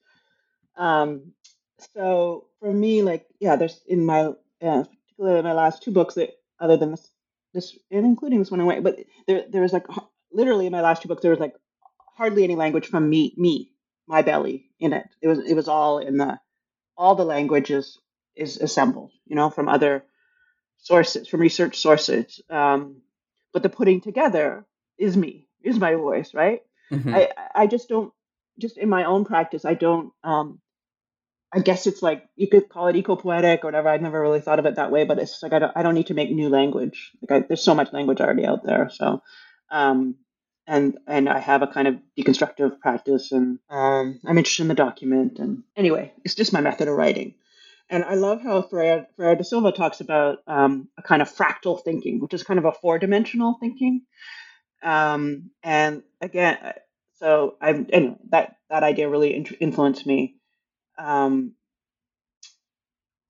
Um, 0.78 1.34
so 1.94 2.46
for 2.62 2.74
me, 2.74 3.02
like 3.04 3.26
yeah, 3.42 3.58
there's 3.58 3.82
in 3.86 4.06
my 4.06 4.32
uh, 4.62 4.84
particularly 5.10 5.40
in 5.40 5.46
my 5.46 5.52
last 5.52 5.84
two 5.84 5.92
books 5.92 6.16
that 6.16 6.30
other 6.58 6.78
than 6.78 6.92
this 6.92 7.12
this 7.54 7.78
and 7.92 8.06
including 8.06 8.40
this 8.40 8.50
one 8.50 8.62
away, 8.62 8.80
but 8.80 8.98
there 9.28 9.44
there 9.50 9.62
was 9.62 9.74
like 9.74 9.86
literally 10.32 10.68
in 10.68 10.72
my 10.72 10.82
last 10.82 11.02
two 11.02 11.10
books 11.10 11.22
there 11.22 11.32
was 11.32 11.40
like 11.40 11.56
hardly 12.16 12.46
any 12.46 12.56
language 12.56 12.88
from 12.88 13.10
me 13.10 13.34
me 13.36 13.72
my 14.10 14.24
belly 14.24 14.72
in 14.82 14.94
it. 14.94 15.08
It 15.22 15.30
was 15.30 15.40
it 15.40 15.56
was 15.56 15.70
all 15.70 16.00
in 16.00 16.18
the 16.18 16.40
all 16.98 17.16
the 17.16 17.26
languages 17.26 18.00
is 18.36 18.58
assembled, 18.58 19.12
you 19.28 19.36
know, 19.38 19.50
from 19.52 19.70
other 19.70 20.06
sources, 20.80 21.28
from 21.28 21.42
research 21.42 21.78
sources. 21.78 22.42
Um, 22.50 23.02
but 23.54 23.64
the 23.64 23.70
putting 23.70 24.02
together 24.02 24.66
is 24.98 25.18
me, 25.18 25.48
is 25.64 25.80
my 25.80 25.96
voice, 25.96 26.34
right? 26.34 26.62
hmm 26.92 27.14
I 27.14 27.30
I 27.56 27.68
just 27.68 27.90
don't 27.90 28.14
just 28.60 28.78
in 28.78 28.90
my 28.90 29.06
own 29.06 29.26
practice, 29.26 29.66
I 29.66 29.76
don't 29.76 30.14
um 30.24 30.60
I 31.54 31.60
guess 31.62 31.88
it's 31.88 32.04
like 32.04 32.30
you 32.36 32.48
could 32.48 32.70
call 32.70 32.88
it 32.88 32.96
eco-poetic 32.96 33.64
or 33.64 33.68
whatever. 33.68 33.90
I've 33.90 34.02
never 34.02 34.22
really 34.22 34.42
thought 34.42 34.60
of 34.60 34.66
it 34.68 34.76
that 34.76 34.92
way, 34.92 35.06
but 35.06 35.18
it's 35.20 35.42
like 35.42 35.54
I 35.54 35.60
don't 35.60 35.74
I 35.76 35.84
don't 35.84 35.96
need 35.96 36.08
to 36.08 36.14
make 36.14 36.32
new 36.32 36.50
language. 36.50 37.12
Like 37.22 37.44
I, 37.44 37.48
there's 37.48 37.64
so 37.64 37.76
much 37.76 37.92
language 37.94 38.22
already 38.22 38.46
out 38.46 38.64
there. 38.64 38.90
So 38.92 39.22
um 39.72 40.16
and 40.70 41.00
and 41.08 41.28
I 41.28 41.40
have 41.40 41.64
a 41.64 41.68
kind 41.68 41.88
of 41.88 41.96
deconstructive 42.18 42.80
practice 42.80 43.32
and 43.32 43.60
um 43.70 44.20
I'm 44.26 44.38
interested 44.38 44.64
in 44.64 44.70
the 44.70 44.76
document 44.76 45.40
and 45.40 45.64
anyway, 45.76 46.14
it's 46.24 46.36
just 46.36 46.54
my 46.54 46.62
method 46.62 46.88
of 46.88 46.96
writing. 46.96 47.34
And 47.90 48.04
I 48.06 48.14
love 48.14 48.44
how 48.44 48.62
Ferreira, 48.62 49.08
da 49.18 49.42
Silva 49.42 49.72
talks 49.72 50.00
about 50.00 50.44
um, 50.46 50.90
a 50.96 51.02
kind 51.02 51.24
of 51.24 51.36
fractal 51.36 51.84
thinking, 51.84 52.20
which 52.20 52.36
is 52.36 52.44
kind 52.44 52.60
of 52.60 52.66
a 52.66 52.72
four-dimensional 52.72 53.58
thinking. 53.60 54.04
Um, 54.84 55.50
and 55.64 56.04
again, 56.22 56.60
so 57.16 57.56
I'm 57.60 57.88
anyway, 57.92 58.18
that 58.30 58.58
that 58.70 58.84
idea 58.84 59.10
really 59.10 59.36
int- 59.36 59.58
influenced 59.60 60.06
me. 60.06 60.36
Um, 61.00 61.56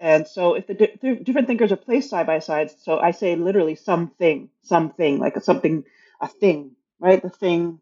and 0.02 0.28
so 0.28 0.56
if 0.56 0.68
the 0.68 0.74
di- 0.74 1.24
different 1.24 1.48
thinkers 1.48 1.72
are 1.72 1.78
placed 1.78 2.10
side 2.10 2.28
by 2.28 2.40
side, 2.40 2.70
so 2.84 2.99
I 2.99 3.11
say 3.11 3.38
literally 3.38 3.76
something, 3.76 4.49
something 4.64 5.20
like 5.20 5.41
something, 5.41 5.86
a 6.20 6.28
thing, 6.28 6.76
right? 7.00 7.22
The 7.22 7.30
thing, 7.30 7.80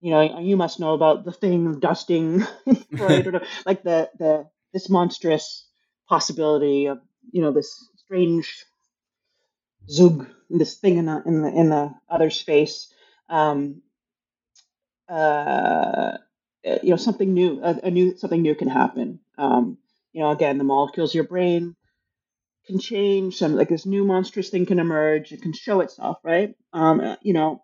you 0.00 0.10
know, 0.12 0.40
you 0.40 0.56
must 0.56 0.80
know 0.80 0.94
about 0.94 1.24
the 1.24 1.32
thing 1.32 1.80
dusting, 1.80 2.44
right? 2.92 3.26
Or 3.28 3.42
like 3.66 3.82
the 3.82 4.10
the 4.18 4.48
this 4.72 4.88
monstrous 4.90 5.66
possibility 6.08 6.86
of 6.86 7.00
you 7.32 7.42
know 7.42 7.52
this 7.52 7.88
strange 7.96 8.64
zug, 9.88 10.26
this 10.50 10.76
thing 10.78 10.98
in 10.98 11.06
the 11.06 11.22
in 11.26 11.42
the 11.42 11.48
in 11.48 11.70
the 11.70 11.94
other 12.08 12.30
space. 12.30 12.92
Um, 13.28 13.82
uh, 15.08 16.18
you 16.82 16.90
know 16.90 16.96
something 16.96 17.32
new 17.32 17.60
a, 17.62 17.80
a 17.84 17.90
new 17.90 18.16
something 18.16 18.42
new 18.42 18.54
can 18.54 18.68
happen 18.68 19.20
um, 19.38 19.78
you 20.12 20.20
know 20.22 20.30
again 20.30 20.58
the 20.58 20.64
molecules 20.64 21.14
your 21.14 21.24
brain 21.24 21.74
can 22.66 22.78
change 22.78 23.36
some 23.36 23.54
like 23.56 23.68
this 23.68 23.86
new 23.86 24.04
monstrous 24.04 24.50
thing 24.50 24.66
can 24.66 24.78
emerge 24.78 25.32
it 25.32 25.42
can 25.42 25.52
show 25.52 25.80
itself 25.80 26.18
right 26.24 26.54
um, 26.72 27.16
you 27.22 27.32
know 27.32 27.62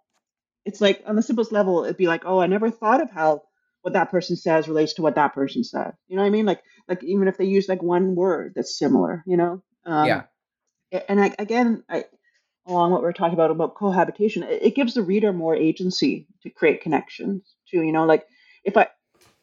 it's 0.66 0.80
like 0.80 1.02
on 1.06 1.16
the 1.16 1.22
simplest 1.22 1.52
level 1.52 1.84
it'd 1.84 1.96
be 1.96 2.08
like 2.08 2.24
oh 2.26 2.40
i 2.40 2.46
never 2.46 2.70
thought 2.70 3.00
of 3.00 3.10
how 3.10 3.42
what 3.82 3.94
that 3.94 4.10
person 4.10 4.36
says 4.36 4.68
relates 4.68 4.94
to 4.94 5.02
what 5.02 5.14
that 5.14 5.32
person 5.32 5.62
said. 5.62 5.92
You 6.08 6.16
know 6.16 6.22
what 6.22 6.28
i 6.28 6.30
mean? 6.30 6.46
Like 6.46 6.62
like 6.88 7.04
even 7.04 7.28
if 7.28 7.38
they 7.38 7.44
use 7.46 7.68
like 7.68 7.82
one 7.82 8.14
word 8.16 8.52
that's 8.56 8.78
similar 8.78 9.22
you 9.26 9.36
know? 9.36 9.62
Yeah. 9.86 10.22
um, 10.22 10.24
a- 10.92 11.10
and 11.10 11.22
I, 11.22 11.32
again 11.38 11.84
I, 11.88 12.04
along 12.66 12.90
what 12.92 13.02
we're 13.02 13.12
talking 13.12 13.34
about 13.34 13.52
about 13.52 13.76
cohabitation 13.76 14.42
it, 14.42 14.62
it 14.62 14.74
gives 14.74 14.94
the 14.94 15.02
reader 15.02 15.32
more 15.32 15.54
agency 15.54 16.26
to 16.42 16.50
create 16.50 16.82
connections 16.82 17.54
too 17.70 17.82
you 17.82 17.92
know? 17.92 18.04
Like 18.04 18.26
if 18.64 18.76
i 18.76 18.88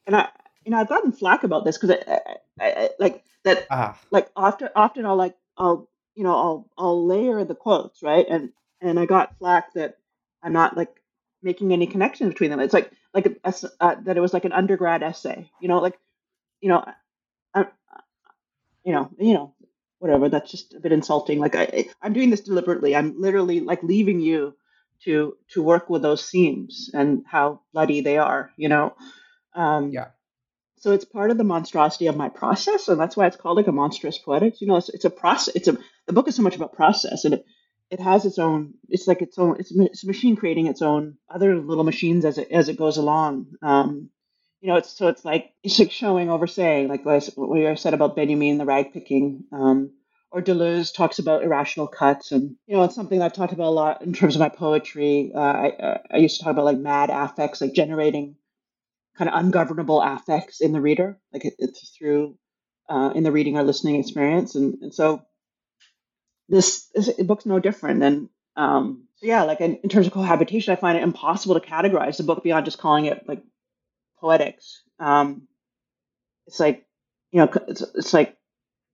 and 0.06 0.16
i 0.16 0.30
you 0.66 0.72
know 0.72 0.78
i've 0.78 0.90
gotten 0.90 1.12
flack 1.12 1.44
about 1.44 1.66
this 1.66 1.78
because 1.78 1.98
I, 2.08 2.14
I 2.14 2.36
I, 2.66 2.90
like 3.00 3.24
that. 3.44 3.68
Ah, 3.70 3.98
Like 4.12 4.30
often, 4.36 4.70
often 4.76 5.06
I'll 5.06 5.16
like 5.16 5.36
I'll 5.58 5.90
you 6.16 6.24
know 6.24 6.36
I'll 6.36 6.70
I'll 6.78 7.06
layer 7.08 7.44
the 7.46 7.56
quotes 7.56 8.04
right, 8.04 8.26
and 8.30 8.52
and 8.82 9.00
I 9.00 9.06
got 9.06 9.38
flack 9.38 9.74
that 9.74 9.98
I'm 10.44 10.54
not 10.54 10.78
like 10.78 10.90
making 11.44 11.74
any 11.74 11.88
connection 11.88 12.30
between 12.30 12.52
them. 12.52 12.60
It's 12.62 12.74
like 12.74 12.92
like 13.14 13.28
a, 13.28 13.54
uh, 13.80 13.96
that 14.06 14.18
it 14.18 14.22
was 14.22 14.34
like 14.34 14.46
an 14.46 14.54
undergrad 14.54 15.04
essay. 15.04 15.50
You 15.62 15.68
know, 15.70 15.80
like 15.80 15.98
you 16.62 16.70
know, 16.70 16.86
I, 17.54 17.68
you 18.84 18.94
know, 18.94 19.12
you 19.20 19.34
know, 19.34 19.56
whatever. 20.00 20.30
That's 20.30 20.52
just 20.52 20.74
a 20.76 20.80
bit 20.80 20.92
insulting. 20.92 21.40
Like 21.40 21.56
I, 21.56 21.88
I'm 22.02 22.14
doing 22.14 22.30
this 22.30 22.42
deliberately. 22.42 22.96
I'm 22.96 23.20
literally 23.22 23.62
like 23.62 23.84
leaving 23.84 24.22
you 24.22 24.56
to 25.06 25.38
to 25.50 25.64
work 25.64 25.90
with 25.90 26.02
those 26.02 26.30
themes 26.30 26.90
and 26.94 27.24
how 27.28 27.62
bloody 27.74 28.02
they 28.02 28.18
are. 28.18 28.52
You 28.58 28.70
know. 28.70 28.96
Um, 29.56 29.92
Yeah. 29.92 30.10
So 30.78 30.92
it's 30.92 31.06
part 31.06 31.32
of 31.32 31.38
the 31.38 31.46
monstrosity 31.46 32.08
of 32.08 32.18
my 32.18 32.30
process, 32.30 32.90
and 32.90 33.00
that's 33.00 33.16
why 33.18 33.28
it's 33.28 33.38
called 33.38 33.58
like 33.58 33.68
a 33.68 33.72
monstrous 33.72 34.18
poetics. 34.18 34.62
You 34.62 34.68
know, 34.68 34.78
it's, 34.78 34.90
it's 34.90 35.06
a 35.06 35.10
process. 35.10 35.56
It's 35.56 35.68
a 35.68 35.78
the 36.08 36.14
book 36.14 36.28
is 36.28 36.36
so 36.36 36.44
much 36.44 36.56
about 36.58 36.74
process, 36.74 37.26
and 37.26 37.36
it 37.36 37.46
it 37.94 38.00
has 38.02 38.26
its 38.26 38.40
own. 38.40 38.74
It's 38.90 39.08
like 39.08 39.22
its 39.22 39.38
own. 39.38 39.58
It's, 39.60 39.72
a- 39.76 39.84
it's 39.86 40.04
a 40.04 40.08
machine 40.08 40.36
creating 40.36 40.68
its 40.68 40.82
own 40.82 41.18
other 41.30 41.56
little 41.58 41.84
machines 41.84 42.26
as 42.26 42.38
it 42.40 42.50
as 42.52 42.70
it 42.70 42.78
goes 42.78 42.98
along. 42.98 43.48
Um, 43.62 44.10
you 44.62 44.70
know, 44.70 44.78
it's 44.78 44.90
so 44.98 45.08
it's 45.10 45.24
like 45.26 45.54
it's 45.64 45.80
like 45.80 45.92
showing 45.92 46.30
over 46.30 46.48
saying, 46.48 46.88
like 46.90 47.06
what 47.06 47.24
I, 47.38 47.72
I 47.72 47.76
said 47.76 47.94
about 47.94 48.16
Benjamin 48.16 48.58
the 48.58 48.66
rag 48.66 48.94
picking, 48.94 49.46
um, 49.52 49.92
or 50.32 50.42
Deleuze 50.42 50.94
talks 50.94 51.20
about 51.20 51.44
irrational 51.44 51.88
cuts, 51.88 52.32
and 52.32 52.56
you 52.68 52.76
know, 52.76 52.84
it's 52.84 52.96
something 52.96 53.22
I've 53.22 53.34
talked 53.34 53.54
about 53.54 53.68
a 53.68 53.80
lot 53.84 54.02
in 54.02 54.14
terms 54.14 54.36
of 54.36 54.40
my 54.42 54.50
poetry. 54.50 55.32
Uh, 55.36 55.40
I 55.40 55.70
uh, 55.70 55.98
I 56.12 56.18
used 56.18 56.38
to 56.40 56.44
talk 56.44 56.54
about 56.54 56.66
like 56.66 56.80
mad 56.80 57.12
affects, 57.12 57.62
like 57.62 57.74
generating 57.74 58.36
kind 59.18 59.30
of 59.30 59.36
ungovernable 59.40 60.02
affects 60.02 60.62
in 60.62 60.72
the 60.74 60.82
reader, 60.82 61.20
like 61.34 61.46
it, 61.46 61.54
it's 61.60 61.90
through 61.98 62.38
uh, 62.90 63.12
in 63.16 63.24
the 63.24 63.32
reading 63.32 63.58
or 63.58 63.64
listening 63.64 63.98
experience, 64.00 64.56
and, 64.56 64.76
and 64.82 64.94
so 64.94 65.24
this, 66.54 66.86
this 66.96 67.12
book's 67.24 67.46
no 67.46 67.60
different. 67.60 68.04
And 68.04 68.30
um, 68.56 69.06
so 69.16 69.26
yeah, 69.26 69.44
like 69.44 69.62
in, 69.62 69.78
in 69.78 69.90
terms 69.90 70.08
of 70.08 70.14
cohabitation, 70.14 70.72
I 70.72 70.76
find 70.76 70.98
it 70.98 71.04
impossible 71.04 71.60
to 71.60 71.66
categorize 71.66 72.18
the 72.18 72.24
book 72.24 72.44
beyond 72.44 72.66
just 72.66 72.78
calling 72.78 73.06
it 73.06 73.28
like 73.28 73.44
poetics. 74.20 74.84
Um, 75.00 75.48
it's 76.48 76.60
like 76.60 76.86
you 77.32 77.40
know, 77.42 77.52
it's, 77.68 77.82
it's 77.96 78.14
like 78.14 78.38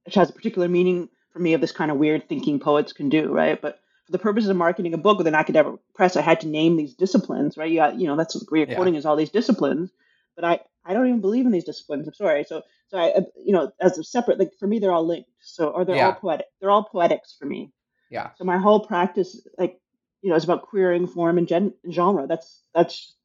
it 0.05 0.15
has 0.15 0.29
a 0.29 0.33
particular 0.33 0.67
meaning 0.67 1.09
for 1.33 1.39
me 1.39 1.53
of 1.53 1.61
this 1.61 1.71
kind 1.71 1.91
of 1.91 1.97
weird 1.97 2.27
thinking 2.29 2.59
poets 2.59 2.93
can 2.93 3.09
do, 3.09 3.31
right? 3.31 3.61
But 3.61 3.79
for 4.05 4.11
the 4.13 4.19
purposes 4.19 4.49
of 4.49 4.57
marketing 4.57 4.93
a 4.93 4.97
book 4.97 5.17
with 5.17 5.27
an 5.27 5.35
academic 5.35 5.75
press, 5.93 6.15
I 6.15 6.21
had 6.21 6.41
to 6.41 6.47
name 6.47 6.77
these 6.77 6.95
disciplines, 6.95 7.57
right? 7.57 7.69
You 7.69 7.77
got, 7.77 7.99
you 7.99 8.07
know, 8.07 8.15
that's 8.15 8.35
what 8.35 8.57
you're 8.57 8.67
Yeah. 8.67 8.75
quoting 8.75 8.95
is 8.95 9.05
all 9.05 9.15
these 9.15 9.29
disciplines, 9.29 9.91
but 10.35 10.45
I, 10.45 10.61
I 10.89 10.93
don't 10.93 11.07
even 11.07 11.21
believe 11.21 11.45
in 11.45 11.51
these 11.51 11.65
disciplines. 11.65 12.07
I'm 12.07 12.15
sorry. 12.15 12.43
So, 12.43 12.63
so 12.89 12.97
I, 12.97 13.11
uh, 13.11 13.21
you 13.45 13.53
know, 13.53 13.71
as 13.79 13.97
a 13.99 14.03
separate, 14.03 14.39
like 14.39 14.51
for 14.59 14.67
me, 14.67 14.79
they're 14.79 14.91
all 14.91 15.05
linked. 15.05 15.29
So, 15.39 15.69
or 15.69 15.85
they're 15.85 15.95
Yeah. 15.95 16.07
all 16.07 16.13
poetic. 16.13 16.47
They're 16.59 16.71
all 16.71 16.83
poetics 16.83 17.35
for 17.39 17.45
me. 17.45 17.71
yeah. 18.09 18.31
So 18.37 18.43
my 18.43 18.57
whole 18.57 18.81
practice, 18.87 19.47
like, 19.59 19.79
you 20.23 20.31
know, 20.31 20.35
is 20.35 20.43
about 20.45 20.63
queering 20.63 21.07
form 21.07 21.37
and 21.37 21.47
gen- 21.47 21.75
genre. 21.91 22.27
That's 22.27 22.63
that's 22.73 23.15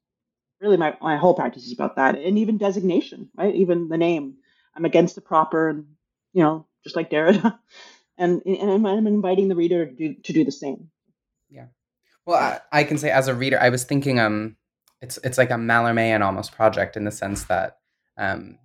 really 0.61 0.77
my 0.77 0.95
my 1.01 1.17
whole 1.17 1.33
practice 1.33 1.65
is 1.65 1.73
about 1.73 1.95
that, 1.97 2.15
and 2.15 2.37
even 2.37 2.57
designation, 2.57 3.29
right? 3.35 3.55
Even 3.55 3.89
the 3.89 3.97
name. 3.97 4.35
I'm 4.75 4.85
against 4.85 5.15
the 5.15 5.21
proper, 5.21 5.69
and 5.69 5.85
you 6.33 6.43
know, 6.43 6.67
just 6.83 6.95
like 6.95 7.09
Derrida, 7.09 7.57
and 8.17 8.41
and 8.45 8.71
I'm, 8.71 8.85
I'm 8.85 9.07
inviting 9.07 9.47
the 9.47 9.55
reader 9.55 9.85
to 9.85 9.91
do 9.91 10.13
to 10.13 10.33
do 10.33 10.45
the 10.45 10.51
same. 10.51 10.89
Yeah. 11.49 11.67
Well, 12.25 12.37
I, 12.37 12.79
I 12.79 12.83
can 12.83 12.97
say 12.97 13.11
as 13.11 13.27
a 13.27 13.35
reader, 13.35 13.59
I 13.59 13.69
was 13.69 13.83
thinking, 13.83 14.19
um, 14.19 14.57
it's 15.01 15.17
it's 15.23 15.37
like 15.37 15.51
a 15.51 15.55
Mallarméan 15.55 16.21
almost 16.21 16.51
project 16.53 16.97
in 16.97 17.03
the 17.03 17.11
sense 17.11 17.43
that, 17.45 17.77
um, 18.17 18.57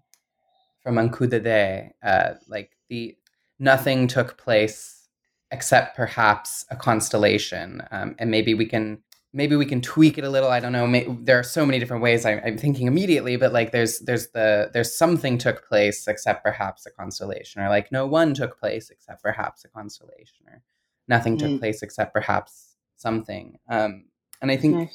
from 0.82 0.98
Un 0.98 1.10
coup 1.10 1.26
de 1.26 1.40
dés, 1.40 1.90
uh, 2.02 2.34
like 2.48 2.70
the 2.88 3.16
nothing 3.58 4.06
took 4.06 4.38
place 4.38 5.08
except 5.50 5.96
perhaps 5.96 6.64
a 6.70 6.76
constellation, 6.76 7.82
um, 7.90 8.14
and 8.18 8.30
maybe 8.30 8.54
we 8.54 8.66
can 8.66 9.02
maybe 9.32 9.54
we 9.56 9.66
can 9.66 9.80
tweak 9.80 10.16
it 10.18 10.24
a 10.24 10.30
little. 10.30 10.48
I 10.48 10.60
don't 10.60 10.72
know. 10.72 10.86
May, 10.86 11.06
there 11.22 11.38
are 11.38 11.42
so 11.44 11.66
many 11.66 11.78
different 11.78 12.02
ways. 12.02 12.24
I, 12.24 12.40
I'm 12.44 12.56
thinking 12.58 12.86
immediately, 12.86 13.36
but 13.36 13.52
like 13.52 13.72
there's 13.72 13.98
there's 14.00 14.28
the 14.28 14.70
there's 14.72 14.94
something 14.94 15.36
took 15.38 15.66
place 15.68 16.06
except 16.08 16.42
perhaps 16.44 16.86
a 16.86 16.90
constellation, 16.90 17.60
or 17.62 17.68
like 17.68 17.92
no 17.92 18.06
one 18.06 18.32
took 18.34 18.58
place 18.58 18.90
except 18.90 19.22
perhaps 19.22 19.64
a 19.64 19.68
constellation, 19.68 20.46
or 20.48 20.62
nothing 21.08 21.36
took 21.36 21.50
Mm. 21.50 21.58
place 21.58 21.82
except 21.82 22.12
perhaps 22.14 22.76
something. 22.96 23.58
Um, 23.68 24.06
and 24.40 24.50
I 24.50 24.56
think. 24.56 24.90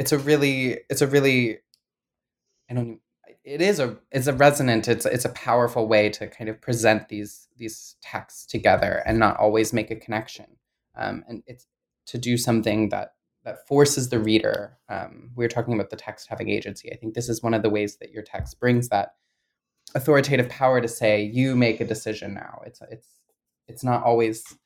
It's 0.00 0.12
a 0.12 0.18
really 0.18 0.78
it's 0.88 1.02
a 1.02 1.06
really 1.06 1.58
I 2.70 2.74
don't 2.74 3.00
it 3.44 3.60
is 3.60 3.78
a 3.78 3.98
it's 4.10 4.26
a 4.26 4.32
resonant 4.32 4.88
it's 4.88 5.04
it's 5.04 5.26
a 5.26 5.30
powerful 5.30 5.86
way 5.86 6.08
to 6.08 6.26
kind 6.26 6.48
of 6.48 6.60
present 6.60 7.10
these 7.10 7.48
these 7.58 7.96
texts 8.00 8.46
together 8.46 9.02
and 9.04 9.18
not 9.18 9.36
always 9.36 9.74
make 9.74 9.90
a 9.90 9.96
connection. 9.96 10.46
Um, 10.96 11.22
and 11.28 11.42
it's 11.46 11.66
to 12.06 12.18
do 12.18 12.38
something 12.38 12.88
that 12.88 13.12
that 13.44 13.66
forces 13.68 14.08
the 14.08 14.18
reader 14.18 14.78
um, 14.88 15.30
we 15.36 15.44
were 15.44 15.48
talking 15.48 15.74
about 15.74 15.90
the 15.90 15.96
text 15.96 16.28
having 16.28 16.48
agency. 16.48 16.90
I 16.90 16.96
think 16.96 17.14
this 17.14 17.28
is 17.28 17.42
one 17.42 17.54
of 17.54 17.62
the 17.62 17.70
ways 17.70 17.96
that 17.98 18.10
your 18.10 18.22
text 18.22 18.58
brings 18.58 18.88
that 18.88 19.14
authoritative 19.94 20.48
power 20.48 20.80
to 20.80 20.88
say 20.88 21.22
you 21.22 21.56
make 21.56 21.80
a 21.80 21.86
decision 21.86 22.32
now. 22.32 22.62
It's 22.64 22.80
it's 22.90 23.08
it's 23.68 23.84
not 23.84 24.02
always 24.02 24.56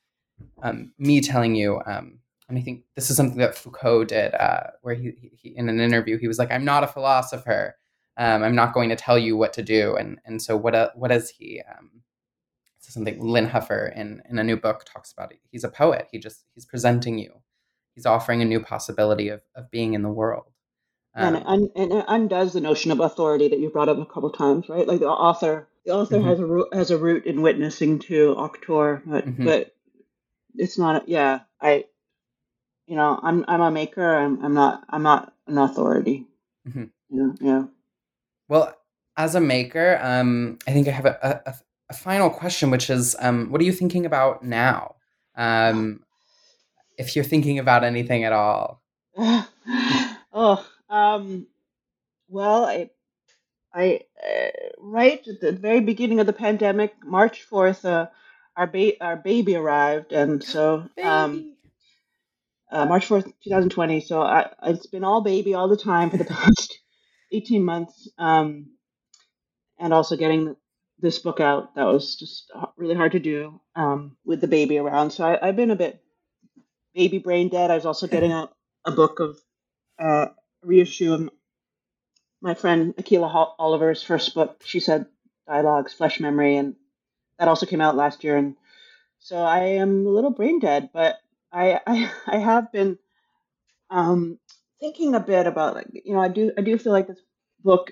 um, 0.63 0.93
me 0.97 1.19
telling 1.19 1.55
you 1.55 1.81
um, 1.85 2.19
and 2.47 2.57
I 2.57 2.61
think 2.61 2.83
this 2.95 3.09
is 3.09 3.17
something 3.17 3.39
that 3.39 3.55
Foucault 3.57 4.05
did, 4.05 4.33
uh, 4.35 4.67
where 4.81 4.95
he, 4.95 5.31
he, 5.33 5.49
in 5.57 5.67
an 5.69 5.79
interview, 5.79 6.17
he 6.17 6.27
was 6.27 6.39
like, 6.39 6.51
"I'm 6.51 6.65
not 6.65 6.83
a 6.83 6.87
philosopher. 6.87 7.75
Um, 8.17 8.43
I'm 8.43 8.55
not 8.55 8.73
going 8.73 8.89
to 8.89 8.95
tell 8.95 9.17
you 9.17 9.35
what 9.37 9.53
to 9.53 9.63
do." 9.63 9.95
And 9.95 10.19
and 10.25 10.41
so 10.41 10.55
what 10.57 10.75
uh, 10.75 10.89
what 10.95 11.11
is 11.11 11.29
he? 11.29 11.61
Um, 11.61 12.01
this 12.79 12.87
is 12.89 12.93
something 12.93 13.19
Lynn 13.19 13.47
Huffer 13.49 13.91
in 13.95 14.21
in 14.29 14.37
a 14.39 14.43
new 14.43 14.57
book 14.57 14.85
talks 14.85 15.11
about. 15.11 15.31
It. 15.31 15.39
He's 15.51 15.63
a 15.63 15.69
poet. 15.69 16.07
He 16.11 16.19
just 16.19 16.45
he's 16.53 16.65
presenting 16.65 17.17
you. 17.17 17.33
He's 17.95 18.05
offering 18.05 18.41
a 18.41 18.45
new 18.45 18.59
possibility 18.59 19.29
of 19.29 19.41
of 19.55 19.71
being 19.71 19.93
in 19.93 20.03
the 20.03 20.09
world. 20.09 20.51
and, 21.15 21.35
Um, 21.37 21.41
it 21.41 21.47
un, 21.47 21.69
and 21.75 21.91
it 21.93 22.05
undoes 22.07 22.53
the 22.53 22.61
notion 22.61 22.91
of 22.91 22.99
authority 22.99 23.47
that 23.47 23.59
you 23.59 23.69
brought 23.69 23.89
up 23.89 23.97
a 23.97 24.05
couple 24.05 24.29
times, 24.31 24.69
right? 24.69 24.87
Like 24.87 24.99
the 24.99 25.07
author, 25.09 25.67
the 25.85 25.93
author 25.93 26.17
Mhm. 26.17 26.25
has 26.25 26.39
a 26.39 26.45
root, 26.45 26.73
has 26.73 26.91
a 26.91 26.97
root 26.97 27.25
in 27.25 27.41
witnessing 27.41 27.99
to 27.99 28.35
auctor, 28.35 29.01
but 29.05 29.25
Mhm. 29.25 29.45
but 29.45 29.73
it's 30.55 30.77
not. 30.77 31.07
Yeah, 31.09 31.41
I, 31.61 31.85
you 32.87 32.95
know, 32.95 33.19
I'm 33.21 33.45
I'm 33.47 33.61
a 33.61 33.71
maker. 33.71 34.15
I'm 34.15 34.43
I'm 34.43 34.53
not 34.53 34.83
I'm 34.89 35.03
not 35.03 35.33
an 35.47 35.57
authority. 35.57 36.27
Mhm. 36.67 36.89
You 37.09 37.17
know, 37.17 37.35
yeah. 37.41 37.63
Well, 38.47 38.75
as 39.17 39.35
a 39.35 39.41
maker, 39.41 39.99
um, 40.01 40.59
I 40.67 40.71
think 40.71 40.87
I 40.87 40.91
have 40.91 41.05
a, 41.05 41.41
a, 41.45 41.55
a 41.89 41.93
final 41.93 42.29
question, 42.29 42.69
which 42.69 42.89
is, 42.89 43.15
um, 43.19 43.49
what 43.49 43.61
are 43.61 43.63
you 43.63 43.71
thinking 43.71 44.05
about 44.05 44.43
now? 44.43 44.95
Um, 45.35 46.03
if 46.97 47.15
you're 47.15 47.25
thinking 47.25 47.59
about 47.59 47.83
anything 47.83 48.23
at 48.23 48.33
all. 48.33 48.81
oh, 49.17 50.65
um, 50.89 51.47
well, 52.27 52.65
I, 52.65 52.89
I, 53.73 54.01
uh, 54.23 54.49
right 54.79 55.25
at 55.27 55.41
the 55.41 55.51
very 55.51 55.81
beginning 55.81 56.19
of 56.19 56.27
the 56.27 56.33
pandemic, 56.33 56.93
March 57.03 57.43
fourth, 57.43 57.85
uh, 57.85 58.07
our 58.55 58.67
ba- 58.67 59.01
our 59.01 59.17
baby 59.17 59.55
arrived, 59.55 60.13
and 60.13 60.43
so 60.53 60.87
um, 61.03 61.54
uh, 62.75 62.85
March 62.85 63.05
fourth, 63.05 63.25
two 63.41 63.49
thousand 63.49 63.69
twenty. 63.69 64.01
So 64.01 64.21
I, 64.21 64.49
it's 64.63 64.87
been 64.87 65.05
all 65.05 65.21
baby 65.21 65.53
all 65.53 65.69
the 65.69 65.77
time 65.77 66.09
for 66.09 66.17
the 66.17 66.25
past 66.35 66.77
eighteen 67.31 67.63
months, 67.63 68.09
um, 68.17 68.71
and 69.79 69.93
also 69.93 70.17
getting 70.17 70.55
this 70.99 71.19
book 71.19 71.39
out 71.39 71.75
that 71.75 71.85
was 71.85 72.15
just 72.17 72.51
really 72.77 72.95
hard 72.95 73.13
to 73.13 73.19
do 73.19 73.61
um, 73.75 74.17
with 74.25 74.41
the 74.41 74.47
baby 74.47 74.77
around. 74.77 75.11
So 75.11 75.23
I, 75.25 75.47
I've 75.47 75.55
been 75.55 75.71
a 75.71 75.75
bit 75.75 76.01
baby 76.93 77.17
brain 77.17 77.47
dead. 77.49 77.71
I 77.71 77.75
was 77.75 77.85
also 77.85 78.07
getting 78.07 78.33
a, 78.33 78.49
a 78.85 78.91
book 78.91 79.19
of 79.19 79.39
uh, 79.97 80.27
reissue 80.61 81.13
of 81.13 81.29
my 82.41 82.55
friend 82.55 82.93
Akilah 82.97 83.53
Oliver's 83.57 84.03
first 84.03 84.33
book. 84.35 84.61
She 84.65 84.81
said 84.81 85.05
dialogues, 85.47 85.93
flesh 85.93 86.19
memory, 86.19 86.57
and 86.57 86.75
that 87.39 87.47
also 87.47 87.65
came 87.65 87.81
out 87.81 87.95
last 87.95 88.23
year. 88.25 88.35
And 88.35 88.55
so 89.19 89.37
I 89.37 89.59
am 89.59 90.05
a 90.05 90.09
little 90.09 90.31
brain 90.31 90.59
dead, 90.59 90.89
but 90.93 91.17
I 91.55 91.79
I, 92.27 92.37
have 92.37 92.71
been 92.71 92.99
um, 93.89 94.39
thinking 94.79 95.15
a 95.15 95.19
bit 95.19 95.47
about 95.47 95.75
like 95.75 95.87
you 95.91 96.13
know 96.13 96.21
I 96.21 96.27
do 96.27 96.51
I 96.57 96.61
do 96.61 96.77
feel 96.77 96.93
like 96.93 97.07
this 97.07 97.21
book, 97.63 97.91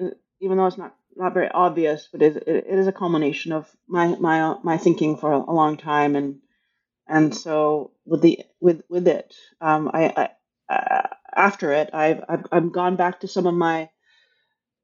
uh, 0.00 0.10
even 0.40 0.56
though 0.56 0.66
it's 0.66 0.78
not 0.78 0.94
not 1.16 1.34
very 1.34 1.50
obvious, 1.50 2.08
but 2.12 2.22
it, 2.22 2.36
it, 2.36 2.66
it 2.68 2.78
is 2.78 2.86
a 2.86 2.92
culmination 2.92 3.52
of 3.52 3.68
my 3.88 4.08
my 4.16 4.56
my 4.62 4.76
thinking 4.76 5.16
for 5.16 5.32
a, 5.32 5.52
long 5.52 5.76
time, 5.76 6.14
and 6.14 6.38
and 7.08 7.34
so 7.34 7.92
with 8.04 8.22
the 8.22 8.40
with 8.60 8.82
with 8.88 9.08
it, 9.08 9.34
um, 9.60 9.90
I, 9.92 10.30
I 10.68 10.74
uh, 10.74 11.08
after 11.34 11.72
it, 11.72 11.90
I've, 11.92 12.22
I've 12.28 12.46
I've 12.52 12.72
gone 12.72 12.96
back 12.96 13.20
to 13.20 13.28
some 13.28 13.46
of 13.46 13.54
my, 13.54 13.90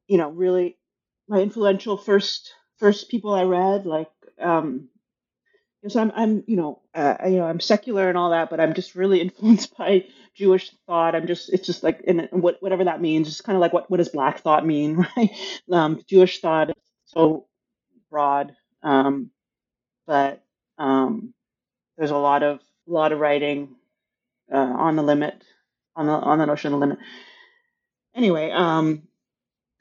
you 0.08 0.18
know, 0.18 0.30
really 0.30 0.78
my 1.28 1.40
influential 1.40 1.96
first 1.96 2.52
first 2.78 3.10
people 3.10 3.32
I 3.34 3.44
read, 3.44 3.86
like 3.86 4.10
um, 4.40 4.88
so 5.88 6.00
I'm 6.00 6.12
I'm 6.14 6.44
you 6.46 6.56
know 6.56 6.80
uh, 6.94 7.16
you 7.24 7.36
know 7.38 7.46
I'm 7.46 7.60
secular 7.60 8.08
and 8.08 8.18
all 8.18 8.30
that, 8.30 8.50
but 8.50 8.60
I'm 8.60 8.74
just 8.74 8.94
really 8.94 9.20
influenced 9.22 9.76
by 9.76 10.06
Jewish 10.34 10.72
thought. 10.86 11.14
I'm 11.14 11.26
just 11.26 11.52
it's 11.52 11.66
just 11.66 11.82
like 11.82 12.00
in 12.02 12.28
what 12.30 12.62
whatever 12.62 12.84
that 12.84 13.00
means. 13.00 13.28
It's 13.28 13.40
kind 13.40 13.56
of 13.56 13.60
like 13.60 13.72
what 13.72 13.90
what 13.90 13.98
does 13.98 14.08
Black 14.08 14.40
thought 14.40 14.66
mean, 14.66 15.06
right? 15.16 15.30
Um, 15.70 16.02
Jewish 16.08 16.40
thought 16.40 16.70
is 16.70 16.76
so 17.06 17.46
broad, 18.10 18.54
um, 18.82 19.30
but 20.06 20.44
um, 20.78 21.34
there's 21.98 22.10
a 22.12 22.16
lot 22.16 22.42
of 22.42 22.60
a 22.88 22.92
lot 22.92 23.12
of 23.12 23.20
writing 23.20 23.76
uh, 24.52 24.56
on 24.56 24.96
the 24.96 25.02
limit, 25.02 25.42
on 25.96 26.06
the 26.06 26.12
on 26.12 26.38
the 26.38 26.46
notion 26.46 26.72
of 26.72 26.80
the 26.80 26.86
limit. 26.86 26.98
Anyway, 28.14 28.50
um, 28.50 29.02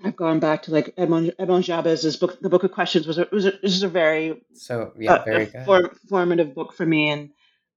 I've 0.04 0.16
gone 0.16 0.40
back 0.40 0.64
to 0.64 0.72
like 0.72 0.94
Edmond 0.98 1.34
Edmond 1.38 1.66
Jabès's 1.66 2.18
book. 2.18 2.40
The 2.40 2.50
Book 2.50 2.64
of 2.64 2.72
Questions 2.72 3.08
was 3.08 3.18
a, 3.18 3.28
was 3.32 3.46
a, 3.46 3.52
this 3.52 3.74
is 3.74 3.84
a 3.84 3.88
very 3.88 4.42
So 4.54 4.94
yeah, 4.98 5.16
uh, 5.16 5.24
very 5.24 5.46
good. 5.46 5.66
form, 5.66 5.98
formative 6.10 6.56
book 6.56 6.74
for 6.74 6.86
me, 6.86 7.10
and 7.10 7.30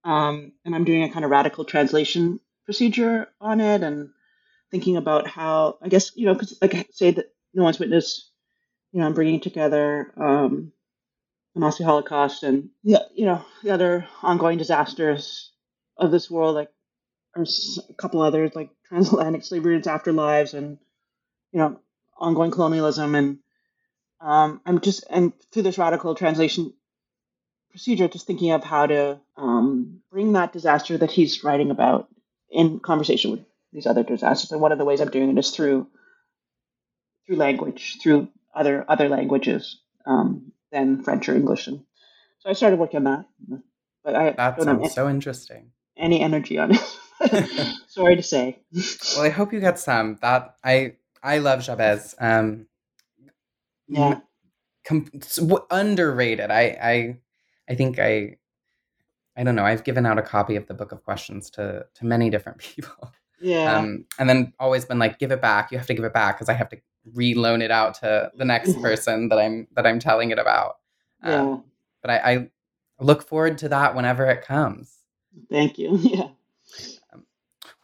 um, 0.03 0.53
and 0.63 0.75
I'm 0.75 0.85
doing 0.85 1.03
a 1.03 1.11
kind 1.11 1.25
of 1.25 1.31
radical 1.31 1.65
translation 1.65 2.39
procedure 2.65 3.27
on 3.39 3.61
it, 3.61 3.83
and 3.83 4.09
thinking 4.71 4.97
about 4.97 5.27
how 5.27 5.77
I 5.81 5.89
guess 5.89 6.11
you 6.15 6.25
know, 6.25 6.33
because 6.33 6.57
like 6.61 6.75
I 6.75 6.85
say 6.91 7.11
that 7.11 7.33
no 7.53 7.63
one's 7.63 7.79
witnessed, 7.79 8.31
you 8.91 8.99
know, 8.99 9.05
I'm 9.05 9.13
bringing 9.13 9.39
together 9.39 10.11
um, 10.17 10.71
the 11.53 11.61
Nazi 11.61 11.83
Holocaust 11.83 12.43
and 12.43 12.69
yeah, 12.83 13.03
you 13.13 13.25
know, 13.25 13.45
the 13.63 13.71
other 13.71 14.07
ongoing 14.21 14.57
disasters 14.57 15.51
of 15.97 16.11
this 16.11 16.29
world, 16.29 16.55
like 16.55 16.69
there's 17.35 17.79
a 17.89 17.93
couple 17.93 18.21
others 18.21 18.51
like 18.55 18.69
transatlantic 18.87 19.43
slavery 19.43 19.75
and 19.75 19.85
its 19.85 19.87
afterlives, 19.87 20.53
and 20.53 20.77
you 21.51 21.59
know, 21.59 21.79
ongoing 22.17 22.51
colonialism, 22.51 23.15
and 23.15 23.39
um, 24.21 24.61
I'm 24.65 24.79
just 24.81 25.03
and 25.09 25.33
through 25.51 25.63
this 25.63 25.77
radical 25.77 26.15
translation 26.15 26.73
procedure, 27.71 28.07
just 28.07 28.25
thinking 28.27 28.51
of 28.51 28.63
how 28.63 28.87
to 28.87 29.19
um, 29.37 30.01
bring 30.11 30.33
that 30.33 30.53
disaster 30.53 30.97
that 30.97 31.11
he's 31.11 31.43
writing 31.43 31.71
about 31.71 32.07
in 32.49 32.79
conversation 32.79 33.31
with 33.31 33.41
these 33.73 33.85
other 33.85 34.03
disasters. 34.03 34.51
And 34.51 34.61
one 34.61 34.71
of 34.71 34.77
the 34.77 34.85
ways 34.85 35.01
I'm 35.01 35.09
doing 35.09 35.29
it 35.29 35.37
is 35.37 35.51
through 35.51 35.87
through 37.25 37.35
language, 37.37 37.97
through 38.01 38.29
other 38.53 38.85
other 38.87 39.09
languages 39.09 39.79
um, 40.05 40.51
than 40.71 41.03
French 41.03 41.27
or 41.27 41.35
English. 41.35 41.67
And 41.67 41.83
so 42.39 42.49
I 42.49 42.53
started 42.53 42.79
working 42.79 43.05
on 43.05 43.25
that, 43.49 43.61
but 44.03 44.15
I 44.15 44.31
That 44.31 44.57
don't 44.57 44.67
have 44.67 44.77
sounds 44.79 44.93
so 44.93 45.09
interesting. 45.09 45.71
any 45.97 46.21
energy 46.21 46.57
on 46.57 46.71
it. 46.73 47.75
Sorry 47.87 48.15
to 48.15 48.23
say. 48.23 48.59
Well, 49.15 49.25
I 49.25 49.29
hope 49.29 49.51
you 49.53 49.59
get 49.59 49.79
some. 49.79 50.17
That 50.21 50.55
I 50.63 50.95
I 51.25 51.39
love 51.39 51.59
Jabès. 51.59 52.13
Um, 52.19 52.67
Yeah. 53.87 54.19
com- 54.85 55.09
underrated. 55.71 56.51
I 56.51 56.63
I 56.81 57.17
I 57.69 57.75
think 57.75 57.99
I 57.99 58.37
I 59.37 59.43
don't 59.43 59.55
know. 59.55 59.65
I've 59.65 59.83
given 59.83 60.05
out 60.05 60.17
a 60.17 60.21
copy 60.21 60.55
of 60.55 60.67
the 60.67 60.73
Book 60.73 60.91
of 60.91 61.03
Questions 61.03 61.49
to 61.51 61.85
to 61.95 62.05
many 62.05 62.29
different 62.29 62.57
people. 62.67 63.11
Yeah. 63.41 63.77
Um, 63.77 64.05
and 64.17 64.29
then 64.29 64.53
always 64.59 64.85
been 64.85 64.97
like, 64.99 65.19
give 65.19 65.31
it 65.31 65.41
back. 65.41 65.71
You 65.71 65.77
have 65.77 65.87
to 65.87 65.93
give 65.93 66.05
it 66.05 66.13
back 66.13 66.37
because 66.37 66.47
I 66.49 66.53
have 66.53 66.69
to 66.69 66.77
re-loan 67.13 67.61
it 67.61 67.69
out 67.69 67.93
to 67.95 68.31
the 68.37 68.45
next 68.45 68.79
person 68.81 69.27
that 69.29 69.37
I'm 69.37 69.67
that 69.75 69.85
I'm 69.85 69.99
telling 69.99 70.31
it 70.31 70.39
about. 70.39 70.75
Um, 71.21 71.31
yeah. 71.49 71.57
But 72.01 72.11
I, 72.11 72.17
I 72.33 72.49
look 72.99 73.23
forward 73.27 73.57
to 73.59 73.69
that 73.69 73.95
whenever 73.95 74.25
it 74.27 74.43
comes. 74.43 74.93
Thank 75.49 75.77
you. 75.77 75.97
Yeah. 76.01 76.29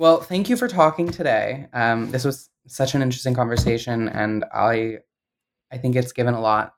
Well, 0.02 0.20
thank 0.20 0.50
you 0.50 0.58
for 0.58 0.68
talking 0.68 1.12
today. 1.12 1.68
Um, 1.74 2.10
this 2.10 2.26
was 2.26 2.50
such 2.66 2.96
an 2.96 3.04
interesting 3.04 3.36
conversation, 3.36 4.10
and 4.10 4.44
I, 4.52 4.98
I 5.72 5.78
think 5.78 5.96
it's 5.96 6.12
given 6.12 6.34
a 6.34 6.42
lot 6.42 6.74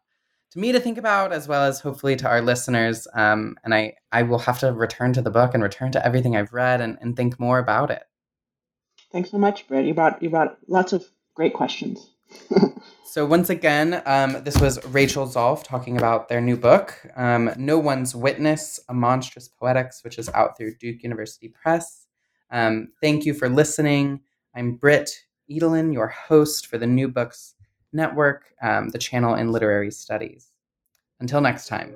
to 0.52 0.60
me 0.60 0.74
to 0.74 0.80
think 0.82 0.98
about, 0.98 1.32
as 1.32 1.48
well 1.48 1.64
as 1.64 1.80
hopefully 1.80 2.18
to 2.18 2.28
our 2.28 2.42
listeners. 2.42 3.08
Um, 3.14 3.56
and 3.64 3.74
I, 3.74 3.94
I 4.12 4.24
will 4.24 4.40
have 4.40 4.60
to 4.60 4.74
return 4.74 5.14
to 5.14 5.22
the 5.22 5.32
book 5.32 5.54
and 5.54 5.64
return 5.64 5.94
to 5.94 6.06
everything 6.06 6.36
I've 6.36 6.52
read 6.52 6.82
and, 6.82 6.98
and 7.00 7.16
think 7.16 7.40
more 7.40 7.60
about 7.60 7.92
it. 7.92 8.04
Thanks 9.14 9.32
so 9.32 9.38
much, 9.38 9.70
Brett. 9.70 9.86
You 9.86 9.94
brought 9.94 10.22
you 10.22 10.30
brought 10.30 10.58
lots 10.68 10.92
of 10.92 11.06
great 11.34 11.54
questions. 11.54 12.12
So 13.06 13.28
once 13.28 13.52
again, 13.52 14.02
um, 14.08 14.44
this 14.44 14.60
was 14.60 14.84
Rachel 14.88 15.28
Zolf 15.28 15.64
talking 15.64 15.98
about 15.98 16.30
their 16.30 16.42
new 16.42 16.58
book, 16.58 17.00
um, 17.16 17.52
"No 17.58 17.78
One's 17.78 18.16
Witness: 18.16 18.80
A 18.90 18.94
Monstrous 18.96 19.48
Poetics," 19.48 20.04
which 20.04 20.18
is 20.18 20.30
out 20.30 20.58
through 20.58 20.78
Duke 20.78 21.04
University 21.04 21.50
Press. 21.50 22.03
Um, 22.54 22.90
thank 23.02 23.26
you 23.26 23.34
for 23.34 23.50
listening. 23.50 24.22
I'm 24.56 24.76
Britt 24.76 25.10
Edelin, 25.50 25.92
your 25.92 26.08
host 26.08 26.68
for 26.68 26.78
the 26.78 26.86
New 26.86 27.08
Books 27.08 27.56
Network, 27.94 28.54
um, 28.62 28.90
the 28.90 29.00
channel 29.00 29.36
in 29.36 29.52
literary 29.52 29.90
studies. 29.90 30.52
Until 31.20 31.42
next 31.42 31.68
time. 31.68 31.96